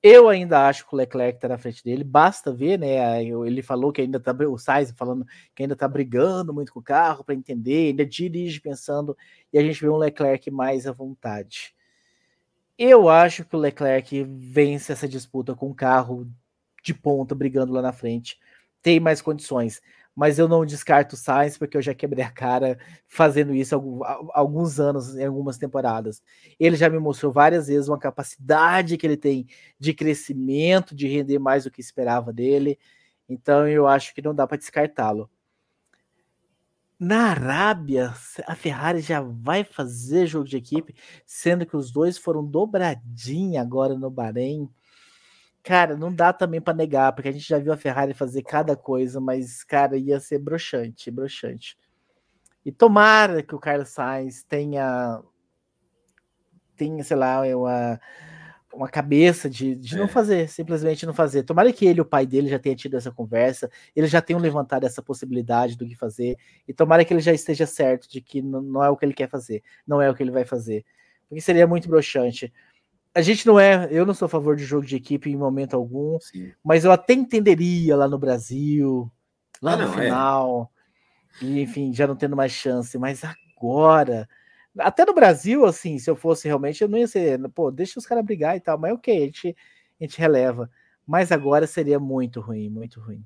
Eu 0.07 0.29
ainda 0.29 0.69
acho 0.69 0.87
que 0.87 0.95
o 0.95 0.99
Leclerc 0.99 1.41
tá 1.41 1.49
na 1.49 1.57
frente 1.57 1.83
dele, 1.83 2.05
basta 2.05 2.53
ver, 2.53 2.79
né? 2.79 3.25
Ele 3.25 3.63
falou 3.63 3.91
que 3.91 4.03
ainda 4.03 4.21
tá, 4.21 4.33
o 4.47 4.59
Sainz 4.59 4.93
falando 4.95 5.25
que 5.55 5.63
ainda 5.63 5.75
tá 5.75 5.89
brigando 5.89 6.53
muito 6.53 6.75
com 6.75 6.81
o 6.81 6.83
carro 6.83 7.25
para 7.25 7.35
entender, 7.35 7.89
ainda 7.89 8.05
dirige 8.05 8.61
pensando, 8.61 9.17
e 9.51 9.59
a 9.59 9.63
gente 9.63 9.81
vê 9.81 9.89
um 9.89 9.97
Leclerc 9.97 10.51
mais 10.51 10.87
à 10.87 10.93
vontade. 10.93 11.75
Eu 12.77 13.09
acho 13.09 13.47
que 13.47 13.57
o 13.57 13.59
Leclerc 13.59 14.25
vence 14.25 14.93
essa 14.93 15.09
disputa 15.09 15.55
com 15.55 15.71
o 15.71 15.75
carro 15.75 16.31
de 16.83 16.93
ponta 16.93 17.35
brigando 17.35 17.73
lá 17.73 17.81
na 17.81 17.93
frente 17.93 18.39
tem 18.85 19.01
mais 19.01 19.23
condições. 19.23 19.81
Mas 20.15 20.39
eu 20.39 20.47
não 20.47 20.65
descarto 20.65 21.15
o 21.15 21.19
Sainz, 21.19 21.59
porque 21.59 21.77
eu 21.77 21.83
já 21.83 21.93
quebrei 21.93 22.25
a 22.25 22.31
cara 22.31 22.79
fazendo 23.09 23.53
isso 23.55 23.75
há 24.05 24.39
alguns 24.41 24.79
anos, 24.79 25.17
em 25.17 25.25
algumas 25.25 25.59
temporadas. 25.59 26.23
Ele 26.59 26.77
já 26.77 26.89
me 26.89 26.99
mostrou 26.99 27.33
várias 27.33 27.67
vezes 27.67 27.89
uma 27.89 27.99
capacidade 27.99 28.97
que 28.97 29.07
ele 29.07 29.17
tem 29.17 29.47
de 29.79 29.93
crescimento, 29.93 30.95
de 30.95 31.09
render 31.09 31.39
mais 31.39 31.65
do 31.65 31.71
que 31.71 31.81
esperava 31.81 32.33
dele. 32.33 32.79
Então 33.29 33.67
eu 33.69 33.87
acho 33.89 34.15
que 34.15 34.23
não 34.23 34.35
dá 34.35 34.47
para 34.47 34.59
descartá-lo. 34.59 35.29
Na 36.99 37.31
Arábia, 37.31 38.15
a 38.47 38.55
Ferrari 38.55 39.01
já 39.01 39.21
vai 39.21 39.65
fazer 39.65 40.27
jogo 40.27 40.49
de 40.49 40.57
equipe, 40.57 40.95
sendo 41.27 41.67
que 41.67 41.77
os 41.77 41.91
dois 41.91 42.17
foram 42.17 42.45
dobradinha 42.45 43.61
agora 43.61 43.99
no 43.99 44.09
Bahrein. 44.09 44.71
Cara, 45.65 45.97
não 45.97 46.15
dá 46.15 46.31
também 46.31 46.61
para 46.61 46.77
negar, 46.77 47.13
porque 47.15 47.31
a 47.31 47.33
gente 47.33 47.49
já 47.49 47.59
viu 47.59 47.73
a 47.73 47.77
Ferrari 47.77 48.13
fazer 48.13 48.43
cada 48.43 48.77
coisa, 48.77 49.19
mas, 49.19 49.65
cara, 49.65 49.97
ia 49.97 50.21
ser 50.21 50.39
broxante, 50.39 51.11
broxante. 51.11 51.79
E 52.65 52.71
tomara 52.71 53.43
que 53.43 53.55
o 53.55 53.59
Carlos 53.59 53.89
Sainz 53.89 54.45
tenha, 54.45 55.23
tenha 56.77 57.03
sei 57.03 57.17
lá, 57.17 57.41
uma, 57.57 58.01
uma 58.75 58.89
cabeça 58.89 59.49
de, 59.49 59.75
de 59.75 59.95
é. 59.95 59.99
não 59.99 60.07
fazer, 60.07 60.51
simplesmente 60.51 61.07
não 61.07 61.15
fazer. 61.15 61.45
Tomara 61.45 61.73
que 61.73 61.87
ele 61.87 62.01
o 62.01 62.05
pai 62.05 62.27
dele 62.27 62.49
já 62.49 62.59
tenham 62.59 62.77
tido 62.77 62.99
essa 62.99 63.11
conversa, 63.11 63.71
eles 63.97 64.11
já 64.11 64.21
tenham 64.21 64.41
levantado 64.41 64.85
essa 64.85 65.03
possibilidade 65.03 65.79
do 65.79 65.87
que 65.87 65.97
fazer, 65.97 66.37
e 66.69 66.75
tomara 66.75 67.07
que 67.07 67.15
ele 67.15 67.21
já 67.21 67.33
esteja 67.33 67.67
certo 67.67 68.07
de 68.11 68.21
que 68.21 68.43
não, 68.43 68.61
não 68.61 68.85
é 68.85 68.91
o 68.91 68.97
que 68.97 69.07
ele 69.07 69.15
quer 69.15 69.31
fazer, 69.31 69.63
não 69.87 70.01
é 70.01 70.11
o 70.11 70.15
que 70.15 70.23
ele 70.23 70.31
vai 70.31 70.45
fazer. 70.45 70.85
Porque 71.27 71.41
seria 71.41 71.67
muito 71.67 71.89
broxante 71.89 72.53
a 73.15 73.23
gente 73.23 73.47
não 73.47 73.59
é, 73.61 73.89
eu 73.91 74.05
não 74.05 74.13
sou 74.13 74.27
a 74.27 74.29
favor 74.29 74.57
de 74.57 74.65
jogo 74.65 74.85
de 74.85 74.97
equipe 74.97 75.31
em 75.31 75.37
momento 75.37 75.75
algum, 75.75 76.19
Sim. 76.21 76.53
mas 76.65 76.85
eu 76.85 76.91
até 76.91 77.13
entenderia 77.13 77.97
lá 77.97 78.09
no 78.09 78.19
Brasil, 78.19 79.11
lá 79.63 79.75
ah, 79.75 79.77
no 79.77 79.85
não, 79.85 79.95
é. 79.95 80.05
final, 80.05 80.73
é. 81.41 81.45
e, 81.45 81.61
enfim, 81.63 81.95
já 81.95 82.07
não 82.07 82.17
tendo 82.17 82.35
mais 82.35 82.51
chance, 82.51 82.99
mas 82.99 83.23
agora, 83.25 84.29
até 84.77 85.05
no 85.05 85.15
Brasil, 85.15 85.65
assim, 85.65 85.99
se 85.99 86.11
eu 86.11 86.17
fosse 86.17 86.49
realmente, 86.49 86.83
eu 86.83 86.89
não 86.89 86.99
ia 86.99 87.07
ser, 87.07 87.41
pô, 87.51 87.71
deixa 87.71 87.99
os 88.01 88.07
caras 88.07 88.25
brigar 88.25 88.57
e 88.57 88.61
tal, 88.61 88.77
mas 88.77 88.93
ok, 88.93 89.17
a 89.17 89.27
gente, 89.27 89.57
a 90.01 90.05
gente 90.05 90.19
releva, 90.19 90.69
mas 91.07 91.31
agora 91.31 91.69
seria 91.69 92.01
muito 92.01 92.41
ruim, 92.41 92.69
muito 92.69 93.01
ruim. 93.01 93.25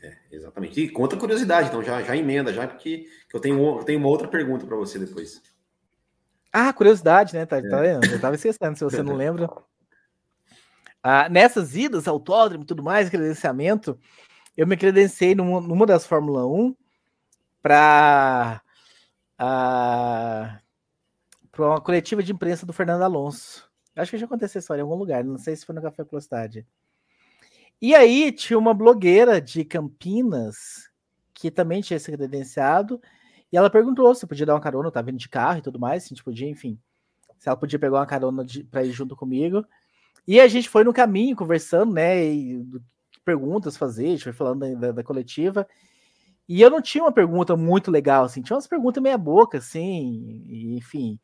É, 0.00 0.16
exatamente. 0.30 0.80
E 0.80 0.88
conta 0.88 1.16
curiosidade, 1.16 1.68
então 1.68 1.82
já, 1.82 2.00
já 2.02 2.16
emenda, 2.16 2.52
já, 2.52 2.68
porque 2.68 3.06
eu 3.32 3.40
tenho, 3.40 3.58
eu 3.78 3.82
tenho 3.84 3.98
uma 3.98 4.08
outra 4.08 4.28
pergunta 4.28 4.64
para 4.66 4.76
você 4.76 4.98
depois. 4.98 5.42
Ah, 6.56 6.72
curiosidade, 6.72 7.34
né? 7.34 7.44
Tá, 7.44 7.60
tá 7.60 7.84
é. 7.84 7.98
vendo? 7.98 8.12
Eu 8.12 8.20
tava 8.20 8.36
esquecendo, 8.36 8.78
se 8.78 8.84
você 8.84 9.02
não 9.02 9.14
lembra. 9.18 9.50
Ah, 11.02 11.28
nessas 11.28 11.74
idas, 11.74 12.06
autódromo 12.06 12.62
e 12.62 12.66
tudo 12.66 12.80
mais, 12.80 13.10
credenciamento, 13.10 13.98
eu 14.56 14.64
me 14.64 14.76
credenciei 14.76 15.34
numa, 15.34 15.60
numa 15.60 15.84
das 15.84 16.06
Fórmula 16.06 16.46
1 16.46 16.76
para 17.60 18.62
ah, 19.36 20.60
para 21.50 21.66
uma 21.66 21.80
coletiva 21.80 22.22
de 22.22 22.32
imprensa 22.32 22.64
do 22.64 22.72
Fernando 22.72 23.02
Alonso. 23.02 23.68
Acho 23.96 24.12
que 24.12 24.18
já 24.18 24.26
aconteceu 24.26 24.58
essa 24.58 24.58
história 24.60 24.80
em 24.80 24.84
algum 24.84 24.94
lugar, 24.94 25.24
não 25.24 25.38
sei 25.38 25.56
se 25.56 25.66
foi 25.66 25.74
no 25.74 25.82
Café 25.82 26.04
Velocidade. 26.04 26.64
E 27.82 27.96
aí 27.96 28.30
tinha 28.30 28.58
uma 28.58 28.72
blogueira 28.72 29.40
de 29.40 29.64
Campinas 29.64 30.88
que 31.32 31.50
também 31.50 31.82
tinha 31.82 31.98
se 31.98 32.12
credenciado 32.12 33.00
e 33.54 33.56
ela 33.56 33.70
perguntou 33.70 34.12
se 34.16 34.26
podia 34.26 34.44
dar 34.44 34.54
uma 34.54 34.60
carona, 34.60 34.90
tava 34.90 35.06
vindo 35.06 35.16
de 35.20 35.28
carro 35.28 35.58
e 35.58 35.62
tudo 35.62 35.78
mais, 35.78 36.02
se 36.02 36.08
a 36.08 36.10
gente 36.10 36.24
podia, 36.24 36.48
enfim. 36.48 36.76
Se 37.38 37.48
ela 37.48 37.56
podia 37.56 37.78
pegar 37.78 37.98
uma 37.98 38.06
carona 38.06 38.44
para 38.68 38.82
ir 38.82 38.90
junto 38.90 39.14
comigo. 39.14 39.64
E 40.26 40.40
a 40.40 40.48
gente 40.48 40.68
foi 40.68 40.82
no 40.82 40.92
caminho, 40.92 41.36
conversando, 41.36 41.92
né? 41.92 42.20
E, 42.26 42.66
perguntas 43.24 43.76
fazer, 43.76 44.06
a 44.06 44.10
gente 44.10 44.24
foi 44.24 44.32
falando 44.32 44.76
da, 44.76 44.90
da, 44.90 45.04
coletiva. 45.04 45.68
E 46.48 46.60
eu 46.60 46.68
não 46.68 46.82
tinha 46.82 47.04
uma 47.04 47.12
pergunta 47.12 47.56
muito 47.56 47.92
legal, 47.92 48.24
assim, 48.24 48.42
tinha 48.42 48.56
umas 48.56 48.66
perguntas 48.66 49.00
meia 49.00 49.16
boca, 49.16 49.58
assim, 49.58 50.42
e, 50.48 50.76
enfim, 50.76 51.16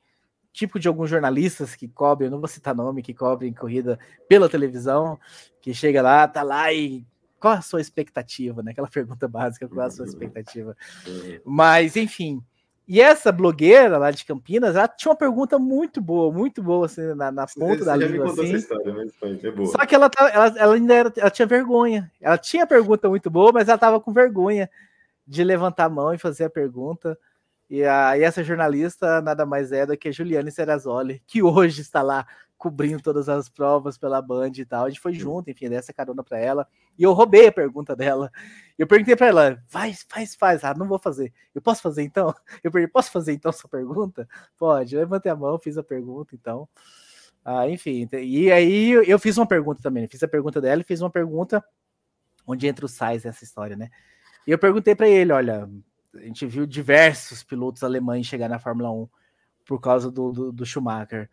tipo 0.52 0.78
de 0.78 0.86
alguns 0.86 1.10
jornalistas 1.10 1.74
que 1.74 1.88
cobrem, 1.88 2.28
eu 2.28 2.30
não 2.30 2.38
vou 2.38 2.46
citar 2.46 2.76
nome, 2.76 3.02
que 3.02 3.12
cobrem 3.12 3.52
corrida 3.52 3.98
pela 4.28 4.48
televisão, 4.48 5.18
que 5.60 5.74
chega 5.74 6.00
lá, 6.00 6.28
tá 6.28 6.44
lá 6.44 6.72
e 6.72 7.04
qual 7.40 7.54
a 7.54 7.62
sua 7.62 7.80
expectativa, 7.80 8.62
né? 8.62 8.72
Aquela 8.72 8.86
pergunta 8.88 9.26
básica, 9.26 9.66
qual 9.66 9.86
a 9.86 9.90
sua 9.90 10.04
uhum. 10.04 10.10
expectativa? 10.10 10.76
Uhum. 11.06 11.40
Mas, 11.44 11.96
enfim. 11.96 12.42
E 12.86 13.00
essa 13.00 13.30
blogueira 13.30 13.96
lá 13.98 14.10
de 14.10 14.24
Campinas, 14.24 14.74
ela 14.74 14.88
tinha 14.88 15.10
uma 15.10 15.16
pergunta 15.16 15.58
muito 15.58 16.00
boa, 16.00 16.32
muito 16.32 16.62
boa, 16.62 16.86
assim, 16.86 17.14
na, 17.14 17.30
na 17.30 17.46
ponta 17.46 17.78
você 17.78 17.84
da 17.84 17.96
língua. 17.96 18.26
Assim. 18.26 18.52
História, 18.52 18.92
mas 18.92 19.44
é 19.44 19.50
boa. 19.50 19.68
Só 19.68 19.86
que 19.86 19.94
ela, 19.94 20.10
ela, 20.18 20.54
ela 20.58 20.74
ainda 20.74 20.94
era, 20.94 21.12
ela 21.16 21.30
tinha 21.30 21.46
vergonha. 21.46 22.10
Ela 22.20 22.36
tinha 22.36 22.66
pergunta 22.66 23.08
muito 23.08 23.30
boa, 23.30 23.52
mas 23.52 23.68
ela 23.68 23.76
estava 23.76 24.00
com 24.00 24.12
vergonha 24.12 24.68
de 25.26 25.44
levantar 25.44 25.84
a 25.84 25.88
mão 25.88 26.12
e 26.12 26.18
fazer 26.18 26.44
a 26.44 26.50
pergunta. 26.50 27.16
E, 27.70 27.84
a, 27.84 28.18
e 28.18 28.22
essa 28.22 28.42
jornalista 28.42 29.22
nada 29.22 29.46
mais 29.46 29.70
é 29.70 29.86
do 29.86 29.96
que 29.96 30.08
a 30.08 30.12
Juliane 30.12 30.50
Serrazoli, 30.50 31.22
que 31.28 31.40
hoje 31.40 31.82
está 31.82 32.02
lá 32.02 32.26
cobrindo 32.60 33.02
todas 33.02 33.26
as 33.26 33.48
provas 33.48 33.96
pela 33.96 34.20
Band 34.20 34.52
e 34.58 34.66
tal. 34.66 34.84
A 34.84 34.90
gente 34.90 35.00
foi 35.00 35.14
junto, 35.14 35.50
enfim, 35.50 35.70
dessa 35.70 35.94
carona 35.94 36.22
para 36.22 36.38
ela. 36.38 36.68
E 36.98 37.02
eu 37.02 37.12
roubei 37.14 37.46
a 37.46 37.52
pergunta 37.52 37.96
dela. 37.96 38.30
Eu 38.78 38.86
perguntei 38.86 39.16
para 39.16 39.28
ela, 39.28 39.64
faz, 39.66 40.04
faz, 40.06 40.34
faz. 40.34 40.62
Ah, 40.62 40.74
não 40.74 40.86
vou 40.86 40.98
fazer. 40.98 41.32
Eu 41.54 41.62
posso 41.62 41.80
fazer 41.80 42.02
então? 42.02 42.34
Eu 42.62 42.70
perguntei, 42.70 42.92
posso 42.92 43.10
fazer 43.10 43.32
então 43.32 43.50
sua 43.50 43.70
pergunta? 43.70 44.28
Pode. 44.58 44.94
Eu 44.94 45.00
levantei 45.00 45.32
a 45.32 45.34
mão, 45.34 45.58
fiz 45.58 45.78
a 45.78 45.82
pergunta, 45.82 46.34
então. 46.34 46.68
Ah, 47.42 47.66
enfim, 47.66 48.06
e 48.12 48.52
aí 48.52 48.90
eu 48.90 49.18
fiz 49.18 49.38
uma 49.38 49.46
pergunta 49.46 49.80
também. 49.82 50.06
Fiz 50.06 50.22
a 50.22 50.28
pergunta 50.28 50.60
dela 50.60 50.82
e 50.82 50.84
fiz 50.84 51.00
uma 51.00 51.08
pergunta 51.08 51.64
onde 52.46 52.66
entra 52.66 52.84
o 52.84 52.88
Sais 52.88 53.24
nessa 53.24 53.42
história, 53.42 53.74
né? 53.74 53.88
E 54.46 54.50
eu 54.50 54.58
perguntei 54.58 54.94
para 54.94 55.08
ele, 55.08 55.32
olha, 55.32 55.66
a 56.14 56.20
gente 56.20 56.44
viu 56.44 56.66
diversos 56.66 57.42
pilotos 57.42 57.82
alemães 57.82 58.26
chegar 58.26 58.50
na 58.50 58.58
Fórmula 58.58 58.92
1 58.92 59.08
por 59.64 59.80
causa 59.80 60.10
do, 60.10 60.30
do, 60.30 60.52
do 60.52 60.66
Schumacher. 60.66 61.30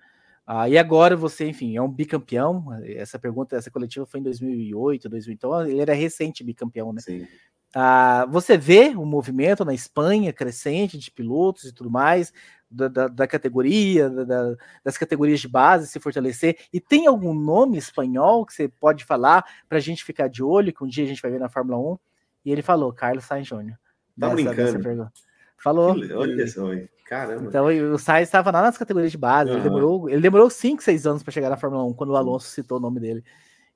Ah, 0.50 0.70
e 0.70 0.78
agora 0.78 1.14
você, 1.18 1.46
enfim, 1.46 1.76
é 1.76 1.82
um 1.82 1.92
bicampeão. 1.92 2.68
Essa 2.86 3.20
pergunta, 3.20 3.58
essa 3.58 3.70
coletiva 3.70 4.06
foi 4.06 4.22
em 4.22 4.24
2008, 4.24 5.10
2000, 5.10 5.34
então 5.34 5.68
ele 5.68 5.82
era 5.82 5.94
recente 5.94 6.42
bicampeão, 6.42 6.94
né? 6.94 7.02
Sim. 7.02 7.28
Ah, 7.76 8.26
você 8.30 8.58
vê 8.58 8.94
o 8.96 9.06
movimento 9.06 9.66
na 9.66 9.74
Espanha 9.74 10.32
crescente 10.32 10.98
de 10.98 11.12
pilotos 11.12 11.66
e 11.66 11.74
tudo 11.74 11.92
mais, 11.92 12.32
da, 12.72 12.88
da, 12.88 13.08
da 13.10 13.28
categoria, 13.28 14.10
da, 14.10 14.56
das 14.86 14.98
categorias 14.98 15.42
de 15.42 15.50
base 15.50 15.88
se 15.88 16.00
fortalecer. 16.00 16.58
E 16.72 16.80
tem 16.80 17.08
algum 17.08 17.34
nome 17.34 17.78
espanhol 17.78 18.46
que 18.46 18.54
você 18.54 18.70
pode 18.70 19.04
falar 19.04 19.44
para 19.68 19.80
a 19.80 19.82
gente 19.82 20.02
ficar 20.02 20.30
de 20.30 20.42
olho, 20.42 20.74
que 20.74 20.84
um 20.84 20.88
dia 20.88 21.04
a 21.04 21.08
gente 21.08 21.22
vai 21.22 21.30
ver 21.30 21.40
na 21.40 21.50
Fórmula 21.50 21.78
1? 21.78 22.00
E 22.46 22.52
ele 22.54 22.62
falou, 22.62 22.94
Carlos 22.94 23.26
Sainz 23.26 23.48
Jr. 23.48 23.76
Tá 24.18 24.30
brincando. 24.30 25.12
Falou. 25.58 25.92
Olha 25.92 26.48
só, 26.48 26.70
caramba. 27.06 27.46
Então 27.46 27.66
o 27.94 27.98
Sainz 27.98 28.28
estava 28.28 28.52
lá 28.52 28.62
nas 28.62 28.78
categorias 28.78 29.12
de 29.12 29.18
base. 29.18 29.50
Uhum. 29.50 29.58
Ele 29.58 29.64
demorou, 29.64 30.10
ele 30.10 30.22
demorou 30.22 30.50
5, 30.50 30.84
6 30.84 31.08
anos 31.08 31.24
para 31.24 31.32
chegar 31.32 31.50
na 31.50 31.58
Fórmula 31.58 31.84
1, 31.86 31.94
quando 31.94 32.12
o. 32.12 32.16
Alonso 32.16 32.48
citou 32.48 32.78
o 32.78 32.82
nome 32.82 33.00
dele. 33.00 33.24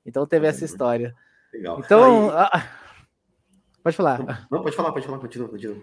Então 0.04 0.26
teve 0.26 0.46
essa 0.46 0.64
história. 0.64 1.14
Legal. 1.52 1.80
Então. 1.80 2.30
Aí... 2.30 2.62
Pode 3.82 3.96
falar. 3.96 4.46
Não, 4.50 4.62
pode 4.62 4.76
falar, 4.76 4.92
pode 4.92 5.06
falar, 5.06 5.18
continua, 5.18 5.48
continua. 5.48 5.76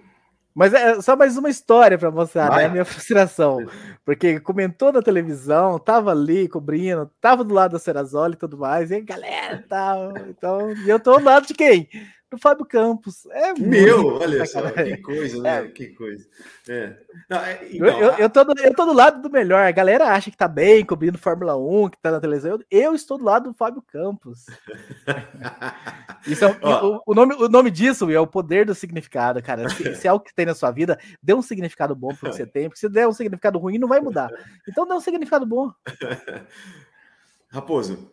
Mas 0.56 0.74
é 0.74 1.02
só 1.02 1.16
mais 1.16 1.38
uma 1.38 1.50
história 1.50 1.97
para 1.97 2.10
mostrar 2.10 2.50
né, 2.56 2.66
a 2.66 2.70
minha 2.70 2.86
frustração. 2.86 3.60
Porque 4.04 4.39
comentou 4.39 4.91
na 4.91 5.02
televisão, 5.02 5.78
tava 5.78 6.12
ali 6.12 6.47
cobrindo, 6.47 7.10
tava 7.22 7.43
do 7.43 7.54
lado 7.54 7.74
da 7.74 7.80
Serazoli 7.80 8.34
e 8.34 8.38
tudo 8.38 8.58
mais, 8.58 8.89
e 8.89 9.02
galera, 9.02 9.64
tal. 9.68 10.14
Então, 10.28 10.72
e 10.74 10.89
eu 10.89 11.00
tô 11.00 11.18
do 11.18 11.26
lado 11.26 11.45
de 11.45 11.54
quem? 11.54 11.88
Do 12.30 12.38
Fábio 12.38 12.66
Campos. 12.66 13.26
É 13.32 13.54
Meu, 13.54 14.16
olha 14.16 14.46
só, 14.46 14.70
que 14.72 14.98
coisa, 14.98 15.42
né? 15.42 15.66
É. 15.66 15.68
Que 15.68 15.88
coisa. 15.88 16.28
É. 16.68 16.96
Não, 17.30 17.38
é, 17.40 17.68
então, 17.72 17.88
eu, 17.88 18.00
eu, 18.00 18.12
eu, 18.14 18.30
tô 18.30 18.44
do, 18.44 18.60
eu 18.60 18.76
tô 18.76 18.86
do 18.86 18.94
lado 18.94 19.22
do 19.22 19.30
melhor. 19.32 19.66
A 19.66 19.72
galera 19.72 20.10
acha 20.10 20.30
que 20.30 20.38
tá 20.38 20.48
bem, 20.48 20.86
cobrindo 20.86 21.18
Fórmula 21.18 21.58
1, 21.58 21.90
que 21.90 21.98
tá 22.00 22.12
na 22.12 22.20
televisão. 22.20 22.52
Eu, 22.52 22.82
eu 22.82 22.96
estou 22.96 23.18
do 23.18 23.26
lado 23.26 23.50
do 23.50 23.58
Fábio 23.58 23.82
Campos. 23.82 24.46
Isso 26.28 26.46
é, 26.46 26.48
o, 26.62 27.02
o, 27.06 27.14
nome, 27.16 27.36
o 27.36 27.48
nome 27.48 27.72
disso 27.72 28.10
é 28.12 28.20
o 28.20 28.28
poder 28.28 28.66
do 28.66 28.76
significado, 28.76 29.42
cara. 29.42 29.68
Se, 29.70 29.96
se, 29.96 30.08
é 30.08 30.10
algo 30.10 30.24
que 30.24 30.34
tem 30.34 30.46
na 30.46 30.54
sua 30.54 30.70
vida, 30.70 31.00
dê 31.24 31.34
um 31.34 31.42
significado 31.42 31.96
bom 31.96 32.10
pro 32.10 32.30
que 32.30 32.36
você 32.36 32.46
tem, 32.46 32.68
porque 32.68 32.80
se 32.80 32.90
der 32.90 33.08
um 33.08 33.14
significado 33.14 33.58
ruim, 33.58 33.78
não 33.78 33.88
vai 33.88 34.00
mudar. 34.00 34.30
Então 34.68 34.88
dê 34.88 34.94
um 34.94 35.00
significado 35.00 35.46
bom. 35.46 35.72
Raposo, 37.50 38.12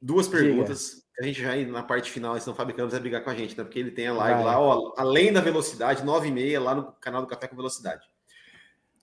duas 0.00 0.28
perguntas. 0.28 0.90
Diga 0.90 1.04
a 1.18 1.22
gente 1.22 1.40
já 1.40 1.56
na 1.66 1.82
parte 1.82 2.10
final, 2.10 2.38
senão 2.40 2.54
o 2.54 2.56
Fábio 2.56 2.74
Campos 2.74 2.92
vai 2.92 3.00
brigar 3.00 3.22
com 3.22 3.30
a 3.30 3.34
gente, 3.34 3.56
né? 3.56 3.62
Porque 3.62 3.78
ele 3.78 3.92
tem 3.92 4.08
a 4.08 4.12
live 4.12 4.42
vai. 4.42 4.44
lá, 4.44 4.60
ó, 4.60 4.94
além 4.96 5.32
da 5.32 5.40
velocidade, 5.40 6.04
9 6.04 6.28
e 6.28 6.32
meia, 6.32 6.60
lá 6.60 6.74
no 6.74 6.92
canal 6.94 7.22
do 7.22 7.28
Café 7.28 7.46
com 7.46 7.54
Velocidade. 7.54 8.02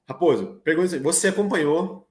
Raposo, 0.08 0.60
pergunta 0.64 1.00
você 1.00 1.30
acompanhou 1.30 2.10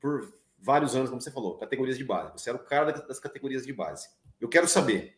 por 0.00 0.32
vários 0.58 0.96
anos, 0.96 1.08
como 1.08 1.20
você 1.20 1.30
falou, 1.30 1.56
categorias 1.56 1.96
de 1.96 2.04
base. 2.04 2.32
Você 2.32 2.50
era 2.50 2.58
o 2.58 2.64
cara 2.64 2.90
das 2.92 3.20
categorias 3.20 3.64
de 3.64 3.72
base. 3.72 4.08
Eu 4.40 4.48
quero 4.48 4.66
saber 4.66 5.16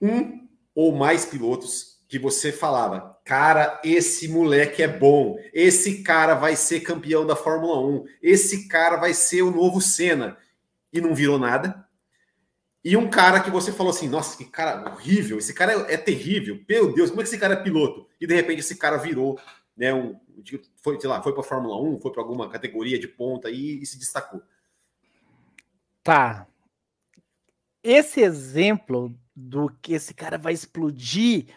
um 0.00 0.46
ou 0.74 0.94
mais 0.94 1.24
pilotos 1.24 2.04
que 2.06 2.18
você 2.18 2.52
falava, 2.52 3.18
cara, 3.24 3.80
esse 3.82 4.28
moleque 4.28 4.82
é 4.82 4.88
bom, 4.88 5.36
esse 5.52 6.02
cara 6.02 6.34
vai 6.34 6.54
ser 6.56 6.80
campeão 6.80 7.26
da 7.26 7.36
Fórmula 7.36 7.80
1, 7.80 8.04
esse 8.22 8.68
cara 8.68 8.96
vai 8.96 9.12
ser 9.12 9.42
o 9.42 9.50
novo 9.50 9.80
Senna, 9.80 10.38
e 10.90 11.00
não 11.00 11.14
virou 11.14 11.38
nada 11.38 11.87
e 12.88 12.96
um 12.96 13.10
cara 13.10 13.38
que 13.40 13.50
você 13.50 13.70
falou 13.70 13.90
assim, 13.90 14.08
nossa, 14.08 14.34
que 14.34 14.46
cara 14.46 14.90
horrível, 14.90 15.36
esse 15.36 15.52
cara 15.52 15.74
é, 15.74 15.92
é 15.92 15.96
terrível, 15.98 16.58
meu 16.66 16.90
Deus, 16.94 17.10
como 17.10 17.20
é 17.20 17.22
que 17.22 17.28
esse 17.28 17.38
cara 17.38 17.52
é 17.52 17.62
piloto? 17.62 18.08
E 18.18 18.26
de 18.26 18.34
repente 18.34 18.60
esse 18.60 18.76
cara 18.76 18.96
virou, 18.96 19.38
né, 19.76 19.92
um, 19.92 20.18
foi, 20.78 20.98
sei 20.98 21.10
lá, 21.10 21.22
foi 21.22 21.34
para 21.34 21.42
Fórmula 21.42 21.78
1, 21.82 22.00
foi 22.00 22.10
para 22.10 22.22
alguma 22.22 22.48
categoria 22.48 22.98
de 22.98 23.06
ponta 23.06 23.50
e, 23.50 23.82
e 23.82 23.84
se 23.84 23.98
destacou. 23.98 24.40
Tá. 26.02 26.46
Esse 27.82 28.22
exemplo 28.22 29.14
do 29.36 29.68
que 29.82 29.92
esse 29.92 30.14
cara 30.14 30.38
vai 30.38 30.54
explodir, 30.54 31.48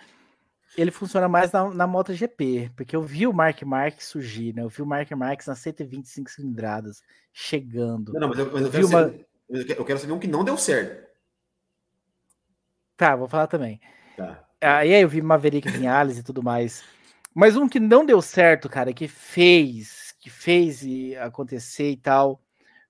ele 0.78 0.92
funciona 0.92 1.30
mais 1.30 1.50
na, 1.54 1.74
na 1.74 1.88
MotoGP, 1.88 2.74
porque 2.76 2.94
eu 2.94 3.04
vi 3.04 3.26
o 3.26 3.32
Mark 3.32 3.62
Marques 3.62 4.08
surgir, 4.08 4.54
né? 4.54 4.64
Eu 4.64 4.70
vi 4.70 4.82
o 4.82 4.86
Mark 4.86 5.10
Marques 5.12 5.48
nas 5.48 5.60
125 5.60 6.30
cilindradas 6.30 7.02
chegando. 7.32 8.12
Não, 8.12 8.20
não 8.20 8.28
mas 8.28 8.40
eu, 8.40 8.52
mas 8.52 8.64
eu, 8.64 8.70
vi 8.70 8.84
uma... 8.84 9.16
Eu 9.48 9.86
quero 9.86 10.00
saber 10.00 10.12
um 10.12 10.20
que 10.20 10.28
não 10.28 10.44
deu 10.44 10.58
certo. 10.58 11.11
Tá, 13.02 13.16
vou 13.16 13.28
falar 13.28 13.48
também. 13.48 13.82
Tá. 14.16 14.48
Aí 14.62 14.94
eu 14.94 15.10
vi 15.10 15.24
Maverick 15.24 15.68
Vinhales 15.68 16.20
e 16.20 16.24
tudo 16.24 16.44
mais. 16.44 16.84
Mas 17.34 17.58
um 17.58 17.68
que 17.68 17.80
não 17.80 18.06
deu 18.06 18.22
certo, 18.22 18.70
cara, 18.70 18.94
que 18.94 19.08
fez, 19.08 20.14
que 20.20 20.30
fez 20.30 20.86
acontecer 21.20 21.90
e 21.90 21.98
tal, 21.98 22.40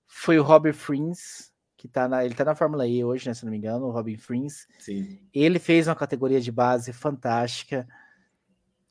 foi 0.06 0.38
o 0.38 0.42
Robert 0.42 0.74
Frins, 0.74 1.50
que 1.78 1.88
tá 1.88 2.06
na, 2.06 2.26
ele 2.26 2.34
tá 2.34 2.44
na 2.44 2.54
Fórmula 2.54 2.86
E 2.86 3.02
hoje, 3.02 3.26
né, 3.26 3.32
se 3.32 3.42
não 3.46 3.50
me 3.50 3.56
engano, 3.56 3.86
o 3.86 3.90
Robin 3.90 4.18
Frins. 4.18 4.66
Sim. 4.78 5.18
Ele 5.32 5.58
fez 5.58 5.88
uma 5.88 5.96
categoria 5.96 6.42
de 6.42 6.52
base 6.52 6.92
fantástica. 6.92 7.88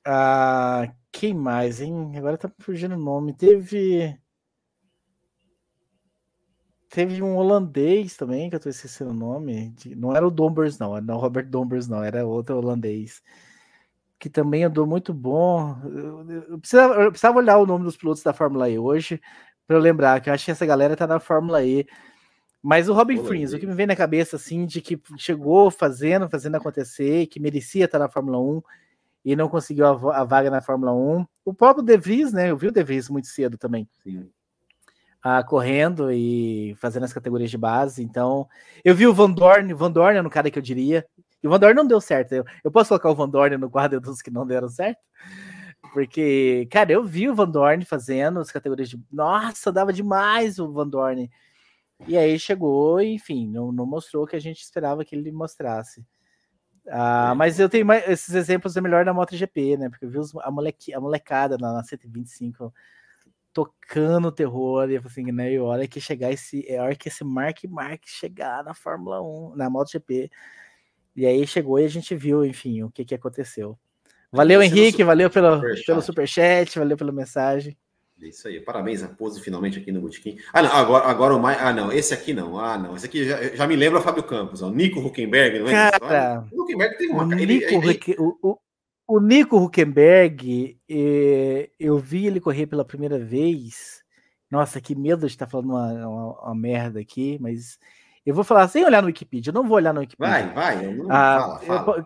Ah, 0.03 0.91
quem 1.11 1.35
mais, 1.35 1.81
hein? 1.81 2.13
Agora 2.17 2.35
tá 2.35 2.49
fugindo 2.57 2.95
o 2.95 2.99
nome. 2.99 3.31
Teve 3.31 4.19
Teve 6.91 7.23
um 7.23 7.37
holandês 7.37 8.17
também, 8.17 8.49
que 8.49 8.55
eu 8.57 8.59
tô 8.59 8.67
esquecendo 8.67 9.11
o 9.11 9.13
nome. 9.13 9.73
Não 9.95 10.13
era 10.13 10.27
o 10.27 10.29
Dombers, 10.29 10.77
não. 10.77 10.99
Não 10.99 11.15
o 11.15 11.19
Robert 11.19 11.47
Dombers, 11.47 11.87
não. 11.87 12.03
Era 12.03 12.25
outro 12.25 12.57
holandês. 12.57 13.23
Que 14.19 14.29
também 14.29 14.65
andou 14.65 14.85
muito 14.85 15.13
bom. 15.13 15.77
Eu 16.49 16.59
precisava, 16.59 16.95
eu 16.95 17.09
precisava 17.09 17.37
olhar 17.37 17.57
o 17.59 17.65
nome 17.65 17.85
dos 17.85 17.95
pilotos 17.95 18.21
da 18.21 18.33
Fórmula 18.33 18.69
E 18.69 18.77
hoje, 18.77 19.21
para 19.65 19.77
eu 19.77 19.79
lembrar, 19.79 20.19
que 20.19 20.29
eu 20.29 20.33
acho 20.33 20.43
que 20.43 20.51
essa 20.51 20.65
galera 20.65 20.97
tá 20.97 21.07
na 21.07 21.17
Fórmula 21.17 21.63
E. 21.63 21.87
Mas 22.61 22.89
o 22.89 22.93
Robin 22.93 23.23
Frins, 23.23 23.53
o 23.53 23.59
que 23.59 23.65
me 23.65 23.73
vem 23.73 23.87
na 23.87 23.95
cabeça, 23.95 24.35
assim, 24.35 24.65
de 24.65 24.81
que 24.81 25.01
chegou 25.17 25.71
fazendo, 25.71 26.29
fazendo 26.29 26.55
acontecer, 26.55 27.25
que 27.27 27.39
merecia 27.39 27.85
estar 27.85 27.99
na 27.99 28.09
Fórmula 28.09 28.37
1 28.37 28.61
e 29.23 29.33
não 29.33 29.47
conseguiu 29.47 29.85
a, 29.85 30.19
a 30.19 30.23
vaga 30.25 30.51
na 30.51 30.61
Fórmula 30.61 30.91
1. 30.93 31.25
O 31.45 31.53
próprio 31.53 31.85
De 31.85 31.95
Vries, 31.95 32.33
né? 32.33 32.51
Eu 32.51 32.57
vi 32.57 32.67
o 32.67 32.71
De 32.71 32.83
Vries 32.83 33.09
muito 33.09 33.27
cedo 33.27 33.57
também. 33.57 33.87
Sim 34.03 34.29
uh, 35.25 35.45
correndo 35.47 36.11
e 36.11 36.75
fazendo 36.75 37.03
as 37.03 37.13
categorias 37.13 37.51
de 37.51 37.57
base. 37.57 38.03
Então, 38.03 38.47
eu 38.83 38.95
vi 38.95 39.07
o 39.07 39.13
Van 39.13 39.31
Dorn, 39.31 39.73
o 39.73 39.77
Van 39.77 39.91
Dorn 39.91 40.17
é 40.17 40.21
um 40.21 40.29
cara 40.29 40.49
que 40.49 40.57
eu 40.57 40.63
diria. 40.63 41.05
E 41.41 41.47
o 41.47 41.49
Van 41.49 41.59
Dorn 41.59 41.75
não 41.75 41.87
deu 41.87 41.99
certo. 41.99 42.33
Eu, 42.33 42.45
eu 42.63 42.71
posso 42.71 42.89
colocar 42.89 43.09
o 43.09 43.15
Van 43.15 43.29
Dorn 43.29 43.57
no 43.57 43.69
quadro 43.69 43.99
dos 43.99 44.21
que 44.21 44.31
não 44.31 44.45
deram 44.45 44.69
certo? 44.69 44.99
Porque, 45.93 46.67
cara, 46.71 46.91
eu 46.91 47.03
vi 47.03 47.29
o 47.29 47.35
Van 47.35 47.49
Dorn 47.49 47.83
fazendo 47.85 48.39
as 48.39 48.51
categorias 48.51 48.89
de. 48.89 48.99
Nossa, 49.11 49.71
dava 49.71 49.91
demais 49.91 50.59
o 50.59 50.71
Van 50.71 50.87
Dorn. 50.87 51.29
E 52.07 52.17
aí 52.17 52.39
chegou, 52.39 53.01
enfim, 53.01 53.47
não, 53.47 53.71
não 53.71 53.85
mostrou 53.85 54.23
o 54.23 54.27
que 54.27 54.35
a 54.35 54.39
gente 54.39 54.61
esperava 54.61 55.05
que 55.05 55.15
ele 55.15 55.31
mostrasse. 55.31 56.03
Ah, 56.87 57.35
mas 57.35 57.59
eu 57.59 57.69
tenho 57.69 57.85
mais, 57.85 58.07
esses 58.09 58.33
exemplos 58.33 58.75
é 58.75 58.81
melhor 58.81 59.05
na 59.05 59.13
MotoGP, 59.13 59.77
né? 59.77 59.89
Porque 59.89 60.05
eu 60.05 60.09
vi 60.09 60.17
os, 60.17 60.35
a, 60.37 60.49
moleque, 60.49 60.93
a 60.93 60.99
molecada 60.99 61.57
na, 61.57 61.73
na 61.73 61.83
125 61.83 62.73
tocando 63.53 64.31
terror, 64.31 64.89
e 64.89 64.97
assim, 64.97 65.31
né? 65.31 65.51
E 65.51 65.59
hora 65.59 65.87
que 65.87 65.99
chegar 65.99 66.31
esse, 66.31 66.65
é 66.67 66.81
hora 66.81 66.95
que 66.95 67.09
esse 67.09 67.23
Mark 67.23 67.63
Mark 67.69 68.03
chegar 68.05 68.63
na 68.63 68.73
Fórmula 68.73 69.21
1, 69.21 69.55
na 69.55 69.69
MotoGP. 69.69 70.29
E 71.15 71.25
aí 71.25 71.45
chegou 71.45 71.79
e 71.79 71.85
a 71.85 71.89
gente 71.89 72.15
viu, 72.15 72.45
enfim, 72.45 72.83
o 72.83 72.89
que 72.89 73.03
que 73.03 73.15
aconteceu. 73.15 73.77
Valeu, 74.31 74.63
Henrique, 74.63 75.03
valeu 75.03 75.29
pelo, 75.29 75.55
super 75.57 75.85
pelo 75.85 76.01
superchat, 76.01 76.79
valeu 76.79 76.95
pela 76.95 77.11
mensagem. 77.11 77.77
É 78.21 78.27
isso 78.27 78.47
aí, 78.47 78.61
parabéns 78.61 79.03
a 79.03 79.09
pose 79.09 79.41
finalmente 79.41 79.79
aqui 79.79 79.91
no 79.91 79.99
Botequim. 79.99 80.37
Ah, 80.53 80.61
não, 80.61 80.71
agora, 80.71 81.05
agora 81.05 81.35
o 81.35 81.41
mais. 81.41 81.59
Ah, 81.59 81.73
não, 81.73 81.91
esse 81.91 82.13
aqui 82.13 82.33
não. 82.33 82.57
Ah, 82.57 82.77
não, 82.77 82.95
esse 82.95 83.07
aqui 83.07 83.25
já, 83.25 83.43
já 83.55 83.67
me 83.67 83.75
lembra 83.75 83.99
o 83.99 84.01
Fábio 84.01 84.23
Campos, 84.23 84.61
ó, 84.61 84.69
Nico 84.69 84.99
Huckenberg, 84.99 85.59
não 85.59 85.67
é? 85.67 85.91
Cara, 85.91 86.45
o 86.51 86.61
Huckenberg 86.61 86.97
tem 86.97 87.09
uma. 87.09 87.25
O, 87.25 87.33
ele, 87.33 87.45
Nico, 87.45 87.73
ele, 87.73 87.89
ele... 87.89 88.15
O, 88.19 88.37
o 88.41 88.57
Nico 89.19 89.57
Huckenberg, 89.57 90.79
eh, 90.87 91.69
eu 91.79 91.97
vi 91.97 92.27
ele 92.27 92.39
correr 92.39 92.67
pela 92.67 92.85
primeira 92.85 93.19
vez. 93.19 94.03
Nossa, 94.49 94.79
que 94.79 94.95
medo 94.95 95.25
de 95.25 95.33
estar 95.33 95.47
falando 95.47 95.69
uma, 95.69 96.07
uma, 96.07 96.41
uma, 96.43 96.55
merda 96.55 96.99
aqui, 96.99 97.37
mas 97.41 97.79
eu 98.25 98.35
vou 98.35 98.43
falar 98.43 98.67
sem 98.67 98.85
olhar 98.85 99.01
no 99.01 99.07
Wikipedia. 99.07 99.49
Eu 99.49 99.55
não 99.55 99.67
vou 99.67 99.77
olhar 99.77 99.93
no 99.93 100.01
Wikipedia. 100.01 100.53
Vai, 100.53 100.53
vai. 100.53 100.97
Ah, 101.09 101.59
fala, 101.65 101.83
fala. 101.83 102.05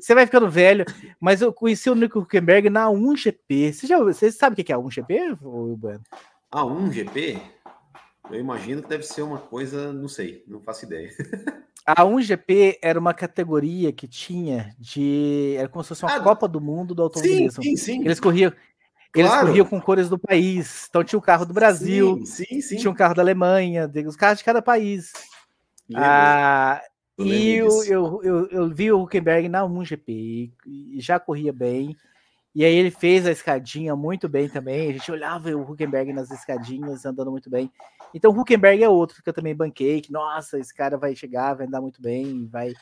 você 0.00 0.14
vai 0.14 0.24
ficando 0.26 0.50
velho, 0.50 0.84
mas 1.20 1.42
eu 1.42 1.52
conheci 1.52 1.90
o 1.90 1.94
Nico 1.94 2.20
Huckenberg 2.20 2.70
na 2.70 2.86
1GP. 2.86 3.72
Você, 3.72 3.86
já, 3.86 3.98
você 3.98 4.32
sabe 4.32 4.60
o 4.60 4.64
que 4.64 4.72
é 4.72 4.74
a 4.74 4.78
1GP, 4.78 5.36
Bueno? 5.76 6.02
A 6.50 6.62
1GP? 6.62 7.40
Eu 8.30 8.38
imagino 8.38 8.82
que 8.82 8.88
deve 8.88 9.02
ser 9.02 9.22
uma 9.22 9.38
coisa, 9.38 9.92
não 9.92 10.08
sei, 10.08 10.44
não 10.46 10.60
faço 10.60 10.84
ideia. 10.84 11.10
A 11.86 12.04
1GP 12.04 12.78
era 12.82 12.98
uma 12.98 13.14
categoria 13.14 13.92
que 13.92 14.06
tinha 14.06 14.74
de. 14.78 15.54
Era 15.58 15.68
como 15.68 15.82
se 15.82 15.88
fosse 15.88 16.04
uma 16.04 16.14
ah, 16.14 16.20
Copa 16.20 16.46
do 16.46 16.60
Mundo 16.60 16.94
do 16.94 17.02
automobilismo. 17.02 17.62
Sim, 17.62 17.76
sim, 17.76 17.94
sim. 17.94 18.04
Eles 18.04 18.20
corriam. 18.20 18.52
Eles 19.14 19.30
claro. 19.30 19.48
corriam 19.48 19.66
com 19.66 19.80
cores 19.80 20.08
do 20.08 20.18
país. 20.18 20.86
Então 20.88 21.02
tinha 21.02 21.18
o 21.18 21.22
carro 21.22 21.44
do 21.44 21.52
Brasil, 21.52 22.20
sim, 22.24 22.60
sim, 22.60 22.76
tinha 22.76 22.90
um 22.90 22.94
carro 22.94 23.14
da 23.14 23.22
Alemanha, 23.22 23.90
os 24.06 24.14
carros 24.14 24.38
de 24.38 24.44
cada 24.44 24.62
país. 24.62 25.12
Ah, 25.94 26.80
e 27.18 27.54
eu, 27.54 27.84
eu, 27.84 28.20
eu, 28.22 28.46
eu, 28.48 28.70
vi 28.70 28.92
o 28.92 29.02
Huckenberg 29.02 29.48
na 29.48 29.62
1GP 29.62 30.08
e, 30.08 30.52
e 30.66 31.00
já 31.00 31.18
corria 31.18 31.52
bem. 31.52 31.96
E 32.54 32.64
aí 32.64 32.74
ele 32.74 32.90
fez 32.90 33.26
a 33.26 33.30
escadinha 33.30 33.94
muito 33.94 34.28
bem 34.28 34.48
também. 34.48 34.90
A 34.90 34.92
gente 34.92 35.10
olhava 35.10 35.50
o 35.50 35.62
Huckenberg 35.62 36.12
nas 36.12 36.30
escadinhas, 36.30 37.04
andando 37.04 37.30
muito 37.30 37.48
bem. 37.48 37.70
Então 38.12 38.32
o 38.32 38.40
Huckenberg 38.40 38.82
é 38.82 38.88
outro 38.88 39.22
que 39.22 39.28
eu 39.28 39.32
também 39.32 39.54
banquei, 39.54 40.00
que, 40.00 40.12
nossa, 40.12 40.58
esse 40.58 40.74
cara 40.74 40.98
vai 40.98 41.14
chegar, 41.14 41.54
vai 41.54 41.66
andar 41.66 41.80
muito 41.80 42.02
bem, 42.02 42.48
vai, 42.48 42.72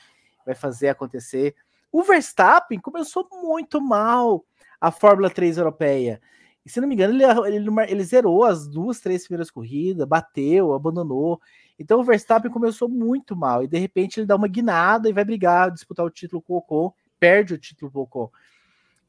vai 0.46 0.54
fazer 0.54 0.88
acontecer. 0.88 1.54
O 1.92 2.02
Verstappen 2.02 2.80
começou 2.80 3.28
muito 3.30 3.80
mal 3.80 4.44
a 4.80 4.90
Fórmula 4.90 5.28
3 5.28 5.58
europeia. 5.58 6.20
E 6.64 6.70
se 6.70 6.80
não 6.80 6.88
me 6.88 6.94
engano, 6.94 7.14
ele, 7.14 7.56
ele, 7.56 7.68
ele 7.88 8.04
zerou 8.04 8.44
as 8.44 8.66
duas, 8.66 9.00
três 9.00 9.22
primeiras 9.24 9.50
corridas, 9.50 10.06
bateu, 10.06 10.72
abandonou. 10.72 11.40
Então 11.78 12.00
o 12.00 12.04
Verstappen 12.04 12.50
começou 12.50 12.88
muito 12.88 13.36
mal. 13.36 13.62
E 13.62 13.68
de 13.68 13.78
repente 13.78 14.20
ele 14.20 14.26
dá 14.26 14.36
uma 14.36 14.48
guinada 14.48 15.08
e 15.08 15.12
vai 15.12 15.24
brigar, 15.24 15.70
disputar 15.70 16.04
o 16.04 16.10
título 16.10 16.40
com 16.40 16.54
o 16.54 16.56
Ocon, 16.56 16.92
perde 17.20 17.54
o 17.54 17.58
título 17.58 17.90
com 17.90 18.00
o 18.00 18.02
Ocon. 18.02 18.30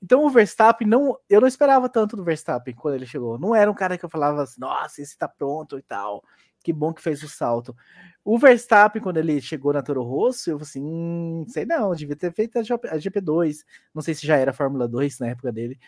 Então 0.01 0.25
o 0.25 0.29
Verstappen 0.29 0.87
não, 0.87 1.17
eu 1.29 1.41
não 1.41 1.47
esperava 1.47 1.89
tanto 1.89 2.15
do 2.15 2.23
Verstappen 2.23 2.73
quando 2.73 2.95
ele 2.95 3.05
chegou. 3.05 3.37
Não 3.37 3.53
era 3.53 3.69
um 3.69 3.75
cara 3.75 3.97
que 3.97 4.05
eu 4.05 4.09
falava 4.09 4.43
assim, 4.43 4.59
nossa, 4.61 5.01
esse 5.01 5.17
tá 5.17 5.27
pronto 5.27 5.77
e 5.77 5.81
tal. 5.81 6.23
Que 6.63 6.71
bom 6.73 6.93
que 6.93 7.01
fez 7.01 7.21
o 7.23 7.29
salto. 7.29 7.75
O 8.23 8.37
Verstappen, 8.37 9.01
quando 9.01 9.17
ele 9.17 9.41
chegou 9.41 9.73
na 9.73 9.81
Toro 9.81 10.03
Rosso, 10.03 10.49
eu 10.49 10.57
falei 10.57 10.69
assim, 10.69 10.83
hum, 10.83 11.45
sei 11.47 11.65
não, 11.65 11.93
devia 11.93 12.15
ter 12.15 12.33
feito 12.33 12.57
a 12.57 12.61
GP2. 12.61 13.65
Não 13.93 14.01
sei 14.01 14.13
se 14.13 14.25
já 14.25 14.37
era 14.37 14.53
Fórmula 14.53 14.87
2 14.87 15.19
na 15.19 15.27
época 15.27 15.51
dele. 15.51 15.79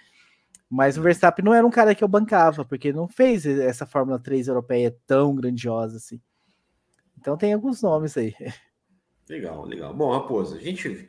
Mas 0.70 0.98
o 0.98 1.02
Verstappen 1.02 1.44
não 1.44 1.54
era 1.54 1.68
um 1.68 1.72
cara 1.72 1.94
que 1.94 2.04
eu 2.04 2.08
bancava, 2.08 2.64
porque 2.64 2.94
não 2.94 3.08
fez 3.08 3.46
essa 3.46 3.86
Fórmula 3.86 4.18
3 4.18 4.48
europeia 4.48 4.96
tão 5.06 5.36
grandiosa 5.36 5.98
assim. 5.98 6.22
Então 7.18 7.38
tem 7.38 7.54
alguns 7.54 7.82
nomes 7.82 8.18
aí. 8.18 8.34
Legal, 9.30 9.66
legal. 9.66 9.94
Bom, 9.94 10.12
Raposo, 10.12 10.56
a 10.56 10.60
gente 10.60 11.08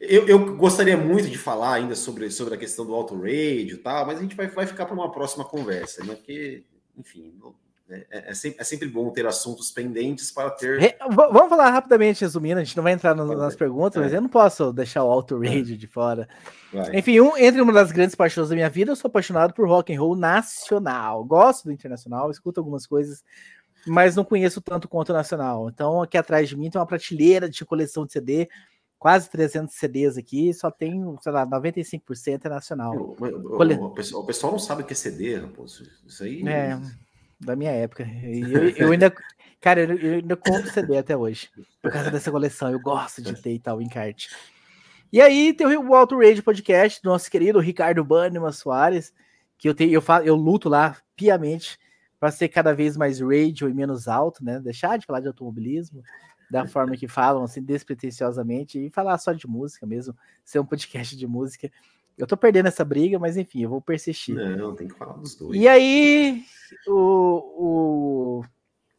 eu, 0.00 0.26
eu, 0.26 0.56
gostaria 0.56 0.96
muito 0.96 1.28
de 1.28 1.36
falar 1.36 1.74
ainda 1.74 1.94
sobre, 1.94 2.30
sobre 2.30 2.54
a 2.54 2.58
questão 2.58 2.86
do 2.86 2.94
auto 2.94 3.14
radio 3.14 3.74
e 3.74 3.76
tal, 3.76 4.06
mas 4.06 4.18
a 4.18 4.22
gente 4.22 4.34
vai, 4.34 4.46
vai 4.46 4.66
ficar 4.66 4.86
para 4.86 4.94
uma 4.94 5.12
próxima 5.12 5.44
conversa, 5.44 6.02
né? 6.02 6.14
Porque, 6.14 6.64
enfim, 6.96 7.34
é, 7.90 8.06
é, 8.10 8.30
é, 8.30 8.34
sempre, 8.34 8.60
é, 8.60 8.64
sempre, 8.64 8.88
bom 8.88 9.10
ter 9.10 9.26
assuntos 9.26 9.70
pendentes 9.70 10.30
para 10.30 10.48
ter. 10.50 10.80
Re, 10.80 10.96
vamos 11.10 11.50
falar 11.50 11.68
rapidamente, 11.70 12.22
resumindo, 12.22 12.60
a 12.60 12.64
gente 12.64 12.76
não 12.76 12.82
vai 12.82 12.94
entrar 12.94 13.14
no, 13.14 13.26
nas 13.36 13.54
perguntas, 13.54 14.00
é. 14.00 14.04
mas 14.04 14.14
eu 14.14 14.22
não 14.22 14.28
posso 14.28 14.72
deixar 14.72 15.04
o 15.04 15.10
auto 15.10 15.38
radio 15.38 15.76
de 15.76 15.86
fora. 15.86 16.26
Vai. 16.72 16.96
Enfim, 16.96 17.20
um, 17.20 17.36
entre 17.36 17.60
uma 17.60 17.72
das 17.72 17.92
grandes 17.92 18.14
paixões 18.14 18.48
da 18.48 18.54
minha 18.54 18.70
vida, 18.70 18.92
eu 18.92 18.96
sou 18.96 19.08
apaixonado 19.08 19.52
por 19.52 19.68
rock 19.68 19.94
and 19.94 20.00
roll 20.00 20.16
nacional. 20.16 21.22
Gosto 21.24 21.64
do 21.64 21.72
internacional, 21.72 22.30
escuto 22.30 22.58
algumas 22.58 22.86
coisas, 22.86 23.22
mas 23.86 24.16
não 24.16 24.24
conheço 24.24 24.62
tanto 24.62 24.88
quanto 24.88 25.12
nacional. 25.12 25.68
Então, 25.68 26.00
aqui 26.00 26.16
atrás 26.16 26.48
de 26.48 26.56
mim 26.56 26.70
tem 26.70 26.80
uma 26.80 26.86
prateleira 26.86 27.50
de 27.50 27.64
coleção 27.66 28.06
de 28.06 28.12
CD 28.12 28.48
quase 29.00 29.30
300 29.30 29.74
CDs 29.74 30.18
aqui, 30.18 30.52
só 30.52 30.70
tem, 30.70 31.02
sei 31.22 31.32
lá, 31.32 31.46
95% 31.46 32.44
é 32.44 32.48
nacional. 32.50 32.94
O, 32.94 33.16
o, 33.18 33.86
o, 33.86 33.90
pessoal, 33.90 34.22
o, 34.22 34.26
pessoal, 34.26 34.52
não 34.52 34.58
sabe 34.58 34.82
o 34.82 34.84
que 34.84 34.92
é 34.92 34.96
CD, 34.96 35.36
rapaz. 35.36 35.82
Isso 36.06 36.22
aí. 36.22 36.46
É, 36.46 36.78
da 37.40 37.56
minha 37.56 37.70
época. 37.70 38.06
Eu, 38.22 38.68
eu 38.68 38.92
ainda. 38.92 39.12
Cara, 39.58 39.80
eu, 39.80 39.96
eu, 39.96 40.14
ainda 40.16 40.36
compro 40.36 40.70
CD 40.70 40.98
até 40.98 41.16
hoje. 41.16 41.50
Por 41.82 41.90
causa 41.90 42.10
dessa 42.10 42.30
coleção. 42.30 42.70
Eu 42.70 42.80
gosto 42.80 43.22
de 43.22 43.34
ter 43.40 43.52
e 43.54 43.58
tal, 43.58 43.80
encarte. 43.80 44.28
E 45.12 45.20
aí 45.20 45.52
tem 45.54 45.66
o 45.66 45.94
Alto 45.94 46.18
Rage 46.18 46.42
Podcast 46.42 47.02
do 47.02 47.08
nosso 47.08 47.30
querido 47.30 47.58
Ricardo 47.58 48.04
Bannerman 48.04 48.52
Soares, 48.52 49.12
que 49.58 49.68
eu 49.68 49.74
tenho, 49.74 49.92
eu, 49.92 50.00
falo, 50.00 50.24
eu 50.24 50.36
luto 50.36 50.68
lá 50.68 50.96
piamente 51.16 51.78
para 52.18 52.30
ser 52.30 52.48
cada 52.48 52.74
vez 52.74 52.96
mais 52.96 53.18
radio 53.18 53.68
e 53.68 53.74
menos 53.74 54.08
alto, 54.08 54.44
né? 54.44 54.60
Deixar 54.60 54.98
de 54.98 55.06
falar 55.06 55.20
de 55.20 55.26
automobilismo 55.26 56.02
da 56.50 56.66
forma 56.66 56.96
que 56.96 57.06
falam, 57.06 57.44
assim, 57.44 57.62
despretensiosamente, 57.62 58.78
e 58.78 58.90
falar 58.90 59.16
só 59.18 59.32
de 59.32 59.46
música 59.46 59.86
mesmo, 59.86 60.14
ser 60.44 60.58
um 60.58 60.66
podcast 60.66 61.16
de 61.16 61.26
música. 61.26 61.70
Eu 62.18 62.26
tô 62.26 62.36
perdendo 62.36 62.66
essa 62.66 62.84
briga, 62.84 63.18
mas 63.18 63.36
enfim, 63.36 63.62
eu 63.62 63.70
vou 63.70 63.80
persistir. 63.80 64.34
Não, 64.34 64.74
tem 64.74 64.88
que 64.88 64.94
falar 64.94 65.14
dos 65.14 65.34
dois. 65.36 65.58
E 65.58 65.68
aí, 65.68 66.42
o, 66.88 66.94
o, 67.56 68.44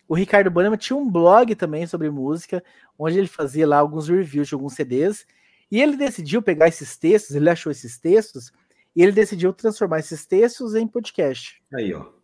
o 0.07 0.15
Ricardo 0.15 0.49
Bannerman 0.49 0.79
tinha 0.79 0.97
um 0.97 1.09
blog 1.09 1.53
também 1.55 1.85
sobre 1.85 2.09
música, 2.09 2.63
onde 2.97 3.17
ele 3.17 3.27
fazia 3.27 3.67
lá 3.67 3.77
alguns 3.77 4.07
reviews 4.07 4.47
de 4.47 4.53
alguns 4.53 4.73
CDs, 4.73 5.25
e 5.69 5.81
ele 5.81 5.97
decidiu 5.97 6.41
pegar 6.41 6.69
esses 6.69 6.97
textos, 6.97 7.35
ele 7.35 7.49
achou 7.49 7.71
esses 7.71 7.99
textos, 7.99 8.51
e 8.95 9.03
ele 9.03 9.11
decidiu 9.11 9.53
transformar 9.53 9.99
esses 9.99 10.25
textos 10.25 10.73
em 10.73 10.87
podcast. 10.87 11.61
Aí, 11.73 11.93
ó. 11.93 12.20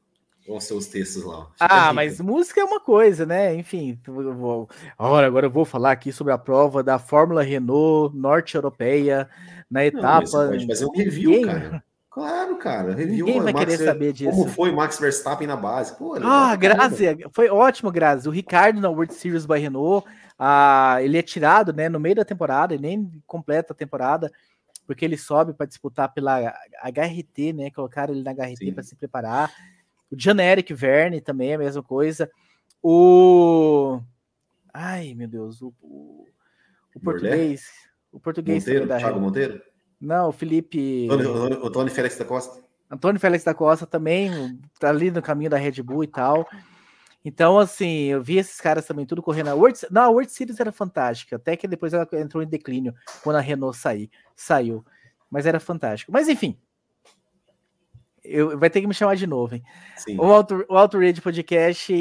Os 0.55 0.63
seus 0.63 0.87
textos 0.87 1.23
lá? 1.23 1.47
ah, 1.59 1.91
mas 1.93 2.21
música 2.21 2.61
é 2.61 2.63
uma 2.63 2.79
coisa, 2.79 3.25
né? 3.25 3.53
Enfim, 3.55 3.99
vou... 4.05 4.69
Agora, 4.97 5.27
agora 5.27 5.45
eu 5.47 5.51
vou 5.51 5.65
falar 5.65 5.91
aqui 5.91 6.11
sobre 6.11 6.31
a 6.31 6.37
prova 6.37 6.81
da 6.81 6.97
Fórmula 6.97 7.43
Renault 7.43 8.15
norte-europeia 8.15 9.29
na 9.69 9.85
etapa. 9.85 10.43
Não, 10.43 10.49
pode 10.49 10.67
fazer 10.67 10.85
um 10.85 10.91
review, 10.91 11.31
Ninguém... 11.31 11.45
cara. 11.45 11.83
Claro, 12.17 12.55
cara. 12.55 12.95
Review 12.95 13.27
Ninguém 13.27 13.41
vai 13.43 13.53
Max, 13.53 13.65
querer 13.65 13.85
saber 13.85 14.11
disso. 14.11 14.31
Como 14.31 14.49
foi 14.49 14.71
Max 14.71 14.99
Verstappen 14.99 15.47
na 15.47 15.55
base? 15.55 15.95
Pô, 15.95 16.15
ah, 16.15 16.55
Grazi, 16.55 17.05
foi 17.31 17.47
ótimo, 17.47 17.91
Grazi. 17.91 18.27
O 18.27 18.31
Ricardo 18.31 18.81
na 18.81 18.89
World 18.89 19.13
Series 19.13 19.45
by 19.45 19.59
Renault, 19.59 20.07
ah, 20.39 20.97
ele 20.99 21.15
é 21.19 21.21
tirado 21.21 21.71
né, 21.71 21.87
no 21.87 21.99
meio 21.99 22.15
da 22.15 22.25
temporada, 22.25 22.73
e 22.73 22.79
nem 22.79 23.11
completa 23.27 23.71
a 23.71 23.75
temporada, 23.75 24.31
porque 24.87 25.05
ele 25.05 25.15
sobe 25.15 25.53
para 25.53 25.67
disputar 25.67 26.11
pela 26.11 26.39
HRT, 26.83 27.53
né? 27.53 27.69
Colocaram 27.69 28.15
ele 28.15 28.23
na 28.23 28.31
HRT 28.31 28.71
para 28.71 28.81
se 28.81 28.95
preparar. 28.95 29.51
O 30.11 30.15
John 30.15 30.39
Eric 30.39 30.73
Verne 30.73 31.21
também 31.21 31.51
é 31.51 31.55
a 31.55 31.59
mesma 31.59 31.83
coisa. 31.83 32.29
O. 32.81 33.99
Ai, 34.73 35.13
meu 35.13 35.27
Deus, 35.27 35.61
o, 35.61 35.73
o, 35.81 36.25
o 36.95 36.99
português. 36.99 37.65
O 38.11 38.19
português 38.19 38.63
Monteiro, 38.63 38.87
da 38.87 38.97
Thiago 38.97 39.19
Monteiro? 39.19 39.61
Não, 39.99 40.29
o 40.29 40.31
Felipe. 40.31 41.07
O 41.61 41.69
Tony 41.69 41.89
Félix 41.89 42.17
da 42.17 42.25
Costa. 42.25 42.67
Antônio 42.89 43.19
Félix 43.19 43.43
da 43.43 43.53
Costa 43.53 43.85
também 43.85 44.59
tá 44.79 44.89
ali 44.89 45.11
no 45.11 45.21
caminho 45.21 45.49
da 45.49 45.57
Red 45.57 45.83
Bull 45.83 46.05
e 46.05 46.07
tal. 46.07 46.47
Então, 47.23 47.59
assim, 47.59 48.05
eu 48.05 48.23
vi 48.23 48.37
esses 48.37 48.61
caras 48.61 48.85
também 48.85 49.05
tudo 49.05 49.21
correndo. 49.21 49.49
A 49.49 49.55
World, 49.55 49.79
não, 49.91 50.03
a 50.03 50.09
World 50.09 50.31
Series 50.31 50.59
era 50.59 50.71
fantástica, 50.71 51.35
até 51.35 51.57
que 51.57 51.67
depois 51.67 51.93
ela 51.93 52.07
entrou 52.13 52.41
em 52.41 52.47
declínio 52.47 52.95
quando 53.21 53.35
a 53.35 53.41
Renault 53.41 53.77
saí, 53.77 54.09
saiu. 54.35 54.85
Mas 55.29 55.45
era 55.45 55.59
fantástico. 55.59 56.11
Mas 56.11 56.29
enfim, 56.29 56.57
eu, 58.27 58.57
vai 58.57 58.69
ter 58.69 58.81
que 58.81 58.87
me 58.87 58.93
chamar 58.93 59.15
de 59.15 59.25
novo, 59.25 59.55
hein? 59.55 59.63
Sim. 59.95 60.17
O 60.19 60.23
Auto, 60.25 60.65
o 60.69 60.77
Auto 60.77 60.99
Rage 60.99 61.21
Podcast. 61.21 61.93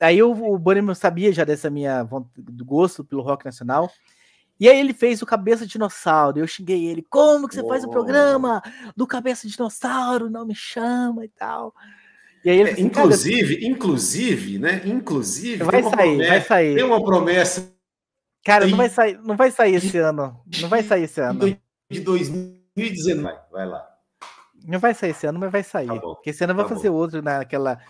Aí 0.00 0.22
o, 0.22 0.32
o 0.32 0.94
sabia 0.94 1.32
já 1.32 1.44
dessa 1.44 1.70
minha 1.70 2.06
do 2.36 2.64
gosto 2.64 3.04
pelo 3.04 3.22
rock 3.22 3.44
nacional. 3.44 3.90
E 4.60 4.68
aí 4.68 4.78
ele 4.78 4.92
fez 4.92 5.22
o 5.22 5.26
Cabeça 5.26 5.66
Dinossauro. 5.66 6.38
Eu 6.38 6.46
xinguei 6.46 6.86
ele. 6.86 7.06
Como 7.08 7.46
que 7.46 7.54
você 7.54 7.66
faz 7.66 7.84
o 7.84 7.90
programa 7.90 8.60
do 8.96 9.06
Cabeça 9.06 9.46
Dinossauro? 9.46 10.28
Não 10.28 10.44
me 10.44 10.54
chama 10.54 11.24
e 11.24 11.28
tal. 11.28 11.72
E 12.44 12.50
aí 12.50 12.60
ele 12.60 12.70
é, 12.70 12.80
inclusive, 12.80 13.66
inclusive, 13.66 14.58
né? 14.58 14.82
Inclusive, 14.84 15.64
vai 15.64 15.82
sair, 15.82 15.90
promessa, 15.90 16.30
vai 16.30 16.40
sair. 16.40 16.74
Tem 16.74 16.84
uma 16.84 17.04
promessa. 17.04 17.72
Cara, 18.44 18.66
não 18.66 18.76
vai 18.76 18.88
sair, 18.88 19.18
não 19.22 19.36
vai 19.36 19.50
sair 19.50 19.74
esse 19.74 19.98
ano. 19.98 20.40
Não 20.60 20.68
vai 20.68 20.82
sair 20.82 21.04
esse 21.04 21.20
ano. 21.20 21.58
De 21.90 22.00
2019. 22.00 23.22
Vai, 23.22 23.38
vai 23.50 23.66
lá. 23.66 23.97
Não 24.64 24.78
vai 24.78 24.94
sair 24.94 25.10
esse 25.10 25.26
ano, 25.26 25.38
mas 25.38 25.50
vai 25.50 25.62
sair. 25.62 25.86
Tá 25.86 26.00
porque 26.00 26.30
esse 26.30 26.42
ano 26.44 26.52
eu 26.52 26.56
vou 26.56 26.64
tá 26.64 26.74
fazer 26.74 26.90
bom. 26.90 26.96
outro 26.96 27.22
naquela. 27.22 27.80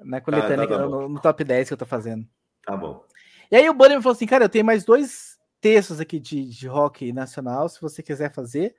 Na 0.00 0.20
coletânea, 0.20 0.66
tá, 0.66 0.76
tá, 0.76 0.82
tá 0.82 0.88
no, 0.88 1.08
no, 1.08 1.20
top 1.20 1.44
10 1.44 1.68
que 1.68 1.74
eu 1.74 1.78
tô 1.78 1.86
fazendo. 1.86 2.26
Tá 2.64 2.76
bom. 2.76 3.04
E 3.50 3.56
aí 3.56 3.68
o 3.68 3.74
Bunny 3.74 3.96
me 3.96 4.02
falou 4.02 4.16
assim, 4.16 4.26
cara, 4.26 4.44
eu 4.44 4.48
tenho 4.48 4.64
mais 4.64 4.84
dois 4.84 5.38
textos 5.60 6.00
aqui 6.00 6.18
de, 6.18 6.44
de 6.44 6.66
rock 6.66 7.12
nacional, 7.12 7.68
se 7.68 7.80
você 7.80 8.02
quiser 8.02 8.32
fazer. 8.32 8.74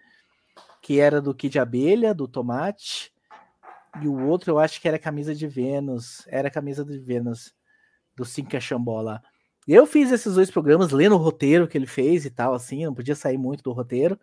Que 0.82 1.00
era 1.00 1.22
do 1.22 1.34
Kid 1.34 1.58
Abelha, 1.58 2.14
do 2.14 2.28
Tomate. 2.28 3.14
E 4.02 4.08
o 4.08 4.28
outro 4.28 4.52
eu 4.52 4.60
acho 4.60 4.82
que 4.82 4.88
era 4.88 5.00
camisa 5.00 5.34
de 5.34 5.48
Vênus. 5.48 6.28
Era 6.28 6.50
camisa 6.50 6.84
de 6.84 7.00
Vênus, 7.00 7.54
do 8.16 8.26
Cinca 8.26 8.60
Chambola. 8.60 9.22
Eu 9.68 9.86
fiz 9.86 10.12
esses 10.12 10.36
dois 10.36 10.52
programas 10.52 10.92
lendo 10.92 11.16
o 11.16 11.18
roteiro 11.18 11.68
que 11.68 11.78
ele 11.78 11.88
fez 11.88 12.26
e 12.26 12.30
tal, 12.30 12.54
assim, 12.54 12.86
não 12.86 12.94
podia 12.94 13.16
sair 13.16 13.38
muito 13.38 13.64
do 13.64 13.72
roteiro. 13.72 14.20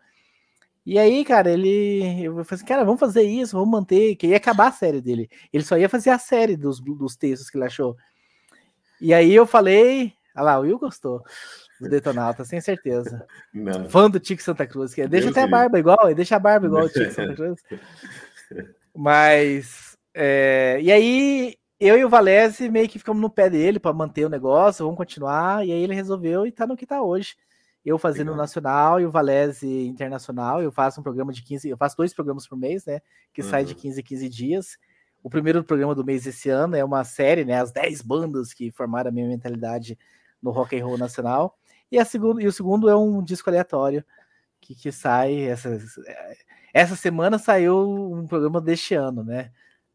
E 0.85 0.99
aí, 0.99 1.25
cara, 1.25 1.51
ele. 1.51 2.25
Eu 2.25 2.33
falei 2.45 2.47
assim, 2.51 2.65
cara, 2.65 2.85
vamos 2.85 3.01
fazer 3.01 3.23
isso, 3.23 3.57
vamos 3.57 3.71
manter, 3.71 4.17
que 4.17 4.29
ia 4.29 4.37
acabar 4.37 4.69
a 4.69 4.73
série 4.73 5.01
dele. 5.01 5.29
Ele 5.53 5.63
só 5.63 5.77
ia 5.77 5.89
fazer 5.89 6.11
a 6.11 6.19
série 6.19 6.57
dos, 6.57 6.81
dos 6.81 7.17
textos 7.17 7.51
que 7.51 7.59
ele 7.59 7.67
achou. 7.67 7.97
E 9.01 9.13
aí 9.13 9.35
eu 9.35 9.47
falei. 9.47 10.13
Olha 10.35 10.45
lá, 10.45 10.59
o 10.59 10.63
Will 10.63 10.79
gostou 10.79 11.23
do 11.81 11.89
Detonauta, 11.89 12.45
sem 12.45 12.61
certeza. 12.61 13.27
Não. 13.53 13.89
Fã 13.89 14.09
do 14.09 14.21
Tico 14.21 14.43
Santa 14.43 14.67
Cruz, 14.67 14.95
que 14.95 15.03
é, 15.03 15.09
deixa 15.09 15.31
até 15.31 15.43
a 15.43 15.47
barba 15.47 15.79
igual, 15.79 16.15
deixa 16.15 16.37
a 16.37 16.39
barba 16.39 16.67
igual 16.67 16.85
o 16.85 16.89
Tico 16.89 17.11
Santa 17.13 17.35
Cruz. 17.35 17.61
Mas. 18.95 19.97
É, 20.15 20.79
e 20.83 20.91
aí, 20.91 21.57
eu 21.79 21.97
e 21.99 22.05
o 22.05 22.09
Valese 22.09 22.69
meio 22.69 22.89
que 22.89 22.99
ficamos 22.99 23.21
no 23.21 23.31
pé 23.31 23.49
dele 23.49 23.79
para 23.79 23.93
manter 23.93 24.25
o 24.25 24.31
negócio, 24.31 24.85
vamos 24.85 24.99
continuar. 24.99 25.67
E 25.67 25.73
aí 25.73 25.83
ele 25.83 25.95
resolveu 25.95 26.47
e 26.47 26.53
tá 26.53 26.67
no 26.67 26.77
que 26.77 26.87
tá 26.87 27.03
hoje. 27.03 27.35
Eu 27.85 27.99
fazendo 27.99 28.29
Legal. 28.29 28.37
nacional 28.37 29.01
e 29.01 29.07
o 29.07 29.11
Valese 29.11 29.87
internacional. 29.87 30.63
Eu 30.63 30.71
faço 30.71 31.01
um 31.01 31.03
programa 31.03 31.33
de 31.33 31.43
15, 31.43 31.69
eu 31.69 31.77
faço 31.77 31.97
dois 31.97 32.13
programas 32.13 32.47
por 32.47 32.59
mês, 32.59 32.85
né? 32.85 33.01
Que 33.33 33.43
uhum. 33.43 33.49
sai 33.49 33.65
de 33.65 33.75
15 33.75 34.01
em 34.01 34.05
15 34.05 34.29
dias. 34.29 34.79
O 35.23 35.31
primeiro 35.31 35.63
programa 35.65 35.95
do 35.95 36.05
mês 36.05 36.27
esse 36.27 36.49
ano 36.49 36.77
é 36.77 36.85
uma 36.85 37.05
série, 37.05 37.45
né? 37.45 37.61
As 37.61 37.73
10 37.73 38.03
bandas 38.03 38.53
que 38.53 38.71
formaram 38.71 39.09
a 39.09 39.13
minha 39.13 39.29
mentalidade 39.29 39.99
no 40.43 40.51
rock 40.51 40.79
and 40.79 40.85
roll 40.85 40.99
nacional. 40.99 41.59
E, 41.91 41.99
a 41.99 42.05
segundo, 42.05 42.41
e 42.41 42.47
o 42.47 42.53
segundo 42.53 42.89
é 42.89 42.97
um 42.97 43.23
disco 43.23 43.51
aleatório 43.51 44.05
que, 44.61 44.75
que 44.75 44.93
sai. 44.93 45.43
Essa, 45.43 45.79
essa 46.73 46.97
semana 46.97 47.39
saiu 47.39 48.13
um 48.13 48.27
programa 48.27 48.61
deste 48.61 48.95
ano, 48.95 49.25
né? 49.25 49.51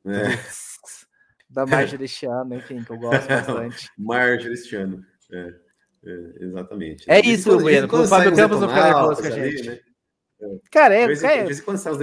É. 0.05 0.37
Da 1.49 1.65
Marge 1.65 1.97
deste 1.97 2.25
ano, 2.25 2.55
enfim, 2.55 2.83
que 2.83 2.91
eu 2.91 2.97
gosto 2.97 3.27
bastante. 3.29 3.89
Marge 3.97 4.49
deste 4.49 4.75
ano. 4.75 5.05
É, 5.31 5.53
é, 6.05 6.43
exatamente. 6.43 7.03
É 7.07 7.19
isso, 7.19 7.57
Bueno. 7.59 7.87
O 7.91 8.07
Fábio 8.07 8.35
Campos 8.35 8.61
não 8.61 8.69
fica 8.69 8.83
nervoso 8.83 9.21
com 9.21 9.27
a 9.27 9.31
gente. 9.31 9.69
Né? 9.69 9.79
Cara, 10.69 10.93
é, 10.93 11.03
é 11.03 11.43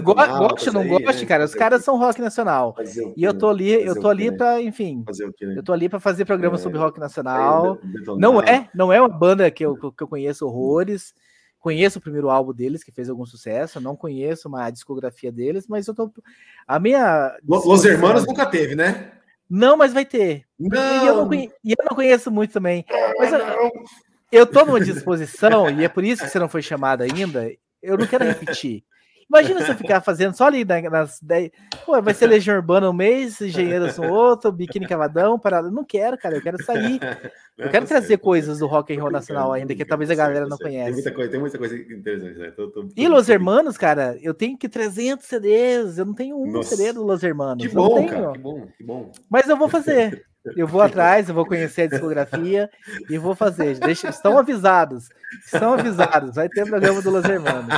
goste 0.01 0.69
ou 0.69 0.73
não 0.73 0.89
goste, 0.89 1.23
né? 1.23 1.29
cara, 1.29 1.45
os 1.45 1.55
caras 1.55 1.85
são 1.85 1.99
rock 1.99 2.21
nacional. 2.21 2.75
E 3.17 3.23
eu 3.23 3.35
tô 3.35 3.49
ali, 3.49 3.71
eu 3.71 4.01
tô 4.01 4.09
ali 4.09 4.35
para, 4.35 4.61
enfim, 4.61 5.05
eu 5.41 5.63
tô 5.63 5.73
ali 5.73 5.89
para 5.89 6.01
fazer 6.01 6.25
programa 6.25 6.57
é, 6.57 6.59
sobre 6.59 6.79
rock 6.79 6.99
nacional. 6.99 7.79
Não 8.19 8.41
é, 8.41 8.69
não 8.75 8.93
é 8.93 9.01
uma 9.01 9.09
banda 9.09 9.51
que 9.51 9.65
eu, 9.65 9.77
que 9.77 10.03
eu 10.03 10.09
conheço 10.09 10.47
horrores. 10.47 11.15
Conheço 11.61 12.01
o 12.01 12.03
primeiro 12.03 12.29
álbum 12.29 12.53
deles, 12.53 12.83
que 12.83 12.91
fez 12.91 13.09
algum 13.09 13.25
sucesso. 13.25 13.81
Não 13.81 13.95
conheço 13.95 14.49
uma 14.49 14.69
discografia 14.69 15.31
deles, 15.31 15.69
mas 15.69 15.87
eu 15.87 15.95
tô. 15.95 16.11
A 16.67 16.81
minha. 16.81 17.37
Los 17.47 17.85
Hermanos 17.85 18.27
nunca 18.27 18.47
teve, 18.47 18.75
né? 18.75 19.13
Não, 19.55 19.77
mas 19.77 19.93
vai 19.93 20.07
ter. 20.07 20.47
Não. 20.59 21.05
E, 21.05 21.07
eu 21.07 21.17
não 21.17 21.29
conheço, 21.29 21.55
e 21.63 21.71
eu 21.73 21.85
não 21.85 21.95
conheço 21.95 22.31
muito 22.31 22.55
também. 22.55 22.87
Mas 23.19 23.31
eu, 23.35 23.41
eu 24.33 24.47
tô 24.47 24.65
numa 24.65 24.81
disposição, 24.81 25.69
e 25.69 25.85
é 25.85 25.91
por 25.91 26.03
isso 26.03 26.25
que 26.25 26.31
você 26.31 26.39
não 26.39 26.49
foi 26.49 26.63
chamado 26.63 27.03
ainda. 27.03 27.51
Eu 27.83 27.99
não 27.99 28.07
quero 28.07 28.25
repetir. 28.25 28.83
Imagina 29.33 29.65
se 29.65 29.71
eu 29.71 29.77
ficar 29.77 30.03
fazendo 30.03 30.37
só 30.37 30.47
ali 30.47 30.63
nas 30.63 31.19
10. 31.23 31.51
Pô, 31.87 32.03
vai 32.03 32.13
ser 32.13 32.27
Legião 32.27 32.55
Urbana 32.55 32.91
um 32.91 32.93
mês, 32.93 33.41
Engenheiros 33.41 33.97
no 33.97 34.13
outro, 34.13 34.53
Biquíni 34.53 34.87
Cavadão, 34.87 35.39
parada. 35.39 35.71
Não 35.71 35.83
quero, 35.83 36.19
cara. 36.19 36.37
Eu 36.37 36.43
quero 36.43 36.63
sair. 36.63 37.01
Eu 37.57 37.71
quero 37.71 37.87
trazer 37.87 38.19
coisas 38.19 38.59
do 38.59 38.67
rock 38.67 38.95
and 38.95 39.01
roll 39.01 39.11
nacional 39.11 39.51
ainda, 39.51 39.75
que 39.75 39.87
talvez 39.87 40.11
a 40.11 40.15
galera 40.15 40.47
não 40.47 40.59
conhece. 40.59 40.85
Tem 40.85 40.93
muita 40.93 41.13
coisa, 41.13 41.31
tem 41.31 41.41
muita 41.41 41.59
coisa 41.59 41.77
interessante, 41.77 42.39
né? 42.39 42.51
Tô, 42.51 42.69
tô, 42.69 42.85
tô... 42.85 42.93
E 42.95 43.09
Los 43.09 43.29
Hermanos, 43.31 43.79
cara, 43.79 44.19
eu 44.21 44.35
tenho 44.35 44.59
que 44.59 44.69
300 44.69 45.25
CDs. 45.25 45.97
Eu 45.97 46.05
não 46.05 46.15
tenho 46.15 46.37
um 46.37 46.51
Nossa. 46.51 46.77
CD 46.77 46.93
do 46.93 47.03
Los 47.03 47.23
Hermanos. 47.23 47.67
Que 47.67 47.73
bom, 47.73 48.07
cara. 48.07 48.33
Que 48.33 48.39
bom, 48.39 48.67
que 48.77 48.85
bom. 48.85 49.13
Mas 49.31 49.49
eu 49.49 49.57
vou 49.57 49.69
fazer. 49.69 50.27
Eu 50.57 50.67
vou 50.67 50.83
atrás, 50.83 51.29
eu 51.29 51.35
vou 51.35 51.47
conhecer 51.47 51.83
a 51.83 51.87
discografia 51.87 52.69
e 53.09 53.17
vou 53.17 53.35
fazer. 53.35 53.79
Deixa, 53.79 54.09
estão 54.09 54.37
avisados. 54.37 55.09
Estão 55.45 55.73
avisados. 55.73 56.35
Vai 56.35 56.49
ter 56.49 56.67
programa 56.67 57.01
do 57.01 57.11
Los 57.11 57.25
Hermanos. 57.25 57.73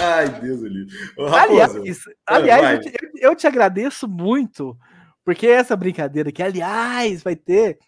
Ai, 0.00 0.28
Deus 0.40 0.60
do 0.60 0.68
livro. 0.68 0.94
Aliás, 1.34 1.74
aliás 2.26 2.86
eu 2.86 2.92
te, 2.92 2.96
eu 3.16 3.36
te, 3.36 3.46
agradeço 3.46 4.08
muito, 4.08 4.76
porque 5.24 5.46
essa 5.46 5.76
brincadeira 5.76 6.32
que, 6.32 6.42
aliás, 6.42 7.22
vai 7.22 7.36
ter. 7.36 7.78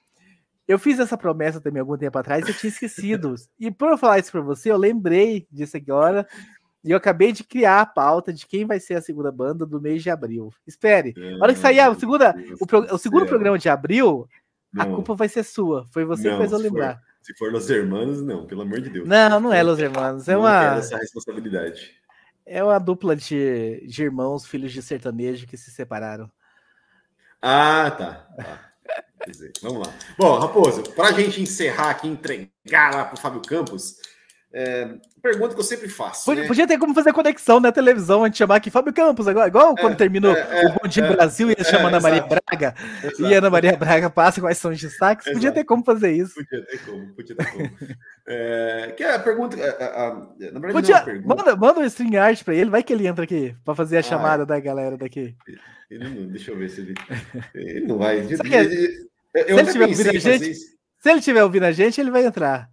Eu 0.66 0.78
fiz 0.78 0.98
essa 1.00 1.16
promessa 1.16 1.60
também 1.60 1.80
algum 1.80 1.96
tempo 1.96 2.16
atrás 2.16 2.46
e 2.46 2.50
eu 2.50 2.54
tinha 2.54 2.70
esquecido. 2.70 3.34
e 3.58 3.70
por 3.70 3.90
eu 3.90 3.98
falar 3.98 4.18
isso 4.18 4.30
para 4.30 4.40
você, 4.40 4.70
eu 4.70 4.76
lembrei 4.76 5.46
disso 5.50 5.76
agora. 5.76 6.26
E 6.82 6.92
eu 6.92 6.96
acabei 6.96 7.30
de 7.30 7.44
criar 7.44 7.80
a 7.82 7.86
pauta 7.86 8.32
de 8.32 8.46
quem 8.46 8.64
vai 8.64 8.80
ser 8.80 8.94
a 8.94 9.02
segunda 9.02 9.30
banda 9.30 9.66
do 9.66 9.80
mês 9.80 10.02
de 10.02 10.08
abril. 10.08 10.50
Espere. 10.66 11.12
Na 11.14 11.44
hora 11.44 11.52
que 11.52 11.58
sair 11.58 11.80
a 11.80 11.94
segunda, 11.94 12.34
o, 12.58 12.66
pro, 12.66 12.94
o 12.94 12.98
segundo 12.98 13.26
programa 13.26 13.58
de 13.58 13.68
abril, 13.68 14.26
não. 14.72 14.82
a 14.82 14.86
culpa 14.86 15.14
vai 15.14 15.28
ser 15.28 15.42
sua. 15.42 15.86
Foi 15.92 16.04
você 16.06 16.28
não, 16.28 16.32
que 16.32 16.38
fez 16.38 16.52
eu 16.52 16.58
lembrar. 16.58 16.98
Se 17.20 17.34
for 17.34 17.52
Los 17.52 17.68
Hermanos, 17.68 18.22
não, 18.22 18.46
pelo 18.46 18.62
amor 18.62 18.80
de 18.80 18.90
Deus. 18.90 19.08
Não, 19.08 19.40
não 19.40 19.52
é 19.52 19.62
Los 19.62 19.78
Hermanos. 19.78 20.28
É 20.28 20.32
não 20.32 20.40
uma. 20.40 20.76
essa 20.76 20.96
responsabilidade. 20.96 21.94
É 22.46 22.64
uma 22.64 22.78
dupla 22.78 23.14
de, 23.14 23.86
de 23.86 24.02
irmãos, 24.02 24.46
filhos 24.46 24.72
de 24.72 24.82
sertanejo 24.82 25.46
que 25.46 25.56
se 25.56 25.70
separaram. 25.70 26.30
Ah, 27.40 27.90
tá. 27.90 28.26
tá. 28.36 28.72
Vamos 29.62 29.86
lá. 29.86 29.94
Bom, 30.18 30.38
Raposo, 30.38 30.82
para 30.94 31.08
a 31.08 31.12
gente 31.12 31.40
encerrar 31.40 31.90
aqui, 31.90 32.08
entregar 32.08 32.94
lá 32.94 33.04
para 33.04 33.14
o 33.14 33.20
Fábio 33.20 33.42
Campos, 33.42 33.96
É, 34.52 34.88
pergunta 35.22 35.54
que 35.54 35.60
eu 35.60 35.64
sempre 35.64 35.88
faço. 35.88 36.24
Podia, 36.24 36.42
né? 36.42 36.48
podia 36.48 36.66
ter 36.66 36.76
como 36.76 36.92
fazer 36.92 37.12
conexão 37.12 37.60
na 37.60 37.70
televisão, 37.70 38.24
a 38.24 38.26
gente 38.26 38.38
chamar 38.38 38.56
aqui 38.56 38.68
Fábio 38.68 38.92
Campos 38.92 39.28
agora, 39.28 39.46
igual 39.46 39.76
quando 39.76 39.92
É, 39.92 39.96
terminou 39.96 40.34
é, 40.36 40.66
o 40.66 40.72
Bom 40.72 40.88
Dia 40.88 41.04
é, 41.04 41.12
Brasil 41.12 41.50
e 41.50 41.54
ia 41.56 41.64
chamando 41.64 41.94
é, 41.94 41.98
a 41.98 42.00
Maria 42.00 42.18
exato. 42.18 42.34
Braga, 42.48 42.74
Exato. 43.04 43.22
e 43.22 43.34
a 43.34 43.38
Ana 43.38 43.48
Maria 43.48 43.76
Braga 43.76 44.10
passa 44.10 44.40
quais 44.40 44.58
são 44.58 44.72
os 44.72 44.80
destaques. 44.80 45.24
Podia 45.26 45.38
Exato. 45.50 45.54
ter 45.54 45.64
como 45.64 45.84
fazer 45.84 46.10
isso. 46.12 46.34
Podia 46.34 46.66
ter 46.66 46.78
como, 46.84 47.14
podia 47.14 47.36
ter 47.36 47.52
como. 47.52 47.70
É, 48.26 48.94
que 48.96 49.04
é 49.04 49.14
a 49.14 49.18
pergunta. 49.20 49.56
a- 49.56 50.06
a- 50.08 50.14
na 50.14 50.24
verdade, 50.36 50.52
não 50.60 50.68
é 50.68 50.72
Podia, 50.72 50.96
uma 50.96 51.04
pergunta. 51.04 51.36
manda, 51.36 51.56
manda 51.56 51.80
um 51.80 51.84
string 51.84 52.16
art 52.16 52.42
pra 52.42 52.54
ele, 52.54 52.70
vai 52.70 52.82
que 52.82 52.92
ele 52.92 53.06
entra 53.06 53.22
aqui 53.24 53.54
pra 53.64 53.74
fazer 53.76 53.98
a 53.98 54.00
Ah, 54.00 54.02
chamada 54.02 54.44
da 54.44 54.58
galera 54.58 54.96
daqui. 54.96 55.36
Ele 55.88 56.08
não, 56.08 56.26
deixa 56.26 56.50
eu 56.50 56.56
ver 56.58 56.70
se 56.70 56.80
ele. 56.80 56.94
Ele 57.54 57.86
não 57.86 57.98
vai. 57.98 58.22
Sabe 58.36 58.52
Ele- 58.52 58.74
ele- 58.74 59.08
eu 59.46 59.58
ele 59.60 59.72
tiver 59.72 59.86
ouvindo 59.86 60.08
a 60.10 60.12
gente-. 60.18 60.54
Se 60.54 61.08
ele 61.08 61.18
estiver 61.20 61.44
ouvindo 61.44 61.64
a 61.66 61.72
gente, 61.72 62.00
ele 62.00 62.10
vai 62.10 62.24
entrar. 62.26 62.68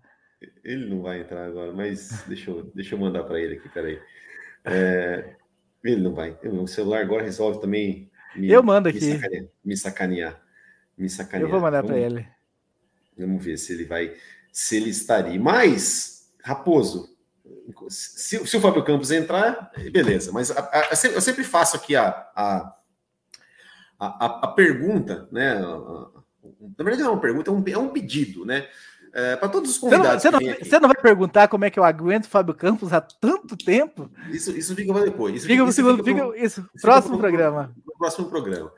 Ele 0.64 0.86
não 0.86 1.02
vai 1.02 1.22
entrar 1.22 1.46
agora, 1.46 1.72
mas 1.74 2.24
deixa 2.28 2.52
eu, 2.52 2.64
deixa 2.76 2.94
eu 2.96 3.00
mandar 3.00 3.24
para 3.24 3.40
ele 3.40 3.56
aqui, 3.56 3.70
peraí. 3.70 4.00
É, 4.64 5.36
ele 5.84 6.02
não 6.02 6.14
vai. 6.14 6.38
O 6.44 6.68
celular 6.68 7.02
agora 7.02 7.24
resolve 7.24 7.60
também 7.60 8.12
me, 8.36 8.50
Eu 8.52 8.62
mando 8.62 8.90
me 8.90 8.96
aqui. 8.96 9.12
sacanear. 9.14 9.46
Me 9.66 9.78
sacanear. 9.78 10.42
Me 10.98 11.10
sacanear. 11.10 11.48
Eu 11.48 11.52
vou 11.52 11.60
mandar 11.62 11.82
Vamos- 11.82 11.98
ele. 11.98 12.28
Vamos 13.18 13.44
ver 13.44 13.58
se 13.58 13.74
ele 13.74 13.86
vai, 13.86 14.16
se 14.52 14.78
ele 14.78 14.90
estaria. 14.92 15.40
Mas, 15.40 16.32
Raposo, 16.44 17.18
se, 17.90 18.46
se 18.46 18.58
o 18.58 18.62
Fábio 18.62 18.84
Campos 18.84 19.10
entrar, 19.10 19.72
beleza. 19.92 20.32
Mas 20.32 20.52
a- 20.52 20.70
a- 20.72 20.90
eu 20.92 21.22
sempre- 21.22 21.44
faço 21.44 21.76
aqui 21.78 21.96
a, 21.96 22.10
a, 22.36 22.78
a, 24.00 24.46
a- 24.46 24.48
pergunta, 24.50 25.28
né? 25.32 25.56
Na 25.58 26.84
verdade, 26.84 27.02
não 27.02 27.10
é 27.10 27.14
uma 27.14 27.22
pergunta, 27.22 27.50
é 27.50 27.54
um, 27.54 27.64
é 27.68 27.78
um 27.78 27.90
pedido, 27.92 28.46
né? 28.46 28.68
Para 29.12 29.50
todos 29.50 29.72
os 29.72 29.78
Você 29.78 29.86
não, 29.86 29.98
convidados 29.98 30.22
você, 30.22 30.32
não, 30.32 30.40
vêm 30.40 30.50
aqui. 30.52 30.66
você 30.66 30.80
não 30.80 30.88
vai 30.90 31.02
perguntar 31.02 31.48
como 31.48 31.66
é 31.66 31.70
que 31.70 31.80
eu 31.80 31.84
aguento 31.84 32.26
o 32.26 32.30
Fábio 32.30 32.54
Campos 32.54 32.94
há 32.94 33.02
tanto 33.02 33.56
tempo? 33.58 34.10
Isso, 34.30 34.52
isso 34.52 34.76
fica 34.76 34.94
para 34.94 35.06
depois. 35.06 35.36
Isso 35.36 35.48
Fica 35.48 35.64
o 35.64 35.68
isso 35.68 35.76
segundo, 35.76 36.04
pro- 36.04 36.14
fica, 36.14 36.38
isso, 36.46 36.62
fica 36.64 36.80
próximo 36.82 37.18
pro- 37.18 37.28
programa. 37.30 37.74
pro 37.84 37.98
próximo 37.98 38.30
programa. 38.30 38.72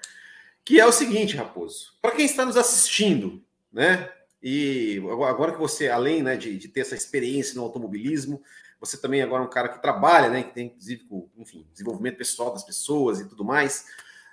Que 0.63 0.79
é 0.79 0.85
o 0.85 0.91
seguinte, 0.91 1.35
Raposo. 1.35 1.93
Para 2.01 2.11
quem 2.11 2.25
está 2.25 2.45
nos 2.45 2.55
assistindo, 2.57 3.41
né? 3.73 4.09
E 4.41 5.01
agora 5.27 5.51
que 5.51 5.57
você, 5.59 5.89
além 5.89 6.23
né, 6.23 6.37
de, 6.37 6.57
de 6.57 6.67
ter 6.69 6.81
essa 6.81 6.95
experiência 6.95 7.55
no 7.55 7.63
automobilismo, 7.63 8.41
você 8.79 8.95
também 8.95 9.21
agora 9.21 9.43
é 9.43 9.45
um 9.45 9.49
cara 9.49 9.67
que 9.67 9.81
trabalha, 9.81 10.29
né? 10.29 10.43
Que 10.43 10.53
tem, 10.53 10.67
inclusive, 10.67 11.03
com, 11.05 11.27
enfim, 11.37 11.67
desenvolvimento 11.73 12.17
pessoal 12.17 12.53
das 12.53 12.63
pessoas 12.63 13.19
e 13.19 13.27
tudo 13.27 13.43
mais. 13.43 13.85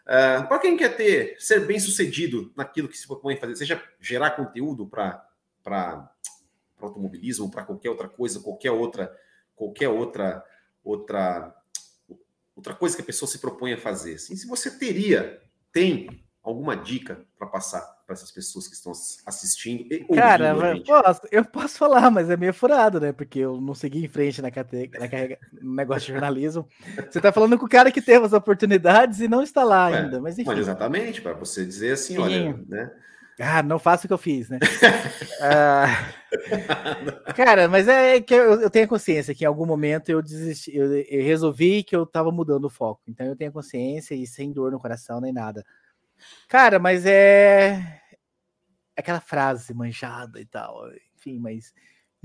para 0.04 0.58
quem 0.60 0.76
quer 0.76 0.94
ter, 0.96 1.34
ser 1.40 1.66
bem 1.66 1.80
sucedido 1.80 2.52
naquilo 2.54 2.86
que 2.88 2.96
se 2.96 3.06
propõe 3.06 3.34
a 3.34 3.38
fazer, 3.38 3.56
seja 3.56 3.82
gerar 4.00 4.30
conteúdo 4.32 4.86
para 4.86 5.24
automobilismo, 6.80 7.50
para 7.50 7.64
qualquer 7.64 7.90
outra 7.90 8.08
coisa, 8.08 8.40
qualquer 8.40 8.70
outra, 8.70 9.14
qualquer 9.54 9.88
outra, 9.88 10.44
outra, 10.84 11.54
outra 12.54 12.74
coisa 12.74 12.96
que 12.96 13.02
a 13.02 13.06
pessoa 13.06 13.28
se 13.28 13.38
propõe 13.38 13.72
a 13.72 13.78
fazer. 13.78 14.14
Assim, 14.14 14.36
se 14.36 14.46
você 14.46 14.70
teria, 14.78 15.40
tem 15.72 16.24
alguma 16.42 16.76
dica 16.76 17.24
para 17.38 17.48
passar 17.48 17.96
para 18.06 18.14
essas 18.14 18.30
pessoas 18.30 18.68
que 18.68 18.74
estão 18.74 18.92
assistindo 19.26 19.92
e 19.92 20.04
Cara, 20.14 20.52
a 20.52 20.54
mas 20.54 20.76
gente? 20.76 20.86
posso, 20.86 21.20
eu 21.32 21.44
posso 21.44 21.76
falar, 21.76 22.08
mas 22.08 22.30
é 22.30 22.36
meio 22.36 22.54
furado, 22.54 23.00
né? 23.00 23.12
Porque 23.12 23.40
eu 23.40 23.60
não 23.60 23.74
segui 23.74 24.04
em 24.04 24.08
frente 24.08 24.40
na, 24.40 24.48
cate- 24.48 24.88
na 24.96 25.08
carrega- 25.08 25.38
no 25.60 25.74
negócio 25.74 26.06
de 26.06 26.12
jornalismo. 26.12 26.68
Você 27.10 27.20
tá 27.20 27.32
falando 27.32 27.58
com 27.58 27.66
o 27.66 27.68
cara 27.68 27.90
que 27.90 28.00
teve 28.00 28.24
as 28.24 28.32
oportunidades 28.32 29.18
e 29.18 29.26
não 29.26 29.42
está 29.42 29.64
lá 29.64 29.90
É, 29.90 30.02
ainda. 30.02 30.20
Mas 30.20 30.38
enfim. 30.38 30.48
Mas 30.48 30.60
exatamente, 30.60 31.20
para 31.20 31.32
você 31.32 31.66
dizer 31.66 31.94
assim, 31.94 32.16
olha, 32.18 32.52
Sim. 32.54 32.64
né? 32.68 32.92
Ah, 33.38 33.62
não 33.62 33.78
faço 33.78 34.04
o 34.04 34.08
que 34.08 34.14
eu 34.14 34.18
fiz, 34.18 34.48
né? 34.48 34.58
Ah, 35.38 36.12
cara, 37.34 37.68
mas 37.68 37.86
é 37.88 38.20
que 38.20 38.32
eu, 38.34 38.60
eu 38.62 38.70
tenho 38.70 38.88
consciência 38.88 39.34
que 39.34 39.44
em 39.44 39.46
algum 39.46 39.66
momento 39.66 40.08
eu 40.08 40.22
desisti, 40.22 40.74
eu, 40.74 40.90
eu 40.94 41.22
resolvi 41.22 41.84
que 41.84 41.94
eu 41.94 42.06
tava 42.06 42.32
mudando 42.32 42.64
o 42.64 42.70
foco. 42.70 43.02
Então 43.06 43.26
eu 43.26 43.36
tenho 43.36 43.52
consciência 43.52 44.14
e 44.14 44.26
sem 44.26 44.50
dor 44.50 44.72
no 44.72 44.80
coração 44.80 45.20
nem 45.20 45.32
nada. 45.32 45.64
Cara, 46.48 46.78
mas 46.78 47.04
é 47.04 48.00
aquela 48.96 49.20
frase 49.20 49.74
manjada 49.74 50.40
e 50.40 50.46
tal. 50.46 50.88
Enfim, 51.14 51.38
mas 51.38 51.74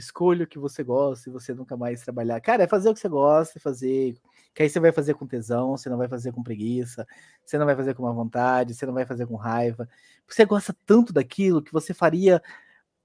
escolha 0.02 0.44
o 0.44 0.48
que 0.48 0.60
você 0.60 0.84
gosta 0.84 1.30
e 1.30 1.32
você 1.32 1.54
nunca 1.54 1.78
mais 1.78 2.02
trabalhar. 2.02 2.42
Cara, 2.42 2.64
é 2.64 2.68
fazer 2.68 2.90
o 2.90 2.94
que 2.94 3.00
você 3.00 3.10
gosta 3.10 3.60
fazer. 3.60 4.16
Que 4.54 4.64
aí 4.64 4.70
você 4.70 4.80
vai 4.80 4.92
fazer 4.92 5.14
com 5.14 5.26
tesão, 5.26 5.78
você 5.78 5.90
não 5.90 5.98
vai 5.98 6.10
fazer 6.10 6.34
com 6.34 6.44
preguiça, 6.44 7.08
você 7.46 7.58
não 7.58 7.66
vai 7.66 7.76
fazer 7.76 7.94
com 7.94 8.04
má 8.04 8.12
vontade, 8.12 8.74
você 8.74 8.86
não 8.86 8.94
vai 8.94 9.06
fazer 9.06 9.26
com 9.26 9.36
raiva. 9.36 9.88
Você 10.28 10.46
gosta 10.46 10.76
tanto 10.86 11.14
daquilo 11.14 11.62
que 11.62 11.72
você 11.72 11.94
faria 11.94 12.42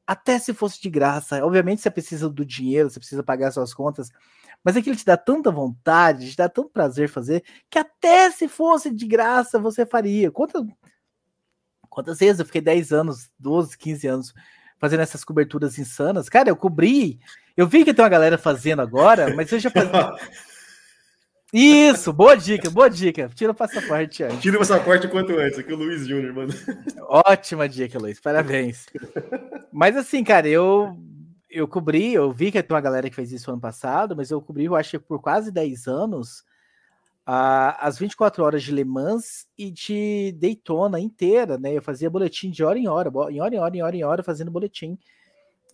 até 0.06 0.38
se 0.38 0.54
fosse 0.54 0.80
de 0.80 0.88
graça. 0.90 1.44
Obviamente 1.44 1.82
você 1.82 1.90
precisa 1.90 2.28
do 2.28 2.44
dinheiro, 2.44 2.90
você 2.90 2.98
precisa 2.98 3.22
pagar 3.22 3.52
suas 3.52 3.74
contas, 3.74 4.10
mas 4.64 4.76
aquilo 4.76 4.96
te 4.96 5.04
dá 5.04 5.16
tanta 5.16 5.50
vontade, 5.50 6.30
te 6.30 6.36
dá 6.36 6.48
tanto 6.48 6.70
prazer 6.70 7.08
fazer, 7.08 7.44
que 7.70 7.78
até 7.78 8.30
se 8.30 8.48
fosse 8.48 8.90
de 8.90 9.06
graça 9.06 9.58
você 9.58 9.84
faria. 9.86 10.30
Quantas, 10.30 10.64
quantas 11.88 12.18
vezes 12.18 12.40
eu 12.40 12.46
fiquei 12.46 12.60
10 12.60 12.92
anos, 12.92 13.30
12, 13.38 13.76
15 13.76 14.06
anos 14.06 14.34
fazendo 14.78 15.00
essas 15.00 15.24
coberturas 15.24 15.78
insanas? 15.78 16.28
Cara, 16.28 16.48
eu 16.48 16.56
cobri. 16.56 17.18
Eu 17.56 17.66
vi 17.66 17.84
que 17.84 17.94
tem 17.94 18.02
uma 18.04 18.08
galera 18.08 18.36
fazendo 18.36 18.82
agora, 18.82 19.34
mas 19.34 19.50
eu 19.50 19.58
já 19.58 19.70
fazia. 19.70 19.90
Isso, 21.52 22.12
boa 22.12 22.36
dica, 22.36 22.68
boa 22.68 22.90
dica. 22.90 23.30
Tira 23.34 23.52
o 23.52 23.54
passaporte 23.54 24.22
antes. 24.22 24.40
Tira 24.40 24.56
o 24.56 24.58
passaporte 24.58 25.08
quanto 25.08 25.38
antes, 25.38 25.58
aqui 25.58 25.72
o 25.72 25.76
Luiz 25.76 26.06
Júnior, 26.06 26.34
mano. 26.34 26.52
Ótima 27.08 27.68
dica, 27.68 27.98
Luiz. 27.98 28.20
Parabéns. 28.20 28.86
Mas 29.72 29.96
assim, 29.96 30.24
cara, 30.24 30.48
eu 30.48 30.96
eu 31.48 31.66
cobri, 31.66 32.12
eu 32.12 32.30
vi 32.30 32.52
que 32.52 32.62
tem 32.62 32.74
uma 32.74 32.80
galera 32.80 33.08
que 33.08 33.16
fez 33.16 33.32
isso 33.32 33.50
ano 33.50 33.60
passado, 33.60 34.14
mas 34.14 34.30
eu 34.30 34.42
cobri, 34.42 34.64
eu 34.64 34.76
acho 34.76 34.90
que 34.90 34.98
por 34.98 35.20
quase 35.20 35.50
10 35.50 35.86
anos, 35.86 36.44
a, 37.26 37.84
as 37.84 37.98
24 37.98 38.44
horas 38.44 38.62
de 38.62 38.70
Le 38.70 38.84
Mans 38.84 39.48
e 39.58 39.68
de 39.68 40.32
Daytona 40.38 41.00
inteira, 41.00 41.58
né? 41.58 41.76
Eu 41.76 41.82
fazia 41.82 42.08
boletim 42.08 42.50
de 42.50 42.62
hora 42.62 42.78
em 42.78 42.86
hora, 42.86 43.10
em 43.30 43.40
hora 43.40 43.54
em 43.54 43.58
hora, 43.58 43.76
em 43.76 43.82
hora 43.82 43.96
em 43.96 44.04
hora, 44.04 44.22
fazendo 44.22 44.50
boletim 44.50 44.96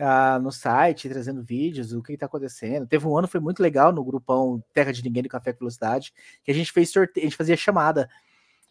ah, 0.01 0.39
no 0.43 0.51
site, 0.51 1.11
trazendo 1.11 1.43
vídeos, 1.43 1.93
o 1.93 2.03
que 2.03 2.15
está 2.15 2.25
acontecendo. 2.25 2.87
Teve 2.87 3.07
um 3.07 3.17
ano 3.17 3.29
foi 3.29 3.39
muito 3.39 3.63
legal 3.63 3.93
no 3.93 4.03
grupão 4.03 4.65
Terra 4.73 4.93
de 4.93 5.05
Ninguém 5.05 5.25
do 5.25 5.29
Café 5.29 5.53
com 5.53 5.59
Velocidade, 5.59 6.15
que 6.43 6.51
a 6.51 6.55
gente 6.55 6.73
fez 6.73 6.91
sorteio, 6.91 7.27
a 7.27 7.29
gente 7.29 7.37
fazia 7.37 7.57
chamada. 7.57 8.09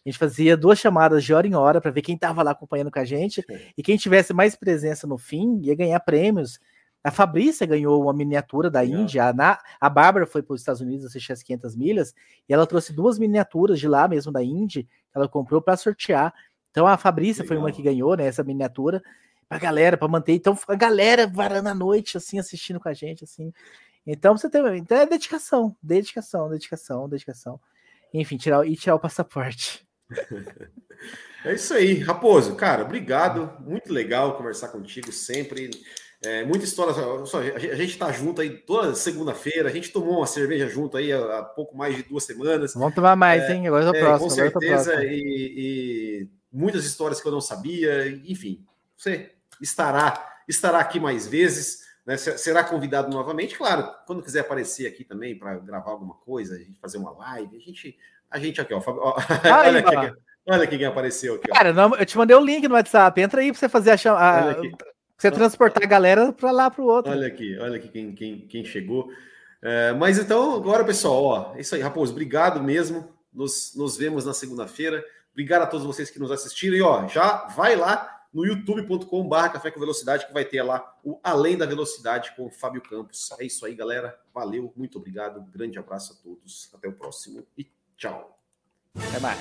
A 0.03 0.09
gente 0.09 0.17
fazia 0.17 0.57
duas 0.57 0.79
chamadas 0.79 1.23
de 1.23 1.31
hora 1.31 1.45
em 1.45 1.53
hora 1.53 1.79
para 1.79 1.91
ver 1.91 2.01
quem 2.01 2.15
estava 2.15 2.41
lá 2.41 2.51
acompanhando 2.51 2.89
com 2.89 2.97
a 2.97 3.05
gente 3.05 3.45
e 3.77 3.83
quem 3.83 3.95
tivesse 3.95 4.33
mais 4.33 4.55
presença 4.55 5.05
no 5.05 5.19
fim 5.19 5.59
ia 5.61 5.75
ganhar 5.75 5.99
prêmios. 5.99 6.59
A 7.03 7.09
Fabrícia 7.09 7.65
ganhou 7.65 8.01
uma 8.03 8.13
miniatura 8.13 8.69
da 8.69 8.81
Legal. 8.81 9.01
Índia, 9.01 9.25
a, 9.25 9.33
Na- 9.33 9.59
a 9.79 9.89
Bárbara 9.89 10.25
foi 10.27 10.43
para 10.43 10.53
os 10.53 10.61
Estados 10.61 10.81
Unidos 10.81 11.05
assistir 11.05 11.33
as 11.33 11.41
500 11.41 11.75
milhas 11.75 12.13
e 12.47 12.53
ela 12.53 12.67
trouxe 12.67 12.93
duas 12.93 13.17
miniaturas 13.17 13.79
de 13.79 13.87
lá 13.87 14.07
mesmo 14.07 14.31
da 14.31 14.43
Indy, 14.43 14.83
que 14.83 14.89
ela 15.17 15.27
comprou 15.27 15.61
para 15.61 15.75
sortear. 15.77 16.33
Então 16.69 16.85
a 16.85 16.97
Fabrícia 16.97 17.43
foi 17.45 17.57
uma 17.57 17.65
Legal. 17.65 17.77
que 17.77 17.83
ganhou, 17.83 18.15
né, 18.15 18.25
essa 18.27 18.43
miniatura 18.43 19.01
pra 19.49 19.57
galera, 19.57 19.97
para 19.97 20.07
manter. 20.07 20.33
Então 20.33 20.57
a 20.67 20.75
galera 20.75 21.25
varando 21.27 21.69
a 21.69 21.73
noite 21.75 22.17
assim 22.17 22.37
assistindo 22.39 22.79
com 22.79 22.87
a 22.87 22.93
gente 22.93 23.23
assim. 23.23 23.51
Então 24.05 24.37
você 24.37 24.49
tem, 24.49 24.61
então 24.77 24.97
é 24.97 25.05
dedicação, 25.05 25.75
dedicação, 25.81 26.49
dedicação, 26.49 27.09
dedicação. 27.09 27.59
Enfim, 28.13 28.37
tirar 28.37 28.67
e 28.67 28.75
tirar 28.75 28.95
o 28.95 28.99
passaporte. 28.99 29.85
É 31.43 31.55
isso 31.55 31.73
aí, 31.73 31.95
Raposo. 31.97 32.55
Cara, 32.55 32.83
obrigado. 32.83 33.51
Muito 33.61 33.91
legal 33.91 34.37
conversar 34.37 34.67
contigo 34.67 35.11
sempre. 35.11 35.71
É, 36.23 36.43
muita 36.43 36.65
história. 36.65 36.93
A 36.93 37.75
gente 37.75 37.97
tá 37.97 38.11
junto 38.11 38.41
aí 38.41 38.49
toda 38.51 38.93
segunda-feira. 38.93 39.69
A 39.69 39.71
gente 39.71 39.91
tomou 39.91 40.17
uma 40.17 40.27
cerveja 40.27 40.67
junto 40.67 40.95
aí 40.97 41.11
há, 41.11 41.39
há 41.39 41.43
pouco 41.43 41.75
mais 41.75 41.95
de 41.95 42.03
duas 42.03 42.23
semanas. 42.23 42.73
Vamos 42.75 42.93
tomar 42.93 43.15
mais, 43.15 43.49
hein? 43.49 43.67
Agora 43.67 43.85
tô 43.91 43.95
É, 43.95 43.99
próximo, 44.01 44.29
com 44.29 44.35
tô 44.51 44.59
certeza. 44.59 45.03
E, 45.03 45.17
e 46.23 46.27
muitas 46.51 46.85
histórias 46.85 47.19
que 47.19 47.27
eu 47.27 47.31
não 47.31 47.41
sabia. 47.41 48.07
Enfim, 48.27 48.63
você 48.95 49.31
estará, 49.59 50.35
estará 50.47 50.79
aqui 50.79 50.99
mais 50.99 51.25
vezes. 51.27 51.79
né? 52.05 52.15
Se- 52.17 52.37
Será 52.37 52.63
convidado 52.63 53.09
novamente, 53.09 53.57
claro. 53.57 53.89
Quando 54.05 54.21
quiser 54.21 54.41
aparecer 54.41 54.85
aqui 54.87 55.03
também 55.03 55.35
para 55.37 55.57
gravar 55.57 55.89
alguma 55.89 56.13
coisa, 56.13 56.53
a 56.55 56.59
gente 56.59 56.77
fazer 56.79 56.99
uma 56.99 57.11
live, 57.17 57.55
a 57.57 57.59
gente, 57.59 57.97
a 58.29 58.37
gente 58.37 58.61
aqui, 58.61 58.75
ó. 58.75 58.81
Ó, 58.85 59.15
olha, 59.65 59.79
aqui, 59.79 60.15
olha 60.47 60.63
aqui 60.65 60.77
quem 60.77 60.85
apareceu 60.85 61.33
aqui, 61.35 61.49
ó. 61.49 61.55
Cara, 61.55 61.73
não, 61.73 61.95
eu 61.95 62.05
te 62.05 62.15
mandei 62.15 62.35
o 62.37 62.45
link 62.45 62.67
no 62.67 62.75
WhatsApp. 62.75 63.19
Entra 63.19 63.41
aí 63.41 63.51
pra 63.51 63.59
você 63.59 63.67
fazer 63.67 63.89
a 63.89 63.97
chamada. 63.97 64.61
Você 65.21 65.29
transportar 65.29 65.83
a 65.83 65.87
galera 65.87 66.33
para 66.33 66.49
lá 66.49 66.71
pro 66.71 66.83
outro. 66.83 67.11
Olha 67.11 67.27
aqui, 67.27 67.55
olha 67.59 67.75
aqui 67.75 67.89
quem, 67.89 68.15
quem, 68.15 68.39
quem 68.47 68.65
chegou. 68.65 69.11
É, 69.61 69.93
mas 69.93 70.17
então, 70.17 70.55
agora, 70.55 70.83
pessoal, 70.83 71.23
ó, 71.23 71.55
é 71.55 71.61
isso 71.61 71.75
aí, 71.75 71.81
Raposo, 71.81 72.11
obrigado 72.11 72.59
mesmo. 72.63 73.07
Nos, 73.31 73.75
nos 73.75 73.95
vemos 73.95 74.25
na 74.25 74.33
segunda-feira. 74.33 75.05
Obrigado 75.31 75.61
a 75.61 75.67
todos 75.67 75.85
vocês 75.85 76.09
que 76.09 76.17
nos 76.17 76.31
assistiram. 76.31 76.75
E 76.75 76.81
ó, 76.81 77.07
já 77.07 77.45
vai 77.49 77.75
lá 77.75 78.25
no 78.33 78.43
youtube.com/barra 78.43 79.49
Café 79.49 79.69
com 79.69 79.79
Velocidade, 79.79 80.25
que 80.25 80.33
vai 80.33 80.43
ter 80.43 80.63
lá 80.63 80.91
o 81.03 81.19
Além 81.23 81.55
da 81.55 81.67
Velocidade 81.67 82.33
com 82.35 82.47
o 82.47 82.51
Fábio 82.51 82.81
Campos. 82.81 83.29
É 83.39 83.45
isso 83.45 83.63
aí, 83.63 83.75
galera. 83.75 84.19
Valeu, 84.33 84.73
muito 84.75 84.97
obrigado. 84.97 85.39
Grande 85.51 85.77
abraço 85.77 86.13
a 86.13 86.23
todos. 86.23 86.71
Até 86.73 86.87
o 86.87 86.93
próximo 86.93 87.45
e 87.55 87.67
tchau. 87.95 88.35
Até 88.95 89.19
mais. 89.19 89.39